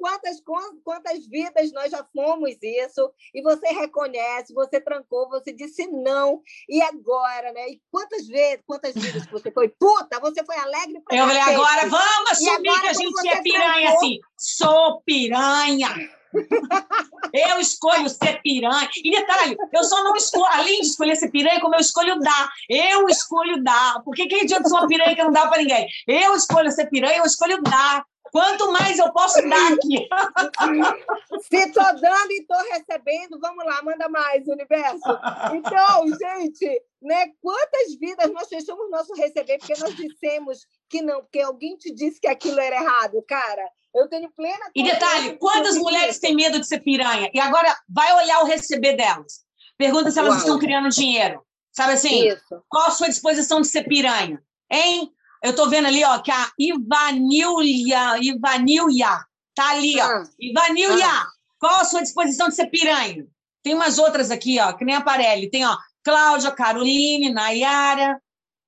Quantas, 0.00 0.42
quantas 0.82 1.28
vidas 1.28 1.70
nós 1.72 1.92
já 1.92 2.04
fomos 2.12 2.56
isso, 2.60 3.12
e 3.32 3.40
você 3.40 3.68
reconhece, 3.68 4.52
você 4.52 4.80
trancou, 4.80 5.28
você 5.28 5.52
disse 5.52 5.86
não, 5.86 6.42
e 6.68 6.82
agora, 6.82 7.52
né? 7.52 7.68
E 7.68 7.80
quantas 7.88 8.26
vezes, 8.26 8.64
quantas 8.66 8.94
vidas 8.94 9.24
você 9.26 9.52
foi 9.52 9.68
puta, 9.68 10.18
você 10.18 10.44
foi 10.44 10.56
alegre 10.56 11.00
para 11.02 11.16
Eu 11.16 11.28
falei, 11.28 11.40
agora 11.40 11.88
vamos 11.88 12.32
assumir 12.32 12.80
que 12.80 12.86
a 12.88 12.92
gente 12.92 13.28
é 13.28 13.42
piranha, 13.42 13.90
trancou... 13.90 13.96
assim, 13.96 14.18
sou 14.36 15.02
piranha. 15.02 15.88
Eu 17.34 17.58
escolho 17.58 18.08
ser 18.08 18.40
piranha. 18.42 18.88
E 19.02 19.10
detalhe, 19.10 19.56
eu 19.72 19.82
só 19.82 20.04
não 20.04 20.14
escolho, 20.14 20.46
além 20.52 20.80
de 20.80 20.86
escolher 20.86 21.16
ser 21.16 21.32
piranha, 21.32 21.60
como 21.60 21.74
eu 21.74 21.80
escolho 21.80 22.16
dar. 22.20 22.48
Eu 22.68 23.08
escolho 23.08 23.60
dar. 23.60 24.00
Por 24.04 24.14
que, 24.14 24.26
que 24.26 24.36
adianta 24.36 24.68
ser 24.68 24.74
uma 24.74 24.86
piranha 24.86 25.16
que 25.16 25.24
não 25.24 25.32
dá 25.32 25.48
para 25.48 25.58
ninguém? 25.58 25.88
Eu 26.06 26.36
escolho 26.36 26.70
ser 26.70 26.86
piranha, 26.86 27.18
eu 27.18 27.24
escolho 27.24 27.60
dar. 27.60 28.04
Quanto 28.30 28.72
mais 28.72 28.98
eu 28.98 29.12
posso 29.12 29.40
dar 29.48 29.72
aqui? 29.72 30.08
Se 31.48 31.56
estou 31.56 31.84
dando 32.00 32.30
e 32.30 32.40
estou 32.40 32.58
recebendo, 32.70 33.38
vamos 33.40 33.64
lá, 33.64 33.82
manda 33.82 34.08
mais, 34.08 34.46
universo. 34.48 35.18
Então, 35.54 36.06
gente, 36.18 36.82
né, 37.02 37.26
quantas 37.40 37.94
vidas 37.96 38.32
nós 38.32 38.48
fechamos 38.48 38.90
nosso 38.90 39.14
receber 39.14 39.58
porque 39.58 39.78
nós 39.78 39.94
dissemos 39.94 40.66
que 40.88 41.02
não, 41.02 41.20
porque 41.20 41.40
alguém 41.40 41.76
te 41.76 41.92
disse 41.92 42.20
que 42.20 42.26
aquilo 42.26 42.58
era 42.58 42.76
errado, 42.76 43.22
cara. 43.28 43.68
Eu 43.94 44.08
tenho 44.08 44.30
plena. 44.36 44.70
E 44.74 44.82
detalhe, 44.82 45.36
quantas 45.38 45.76
mulheres 45.76 46.18
têm 46.18 46.34
medo 46.34 46.58
de 46.58 46.66
ser 46.66 46.80
piranha? 46.80 47.30
E 47.32 47.38
agora 47.38 47.76
vai 47.88 48.12
olhar 48.16 48.42
o 48.42 48.46
receber 48.46 48.96
delas. 48.96 49.44
Pergunta 49.78 50.10
se 50.10 50.18
elas 50.18 50.32
Uau. 50.32 50.38
estão 50.38 50.58
criando 50.58 50.88
dinheiro. 50.88 51.42
Sabe 51.72 51.92
assim? 51.92 52.28
Isso. 52.28 52.62
Qual 52.68 52.86
a 52.86 52.90
sua 52.90 53.08
disposição 53.08 53.60
de 53.60 53.68
ser 53.68 53.84
piranha? 53.84 54.42
Hein? 54.70 55.12
Eu 55.42 55.50
estou 55.50 55.68
vendo 55.68 55.86
ali, 55.86 56.02
ó, 56.04 56.18
que 56.20 56.30
a 56.30 56.50
Ivanilha, 56.58 58.18
Ivanilha, 58.20 59.24
tá 59.54 59.70
ali, 59.70 60.00
ó. 60.00 60.04
Ah. 60.04 60.24
Ivanilha, 60.40 61.06
ah. 61.06 61.26
qual 61.58 61.80
a 61.80 61.84
sua 61.84 62.00
disposição 62.00 62.48
de 62.48 62.54
ser 62.54 62.66
piranha? 62.66 63.26
Tem 63.62 63.74
umas 63.74 63.98
outras 63.98 64.30
aqui, 64.30 64.58
ó, 64.60 64.72
que 64.72 64.84
nem 64.84 64.94
aparelho. 64.94 65.50
Tem, 65.50 65.64
ó, 65.66 65.76
Cláudia, 66.02 66.50
Caroline, 66.50 67.32
Nayara. 67.32 68.20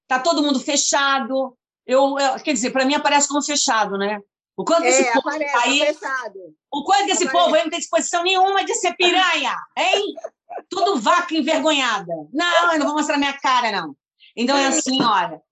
Tá 0.09 0.19
todo 0.19 0.43
mundo 0.43 0.61
fechado. 0.61 1.57
Eu, 1.87 2.19
eu 2.19 2.35
quer 2.41 2.53
dizer, 2.53 2.71
para 2.71 2.85
mim 2.85 2.95
aparece 2.95 3.29
como 3.29 3.43
fechado, 3.43 3.97
né? 3.99 4.21
O 4.57 4.65
quanto 4.65 4.85
é, 4.85 4.89
esse 4.89 5.13
povo 5.13 5.29
aí, 5.29 5.81
fechado. 5.81 6.39
o 6.73 6.85
quanto 6.85 7.11
esse 7.11 7.31
povo 7.31 7.55
aí 7.55 7.63
não 7.63 7.71
tem 7.71 7.79
disposição 7.79 8.23
nenhuma 8.23 8.65
de 8.65 8.75
ser 8.75 8.97
piranha, 8.97 9.55
hein? 9.77 10.15
Tudo 10.71 10.99
vaca 10.99 11.35
envergonhada. 11.35 12.13
Não, 12.33 12.73
eu 12.73 12.79
não 12.79 12.87
vou 12.87 12.97
mostrar 12.97 13.19
minha 13.19 13.39
cara, 13.39 13.71
não. 13.71 13.95
Então 14.35 14.57
é 14.57 14.67
assim, 14.67 15.03
olha, 15.03 15.43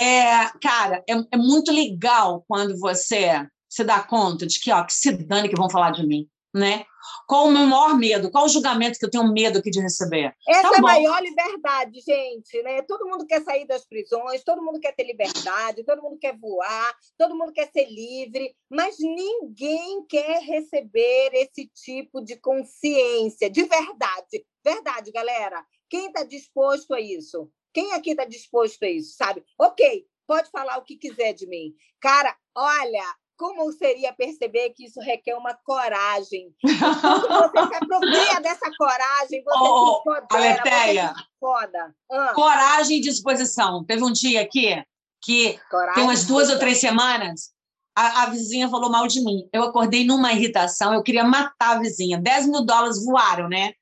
é, 0.00 0.50
cara, 0.60 1.02
é, 1.08 1.14
é, 1.32 1.36
muito 1.36 1.72
legal 1.72 2.44
quando 2.46 2.78
você 2.78 3.46
se 3.68 3.84
dá 3.84 4.00
conta 4.02 4.46
de 4.46 4.60
que, 4.60 4.70
ó, 4.70 4.84
que 4.84 4.92
se 4.92 5.12
dane 5.12 5.48
que 5.48 5.56
vão 5.56 5.70
falar 5.70 5.90
de 5.92 6.06
mim, 6.06 6.28
né? 6.54 6.84
Qual 7.26 7.46
o 7.46 7.50
meu 7.50 7.66
maior 7.66 7.96
medo? 7.96 8.30
Qual 8.30 8.44
o 8.44 8.48
julgamento 8.48 8.98
que 8.98 9.04
eu 9.04 9.10
tenho 9.10 9.32
medo 9.32 9.58
aqui 9.58 9.70
de 9.70 9.80
receber? 9.80 10.34
Essa 10.46 10.70
tá 10.70 10.74
é 10.74 10.78
a 10.78 10.82
maior 10.82 11.20
liberdade, 11.22 12.00
gente, 12.00 12.62
né? 12.62 12.82
Todo 12.82 13.08
mundo 13.08 13.26
quer 13.26 13.42
sair 13.42 13.66
das 13.66 13.84
prisões, 13.86 14.44
todo 14.44 14.62
mundo 14.62 14.78
quer 14.78 14.92
ter 14.94 15.04
liberdade, 15.04 15.84
todo 15.84 16.02
mundo 16.02 16.18
quer 16.18 16.36
voar, 16.36 16.94
todo 17.16 17.36
mundo 17.36 17.52
quer 17.52 17.70
ser 17.72 17.86
livre, 17.90 18.54
mas 18.70 18.96
ninguém 18.98 20.04
quer 20.06 20.42
receber 20.42 21.30
esse 21.32 21.70
tipo 21.74 22.22
de 22.22 22.36
consciência, 22.36 23.50
de 23.50 23.62
verdade. 23.62 24.44
Verdade, 24.64 25.10
galera. 25.10 25.64
Quem 25.88 26.06
está 26.06 26.22
disposto 26.22 26.94
a 26.94 27.00
isso? 27.00 27.50
Quem 27.72 27.92
aqui 27.94 28.10
está 28.10 28.24
disposto 28.24 28.82
a 28.82 28.88
isso, 28.88 29.16
sabe? 29.16 29.42
Ok, 29.58 30.06
pode 30.26 30.50
falar 30.50 30.78
o 30.78 30.84
que 30.84 30.96
quiser 30.96 31.32
de 31.32 31.46
mim. 31.46 31.74
Cara, 32.00 32.36
olha, 32.54 33.04
como 33.42 33.72
seria 33.72 34.12
perceber 34.12 34.70
que 34.70 34.84
isso 34.84 35.00
requer 35.00 35.34
uma 35.34 35.52
coragem? 35.52 36.54
Quando 36.62 37.28
você 37.28 37.66
se 37.66 37.74
apropria 37.74 38.40
dessa 38.40 38.70
coragem, 38.78 39.42
você 39.42 39.58
oh, 39.58 39.94
se 39.94 40.00
empodera, 40.00 40.26
Aleteia, 40.30 41.08
você 41.08 41.24
foda. 41.40 41.94
Ah. 42.12 42.32
Coragem 42.34 42.98
e 42.98 43.00
disposição. 43.00 43.84
Teve 43.84 44.04
um 44.04 44.12
dia 44.12 44.42
aqui 44.42 44.80
que 45.20 45.58
coragem, 45.68 45.94
tem 45.94 46.04
umas 46.04 46.24
duas 46.24 46.50
ou 46.50 46.58
três 46.60 46.78
semanas, 46.78 47.50
a, 47.96 48.22
a, 48.22 48.26
vizinha 48.26 48.68
falou 48.68 48.88
mal 48.88 49.08
de 49.08 49.20
mim. 49.20 49.48
Eu 49.52 49.64
acordei 49.64 50.06
numa 50.06 50.32
irritação, 50.32 50.94
eu 50.94 51.02
queria 51.02 51.24
matar 51.24 51.76
a 51.76 51.80
vizinha. 51.80 52.20
10 52.20 52.46
mil 52.46 52.64
dólares 52.64 53.04
voaram, 53.04 53.48
né? 53.48 53.72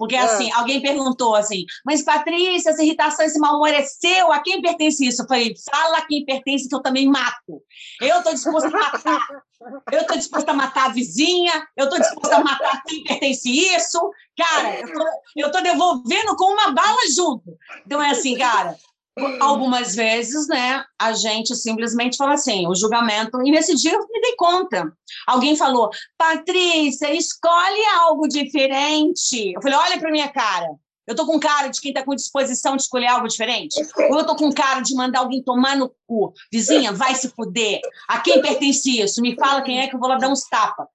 Porque, 0.00 0.16
ah. 0.16 0.24
assim, 0.24 0.50
alguém 0.52 0.80
perguntou 0.80 1.34
assim, 1.34 1.66
mas 1.84 2.02
Patrícia, 2.02 2.70
essa 2.70 2.82
irritação, 2.82 3.22
esse 3.22 3.38
mau 3.38 3.56
humor 3.56 3.68
é 3.68 3.82
seu? 3.82 4.32
A 4.32 4.40
quem 4.40 4.62
pertence 4.62 5.06
isso? 5.06 5.20
Eu 5.20 5.26
falei, 5.26 5.54
fala 5.70 5.98
a 5.98 6.06
quem 6.06 6.24
pertence 6.24 6.66
que 6.66 6.74
eu 6.74 6.80
também 6.80 7.06
mato. 7.06 7.62
Eu 8.00 8.16
estou 8.16 8.32
disposta 8.32 8.68
a 8.68 8.70
matar. 8.70 9.28
Eu 9.92 10.00
estou 10.00 10.16
disposta 10.16 10.52
a 10.52 10.54
matar 10.54 10.86
a 10.86 10.92
vizinha, 10.94 11.52
eu 11.76 11.84
estou 11.84 12.00
disposta 12.00 12.36
a 12.36 12.42
matar 12.42 12.82
quem 12.88 13.04
pertence 13.04 13.50
isso. 13.50 14.10
Cara, 14.38 14.80
eu 15.36 15.48
estou 15.48 15.62
devolvendo 15.62 16.34
com 16.34 16.50
uma 16.50 16.72
bala 16.72 17.02
junto. 17.14 17.58
Então, 17.84 18.00
é 18.00 18.12
assim, 18.12 18.38
cara, 18.38 18.74
algumas 19.40 19.94
vezes, 19.94 20.46
né, 20.48 20.84
a 20.98 21.12
gente 21.12 21.54
simplesmente 21.54 22.16
fala 22.16 22.34
assim, 22.34 22.66
o 22.66 22.74
julgamento, 22.74 23.42
e 23.44 23.50
nesse 23.50 23.74
dia 23.74 23.92
eu 23.92 24.06
me 24.08 24.20
dei 24.20 24.34
conta. 24.36 24.92
Alguém 25.26 25.56
falou, 25.56 25.90
Patrícia, 26.16 27.12
escolhe 27.12 27.84
algo 28.00 28.28
diferente. 28.28 29.52
Eu 29.54 29.60
falei, 29.62 29.78
olha 29.78 29.98
para 29.98 30.10
minha 30.10 30.28
cara. 30.28 30.68
Eu 31.06 31.16
tô 31.16 31.26
com 31.26 31.40
cara 31.40 31.68
de 31.68 31.80
quem 31.80 31.92
tá 31.92 32.04
com 32.04 32.14
disposição 32.14 32.76
de 32.76 32.82
escolher 32.82 33.08
algo 33.08 33.26
diferente? 33.26 33.74
Ou 34.10 34.18
eu 34.18 34.26
tô 34.26 34.36
com 34.36 34.52
cara 34.52 34.80
de 34.80 34.94
mandar 34.94 35.20
alguém 35.20 35.42
tomar 35.42 35.76
no 35.76 35.92
cu? 36.06 36.32
Vizinha, 36.52 36.92
vai 36.92 37.16
se 37.16 37.30
fuder. 37.30 37.80
A 38.06 38.20
quem 38.20 38.40
pertence 38.40 39.00
isso? 39.00 39.20
Me 39.20 39.34
fala 39.34 39.62
quem 39.62 39.80
é 39.80 39.88
que 39.88 39.96
eu 39.96 39.98
vou 39.98 40.08
lá 40.08 40.16
dar 40.18 40.28
uns 40.28 40.44
tapas. 40.44 40.86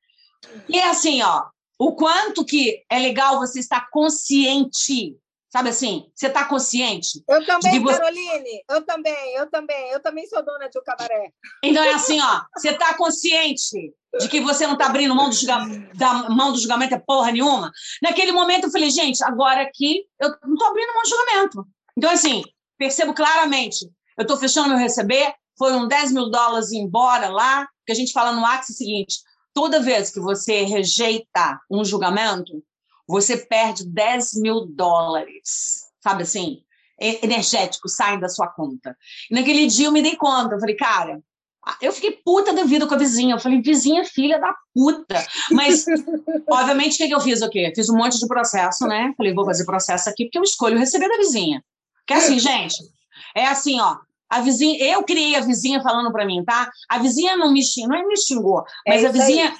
E 0.70 0.78
é 0.78 0.90
assim, 0.90 1.22
ó, 1.22 1.44
o 1.78 1.94
quanto 1.96 2.46
que 2.46 2.82
é 2.90 2.98
legal 2.98 3.40
você 3.40 3.60
estar 3.60 3.90
consciente 3.90 5.18
Sabe 5.56 5.70
assim? 5.70 6.12
Você 6.14 6.28
está 6.28 6.44
consciente? 6.44 7.24
Eu 7.30 7.46
também, 7.46 7.82
você... 7.82 7.98
Caroline. 7.98 8.64
Eu 8.70 8.86
também, 8.86 9.36
eu 9.36 9.50
também. 9.50 9.90
Eu 9.90 10.02
também 10.02 10.28
sou 10.28 10.44
dona 10.44 10.68
de 10.68 10.78
um 10.78 10.84
cabaré. 10.84 11.32
Então 11.64 11.82
é 11.82 11.94
assim, 11.94 12.20
ó. 12.20 12.42
Você 12.58 12.72
está 12.72 12.94
consciente 12.96 13.94
de 14.20 14.28
que 14.28 14.42
você 14.42 14.68
não 14.68 14.74
está 14.74 14.88
abrindo 14.88 15.16
mão 15.16 15.30
do, 15.30 15.36
julgamento, 15.36 15.98
da 15.98 16.30
mão 16.30 16.52
do 16.52 16.60
julgamento 16.60 16.96
é 16.96 17.00
porra 17.00 17.32
nenhuma? 17.32 17.72
Naquele 18.04 18.34
momento 18.34 18.66
eu 18.66 18.70
falei, 18.70 18.90
gente, 18.90 19.24
agora 19.24 19.62
aqui 19.62 20.04
eu 20.20 20.28
não 20.44 20.56
estou 20.56 20.68
abrindo 20.68 20.94
mão 20.94 21.04
do 21.04 21.10
julgamento. 21.10 21.68
Então, 21.98 22.12
assim, 22.12 22.44
percebo 22.78 23.14
claramente. 23.14 23.90
Eu 24.18 24.24
estou 24.24 24.36
fechando 24.36 24.68
meu 24.68 24.78
receber, 24.78 25.34
foram 25.58 25.88
10 25.88 26.12
mil 26.12 26.30
dólares 26.30 26.74
embora 26.74 27.30
lá, 27.30 27.66
que 27.86 27.94
a 27.94 27.96
gente 27.96 28.12
fala 28.12 28.34
no 28.34 28.46
Axis 28.46 28.76
o 28.76 28.78
seguinte: 28.78 29.20
toda 29.54 29.80
vez 29.80 30.12
que 30.12 30.20
você 30.20 30.64
rejeita 30.64 31.62
um 31.72 31.86
julgamento, 31.86 32.62
você 33.08 33.38
perde 33.38 33.86
10 33.86 34.36
mil 34.36 34.66
dólares, 34.66 35.86
sabe 36.02 36.24
assim? 36.24 36.62
Energético, 37.00 37.90
saem 37.90 38.20
da 38.20 38.30
sua 38.30 38.48
conta. 38.48 38.98
E 39.30 39.36
naquele 39.36 39.68
dia 39.68 39.88
eu 39.88 39.92
me 39.92 40.02
dei 40.02 40.16
conta, 40.16 40.56
eu 40.56 40.60
falei, 40.60 40.76
cara, 40.76 41.22
eu 41.82 41.92
fiquei 41.92 42.12
puta 42.12 42.54
da 42.54 42.64
vida 42.64 42.88
com 42.88 42.94
a 42.94 42.98
vizinha. 42.98 43.36
Eu 43.36 43.40
falei, 43.40 43.62
vizinha, 43.62 44.06
filha 44.06 44.40
da 44.40 44.54
puta. 44.74 45.26
Mas, 45.52 45.86
obviamente, 46.50 46.94
o 46.94 46.98
que, 46.98 47.08
que 47.08 47.16
eu 47.16 47.20
fiz? 47.20 47.42
O 47.42 47.50
quê? 47.50 47.74
Fiz 47.76 47.90
um 47.90 47.98
monte 47.98 48.20
de 48.20 48.28
processo, 48.28 48.86
né? 48.86 49.14
Falei, 49.18 49.34
vou 49.34 49.46
fazer 49.46 49.66
processo 49.66 50.10
aqui, 50.10 50.26
porque 50.26 50.38
eu 50.38 50.44
escolho 50.44 50.78
receber 50.78 51.10
da 51.10 51.18
vizinha. 51.18 51.64
Que 52.08 52.14
é 52.14 52.18
assim, 52.18 52.38
gente, 52.38 52.78
é 53.36 53.46
assim, 53.48 53.80
ó. 53.80 53.98
A 54.30 54.42
vizinha, 54.42 54.84
eu 54.84 55.04
criei 55.04 55.36
a 55.36 55.42
vizinha 55.42 55.82
falando 55.82 56.12
para 56.12 56.26
mim, 56.26 56.44
tá? 56.44 56.72
A 56.90 56.98
vizinha 57.00 57.36
não 57.36 57.52
me 57.52 57.64
xingou, 57.64 57.90
não 57.90 57.98
é 57.98 58.06
me 58.06 58.18
xingou, 58.18 58.64
mas 58.88 59.04
é 59.04 59.08
a 59.08 59.12
vizinha, 59.12 59.50
aí. 59.50 59.56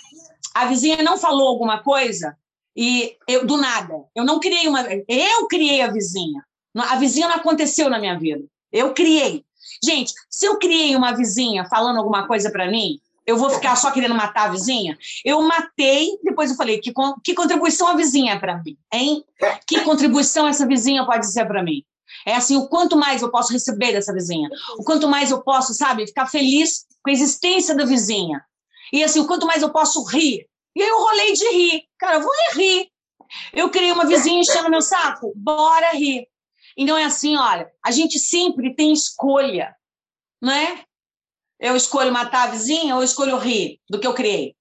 a 0.56 0.66
vizinha 0.66 1.04
não 1.04 1.18
falou 1.18 1.48
alguma 1.48 1.84
coisa 1.84 2.36
e 2.76 3.16
eu, 3.28 3.46
do 3.46 3.58
nada, 3.58 4.04
eu 4.14 4.26
não 4.26 4.40
criei 4.40 4.68
uma. 4.68 4.84
Eu 5.08 5.48
criei 5.48 5.82
a 5.82 5.92
vizinha. 5.92 6.44
A 6.76 6.98
vizinha 6.98 7.28
não 7.28 7.36
aconteceu 7.36 7.90
na 7.90 8.00
minha 8.00 8.20
vida. 8.20 8.44
Eu 8.72 8.94
criei. 8.94 9.46
Gente, 9.84 10.14
se 10.30 10.46
eu 10.46 10.58
criei 10.58 10.96
uma 10.96 11.14
vizinha 11.14 11.66
falando 11.66 11.98
alguma 11.98 12.28
coisa 12.28 12.52
para 12.52 12.70
mim, 12.70 13.00
eu 13.26 13.38
vou 13.38 13.50
ficar 13.50 13.76
só 13.76 13.92
querendo 13.92 14.14
matar 14.14 14.50
a 14.50 14.52
vizinha? 14.52 14.98
Eu 15.24 15.42
matei, 15.42 16.20
depois 16.24 16.52
eu 16.52 16.58
falei, 16.58 16.80
que, 16.80 16.94
que 17.24 17.34
contribuição 17.34 17.88
a 17.88 17.96
vizinha 17.96 18.34
é 18.34 18.40
para 18.40 18.62
mim? 18.62 18.78
Hein? 18.94 19.24
Que 19.66 19.82
contribuição 19.82 20.48
essa 20.48 20.68
vizinha 20.68 21.06
pode 21.06 21.32
ser 21.32 21.46
para 21.46 21.64
mim? 21.64 21.84
É 22.26 22.36
assim, 22.36 22.56
o 22.58 22.68
quanto 22.68 22.96
mais 22.96 23.22
eu 23.22 23.32
posso 23.32 23.52
receber 23.52 23.94
dessa 23.94 24.14
vizinha, 24.14 24.50
o 24.78 24.84
quanto 24.84 25.08
mais 25.08 25.32
eu 25.32 25.42
posso, 25.42 25.74
sabe, 25.74 26.08
ficar 26.08 26.28
feliz 26.28 26.86
com 27.04 27.10
a 27.10 27.14
existência 27.14 27.76
da 27.76 27.86
vizinha. 27.86 28.44
E 28.94 29.04
assim, 29.04 29.20
o 29.20 29.28
quanto 29.28 29.48
mais 29.48 29.62
eu 29.62 29.72
posso 29.72 30.04
rir 30.04 30.48
e 30.76 30.82
aí 30.82 30.90
eu 30.90 31.00
rolei 31.00 31.34
de 31.34 31.48
rir. 31.50 31.88
Cara, 31.98 32.18
eu 32.18 32.22
vou 32.22 32.32
rir. 32.54 32.92
Eu 33.54 33.70
criei 33.70 33.92
uma 33.92 34.06
vizinha 34.06 34.40
enchendo 34.40 34.70
meu 34.70 34.82
saco. 34.82 35.34
Bora 35.36 35.92
rir. 35.92 36.28
Então 36.78 36.98
é 36.98 37.06
assim, 37.06 37.38
olha, 37.38 37.72
a 37.84 37.92
gente 37.92 38.20
sempre 38.20 38.76
tem 38.76 38.92
escolha, 38.92 39.76
não 40.42 40.52
é? 40.52 40.84
Eu 41.60 41.76
escolho 41.76 42.12
matar 42.12 42.50
a 42.50 42.52
vizinha 42.52 42.96
ou 42.96 43.02
eu 43.02 43.06
escolho 43.06 43.38
rir 43.38 43.80
do 43.90 44.00
que 44.00 44.06
eu 44.06 44.14
criei? 44.14 44.56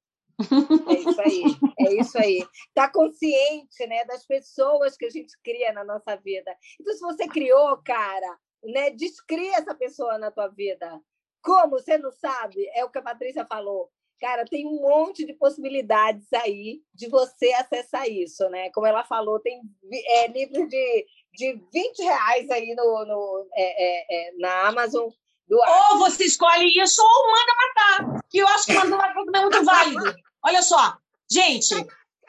É 0.89 0.95
isso 0.95 1.21
aí, 1.21 1.45
é 1.79 2.01
isso 2.01 2.19
aí. 2.19 2.47
Tá 2.73 2.89
consciente, 2.91 3.87
né, 3.87 4.05
das 4.05 4.25
pessoas 4.27 4.97
que 4.97 5.07
a 5.07 5.11
gente 5.11 5.33
cria 5.43 5.73
na 5.73 5.85
nossa 5.85 6.17
vida. 6.17 6.57
Então, 6.81 6.95
se 6.95 7.01
você 7.01 7.29
criou, 7.29 7.77
cara, 7.85 8.39
né, 8.63 8.91
descria 8.91 9.57
essa 9.57 9.75
pessoa 9.75 10.19
na 10.19 10.31
tua 10.31 10.49
vida. 10.49 11.01
Como 11.43 11.71
você 11.71 11.99
não 11.99 12.11
sabe? 12.11 12.67
É 12.75 12.85
o 12.85 12.91
que 12.91 12.99
a 12.99 13.03
Patrícia 13.03 13.45
falou. 13.45 13.91
Cara, 14.21 14.45
tem 14.45 14.67
um 14.67 14.81
monte 14.81 15.27
de 15.27 15.35
possibilidades 15.35 16.33
aí 16.33 16.81
de 16.95 17.09
você 17.09 17.53
acessar 17.53 18.09
isso, 18.09 18.49
né? 18.49 18.71
Como 18.71 18.87
ela 18.87 19.05
falou, 19.05 19.41
tem 19.41 19.61
é, 19.93 20.29
livros 20.29 20.69
de, 20.69 21.07
de 21.35 21.61
20 21.73 22.03
reais 22.03 22.51
aí 22.51 22.75
no, 22.75 23.05
no 23.05 23.47
é, 23.55 23.63
é, 23.63 24.29
é 24.29 24.33
na 24.39 24.69
Amazon. 24.69 25.11
Do 25.47 25.59
ou 25.59 25.99
você 25.99 26.25
escolhe 26.25 26.73
isso 26.81 27.03
ou 27.03 27.31
manda 27.31 27.53
matar, 27.57 28.25
que 28.31 28.39
eu 28.39 28.49
acho 28.49 28.67
que 28.67 28.73
manda 28.73 28.97
matar 28.97 29.25
não 29.27 29.41
é 29.41 29.43
muito 29.43 29.65
válido. 29.65 30.15
Olha 30.43 30.63
só, 30.63 30.97
gente, 31.31 31.75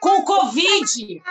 com 0.00 0.20
o 0.20 0.24
Covid, 0.24 1.22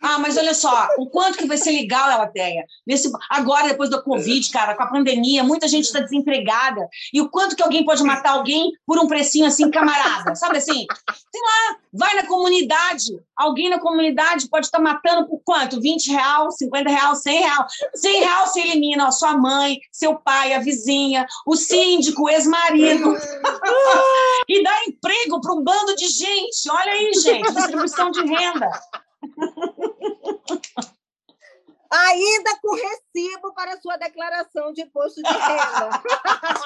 ah, 0.00 0.18
mas 0.18 0.36
olha 0.36 0.54
só, 0.54 0.88
o 0.96 1.10
quanto 1.10 1.38
que 1.38 1.46
vai 1.46 1.56
ser 1.56 1.72
legal, 1.72 2.10
Elateia. 2.10 2.64
Nesse, 2.86 3.10
agora, 3.28 3.68
depois 3.68 3.90
da 3.90 4.00
Covid, 4.00 4.48
cara, 4.50 4.76
com 4.76 4.82
a 4.84 4.90
pandemia, 4.90 5.42
muita 5.42 5.66
gente 5.66 5.84
está 5.84 5.98
desempregada. 5.98 6.88
E 7.12 7.20
o 7.20 7.28
quanto 7.28 7.56
que 7.56 7.62
alguém 7.62 7.84
pode 7.84 8.04
matar 8.04 8.32
alguém 8.32 8.70
por 8.86 8.98
um 8.98 9.08
precinho 9.08 9.46
assim, 9.46 9.68
camarada? 9.70 10.36
Sabe 10.36 10.58
assim? 10.58 10.86
Sei 11.30 11.42
lá, 11.42 11.76
vai 11.92 12.14
na 12.14 12.26
comunidade. 12.26 13.06
Alguém 13.36 13.68
na 13.68 13.80
comunidade 13.80 14.48
pode 14.48 14.66
estar 14.66 14.78
tá 14.78 14.84
matando 14.84 15.28
por 15.28 15.40
quanto? 15.44 15.80
20 15.80 16.12
real, 16.12 16.50
50 16.52 16.90
real, 16.90 17.16
100 17.16 17.40
real. 17.40 17.66
100 17.94 18.20
real 18.20 18.46
você 18.46 18.60
elimina 18.60 19.08
a 19.08 19.12
sua 19.12 19.36
mãe, 19.36 19.78
seu 19.90 20.14
pai, 20.14 20.54
a 20.54 20.60
vizinha, 20.60 21.26
o 21.44 21.56
síndico, 21.56 22.24
o 22.24 22.28
ex-marido. 22.28 23.16
e 24.48 24.62
dá 24.62 24.84
emprego 24.86 25.40
para 25.40 25.54
um 25.54 25.62
bando 25.62 25.96
de 25.96 26.06
gente. 26.06 26.70
Olha 26.70 26.92
aí, 26.92 27.12
gente, 27.14 27.52
distribuição 27.52 28.10
de 28.12 28.20
renda. 28.20 28.70
Ainda 31.90 32.58
com 32.60 32.74
recibo 32.74 33.54
para 33.54 33.80
sua 33.80 33.96
declaração 33.96 34.72
de 34.72 34.82
imposto 34.82 35.22
de 35.22 35.30
renda. 35.30 36.02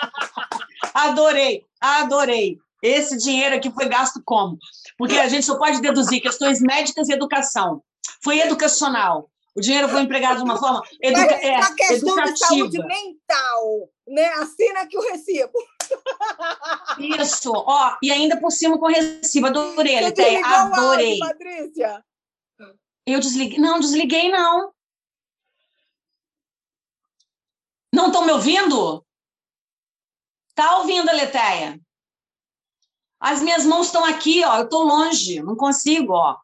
adorei, 0.92 1.64
adorei. 1.80 2.58
Esse 2.82 3.16
dinheiro 3.16 3.54
aqui 3.54 3.70
foi 3.70 3.88
gasto 3.88 4.20
como? 4.24 4.58
Porque 4.98 5.16
a 5.18 5.28
gente 5.28 5.46
só 5.46 5.56
pode 5.56 5.80
deduzir 5.80 6.20
questões 6.20 6.60
médicas 6.60 7.08
e 7.08 7.12
educação. 7.12 7.80
Foi 8.24 8.40
educacional. 8.40 9.30
O 9.54 9.60
dinheiro 9.60 9.88
foi 9.88 10.00
empregado 10.00 10.38
de 10.38 10.44
uma 10.44 10.58
forma 10.58 10.82
educa 11.00 11.34
é, 11.34 11.56
a 11.56 11.74
questão 11.74 12.18
educativa. 12.18 12.32
de 12.32 12.38
saúde 12.38 12.78
mental, 12.78 13.90
né? 14.08 14.26
Assina 14.34 14.80
aqui 14.80 14.96
o 14.96 15.02
recibo. 15.02 15.52
Isso, 17.20 17.52
ó, 17.54 17.96
e 18.02 18.10
ainda 18.10 18.40
por 18.40 18.50
cima 18.50 18.78
com 18.78 18.86
recibo. 18.86 19.48
Adorei, 19.48 20.00
Letéia, 20.00 20.44
adorei. 20.44 21.20
Áudio, 21.20 21.28
Patrícia. 21.28 22.04
Eu 23.06 23.20
desliguei. 23.20 23.58
Não, 23.58 23.80
desliguei, 23.80 24.30
não. 24.30 24.72
Não 27.94 28.06
estão 28.06 28.24
me 28.24 28.32
ouvindo? 28.32 29.04
Tá 30.54 30.78
ouvindo, 30.78 31.12
Letéia? 31.12 31.80
As 33.20 33.42
minhas 33.42 33.64
mãos 33.64 33.86
estão 33.86 34.04
aqui, 34.04 34.42
ó. 34.44 34.58
Eu 34.58 34.64
estou 34.64 34.82
longe, 34.82 35.42
não 35.42 35.56
consigo, 35.56 36.12
ó. 36.12 36.38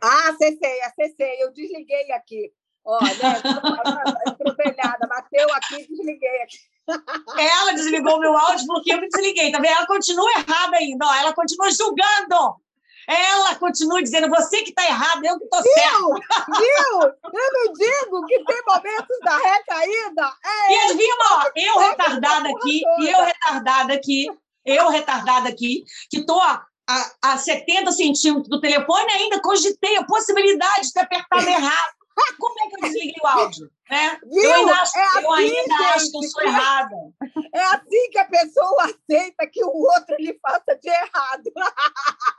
Ah, 0.00 0.28
acessei, 0.30 0.82
acessei. 0.82 1.42
Eu 1.42 1.52
desliguei 1.52 2.12
aqui. 2.12 2.52
Ó, 2.84 2.98
né? 3.00 3.08
Atropelhada, 4.26 5.06
bateu 5.06 5.52
aqui, 5.54 5.86
desliguei 5.88 6.42
aqui. 6.42 6.58
Ela 7.38 7.72
desligou 7.72 8.18
meu 8.18 8.36
áudio 8.36 8.66
porque 8.66 8.92
eu 8.92 9.00
me 9.00 9.08
desliguei, 9.08 9.52
tá 9.52 9.58
vendo? 9.58 9.76
Ela 9.76 9.86
continua 9.86 10.30
errada 10.30 10.76
ainda, 10.76 11.06
ó. 11.06 11.14
Ela 11.14 11.34
continua 11.34 11.70
julgando. 11.70 12.60
Ela 13.08 13.54
continua 13.54 14.02
dizendo, 14.02 14.28
você 14.28 14.62
que 14.62 14.68
está 14.68 14.84
errado, 14.84 15.24
eu 15.24 15.38
que 15.38 15.44
estou 15.44 15.62
certo. 15.62 16.08
Viu? 16.58 17.02
Eu 17.02 17.52
não 17.52 17.72
digo 17.72 18.26
que 18.26 18.44
tem 18.44 18.62
momentos 18.66 19.18
da 19.24 19.38
recaída. 19.38 20.32
É 20.44 20.72
e 20.72 20.76
adivinha, 20.76 21.14
eu 21.56 21.78
retardada 21.78 22.50
aqui, 22.50 22.82
e 22.98 23.08
eu 23.08 23.24
retardada 23.24 23.94
aqui, 23.94 24.26
eu 24.66 24.88
retardada 24.90 25.48
aqui, 25.48 25.84
que 26.10 26.18
estou 26.18 26.38
a, 26.42 26.66
a 27.22 27.38
70 27.38 27.92
centímetros 27.92 28.48
do 28.48 28.60
telefone 28.60 29.10
ainda 29.12 29.40
cogitei 29.40 29.96
a 29.96 30.04
possibilidade 30.04 30.88
de 30.88 30.92
ter 30.92 31.00
apertado 31.00 31.48
errado. 31.48 31.98
Como 32.38 32.54
é 32.60 32.68
que 32.68 32.76
eu 32.76 32.80
desliguei 32.80 33.14
o 33.22 33.26
áudio? 33.26 33.70
Né? 33.88 34.18
Eu 34.30 34.54
ainda, 34.54 34.72
acho, 34.74 34.98
é 34.98 35.02
assim, 35.04 35.22
eu 35.22 35.32
ainda 35.32 35.54
gente, 35.54 35.84
acho 35.94 36.10
que 36.10 36.16
eu 36.16 36.22
sou 36.22 36.42
errada. 36.42 36.96
É 37.54 37.64
assim 37.64 38.10
que 38.10 38.18
a 38.18 38.24
pessoa 38.24 38.84
aceita 38.84 39.46
que 39.50 39.64
o 39.64 39.70
outro 39.70 40.16
lhe 40.18 40.38
faça 40.42 40.76
de 40.82 40.88
errado. 40.88 41.52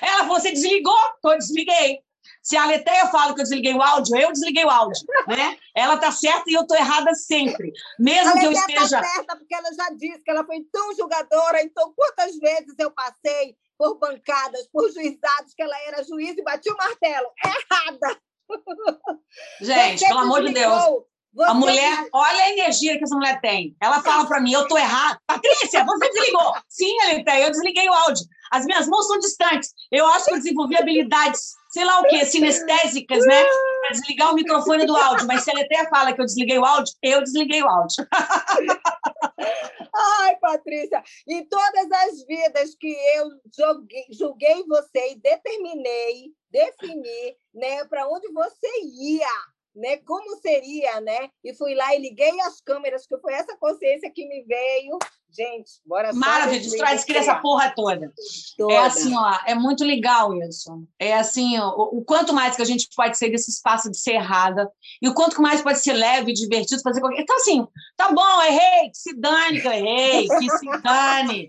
Ela 0.00 0.24
falou: 0.24 0.40
você 0.40 0.52
desligou? 0.52 0.96
Eu 1.24 1.38
desliguei. 1.38 2.00
Se 2.42 2.56
a 2.56 2.66
Leteia 2.66 3.06
fala 3.08 3.34
que 3.34 3.40
eu 3.40 3.44
desliguei 3.44 3.74
o 3.74 3.82
áudio, 3.82 4.16
eu 4.16 4.30
desliguei 4.30 4.64
o 4.64 4.70
áudio, 4.70 5.04
né? 5.26 5.58
Ela 5.74 5.96
tá 5.96 6.12
certa 6.12 6.44
e 6.48 6.54
eu 6.54 6.64
tô 6.64 6.76
errada 6.76 7.12
sempre. 7.14 7.72
Mesmo 7.98 8.30
a 8.30 8.38
que 8.38 8.46
eu 8.46 8.52
tá 8.52 8.60
esteja. 8.60 9.00
Tá 9.00 9.08
certa 9.08 9.36
porque 9.36 9.54
ela 9.54 9.72
já 9.72 9.90
disse 9.90 10.22
que 10.22 10.30
ela 10.30 10.44
foi 10.44 10.64
tão 10.72 10.94
julgadora, 10.94 11.62
então 11.62 11.92
quantas 11.96 12.36
vezes 12.38 12.74
eu 12.78 12.92
passei 12.92 13.56
por 13.76 13.98
bancadas, 13.98 14.68
por 14.72 14.88
juizados, 14.92 15.54
que 15.54 15.62
ela 15.62 15.76
era 15.88 16.04
juiz 16.04 16.36
e 16.38 16.42
batia 16.42 16.72
o 16.72 16.76
martelo. 16.76 17.28
Errada! 17.44 18.20
Gente, 19.60 20.06
pelo 20.06 20.20
amor 20.20 20.44
de 20.44 20.52
Deus. 20.52 20.72
Você... 21.36 21.50
A 21.50 21.54
mulher, 21.54 22.08
olha 22.14 22.44
a 22.44 22.50
energia 22.50 22.96
que 22.96 23.04
essa 23.04 23.14
mulher 23.14 23.38
tem. 23.42 23.76
Ela 23.78 24.00
fala 24.00 24.26
para 24.26 24.40
mim, 24.40 24.52
eu 24.52 24.66
tô 24.66 24.78
errada. 24.78 25.20
Patrícia, 25.26 25.84
você 25.84 26.08
desligou. 26.08 26.54
Sim, 26.66 26.98
Aleté, 27.02 27.44
eu 27.44 27.50
desliguei 27.50 27.86
o 27.90 27.92
áudio. 27.92 28.24
As 28.50 28.64
minhas 28.64 28.88
mãos 28.88 29.06
são 29.06 29.18
distantes. 29.18 29.70
Eu 29.92 30.06
acho 30.06 30.24
que 30.24 30.32
eu 30.32 30.38
desenvolvi 30.38 30.78
habilidades, 30.78 31.52
sei 31.68 31.84
lá 31.84 32.00
o 32.00 32.04
quê, 32.04 32.24
sinestésicas, 32.24 33.26
né? 33.26 33.44
Para 33.44 33.90
desligar 33.90 34.32
o 34.32 34.34
microfone 34.34 34.86
do 34.86 34.96
áudio. 34.96 35.26
Mas 35.26 35.44
se 35.44 35.50
a 35.50 35.52
Aleté 35.52 35.86
fala 35.90 36.14
que 36.14 36.22
eu 36.22 36.24
desliguei 36.24 36.58
o 36.58 36.64
áudio, 36.64 36.94
eu 37.02 37.22
desliguei 37.22 37.62
o 37.62 37.68
áudio. 37.68 38.06
Ai, 39.94 40.36
Patrícia, 40.36 41.02
em 41.28 41.46
todas 41.46 41.90
as 41.90 42.24
vidas 42.26 42.74
que 42.80 42.96
eu 43.16 43.28
joguei, 43.54 44.06
julguei 44.10 44.64
você 44.66 45.12
e 45.12 45.20
determinei, 45.20 46.32
defini, 46.50 47.36
né, 47.54 47.84
para 47.86 48.08
onde 48.08 48.30
você 48.32 48.68
ia, 48.82 49.28
né, 49.76 49.98
como 49.98 50.36
seria, 50.40 51.00
né? 51.00 51.30
E 51.44 51.54
fui 51.54 51.74
lá 51.74 51.94
e 51.94 52.00
liguei 52.00 52.40
as 52.40 52.60
câmeras, 52.60 53.06
que 53.06 53.18
foi 53.18 53.34
essa 53.34 53.56
consciência 53.58 54.10
que 54.10 54.26
me 54.26 54.42
veio 54.44 54.98
Gente, 55.36 55.70
bora 55.84 56.14
Maravilha, 56.14 56.62
destrói 56.62 56.94
essa 56.94 57.34
porra 57.36 57.70
toda. 57.76 58.10
toda. 58.56 58.72
É 58.72 58.78
assim, 58.78 59.14
ó, 59.14 59.38
é 59.44 59.54
muito 59.54 59.84
legal 59.84 60.32
isso. 60.42 60.82
É 60.98 61.14
assim, 61.14 61.58
ó, 61.58 61.74
o, 61.76 61.98
o, 61.98 62.04
quanto 62.04 62.32
mais 62.32 62.56
que 62.56 62.62
a 62.62 62.64
gente 62.64 62.88
pode 62.96 63.18
ser 63.18 63.28
desse 63.28 63.50
espaço 63.50 63.90
de 63.90 63.98
ser 63.98 64.12
errada, 64.12 64.70
e 65.02 65.08
o 65.08 65.12
quanto 65.12 65.42
mais 65.42 65.60
pode 65.60 65.78
ser 65.80 65.92
leve, 65.92 66.32
divertido, 66.32 66.80
fazer 66.80 67.00
qualquer. 67.00 67.20
Então, 67.20 67.36
assim, 67.36 67.66
tá 67.98 68.10
bom, 68.12 68.42
errei, 68.44 68.88
que 68.88 68.96
se 68.96 69.14
dane 69.14 69.60
que 69.60 69.68
eu 69.68 69.72
errei, 69.72 70.26
que 70.26 70.50
se 70.50 70.82
dane 70.82 71.48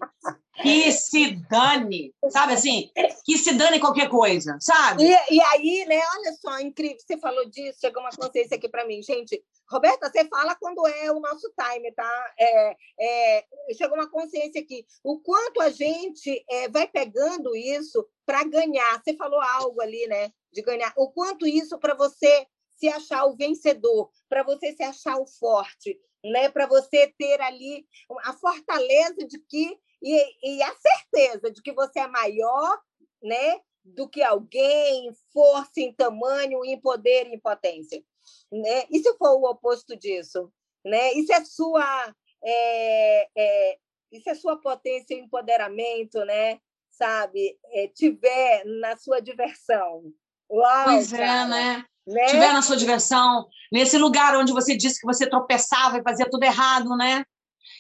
que 0.62 0.92
se 0.92 1.36
dane, 1.50 2.14
sabe 2.30 2.54
assim? 2.54 2.92
Que 3.24 3.38
se 3.38 3.54
dane 3.54 3.80
qualquer 3.80 4.10
coisa, 4.10 4.58
sabe? 4.60 5.04
E, 5.04 5.36
e 5.36 5.42
aí, 5.42 5.86
né, 5.88 6.02
olha 6.18 6.34
só, 6.34 6.60
incrível, 6.60 6.98
você 7.00 7.18
falou 7.18 7.48
disso, 7.50 7.80
chegou 7.80 8.02
uma 8.02 8.12
consciência 8.12 8.58
aqui 8.58 8.68
para 8.68 8.86
mim. 8.86 9.02
Gente, 9.02 9.44
Roberta, 9.70 10.10
você 10.10 10.26
fala 10.26 10.56
quando 10.56 10.86
é 10.88 11.12
o 11.12 11.20
nosso 11.20 11.52
time, 11.60 11.92
tá? 11.92 12.34
É, 12.40 12.76
é, 13.00 13.46
chegou 13.78 13.98
uma 13.98 14.10
consciência 14.10 14.62
aqui. 14.62 14.86
O 15.04 15.20
quanto 15.20 15.62
a 15.62 15.70
gente 15.70 16.44
é, 16.50 16.70
vai 16.70 16.88
pegando 16.88 17.56
isso 17.56 18.08
para 18.26 18.44
ganhar. 18.44 19.02
Você 19.04 19.16
falou 19.16 19.42
algo 19.42 19.82
ali, 19.82 20.08
né? 20.08 20.32
De 20.54 20.62
ganhar. 20.62 20.94
O 20.96 21.12
quanto 21.12 21.46
isso 21.46 21.78
para 21.78 21.94
você 21.94 22.48
se 22.76 22.88
achar 22.88 23.26
o 23.26 23.36
vencedor, 23.36 24.10
para 24.30 24.44
você 24.44 24.72
se 24.72 24.84
achar 24.84 25.18
o 25.18 25.26
forte, 25.26 26.00
né? 26.24 26.50
Para 26.50 26.66
você 26.66 27.14
ter 27.18 27.42
ali 27.42 27.86
a 28.24 28.34
fortaleza 28.34 29.28
de 29.28 29.40
que 29.40 29.78
e, 30.02 30.58
e 30.58 30.64
a 30.64 30.76
certeza 30.76 31.52
de 31.52 31.62
que 31.62 31.74
você 31.74 32.00
é 32.00 32.08
maior, 32.08 32.80
né? 33.22 33.60
Do 33.84 34.08
que 34.08 34.22
alguém, 34.22 35.12
força 35.32 35.80
em 35.80 35.94
tamanho, 35.94 36.64
em 36.66 36.80
poder, 36.80 37.28
em 37.28 37.40
potência 37.40 38.04
né? 38.52 38.86
E 38.90 39.00
se 39.00 39.14
for 39.18 39.38
o 39.38 39.50
oposto 39.50 39.96
disso, 39.96 40.52
né? 40.86 41.14
Isso 41.14 41.32
é 41.34 41.44
sua 41.44 42.14
é, 42.44 43.28
é, 43.36 43.78
isso 44.12 44.30
é 44.30 44.36
sua 44.36 44.58
potência 44.58 45.14
e 45.14 45.20
empoderamento, 45.20 46.24
né? 46.26 46.60
Sabe? 46.90 47.58
É, 47.72 47.88
tiver 47.88 48.64
na 48.66 48.98
sua 48.98 49.20
diversão. 49.20 50.04
Uau, 50.50 50.86
pois 50.86 51.14
é, 51.14 51.18
cara. 51.18 51.42
é, 51.42 51.46
né? 51.48 51.86
né? 52.08 52.26
Tiver 52.28 52.54
na 52.54 52.62
sua 52.62 52.78
diversão, 52.78 53.48
nesse 53.72 53.98
lugar 53.98 54.36
onde 54.38 54.54
você 54.54 54.76
disse 54.76 55.00
que 55.00 55.06
você 55.06 55.30
tropeçava 55.30 55.98
e 55.98 56.04
fazia 56.04 56.30
tudo 56.30 56.44
errado, 56.44 56.96
né? 56.96 57.26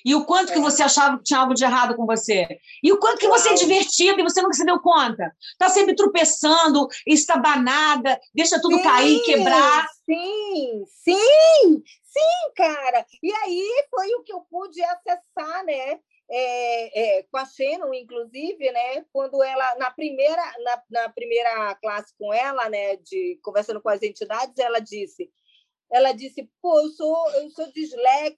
E 0.05 0.15
o 0.15 0.26
quanto 0.26 0.51
é. 0.51 0.53
que 0.53 0.59
você 0.59 0.84
achava 0.84 1.18
que 1.18 1.23
tinha 1.23 1.39
algo 1.39 1.53
de 1.53 1.64
errado 1.64 1.95
com 1.95 2.05
você. 2.05 2.47
E 2.84 2.91
o 2.91 2.99
quanto 2.99 3.19
que 3.19 3.27
você 3.27 3.49
é 3.49 3.53
divertido 3.53 4.19
e 4.19 4.23
você 4.23 4.41
nunca 4.41 4.53
se 4.53 4.65
deu 4.65 4.80
conta. 4.80 5.31
Tá 5.57 5.69
sempre 5.69 5.95
tropeçando, 5.95 6.88
estabanada, 7.05 8.19
deixa 8.34 8.61
tudo 8.61 8.77
sim, 8.77 8.84
cair, 8.84 9.22
quebrar. 9.23 9.88
Sim, 10.05 10.85
sim, 10.88 11.84
sim, 12.03 12.53
cara. 12.55 13.05
E 13.22 13.31
aí 13.31 13.85
foi 13.89 14.07
o 14.15 14.23
que 14.23 14.34
eu 14.34 14.41
pude 14.49 14.81
acessar, 14.84 15.65
né? 15.65 15.99
É, 16.30 17.19
é, 17.19 17.23
com 17.23 17.38
a 17.38 17.45
Shannon, 17.45 17.93
inclusive, 17.93 18.72
né? 18.72 19.05
Quando 19.14 19.41
ela, 19.41 19.76
na 19.76 19.91
primeira, 19.91 20.43
na, 20.64 20.84
na 20.89 21.09
primeira 21.09 21.76
classe 21.76 22.14
com 22.18 22.34
ela, 22.34 22.69
né? 22.69 22.97
De 22.97 23.39
conversando 23.41 23.81
com 23.81 23.89
as 23.89 24.01
entidades, 24.01 24.57
ela 24.57 24.80
disse 24.80 25.30
ela 25.91 26.11
disse, 26.11 26.49
pô, 26.61 26.80
eu 26.80 26.89
sou, 26.89 27.31
eu 27.31 27.49
sou 27.49 27.72
dislexa, 27.72 28.38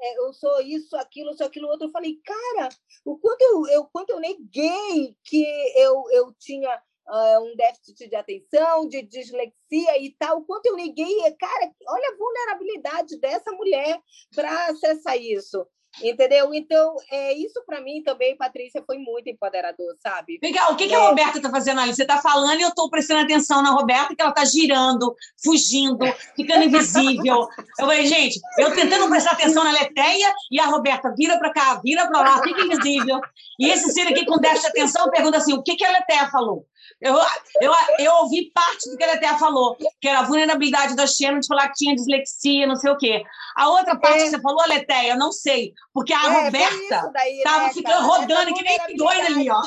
é, 0.00 0.18
eu 0.18 0.32
sou 0.32 0.60
isso, 0.60 0.96
aquilo, 0.96 1.30
eu 1.30 1.36
sou 1.36 1.46
aquilo 1.46 1.68
outro. 1.68 1.86
Eu 1.86 1.92
falei, 1.92 2.18
cara, 2.24 2.68
o 3.04 3.18
quanto 3.18 3.42
eu, 3.42 3.66
eu, 3.68 3.84
quanto 3.86 4.10
eu 4.10 4.20
neguei 4.20 5.16
que 5.24 5.44
eu, 5.76 6.04
eu 6.10 6.34
tinha 6.38 6.82
uh, 7.08 7.40
um 7.44 7.56
déficit 7.56 8.08
de 8.08 8.16
atenção, 8.16 8.88
de 8.88 9.02
dislexia 9.02 9.98
e 9.98 10.14
tal, 10.18 10.38
o 10.38 10.44
quanto 10.44 10.66
eu 10.66 10.76
neguei, 10.76 11.16
cara, 11.38 11.72
olha 11.88 12.12
a 12.12 12.16
vulnerabilidade 12.16 13.18
dessa 13.18 13.52
mulher 13.52 14.00
para 14.34 14.68
acessar 14.68 15.16
isso. 15.16 15.66
Entendeu? 16.02 16.52
Então, 16.52 16.96
é, 17.10 17.32
isso 17.32 17.62
para 17.64 17.80
mim 17.80 18.02
também, 18.02 18.36
Patrícia, 18.36 18.82
foi 18.86 18.98
muito 18.98 19.28
empoderador, 19.28 19.96
sabe? 20.02 20.38
Legal. 20.42 20.72
O 20.72 20.76
que, 20.76 20.84
é. 20.84 20.88
que 20.88 20.94
a 20.94 20.98
é. 20.98 21.06
Roberta 21.08 21.38
está 21.38 21.50
fazendo 21.50 21.80
ali? 21.80 21.94
Você 21.94 22.02
está 22.02 22.18
falando 22.18 22.58
e 22.58 22.62
eu 22.62 22.68
estou 22.68 22.90
prestando 22.90 23.22
atenção 23.22 23.62
na 23.62 23.70
Roberta, 23.70 24.14
que 24.14 24.20
ela 24.20 24.30
está 24.30 24.44
girando, 24.44 25.14
fugindo, 25.42 26.04
ficando 26.34 26.64
invisível. 26.64 27.48
Eu 27.78 27.86
falei, 27.86 28.06
gente, 28.06 28.38
eu 28.58 28.74
tentando 28.74 29.08
prestar 29.08 29.32
atenção 29.32 29.64
na 29.64 29.72
Leteia 29.72 30.32
e 30.50 30.60
a 30.60 30.66
Roberta 30.66 31.14
vira 31.16 31.38
para 31.38 31.52
cá, 31.52 31.80
vira 31.82 32.06
para 32.06 32.20
lá, 32.20 32.42
fica 32.42 32.62
invisível. 32.62 33.20
E 33.58 33.70
esse 33.70 33.90
ser 33.92 34.06
aqui 34.08 34.26
com 34.26 34.38
déficit 34.38 34.72
de 34.72 34.80
atenção 34.80 35.10
pergunta 35.10 35.38
assim: 35.38 35.54
o 35.54 35.62
que, 35.62 35.76
que 35.76 35.84
a 35.84 35.92
Leteia 35.92 36.28
falou? 36.28 36.66
Eu, 37.00 37.14
eu, 37.60 37.72
eu 37.98 38.12
ouvi 38.16 38.50
parte 38.52 38.90
do 38.90 38.96
que 38.96 39.04
ela 39.04 39.14
até 39.14 39.36
falou, 39.38 39.76
que 40.00 40.08
era 40.08 40.20
a 40.20 40.24
vulnerabilidade 40.24 40.96
da 40.96 41.06
Xena 41.06 41.40
de 41.40 41.46
falar 41.46 41.68
que 41.68 41.74
tinha 41.76 41.94
dislexia, 41.94 42.66
não 42.66 42.76
sei 42.76 42.90
o 42.90 42.96
quê. 42.96 43.22
A 43.56 43.68
outra 43.68 43.98
parte 43.98 44.20
é. 44.20 44.24
que 44.24 44.30
você 44.30 44.40
falou, 44.40 44.66
Letéia, 44.66 45.12
eu 45.12 45.18
não 45.18 45.30
sei, 45.32 45.72
porque 45.92 46.12
a 46.12 46.24
é, 46.24 46.44
Roberta 46.44 47.12
estava 47.28 47.64
né, 47.64 47.72
ficando 47.72 48.06
rodando 48.06 48.54
que 48.54 48.62
nem 48.62 48.96
doida 48.96 49.26
ali, 49.26 49.50
ó. 49.50 49.62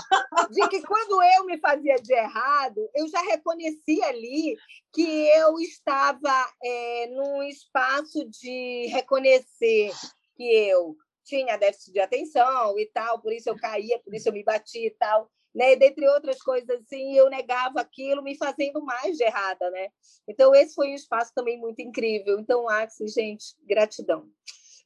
De 0.50 0.68
que 0.70 0.82
quando 0.82 1.22
eu 1.22 1.46
me 1.46 1.60
fazia 1.60 1.96
de 1.96 2.14
errado, 2.14 2.90
eu 2.96 3.08
já 3.08 3.22
reconhecia 3.22 4.08
ali 4.08 4.58
que 4.94 5.28
eu 5.38 5.60
estava 5.60 6.48
é, 6.64 7.08
num 7.12 7.44
espaço 7.44 8.28
de 8.30 8.88
reconhecer 8.92 9.92
que 10.36 10.44
eu 10.44 10.96
tinha 11.30 11.58
déficit 11.58 11.94
de 11.94 12.00
atenção 12.00 12.78
e 12.80 12.86
tal, 12.88 13.22
por 13.22 13.32
isso 13.32 13.50
eu 13.50 13.56
caía, 13.56 14.00
por 14.00 14.14
isso 14.14 14.30
eu 14.30 14.34
me 14.34 14.44
bati 14.44 14.88
e 14.88 14.92
tal 14.92 15.30
né? 15.54 15.76
Dentre 15.76 16.08
outras 16.08 16.42
coisas 16.42 16.70
assim, 16.70 17.14
eu 17.16 17.30
negava 17.30 17.82
aquilo, 17.82 18.24
me 18.24 18.38
fazendo 18.38 18.84
mais 18.84 19.18
de 19.18 19.24
errada, 19.24 19.70
né? 19.72 19.88
Então 20.28 20.54
esse 20.54 20.76
foi 20.76 20.92
um 20.92 20.96
espaço 20.96 21.32
também 21.34 21.60
muito 21.60 21.82
incrível. 21.82 22.40
Então, 22.40 22.68
Axis, 22.70 23.14
gente, 23.14 23.56
gratidão, 23.68 24.26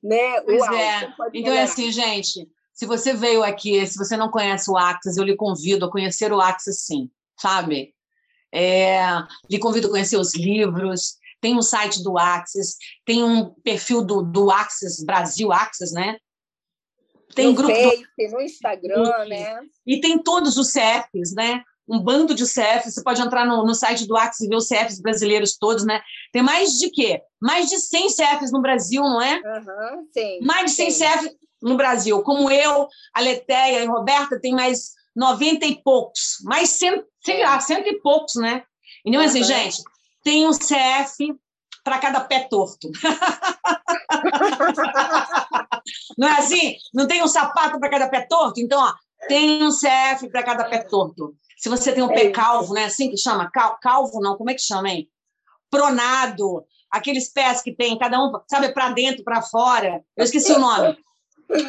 né? 0.02 0.42
Pois 0.42 0.62
Uau, 0.62 0.74
é. 0.74 1.14
Então 1.34 1.54
é 1.54 1.64
assim, 1.64 1.92
gente. 1.92 2.50
Se 2.74 2.86
você 2.86 3.14
veio 3.14 3.44
aqui, 3.44 3.86
se 3.86 3.98
você 3.98 4.18
não 4.18 4.32
conhece 4.32 4.70
o 4.70 4.78
Axis, 4.78 5.18
eu 5.18 5.24
lhe 5.24 5.36
convido 5.36 5.86
a 5.86 5.92
conhecer 5.92 6.34
o 6.34 6.42
Axis, 6.42 6.86
sim, 6.86 7.10
sabe? 7.40 7.94
É, 8.52 9.04
lhe 9.50 9.60
convido 9.60 9.88
a 9.88 9.92
conhecer 9.92 10.18
os 10.18 10.34
livros. 10.34 11.18
Tem 11.40 11.56
um 11.56 11.62
site 11.62 12.02
do 12.02 12.18
Axis, 12.18 12.78
tem 13.06 13.24
um 13.24 13.54
perfil 13.62 14.04
do, 14.04 14.24
do 14.24 14.50
Axis 14.50 15.04
Brasil 15.04 15.52
Axis, 15.52 15.92
né? 15.92 16.18
Tem 17.36 17.48
no 17.48 17.54
grupo 17.54 17.74
Face, 17.74 18.04
do... 18.18 18.32
no 18.32 18.42
Instagram, 18.42 19.26
né? 19.28 19.60
E 19.86 20.00
tem 20.00 20.18
todos 20.22 20.58
os 20.58 20.72
CEFs, 20.72 21.34
né? 21.36 21.64
Um 21.88 22.00
bando 22.00 22.34
de 22.34 22.46
CEFs. 22.46 22.94
Você 22.94 23.04
pode 23.04 23.22
entrar 23.22 23.46
no, 23.46 23.66
no 23.66 23.74
site 23.74 24.08
do 24.08 24.16
Axis 24.16 24.46
e 24.46 24.50
ver 24.50 24.56
os 24.56 24.68
CEFs 24.68 25.02
brasileiros 25.02 25.58
todos, 25.58 25.86
né? 25.86 26.02
Tem 26.32 26.42
mais 26.42 26.72
de 26.80 26.90
quê? 26.90 27.22
Mais 27.42 27.70
de 27.70 27.80
100 27.80 28.10
CEFs 28.10 28.52
no 28.52 28.62
Brasil, 28.62 29.02
não 29.02 29.22
é? 29.22 29.36
Uhum, 29.36 30.08
sim. 30.14 30.40
Mais 30.42 30.66
de 30.66 30.72
100 30.72 30.92
sim. 30.92 30.98
CEFs 30.98 31.36
no 31.62 31.76
Brasil. 31.76 32.22
Como 32.24 32.50
eu, 32.50 32.88
a 33.14 33.22
Letéia 33.22 33.80
e 33.80 33.88
a 33.88 33.92
Roberta, 33.92 34.40
tem 34.40 34.54
mais 34.54 34.92
90 35.16 35.66
e 35.66 35.82
poucos. 35.84 36.38
Mais 36.44 36.70
100, 36.70 37.04
sei 37.24 37.42
lá, 37.42 37.60
cento 37.60 37.88
e 37.88 38.00
poucos, 38.00 38.36
né? 38.36 38.64
Então, 39.06 39.22
uhum. 39.22 39.28
assim, 39.28 39.44
gente, 39.44 39.82
tem 40.24 40.48
um 40.48 40.52
CF 40.52 41.36
para 41.84 42.00
cada 42.00 42.22
pé 42.22 42.48
torto. 42.50 42.90
Não 46.18 46.28
é 46.28 46.40
assim? 46.40 46.76
Não 46.94 47.08
tem 47.08 47.22
um 47.22 47.28
sapato 47.28 47.80
para 47.80 47.90
cada 47.90 48.08
pé 48.08 48.22
torto? 48.22 48.60
Então, 48.60 48.82
ó, 48.82 48.94
tem 49.28 49.64
um 49.64 49.70
CF 49.70 50.30
para 50.32 50.44
cada 50.44 50.66
pé 50.66 50.80
torto. 50.80 51.36
Se 51.58 51.70
você 51.70 51.94
tem 51.94 52.04
um 52.04 52.10
pé 52.10 52.30
calvo, 52.30 52.74
né? 52.74 52.86
Assim 52.86 53.10
que 53.10 53.18
chama? 53.18 53.50
Calvo, 53.82 54.20
não, 54.20 54.38
como 54.38 54.50
é 54.50 54.54
que 54.54 54.62
chama, 54.62 54.90
hein? 54.90 55.10
Pronado, 55.70 56.66
aqueles 56.92 57.32
pés 57.32 57.62
que 57.62 57.74
tem, 57.74 57.98
cada 57.98 58.22
um, 58.22 58.32
sabe, 58.50 58.74
para 58.74 58.90
dentro, 58.90 59.24
para 59.24 59.42
fora. 59.42 60.04
Eu 60.16 60.26
esqueci 60.26 60.52
o 60.52 60.60
nome. 60.60 60.98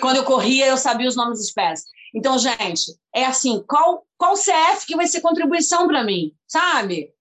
Quando 0.00 0.16
eu 0.16 0.24
corria, 0.24 0.66
eu 0.66 0.76
sabia 0.76 1.08
os 1.08 1.16
nomes 1.16 1.38
dos 1.38 1.52
pés. 1.52 1.84
Então, 2.14 2.38
gente, 2.38 2.98
é 3.14 3.24
assim, 3.24 3.62
qual, 3.66 4.04
qual 4.16 4.34
CF 4.34 4.86
que 4.86 4.96
vai 4.96 5.06
ser 5.06 5.20
contribuição 5.20 5.86
para 5.86 6.04
mim, 6.04 6.32
sabe? 6.46 7.13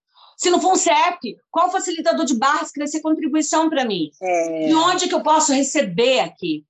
Se 0.44 0.50
não 0.50 0.60
for 0.60 0.74
um 0.74 0.76
CF, 0.76 1.38
qual 1.50 1.72
facilitador 1.72 2.26
de 2.26 2.36
barras 2.36 2.70
que 2.70 2.78
vai 2.78 2.86
ser 2.86 3.00
contribuição 3.00 3.70
para 3.70 3.86
mim? 3.86 4.10
É. 4.22 4.68
De 4.68 4.76
onde 4.76 5.08
que 5.08 5.16
eu 5.16 5.24
posso 5.24 5.54
receber 5.54 6.20
aqui? 6.20 6.66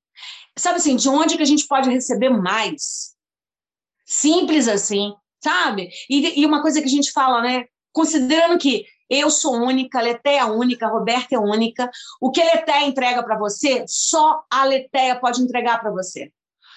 Sabe 0.56 0.78
assim, 0.78 0.96
de 0.96 1.10
onde 1.10 1.36
que 1.36 1.42
a 1.42 1.48
gente 1.48 1.66
pode 1.66 1.90
receber 1.90 2.30
mais? 2.30 3.16
Simples 4.06 4.68
assim, 4.68 5.12
sabe? 5.44 5.90
E, 6.08 6.40
e 6.40 6.46
uma 6.46 6.62
coisa 6.62 6.82
que 6.82 6.86
a 6.86 6.92
gente 6.92 7.12
fala, 7.12 7.42
né? 7.42 7.66
Considerando 7.92 8.60
que 8.60 8.86
eu 9.10 9.32
sou 9.32 9.56
única, 9.56 9.98
a 9.98 10.04
Letéia 10.04 10.42
é 10.42 10.46
única, 10.46 10.86
a 10.86 10.92
Roberta 10.92 11.34
é 11.34 11.40
única, 11.40 11.90
o 12.22 12.30
que 12.30 12.44
a 12.44 12.46
Letéia 12.46 12.86
entrega 12.86 13.24
para 13.24 13.40
você, 13.40 13.86
só 13.88 14.44
a 14.52 14.66
Letéia 14.66 15.20
pode 15.20 15.42
entregar 15.42 15.82
para 15.82 15.90
você. 15.90 16.32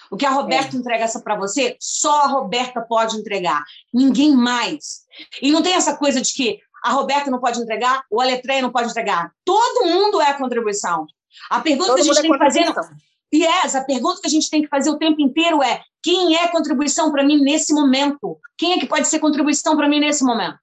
O 0.09 0.17
que 0.17 0.25
a 0.25 0.31
Roberta 0.31 0.75
é. 0.75 0.79
entrega 0.79 1.07
para 1.19 1.35
você, 1.35 1.75
só 1.79 2.23
a 2.23 2.27
Roberta 2.27 2.81
pode 2.81 3.17
entregar. 3.17 3.63
Ninguém 3.93 4.35
mais. 4.35 5.01
E 5.41 5.51
não 5.51 5.61
tem 5.61 5.73
essa 5.73 5.95
coisa 5.97 6.21
de 6.21 6.33
que 6.33 6.59
a 6.83 6.91
Roberta 6.91 7.29
não 7.29 7.39
pode 7.39 7.59
entregar, 7.59 8.03
o 8.09 8.21
Aletreia 8.21 8.61
não 8.61 8.71
pode 8.71 8.89
entregar. 8.89 9.31
Todo 9.43 9.87
mundo 9.87 10.21
é 10.21 10.33
contribuição. 10.33 11.05
A 11.49 11.59
pergunta 11.59 11.89
Todo 11.89 11.95
que 11.95 12.01
a 12.01 12.05
gente 12.05 12.19
é 12.19 12.21
tem 12.21 12.31
que 12.31 12.37
fazer. 12.37 12.73
E 13.31 13.43
yes, 13.43 13.75
a 13.75 13.83
pergunta 13.83 14.21
que 14.21 14.27
a 14.27 14.29
gente 14.29 14.49
tem 14.49 14.61
que 14.61 14.69
fazer 14.69 14.89
o 14.89 14.97
tempo 14.97 15.21
inteiro 15.21 15.61
é: 15.61 15.81
quem 16.01 16.37
é 16.37 16.47
contribuição 16.47 17.11
para 17.11 17.23
mim 17.23 17.41
nesse 17.41 17.73
momento? 17.73 18.39
Quem 18.57 18.73
é 18.73 18.79
que 18.79 18.85
pode 18.85 19.07
ser 19.07 19.19
contribuição 19.19 19.75
para 19.75 19.89
mim 19.89 19.99
nesse 19.99 20.23
momento? 20.23 20.57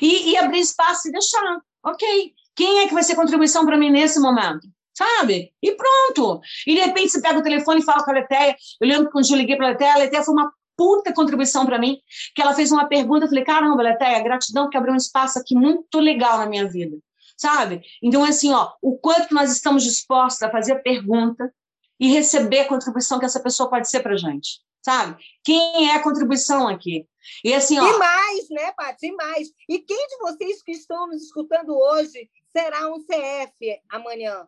E, 0.00 0.30
e, 0.30 0.36
abrir 0.38 0.60
espaço 0.60 1.08
e 1.08 1.12
deixar. 1.12 1.60
Ok. 1.84 2.32
Quem 2.56 2.80
é 2.80 2.88
que 2.88 2.94
vai 2.94 3.02
ser 3.02 3.16
contribuição 3.16 3.66
para 3.66 3.76
mim 3.76 3.90
nesse 3.90 4.18
momento? 4.18 4.66
Sabe? 4.96 5.52
E 5.62 5.72
pronto. 5.72 6.40
E 6.66 6.74
de 6.74 6.80
repente 6.80 7.10
você 7.10 7.20
pega 7.20 7.38
o 7.38 7.42
telefone 7.42 7.80
e 7.80 7.84
fala 7.84 8.02
com 8.02 8.10
a 8.10 8.14
Letéia. 8.14 8.56
Eu 8.80 8.88
lembro 8.88 9.06
que 9.06 9.12
quando 9.12 9.28
eu 9.28 9.36
liguei 9.36 9.56
para 9.56 9.66
a 9.66 9.70
Letéia, 9.70 9.94
a 9.94 9.98
Letéia 9.98 10.22
foi 10.22 10.32
uma 10.32 10.52
puta 10.76 11.12
contribuição 11.12 11.64
para 11.66 11.78
mim, 11.78 11.98
que 12.34 12.42
ela 12.42 12.54
fez 12.54 12.72
uma 12.72 12.86
pergunta, 12.88 13.24
eu 13.24 13.28
falei, 13.28 13.44
caramba, 13.44 13.82
Letéia, 13.82 14.22
gratidão 14.22 14.68
que 14.68 14.76
abriu 14.76 14.92
um 14.94 14.96
espaço 14.96 15.38
aqui 15.38 15.54
muito 15.54 15.98
legal 15.98 16.38
na 16.38 16.46
minha 16.46 16.68
vida, 16.68 16.96
sabe? 17.36 17.82
Então, 18.02 18.24
assim, 18.24 18.52
ó, 18.52 18.72
o 18.82 18.98
quanto 18.98 19.28
que 19.28 19.34
nós 19.34 19.52
estamos 19.52 19.82
dispostos 19.82 20.42
a 20.42 20.50
fazer 20.50 20.72
a 20.72 20.78
pergunta 20.78 21.52
e 21.98 22.12
receber 22.12 22.60
a 22.60 22.68
contribuição 22.68 23.18
que 23.18 23.24
essa 23.24 23.40
pessoa 23.40 23.70
pode 23.70 23.88
ser 23.88 24.00
para 24.00 24.16
gente, 24.16 24.60
sabe? 24.84 25.16
Quem 25.44 25.88
é 25.90 25.94
a 25.94 26.02
contribuição 26.02 26.66
aqui? 26.68 27.06
E 27.42 27.54
assim, 27.54 27.78
ó... 27.78 27.86
E 27.86 27.98
mais, 27.98 28.50
né, 28.50 28.72
Paty? 28.72 29.06
E 29.06 29.12
mais. 29.12 29.48
E 29.68 29.78
quem 29.78 30.06
de 30.08 30.18
vocês 30.18 30.62
que 30.62 30.72
estão 30.72 31.06
nos 31.06 31.22
escutando 31.22 31.76
hoje 31.76 32.28
será 32.54 32.88
um 32.92 32.98
CF 32.98 33.80
amanhã? 33.90 34.46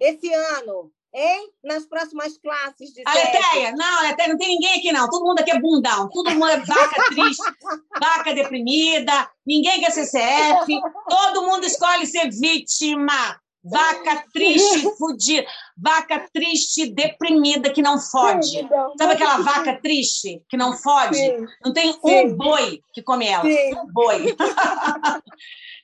Esse 0.00 0.32
ano? 0.32 0.92
Hein? 1.16 1.48
Nas 1.64 1.86
próximas 1.86 2.36
classes 2.38 2.92
de 2.92 3.02
Aleteia, 3.04 3.72
não, 3.72 3.98
Aleteia, 4.00 4.28
não 4.28 4.38
tem 4.38 4.48
ninguém 4.48 4.78
aqui, 4.78 4.92
não. 4.92 5.08
Todo 5.08 5.24
mundo 5.24 5.40
aqui 5.40 5.50
é 5.50 5.58
bundão. 5.58 6.08
Todo 6.10 6.30
mundo 6.30 6.48
é 6.48 6.60
vaca 6.60 7.04
triste, 7.06 7.42
vaca 7.98 8.34
deprimida, 8.34 9.28
ninguém 9.46 9.80
quer 9.80 9.90
ser 9.90 10.06
CF, 10.06 10.80
todo 11.08 11.46
mundo 11.46 11.64
escolhe 11.64 12.06
ser 12.06 12.30
vítima. 12.30 13.40
Vaca 13.68 14.24
triste, 14.32 14.88
fudida. 14.96 15.44
Vaca 15.76 16.24
triste, 16.32 16.86
deprimida, 16.86 17.72
que 17.72 17.82
não 17.82 17.98
fode. 17.98 18.64
Sabe 18.96 19.14
aquela 19.14 19.38
vaca 19.38 19.80
triste, 19.82 20.40
que 20.48 20.56
não 20.56 20.76
fode? 20.76 21.18
Não 21.64 21.72
tem 21.72 21.98
um 22.00 22.36
boi 22.36 22.80
que 22.92 23.02
come 23.02 23.26
ela. 23.26 23.44
Um 23.44 23.92
boi. 23.92 24.36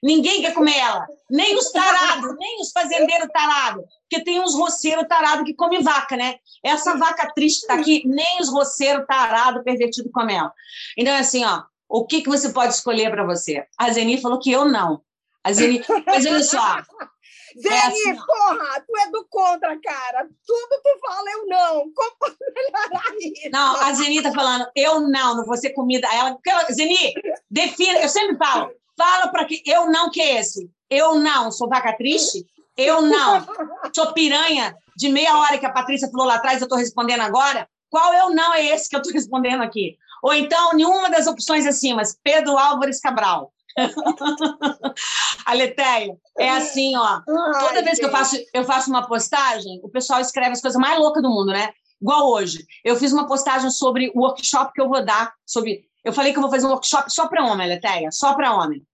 Ninguém 0.03 0.43
quer 0.43 0.53
comer 0.53 0.77
ela. 0.77 1.07
Nem 1.31 1.57
os 1.57 1.71
tarados, 1.71 2.37
nem 2.37 2.61
os 2.61 2.73
fazendeiros 2.73 3.29
tarados. 3.33 3.85
Porque 4.13 4.25
tem 4.25 4.41
uns 4.41 4.55
roceiros 4.55 5.09
tarados 5.09 5.45
que 5.47 5.55
comem 5.55 5.83
vaca, 5.83 6.15
né? 6.19 6.37
Essa 6.63 6.99
vaca 6.99 7.33
triste 7.35 7.63
está 7.63 7.75
aqui, 7.75 8.07
nem 8.07 8.41
os 8.43 8.51
roceiros 8.51 9.07
tarados, 9.07 9.63
pervertidos 9.63 10.13
comem 10.13 10.37
ela. 10.37 10.53
Então, 10.99 11.17
assim, 11.17 11.43
ó, 11.47 11.63
o 11.89 12.07
que, 12.07 12.21
que 12.21 12.29
você 12.29 12.51
pode 12.51 12.75
escolher 12.75 13.11
para 13.11 13.25
você? 13.25 13.65
A 13.79 13.91
Zeni 13.91 14.21
falou 14.21 14.39
que 14.39 14.53
eu 14.53 14.67
não. 14.67 15.01
A 15.43 15.51
Zeni, 15.51 15.83
mas 16.05 16.27
olha 16.27 16.43
só. 16.43 16.61
Zeni, 17.59 17.75
é 17.75 17.87
assim, 17.87 18.17
porra, 18.17 18.85
tu 18.87 18.99
é 18.99 19.11
do 19.11 19.27
contra, 19.31 19.81
cara. 19.81 20.29
Tudo 20.47 20.83
tu 20.83 21.01
fala, 21.01 21.31
eu 21.31 21.47
não. 21.47 21.93
Como 21.95 22.17
posso 22.19 22.37
melhorar 22.55 23.17
isso? 23.19 23.51
Não, 23.51 23.77
a 23.81 23.93
Zeni 23.95 24.23
tá 24.23 24.33
falando, 24.33 24.67
eu 24.77 25.01
não, 25.01 25.37
não 25.37 25.45
vou 25.47 25.57
ser 25.57 25.71
comida. 25.71 26.07
Ela, 26.13 26.39
Zeni, 26.71 27.15
defina, 27.51 27.99
eu 28.01 28.09
sempre 28.11 28.37
falo, 28.37 28.73
Fala 28.97 29.29
para 29.29 29.45
que 29.47 29.63
eu 29.67 29.91
não 29.91 30.11
que 30.11 30.21
é 30.21 30.39
esse. 30.39 30.71
Eu 30.91 31.15
não 31.17 31.51
sou 31.51 31.69
vaca 31.69 31.97
triste. 31.97 32.47
Eu 32.77 33.03
não 33.03 33.47
sou 33.95 34.13
piranha 34.13 34.75
de 34.97 35.09
meia 35.09 35.37
hora 35.39 35.59
que 35.59 35.67
a 35.67 35.73
Patrícia 35.73 36.11
falou 36.11 36.27
lá 36.27 36.35
atrás, 36.35 36.61
eu 36.61 36.67
estou 36.67 36.79
respondendo 36.79 37.21
agora. 37.21 37.69
Qual 37.91 38.15
eu 38.15 38.31
não 38.31 38.55
é 38.55 38.65
esse 38.67 38.89
que 38.89 38.97
eu 38.97 39.01
estou 39.01 39.13
respondendo 39.15 39.63
aqui? 39.63 39.97
Ou 40.23 40.33
então, 40.33 40.73
nenhuma 40.75 41.11
das 41.11 41.27
opções 41.27 41.67
acima, 41.67 42.03
Pedro 42.23 42.57
Álvares 42.57 43.01
Cabral. 43.01 43.53
Aleteia, 45.47 46.17
é 46.39 46.51
assim, 46.51 46.97
ó. 46.97 47.21
Toda 47.25 47.83
vez 47.83 47.99
que 47.99 48.05
eu 48.05 48.11
faço, 48.11 48.37
eu 48.53 48.65
faço 48.65 48.91
uma 48.91 49.07
postagem, 49.09 49.81
o 49.83 49.89
pessoal 49.89 50.21
escreve 50.21 50.53
as 50.53 50.61
coisas 50.61 50.81
mais 50.81 50.99
loucas 50.99 51.23
do 51.23 51.31
mundo, 51.31 51.53
né? 51.53 51.73
Igual 52.01 52.29
hoje. 52.31 52.65
Eu 52.85 52.97
fiz 52.97 53.13
uma 53.13 53.27
postagem 53.27 53.71
sobre 53.71 54.13
o 54.15 54.21
workshop 54.21 54.73
que 54.73 54.81
eu 54.81 54.89
vou 54.89 55.05
dar, 55.05 55.33
sobre 55.47 55.85
eu 56.05 56.13
falei 56.13 56.33
que 56.33 56.39
eu 56.39 56.43
vou 56.43 56.51
fazer 56.51 56.67
um 56.67 56.71
workshop 56.71 57.13
só 57.13 57.29
para 57.29 57.45
homem, 57.45 57.69
Leteia, 57.69 58.11
só 58.11 58.35
para 58.35 58.55
homem. 58.55 58.85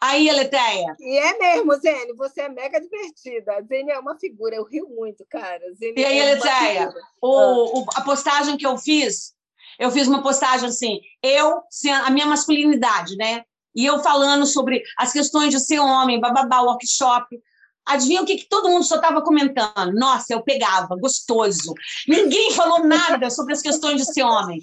Aí, 0.00 0.30
Leteia. 0.30 0.96
E 1.00 1.18
é 1.18 1.38
mesmo, 1.38 1.74
Zene, 1.76 2.12
você 2.14 2.42
é 2.42 2.48
mega 2.48 2.80
divertida. 2.80 3.54
A 3.54 3.62
Zene 3.62 3.90
é 3.90 3.98
uma 3.98 4.16
figura, 4.18 4.54
eu 4.54 4.64
rio 4.64 4.88
muito, 4.88 5.24
cara. 5.28 5.60
Zene 5.74 5.94
e 5.96 6.04
aí, 6.04 6.18
é 6.20 6.88
o, 7.20 7.80
o, 7.80 7.86
a 7.94 8.02
postagem 8.02 8.56
que 8.56 8.66
eu 8.66 8.78
fiz, 8.78 9.34
eu 9.78 9.90
fiz 9.90 10.06
uma 10.06 10.22
postagem 10.22 10.68
assim, 10.68 11.00
eu, 11.22 11.62
a 12.04 12.10
minha 12.10 12.26
masculinidade, 12.26 13.16
né? 13.16 13.42
E 13.74 13.84
eu 13.84 13.98
falando 14.00 14.46
sobre 14.46 14.82
as 14.96 15.12
questões 15.12 15.52
de 15.52 15.60
ser 15.60 15.78
homem, 15.78 16.20
bababá, 16.20 16.60
workshop. 16.62 17.40
Adivinha 17.86 18.22
o 18.22 18.26
que, 18.26 18.36
que 18.36 18.48
todo 18.48 18.68
mundo 18.68 18.84
só 18.84 18.96
estava 18.96 19.22
comentando? 19.22 19.94
Nossa, 19.94 20.32
eu 20.32 20.42
pegava, 20.42 20.96
gostoso. 20.96 21.74
Ninguém 22.06 22.52
falou 22.52 22.84
nada 22.84 23.30
sobre 23.30 23.54
as 23.54 23.62
questões 23.62 23.96
de 24.04 24.12
ser 24.12 24.24
homem. 24.24 24.60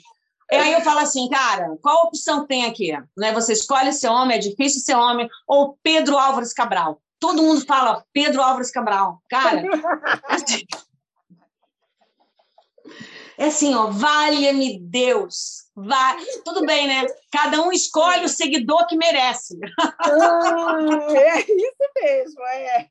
E 0.52 0.56
aí 0.56 0.74
eu 0.74 0.82
falo 0.82 1.00
assim, 1.00 1.28
cara, 1.30 1.76
qual 1.82 2.06
opção 2.06 2.46
tem 2.46 2.66
aqui? 2.66 2.92
Né? 3.18 3.34
Você 3.34 3.54
escolhe 3.54 3.92
ser 3.92 4.10
homem, 4.10 4.38
é 4.38 4.40
difícil 4.40 4.82
ser 4.82 4.96
homem, 4.96 5.28
ou 5.48 5.78
Pedro 5.82 6.18
Álvares 6.18 6.54
Cabral. 6.54 7.02
Todo 7.20 7.42
mundo 7.42 7.66
fala 7.66 8.06
Pedro 8.14 8.42
Álvares 8.42 8.70
Cabral. 8.70 9.22
Cara, 9.30 9.64
é 13.38 13.46
assim, 13.46 13.74
ó, 13.74 13.88
valha-me 13.88 14.80
Deus. 14.80 15.66
Vai. 15.76 16.18
Tudo 16.44 16.66
bem, 16.66 16.88
né? 16.88 17.06
Cada 17.32 17.62
um 17.62 17.72
escolhe 17.72 18.26
o 18.26 18.30
seguidor 18.30 18.86
que 18.88 18.96
merece. 18.96 19.58
Ah, 19.80 20.78
é 21.12 21.40
isso 21.40 21.92
mesmo, 22.02 22.46
é. 22.46 22.88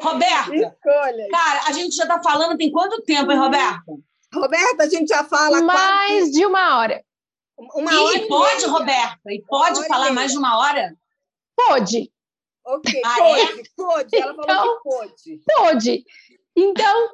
Roberta, 0.00 0.54
Escolha. 0.54 1.28
cara, 1.30 1.62
a 1.66 1.72
gente 1.72 1.96
já 1.96 2.04
está 2.04 2.22
falando 2.22 2.56
tem 2.56 2.70
quanto 2.70 3.02
tempo, 3.02 3.32
hein, 3.32 3.38
Roberta? 3.38 3.82
Roberta, 4.34 4.84
a 4.84 4.88
gente 4.88 5.08
já 5.08 5.24
fala. 5.24 5.62
Mais 5.62 6.20
quase... 6.20 6.32
de 6.32 6.46
uma 6.46 6.78
hora. 6.78 7.02
Uma 7.56 7.92
e 7.92 7.96
hora 7.96 8.28
pode, 8.28 8.62
e 8.62 8.66
Roberta? 8.66 9.32
E 9.32 9.42
pode 9.42 9.86
falar 9.86 10.12
mais 10.12 10.32
de 10.32 10.38
uma 10.38 10.58
hora? 10.58 10.94
Pode. 11.56 12.12
Ok, 12.64 13.02
ah, 13.04 13.14
pode, 13.16 13.40
é? 13.40 13.62
pode. 13.76 14.16
Ela 14.16 14.32
então, 14.32 14.46
falou 14.46 14.76
que 14.76 14.82
pode. 14.84 15.40
Pode. 15.46 16.04
Então, 16.54 17.08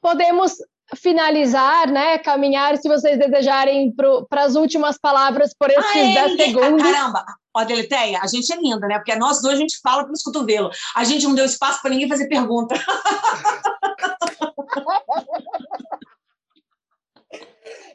podemos 0.00 0.52
finalizar, 0.96 1.90
né? 1.90 2.18
Caminhar, 2.18 2.76
se 2.76 2.88
vocês 2.88 3.18
desejarem, 3.18 3.92
para 4.28 4.44
as 4.44 4.54
últimas 4.54 4.98
palavras 4.98 5.54
por 5.58 5.70
esses 5.70 6.16
ah, 6.16 6.26
10 6.26 6.36
segundos. 6.36 6.82
Caramba! 6.82 7.24
Ó, 7.54 7.64
Deleteia, 7.64 8.20
a 8.22 8.26
gente 8.26 8.52
é 8.52 8.56
linda, 8.56 8.86
né? 8.86 8.98
Porque 8.98 9.16
nós 9.16 9.40
dois 9.42 9.54
a 9.56 9.60
gente 9.60 9.80
fala 9.80 10.04
pelos 10.04 10.22
cotovelos. 10.22 10.76
A 10.94 11.04
gente 11.04 11.24
não 11.24 11.34
deu 11.34 11.44
espaço 11.44 11.80
para 11.82 11.90
ninguém 11.90 12.08
fazer 12.08 12.28
pergunta. 12.28 12.74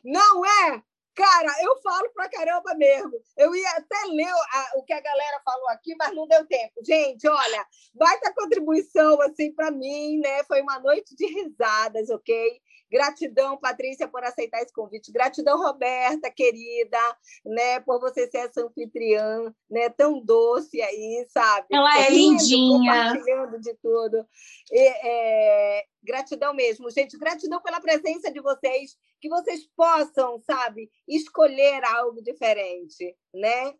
Não 0.04 0.46
é? 0.46 0.84
Cara, 1.16 1.56
eu 1.62 1.80
falo 1.82 2.10
pra 2.12 2.28
caramba 2.28 2.74
mesmo. 2.74 3.12
Eu 3.38 3.56
ia 3.56 3.70
até 3.72 4.06
ler 4.08 4.28
a, 4.28 4.72
o 4.78 4.84
que 4.84 4.94
a 4.94 5.00
galera 5.00 5.42
falou 5.46 5.70
aqui, 5.70 5.96
mas 5.96 6.16
não 6.16 6.28
deu 6.28 6.46
tempo. 6.48 6.74
Gente, 6.84 7.28
olha, 7.28 7.68
baita 7.94 8.34
contribuição 8.34 9.22
assim 9.22 9.54
para 9.54 9.70
mim, 9.70 10.20
né? 10.20 10.44
Foi 10.46 10.62
uma 10.62 10.80
noite 10.80 11.16
de 11.16 11.26
risadas, 11.28 12.10
ok? 12.10 12.60
Gratidão, 12.94 13.58
Patrícia, 13.58 14.08
por 14.08 14.24
aceitar 14.24 14.62
esse 14.62 14.72
convite. 14.72 15.12
Gratidão, 15.12 15.58
Roberta, 15.58 16.30
querida, 16.30 17.00
né, 17.44 17.80
por 17.80 18.00
você 18.00 18.30
ser 18.30 18.38
essa 18.38 18.64
anfitriã, 18.64 19.52
né, 19.68 19.90
tão 19.90 20.24
doce 20.24 20.80
aí, 20.80 21.26
sabe? 21.28 21.66
Ela 21.72 21.98
é, 21.98 22.06
é 22.06 22.10
lindinha. 22.12 22.94
Compartilhando 22.94 23.60
de 23.60 23.74
tudo. 23.82 24.24
E, 24.72 24.80
é, 24.80 25.86
gratidão 26.04 26.54
mesmo, 26.54 26.92
gente. 26.92 27.18
Gratidão 27.18 27.60
pela 27.64 27.82
presença 27.82 28.32
de 28.32 28.40
vocês, 28.40 28.96
que 29.20 29.28
vocês 29.28 29.68
possam, 29.76 30.38
sabe, 30.42 30.92
escolher 31.08 31.84
algo 31.86 32.22
diferente, 32.22 33.18
né? 33.34 33.74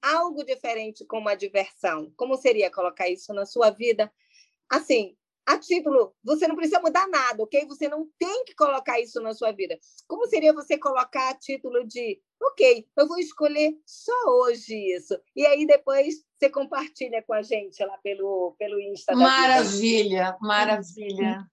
Algo 0.00 0.44
diferente 0.44 1.04
como 1.04 1.28
a 1.28 1.34
diversão. 1.34 2.12
Como 2.16 2.36
seria 2.36 2.70
colocar 2.70 3.08
isso 3.08 3.34
na 3.34 3.44
sua 3.44 3.70
vida? 3.70 4.12
Assim, 4.70 5.16
a 5.50 5.58
título, 5.58 6.14
você 6.22 6.46
não 6.46 6.54
precisa 6.54 6.80
mudar 6.80 7.08
nada, 7.08 7.42
ok? 7.42 7.66
Você 7.66 7.88
não 7.88 8.06
tem 8.18 8.44
que 8.44 8.54
colocar 8.54 9.00
isso 9.00 9.20
na 9.20 9.34
sua 9.34 9.52
vida. 9.52 9.78
Como 10.06 10.26
seria 10.26 10.52
você 10.52 10.78
colocar 10.78 11.30
a 11.30 11.34
título 11.34 11.86
de, 11.86 12.20
ok, 12.40 12.86
eu 12.96 13.08
vou 13.08 13.18
escolher 13.18 13.72
só 13.84 14.12
hoje 14.26 14.74
isso. 14.96 15.18
E 15.34 15.44
aí 15.46 15.66
depois 15.66 16.14
você 16.38 16.48
compartilha 16.48 17.22
com 17.22 17.32
a 17.32 17.42
gente 17.42 17.84
lá 17.84 17.98
pelo, 17.98 18.54
pelo 18.58 18.80
Insta. 18.80 19.14
Maravilha, 19.14 20.36
maravilha. 20.40 21.44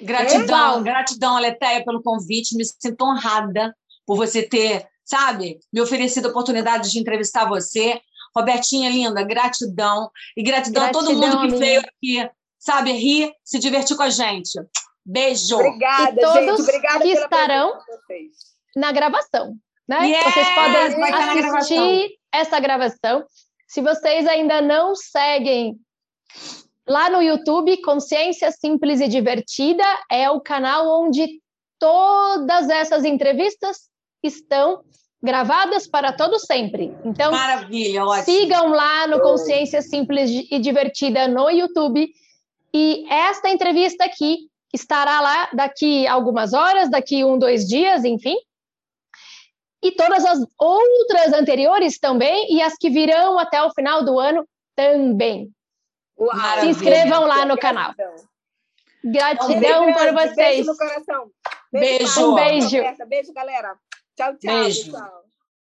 Gratidão, 0.00 0.80
é? 0.80 0.82
gratidão, 0.82 1.36
Aleteia, 1.36 1.84
pelo 1.84 2.02
convite. 2.02 2.56
Me 2.56 2.64
sinto 2.64 3.02
honrada 3.02 3.74
por 4.04 4.16
você 4.16 4.42
ter, 4.42 4.86
sabe, 5.04 5.58
me 5.72 5.80
oferecido 5.80 6.26
a 6.26 6.30
oportunidade 6.30 6.90
de 6.90 6.98
entrevistar 6.98 7.48
você. 7.48 8.00
Robertinha, 8.36 8.90
linda, 8.90 9.22
gratidão. 9.22 10.10
E 10.36 10.42
gratidão, 10.42 10.82
gratidão 10.82 11.02
a 11.02 11.04
todo 11.06 11.18
mundo 11.18 11.40
que 11.40 11.58
veio 11.58 11.80
aqui, 11.80 12.30
sabe, 12.66 12.92
rir, 12.92 13.32
se 13.44 13.60
divertir 13.60 13.96
com 13.96 14.02
a 14.02 14.10
gente. 14.10 14.58
Beijo. 15.04 15.54
Obrigada, 15.54 16.10
e 16.10 16.20
todos 16.20 16.58
gente. 16.58 16.60
Obrigada 16.62 16.98
que 17.00 17.12
estarão 17.12 17.78
na 18.74 18.90
gravação. 18.90 19.54
Né? 19.88 20.08
Yes, 20.08 20.24
vocês 20.24 20.48
podem 20.48 21.54
assistir 21.54 22.18
essa 22.32 22.58
gravação. 22.58 23.24
Se 23.68 23.80
vocês 23.80 24.26
ainda 24.26 24.60
não 24.60 24.96
seguem 24.96 25.76
lá 26.88 27.08
no 27.08 27.22
YouTube, 27.22 27.80
Consciência 27.82 28.50
Simples 28.50 29.00
e 29.00 29.06
Divertida 29.06 29.84
é 30.10 30.28
o 30.28 30.40
canal 30.40 31.04
onde 31.04 31.40
todas 31.78 32.68
essas 32.68 33.04
entrevistas 33.04 33.88
estão 34.24 34.82
gravadas 35.22 35.86
para 35.86 36.12
todo 36.12 36.38
sempre. 36.40 36.92
Então, 37.04 37.30
Maravilha, 37.30 38.04
ótimo. 38.04 38.24
sigam 38.24 38.68
lá 38.70 39.06
no 39.06 39.20
Consciência 39.20 39.82
Simples 39.82 40.30
e 40.50 40.58
Divertida 40.58 41.28
no 41.28 41.48
YouTube. 41.48 42.08
E 42.74 43.06
esta 43.08 43.48
entrevista 43.48 44.04
aqui 44.04 44.48
estará 44.72 45.20
lá 45.20 45.48
daqui 45.52 46.06
algumas 46.06 46.52
horas, 46.52 46.90
daqui 46.90 47.24
um, 47.24 47.38
dois 47.38 47.66
dias, 47.66 48.04
enfim. 48.04 48.36
E 49.82 49.92
todas 49.92 50.24
as 50.24 50.40
outras 50.58 51.32
anteriores 51.32 51.98
também, 51.98 52.52
e 52.54 52.62
as 52.62 52.74
que 52.74 52.90
virão 52.90 53.38
até 53.38 53.62
o 53.62 53.70
final 53.70 54.04
do 54.04 54.18
ano 54.18 54.46
também. 54.74 55.50
Uau, 56.18 56.60
Se 56.60 56.66
inscrevam 56.66 57.26
lá 57.26 57.44
no 57.44 57.56
canal. 57.58 57.94
Gratidão 59.04 59.92
por 59.92 60.12
vocês. 60.12 60.36
Beijo 60.36 60.72
no 60.72 60.76
coração. 60.76 61.30
Beijo. 61.72 62.32
Um 62.32 62.34
beijo. 62.34 62.76
Beijo, 63.06 63.32
galera. 63.32 63.76
Tchau, 64.16 64.34
tchau. 64.36 64.54
Beijo. 64.54 64.84
Pessoal. 64.86 65.25